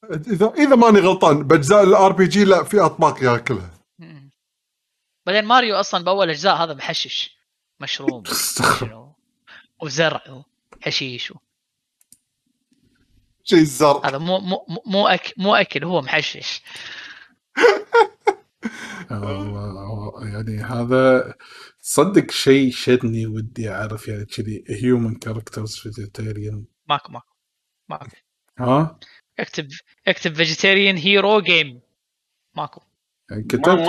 [0.05, 3.71] إذا إذا ماني غلطان بأجزاء ال RPG لا في أطباق ياكلها.
[5.27, 7.39] بعدين ماريو أصلا بأول أجزاء هذا محشش.
[8.81, 9.15] شنو،
[9.83, 10.23] وزرع
[10.77, 11.33] وحشيش.
[13.51, 16.63] شيء الزرق هذا مو مو مو- مو أك مو أكل هو محشش.
[19.11, 21.35] الله يعني هذا
[21.83, 27.27] تصدق شيء شدني ودي أعرف يعني كذي human characters vegetarian ماكو ماكو
[27.89, 28.07] ماكو.
[28.59, 28.99] ها؟
[29.39, 29.69] اكتب
[30.09, 31.81] اكتب vegetarian hero game
[32.57, 32.81] ماكو.
[33.31, 33.89] يعني كتبت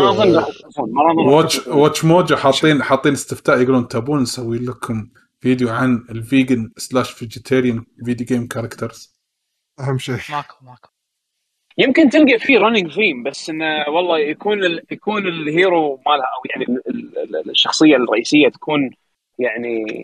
[1.27, 1.67] Watch.
[1.67, 5.09] WatchMojo حاطين حاطين استفتاء يقولون تبون نسوي لكم
[5.41, 9.18] فيديو عن ال vegan slash vegetarian video game characters
[9.79, 10.15] أهم شيء.
[10.29, 10.89] ماكو ماكو.
[11.77, 14.85] يمكن تلقى فيه running theme بس إنه والله يكون ال...
[14.91, 16.89] يكون ال hero مالها أو يعني ال...
[16.89, 17.35] ال...
[17.35, 18.91] ال- الشخصية الرئيسية تكون
[19.39, 20.01] يعني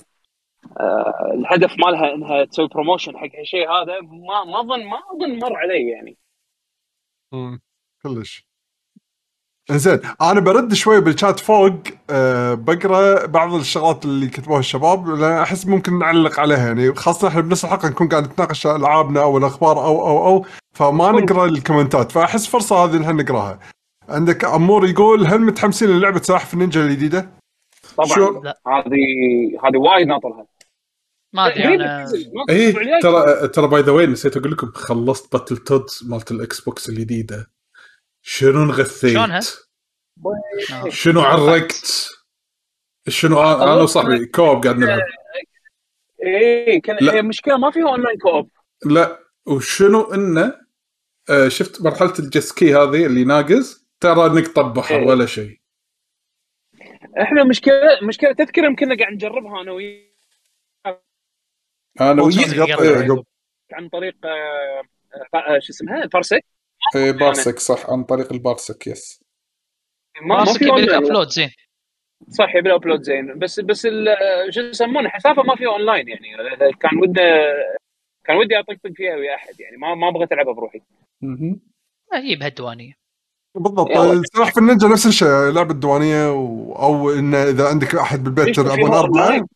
[0.80, 5.56] آه الهدف مالها إنها تسوي promotion حق هالشيء هذا ما ما اظن ما أظن مر
[5.56, 6.18] علي يعني.
[7.32, 7.62] مم.
[8.04, 8.48] كلش.
[9.72, 11.74] انزين أنا برد شوي بالشات فوق
[12.10, 17.42] أه بقرأ بعض الشغلات اللي كتبوها الشباب لأن أحس ممكن نعلق عليها يعني خاصة إحنا
[17.42, 22.48] بنفس الحلقة نكون قاعد نتناقش ألعابنا أو الأخبار أو أو أو فما نقرأ الكومنتات فأحس
[22.48, 23.60] فرصة هذه ان نقرأها
[24.10, 27.30] عندك أمور يقول هل متحمسين للعبة سلاحف النينجا الجديدة؟
[27.98, 28.54] طبعا.
[28.68, 29.06] هذه
[29.64, 30.46] هذه وايد ناطرها
[31.34, 32.06] ما أدري أنا
[32.50, 32.56] اي.
[32.56, 37.55] إيه، ترى ترى by the way نسيت أقول لكم خلصت Battletoads مالت ال Xbox الجديدة
[38.28, 39.40] شنو انغثيت شلونها؟
[40.74, 40.90] آه.
[40.90, 42.10] شنو عرقت
[43.08, 45.02] شنو أنا أنا وصاحبي co-op قاعد نلعب
[46.24, 47.14] إيه كان لا.
[47.14, 48.50] هي مشكلة ما فيها online co-op
[48.86, 50.62] لا وشنو إنه
[51.30, 55.06] آه شفت مرحلة ال jet ski هذه اللي ناقز ترى نقطه بحر إيه.
[55.08, 55.60] ولا شيء
[57.22, 60.16] إحنا مشكلة مشكلة تذكر يمكن قاعد نجربها أنا وياك
[62.02, 63.24] أنا وياك إيه،.
[63.74, 64.84] عن طريق آه،
[65.36, 66.55] آه، شو اسمها Parsec
[66.96, 69.22] إيه، Parsec صح؟ عن طريق ال Parsec yes
[70.22, 71.06] ما ما ماسك في يبي لك online.
[71.06, 71.50] upload زين.
[72.30, 73.40] صح يبي له upload زين.
[73.40, 76.28] بس بس ال- شو يسمونه حسافه ما فيها اونلاين يعني.
[76.80, 77.24] كان وده
[78.26, 79.78] كان ودي أطقطق فيها ويا أحد يعني.
[79.78, 80.82] ما ما بغيت العبها بروحي.
[81.22, 81.60] مهم.
[82.14, 82.94] أجيب هالديوانيه
[83.56, 83.90] بالضبط.
[83.90, 84.22] يلا.
[84.34, 86.74] سلاحف النينجا نفس الشيء لعبة دوانيه و...
[86.74, 89.48] أو انه إذا عندك أحد بالبيت تلعبون اربعه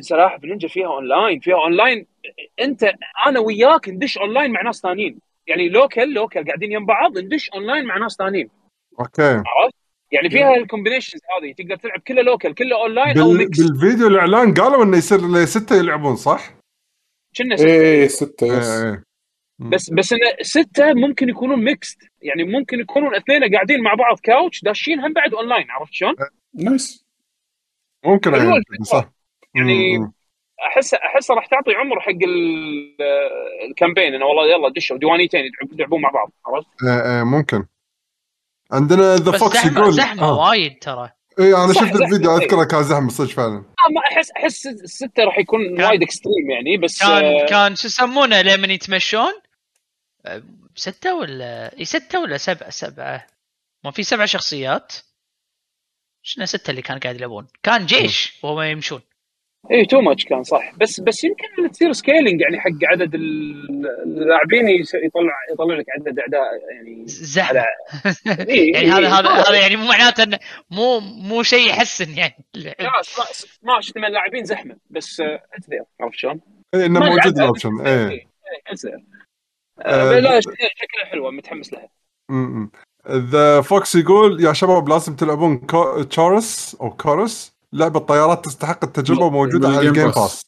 [0.00, 2.06] صراحة بنينجا فيها اونلاين فيها اونلاين
[2.60, 2.90] أنت
[3.26, 5.18] أنا وياك ندش اونلاين مع ناس ثانيين.
[5.46, 8.48] يعني local local قاعدين يم بعض ندش أونلاين مع ناس ثانيين
[9.00, 9.74] okay عرفت؟
[10.12, 13.32] يعني فيها ال combinations هذه تقدر تلعب كله local كله أونلاين أو.
[13.32, 16.54] mix بالفيديو الإعلان قالوا إنه يصير لسته يلعبون صح؟
[17.36, 19.04] كنا إيه ستة إيه yes إيه
[19.58, 24.62] بس بس انه ستة ممكن يكونون mixed يعني ممكن يكونون اثنين قاعدين مع بعض couch
[24.64, 26.14] داشين هم بعد أونلاين عرفت شلون؟
[26.54, 27.04] nice
[28.04, 28.62] ممكن يعني.
[28.82, 29.10] صح
[29.54, 30.12] يعني.
[30.62, 32.96] احس أحس راح تعطي عمر حق ال-
[33.70, 37.64] ال campaign إنه والله يلا دشوا ديوانيتين يلعب- يلعبون مع بعض عرفت؟ إيه إيه ممكن.
[38.72, 40.48] عندنا The Fox يقول زحمة آه.
[40.48, 41.10] وايد ترى.
[41.40, 42.42] اي أنا شفت الفيديو إيه.
[42.44, 43.56] أذكره كان زحمة صدق فعلا.
[43.56, 47.86] آه، ما احس أحس الستة راح يكون وايد extreme يعني بس كان آه، كان شو
[47.86, 49.32] يسمونه لما يتمشون؟
[50.26, 50.42] أه،
[50.76, 53.26] ستة ولا اي ستة ولا سبعة سبعة؟
[53.84, 54.92] ما في سبع شخصيات.
[56.22, 59.00] شنو ستة اللي كان قاعد يلعبون؟ كان جيش وهم يمشون.
[59.70, 60.72] اي too much كان صح.
[60.76, 66.18] بس بس يمكن تصير scaling يعني حق عدد ال- اللاعبين يس- يطلع يطلع لك عدد
[66.18, 67.60] أعداء يعني زحمة.
[67.60, 67.64] على-
[68.48, 69.18] إيه، يعني هذا إيه.
[69.18, 70.38] هذا هذا يعني مو معناته إنه
[70.70, 72.44] مو مو شيء يحسن يعني.
[72.54, 75.20] لا 12 ثمان لاعبين زحمة بس
[75.70, 76.40] there عرفت شلون؟
[76.74, 78.08] إيه إنه موجود ال option إيه.
[78.08, 78.26] إيه،
[78.84, 78.98] there
[79.80, 81.88] آه، لا شكلها حلوة متحمس لها.
[83.10, 86.02] The Fox يقول يا شباب لازم تلعبون كو...
[86.02, 90.46] تشورس أو كورس لعبة طيارات تستحق التجربة موجودة على ال Game Pass.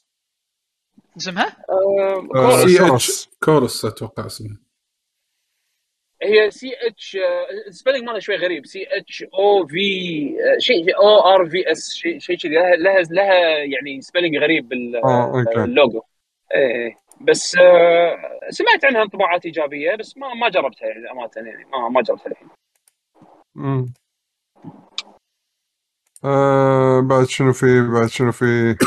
[1.17, 3.26] اسمها؟ آه، آه، C Chorus.
[3.26, 3.28] H.
[3.44, 4.57] Chorus أتوقع اسمه.
[6.23, 7.18] هي CH ال
[7.68, 8.67] spelling مالها شوي غريب.
[8.67, 9.81] C H O V
[10.59, 12.55] شيء O R V S شيء شيء كذي.
[12.55, 15.45] لها لها لها يعني spelling غريب بال- آه،.
[15.57, 16.03] اللوجو
[16.55, 17.51] إيه بس
[18.51, 22.49] سمعت عنها انطباعات إيجابية بس ما ما جربتها يعني أمانة يعني ما ما جربتها الحين.
[23.57, 23.95] امم
[26.27, 28.77] آه بعد شنو في بعد شنو في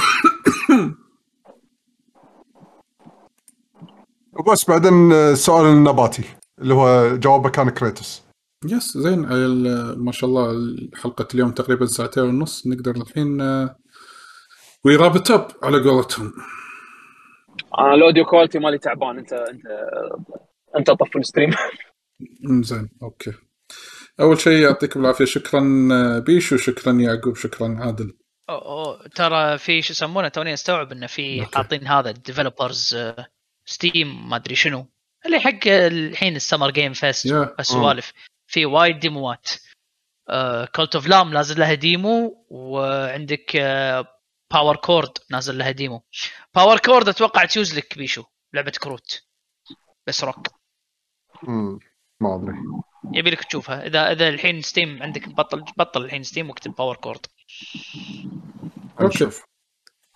[4.40, 6.24] وبس بعدين السؤال النباتي
[6.62, 8.24] اللي هو جوابه كان كريتوس.
[8.66, 10.54] يس زين ال- ما شاء الله
[10.96, 13.42] حلقة اليوم تقريبا ساعتين ونص نقدر الحين
[14.86, 16.34] we wrap it up على قولتهم.
[17.80, 19.64] أنا ال audio quality مالي تعبان انت انت
[20.78, 21.50] أنت طف ال stream.
[22.62, 23.34] زين okay.
[24.20, 25.26] أول شيء يعطيكم العافية.
[25.26, 28.18] شكرا آه، بيشو شكرا يعقوب شكرا عادل.
[28.50, 31.46] أو أو ترى في شو يسمونه توني استوعب إنه في.
[31.46, 32.98] حاطين هذا ال developers
[33.66, 34.86] Steam ما أدري شنو.
[35.26, 38.14] اللي حق الحين ال Summer Game Fest يا السوالف
[38.48, 39.50] في وايد ديموات.
[40.76, 43.58] Cult of the Lamb نازل لها demo وعندك
[44.54, 46.04] Power Chord نازل لها demo.
[46.56, 48.24] Power Chord أتوقع تجوز لك بيشو
[48.54, 49.24] لعبة كروت.
[50.08, 50.48] بس روك
[51.48, 51.80] امم
[52.22, 52.56] ما أدري.
[53.14, 53.88] يبي لك تشوفها.
[53.88, 57.20] اذا إذا الحين Steam عندك بطل بطل الحين Steam واكتب Power Chord
[59.02, 59.16] okay.
[59.16, 59.44] نشوف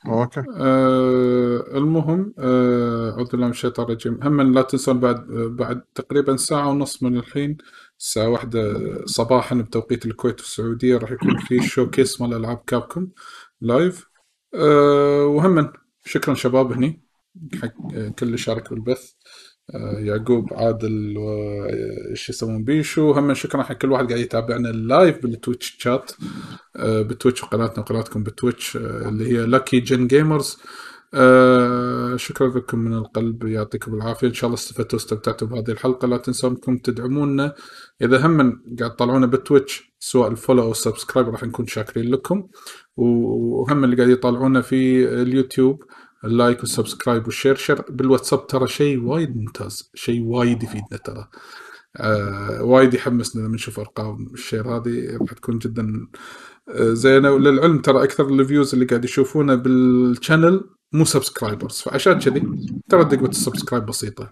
[0.07, 0.43] okay.
[0.57, 4.19] آه المهم آه أعوذ بالله من الشيطان الرجيم.
[4.23, 7.57] هم لا تنسون بعد بعد تقريبا ساعة ونص من الحين
[7.99, 8.61] الساعة واحدة
[9.05, 13.07] صباحا بتوقيت الكويت والسعودية راح يكون في showcase مال ألعاب Capcom
[13.61, 14.05] live
[14.55, 15.73] آه وهم
[16.05, 17.03] شكرا شباب هني
[17.61, 17.73] حق
[18.19, 19.13] كل اللي شارك بالبث
[19.97, 23.11] يعقوب عادل وايش يسمون بيشو.
[23.11, 26.11] هم شكرا حق كل واحد قاعد يتابعنا ال live بال Twitch chat
[26.75, 30.57] آه، ب Twitch وقناتنا وقناتكم ب Twitch آه، اللي هي Lucky Gen Gamers
[32.15, 34.27] شكرا لكم من القلب يعطيكم العافية.
[34.27, 36.07] إن شاء الله استفدتوا واستمتعتوا بهذه الحلقة.
[36.07, 37.53] لا تنسون انكم تدعمونا.
[38.01, 42.11] إذا هم قاعد تطلعونا بال Twitch سواء ال follow أو ال subscribe راح نكون شاكرين
[42.11, 42.47] لكم.
[42.97, 45.83] وهم اللي قاعد يطالعونا في اليوتيوب.
[46.25, 50.97] ال like وال subscribe وال share share بالواتساب ترى شيء وايد ممتاز شيء وايد يفيدنا
[51.05, 51.27] ترى.
[51.97, 56.07] آه وايد يحمسنا لما نشوف أرقام ال share هذه راح تكون جدا
[56.69, 57.31] آه زينة.
[57.31, 62.43] وللعلم ترى أكثر ال views اللي قاعد يشوفونا بال channel مو subscribers فعشان كذي
[62.89, 64.31] ترى دقمه ال subscribe بسيطة.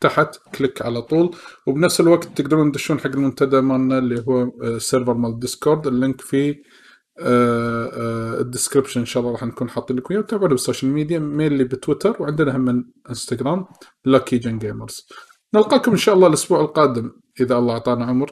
[0.00, 1.36] تحت click على طول.
[1.66, 5.93] وبنفس الوقت تقدرون تدشون حق المنتدى مالنا اللي هو آه، ال server مال Discord ال
[5.93, 6.87] link فيه آه، آه،
[7.20, 10.20] ال description إن شاء الله راح نكون حاطين لكم إياه.
[10.20, 13.66] وتابعونا بال social media mainly بتويتر وعندنا هم من انستغرام
[14.04, 15.08] Lucky Gen Gamers
[15.54, 18.30] نلقاكم إن شاء الله الأسبوع القادم إذا الله أعطانا عمر.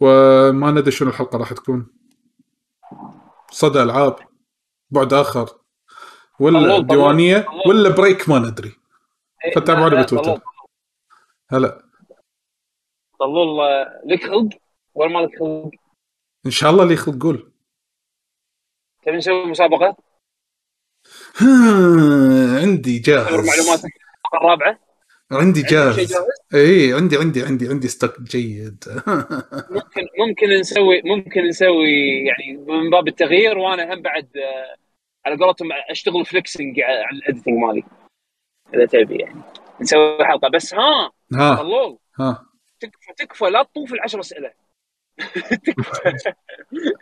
[0.00, 1.86] وما ندري شنو الحلقة راح تكون.
[3.50, 4.16] صدى ألعاب
[4.90, 5.48] بعد آخر
[6.40, 7.46] ولا ديوانية.
[7.66, 8.72] ولا break ما ندري.
[9.56, 10.40] فتابعونا لا، لا، بتويتر.
[11.50, 11.84] هلا.
[13.20, 14.48] طلول آه، لك خلق؟
[14.94, 15.70] ولا ما لك خلق؟
[16.46, 17.47] إن شاء الله اللي يخلق قول.
[19.08, 19.96] تبي نسوي مسابقة؟
[22.62, 23.48] عندي جاهز.
[23.48, 23.92] معلوماتك
[24.34, 24.78] الرابعة.
[25.32, 25.96] عندي جاهز.
[25.96, 26.14] جاهز؟
[26.54, 28.84] اي عندي عندي عندي عندي stock جيد.
[29.76, 34.76] ممكن ممكن نسوي ممكن نسوي يعني من باب التغيير وأنا هم بعد آه،
[35.26, 37.82] على قولتهم أشتغل flexing على ال editing مالي
[38.74, 39.42] إذا تبي يعني.
[39.80, 40.48] نسوي حلقة.
[40.48, 41.54] بس ها ها.
[41.54, 42.46] طلول ها.
[42.80, 44.52] تكفى تكفى لا تطوف العشر أسئلة.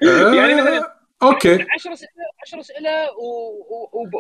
[0.03, 1.53] آه، يعني مثلا okay.
[1.53, 2.09] 10 أسئلة
[2.47, 2.91] 10 أسئلة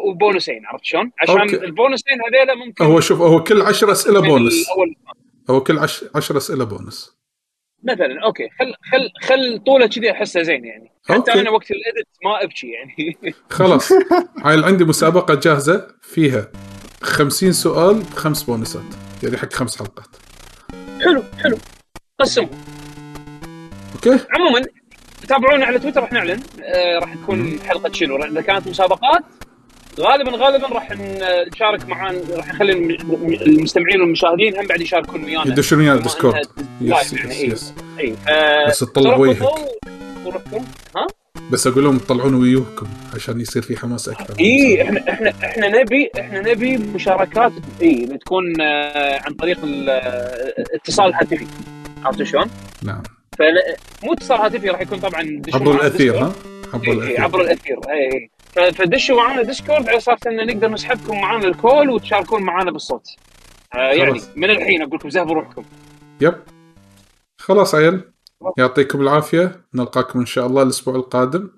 [0.07, 1.57] وبونسين عرفت شلون؟ عشان okay.
[1.57, 4.67] ال bonus ين هذيلا ممكن هو شوف هو كل 10 أسئلة بونس.
[5.51, 5.79] هو كل
[6.15, 7.17] 10 أسئلة بونس.
[7.83, 8.49] مثلا okay.
[8.59, 10.93] خل خل خل طوله كذي أحسه زين يعني.
[11.09, 11.41] حتى okay.
[11.41, 13.17] أنا وقت ال edit ما أبكي يعني.
[13.51, 13.93] خلاص.
[14.45, 16.49] هاي عندي مسابقة جاهزة فيها
[17.03, 18.83] 50 سؤال بخمس بونسات.
[19.23, 20.17] يعني حق خمس حلقات.
[21.05, 21.59] حلو حلو.
[22.21, 22.49] قسم
[23.95, 24.25] okay.
[24.31, 24.67] عموما
[25.29, 26.41] تابعونا على تويتر راح نعلن.
[26.65, 29.23] آه راح تكون حلقة شنو إذا كانت مسابقات
[30.01, 30.91] غالبا غالبا راح
[31.53, 32.91] نشارك معانا راح نخلي الم-
[33.43, 35.47] المستمعين والمشاهدين هم بعد يشاركون ويانا.
[35.53, 36.35] يدشون ويانا بما Discord
[36.83, 37.41] إنها yes yes.
[37.43, 38.15] yes اي
[38.69, 39.43] بس تطلع وجهك
[40.97, 41.07] ها؟
[41.53, 44.35] بس أقول لهم تطلعون ويوكم عشان يصير في حماس أكثر.
[44.41, 50.55] اي إحنا إحنا إحنا نبي إحنا نبي مشاركات اي تكون آه، عن طريق ال- آه،
[50.59, 51.47] الاتصال الهاتفي
[52.05, 52.47] عرفت شلون؟
[52.83, 53.03] نعم.
[53.39, 56.19] فمو اتصال هاتفي راح يكون طبعا عبر الأثير.
[56.19, 56.33] ها؟
[56.75, 57.23] عبر إي، إي، الأثير.
[57.23, 57.79] عبر الأثير.
[57.91, 62.43] اي اي ف- فدشوا معنا Discord على أساس إن نقدر نسحبكم معنا ال call وتشاركون
[62.43, 63.07] معنا بالصوت.
[63.75, 64.21] آه يعني.
[64.37, 65.63] من الحين أقول لكم زهبوا روحكم.
[66.21, 66.35] يب.
[67.37, 68.01] خلاص عيل.
[68.59, 69.61] يعطيكم العافية.
[69.75, 71.51] نلقاكم إن شاء الله الأسبوع القادم.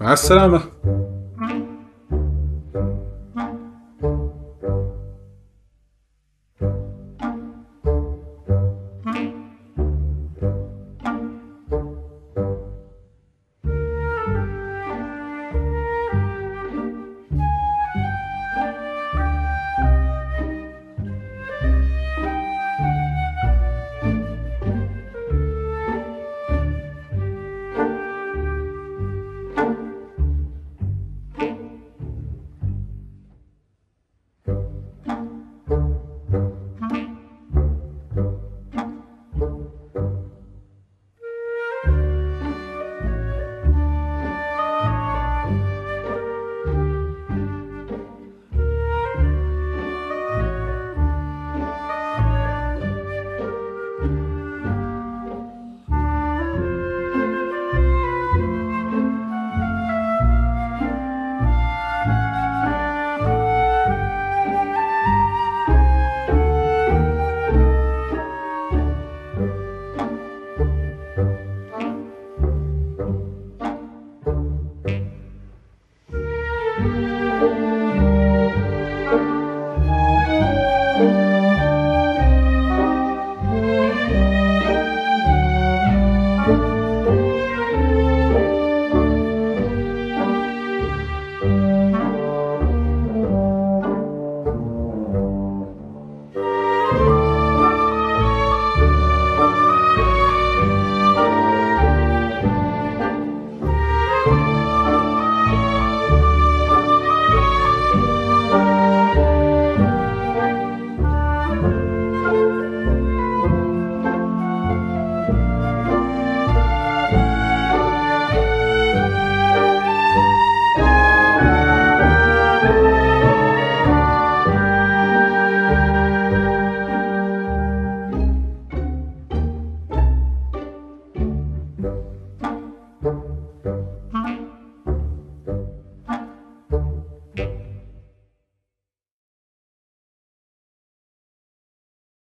[0.00, 0.62] مع السلامة.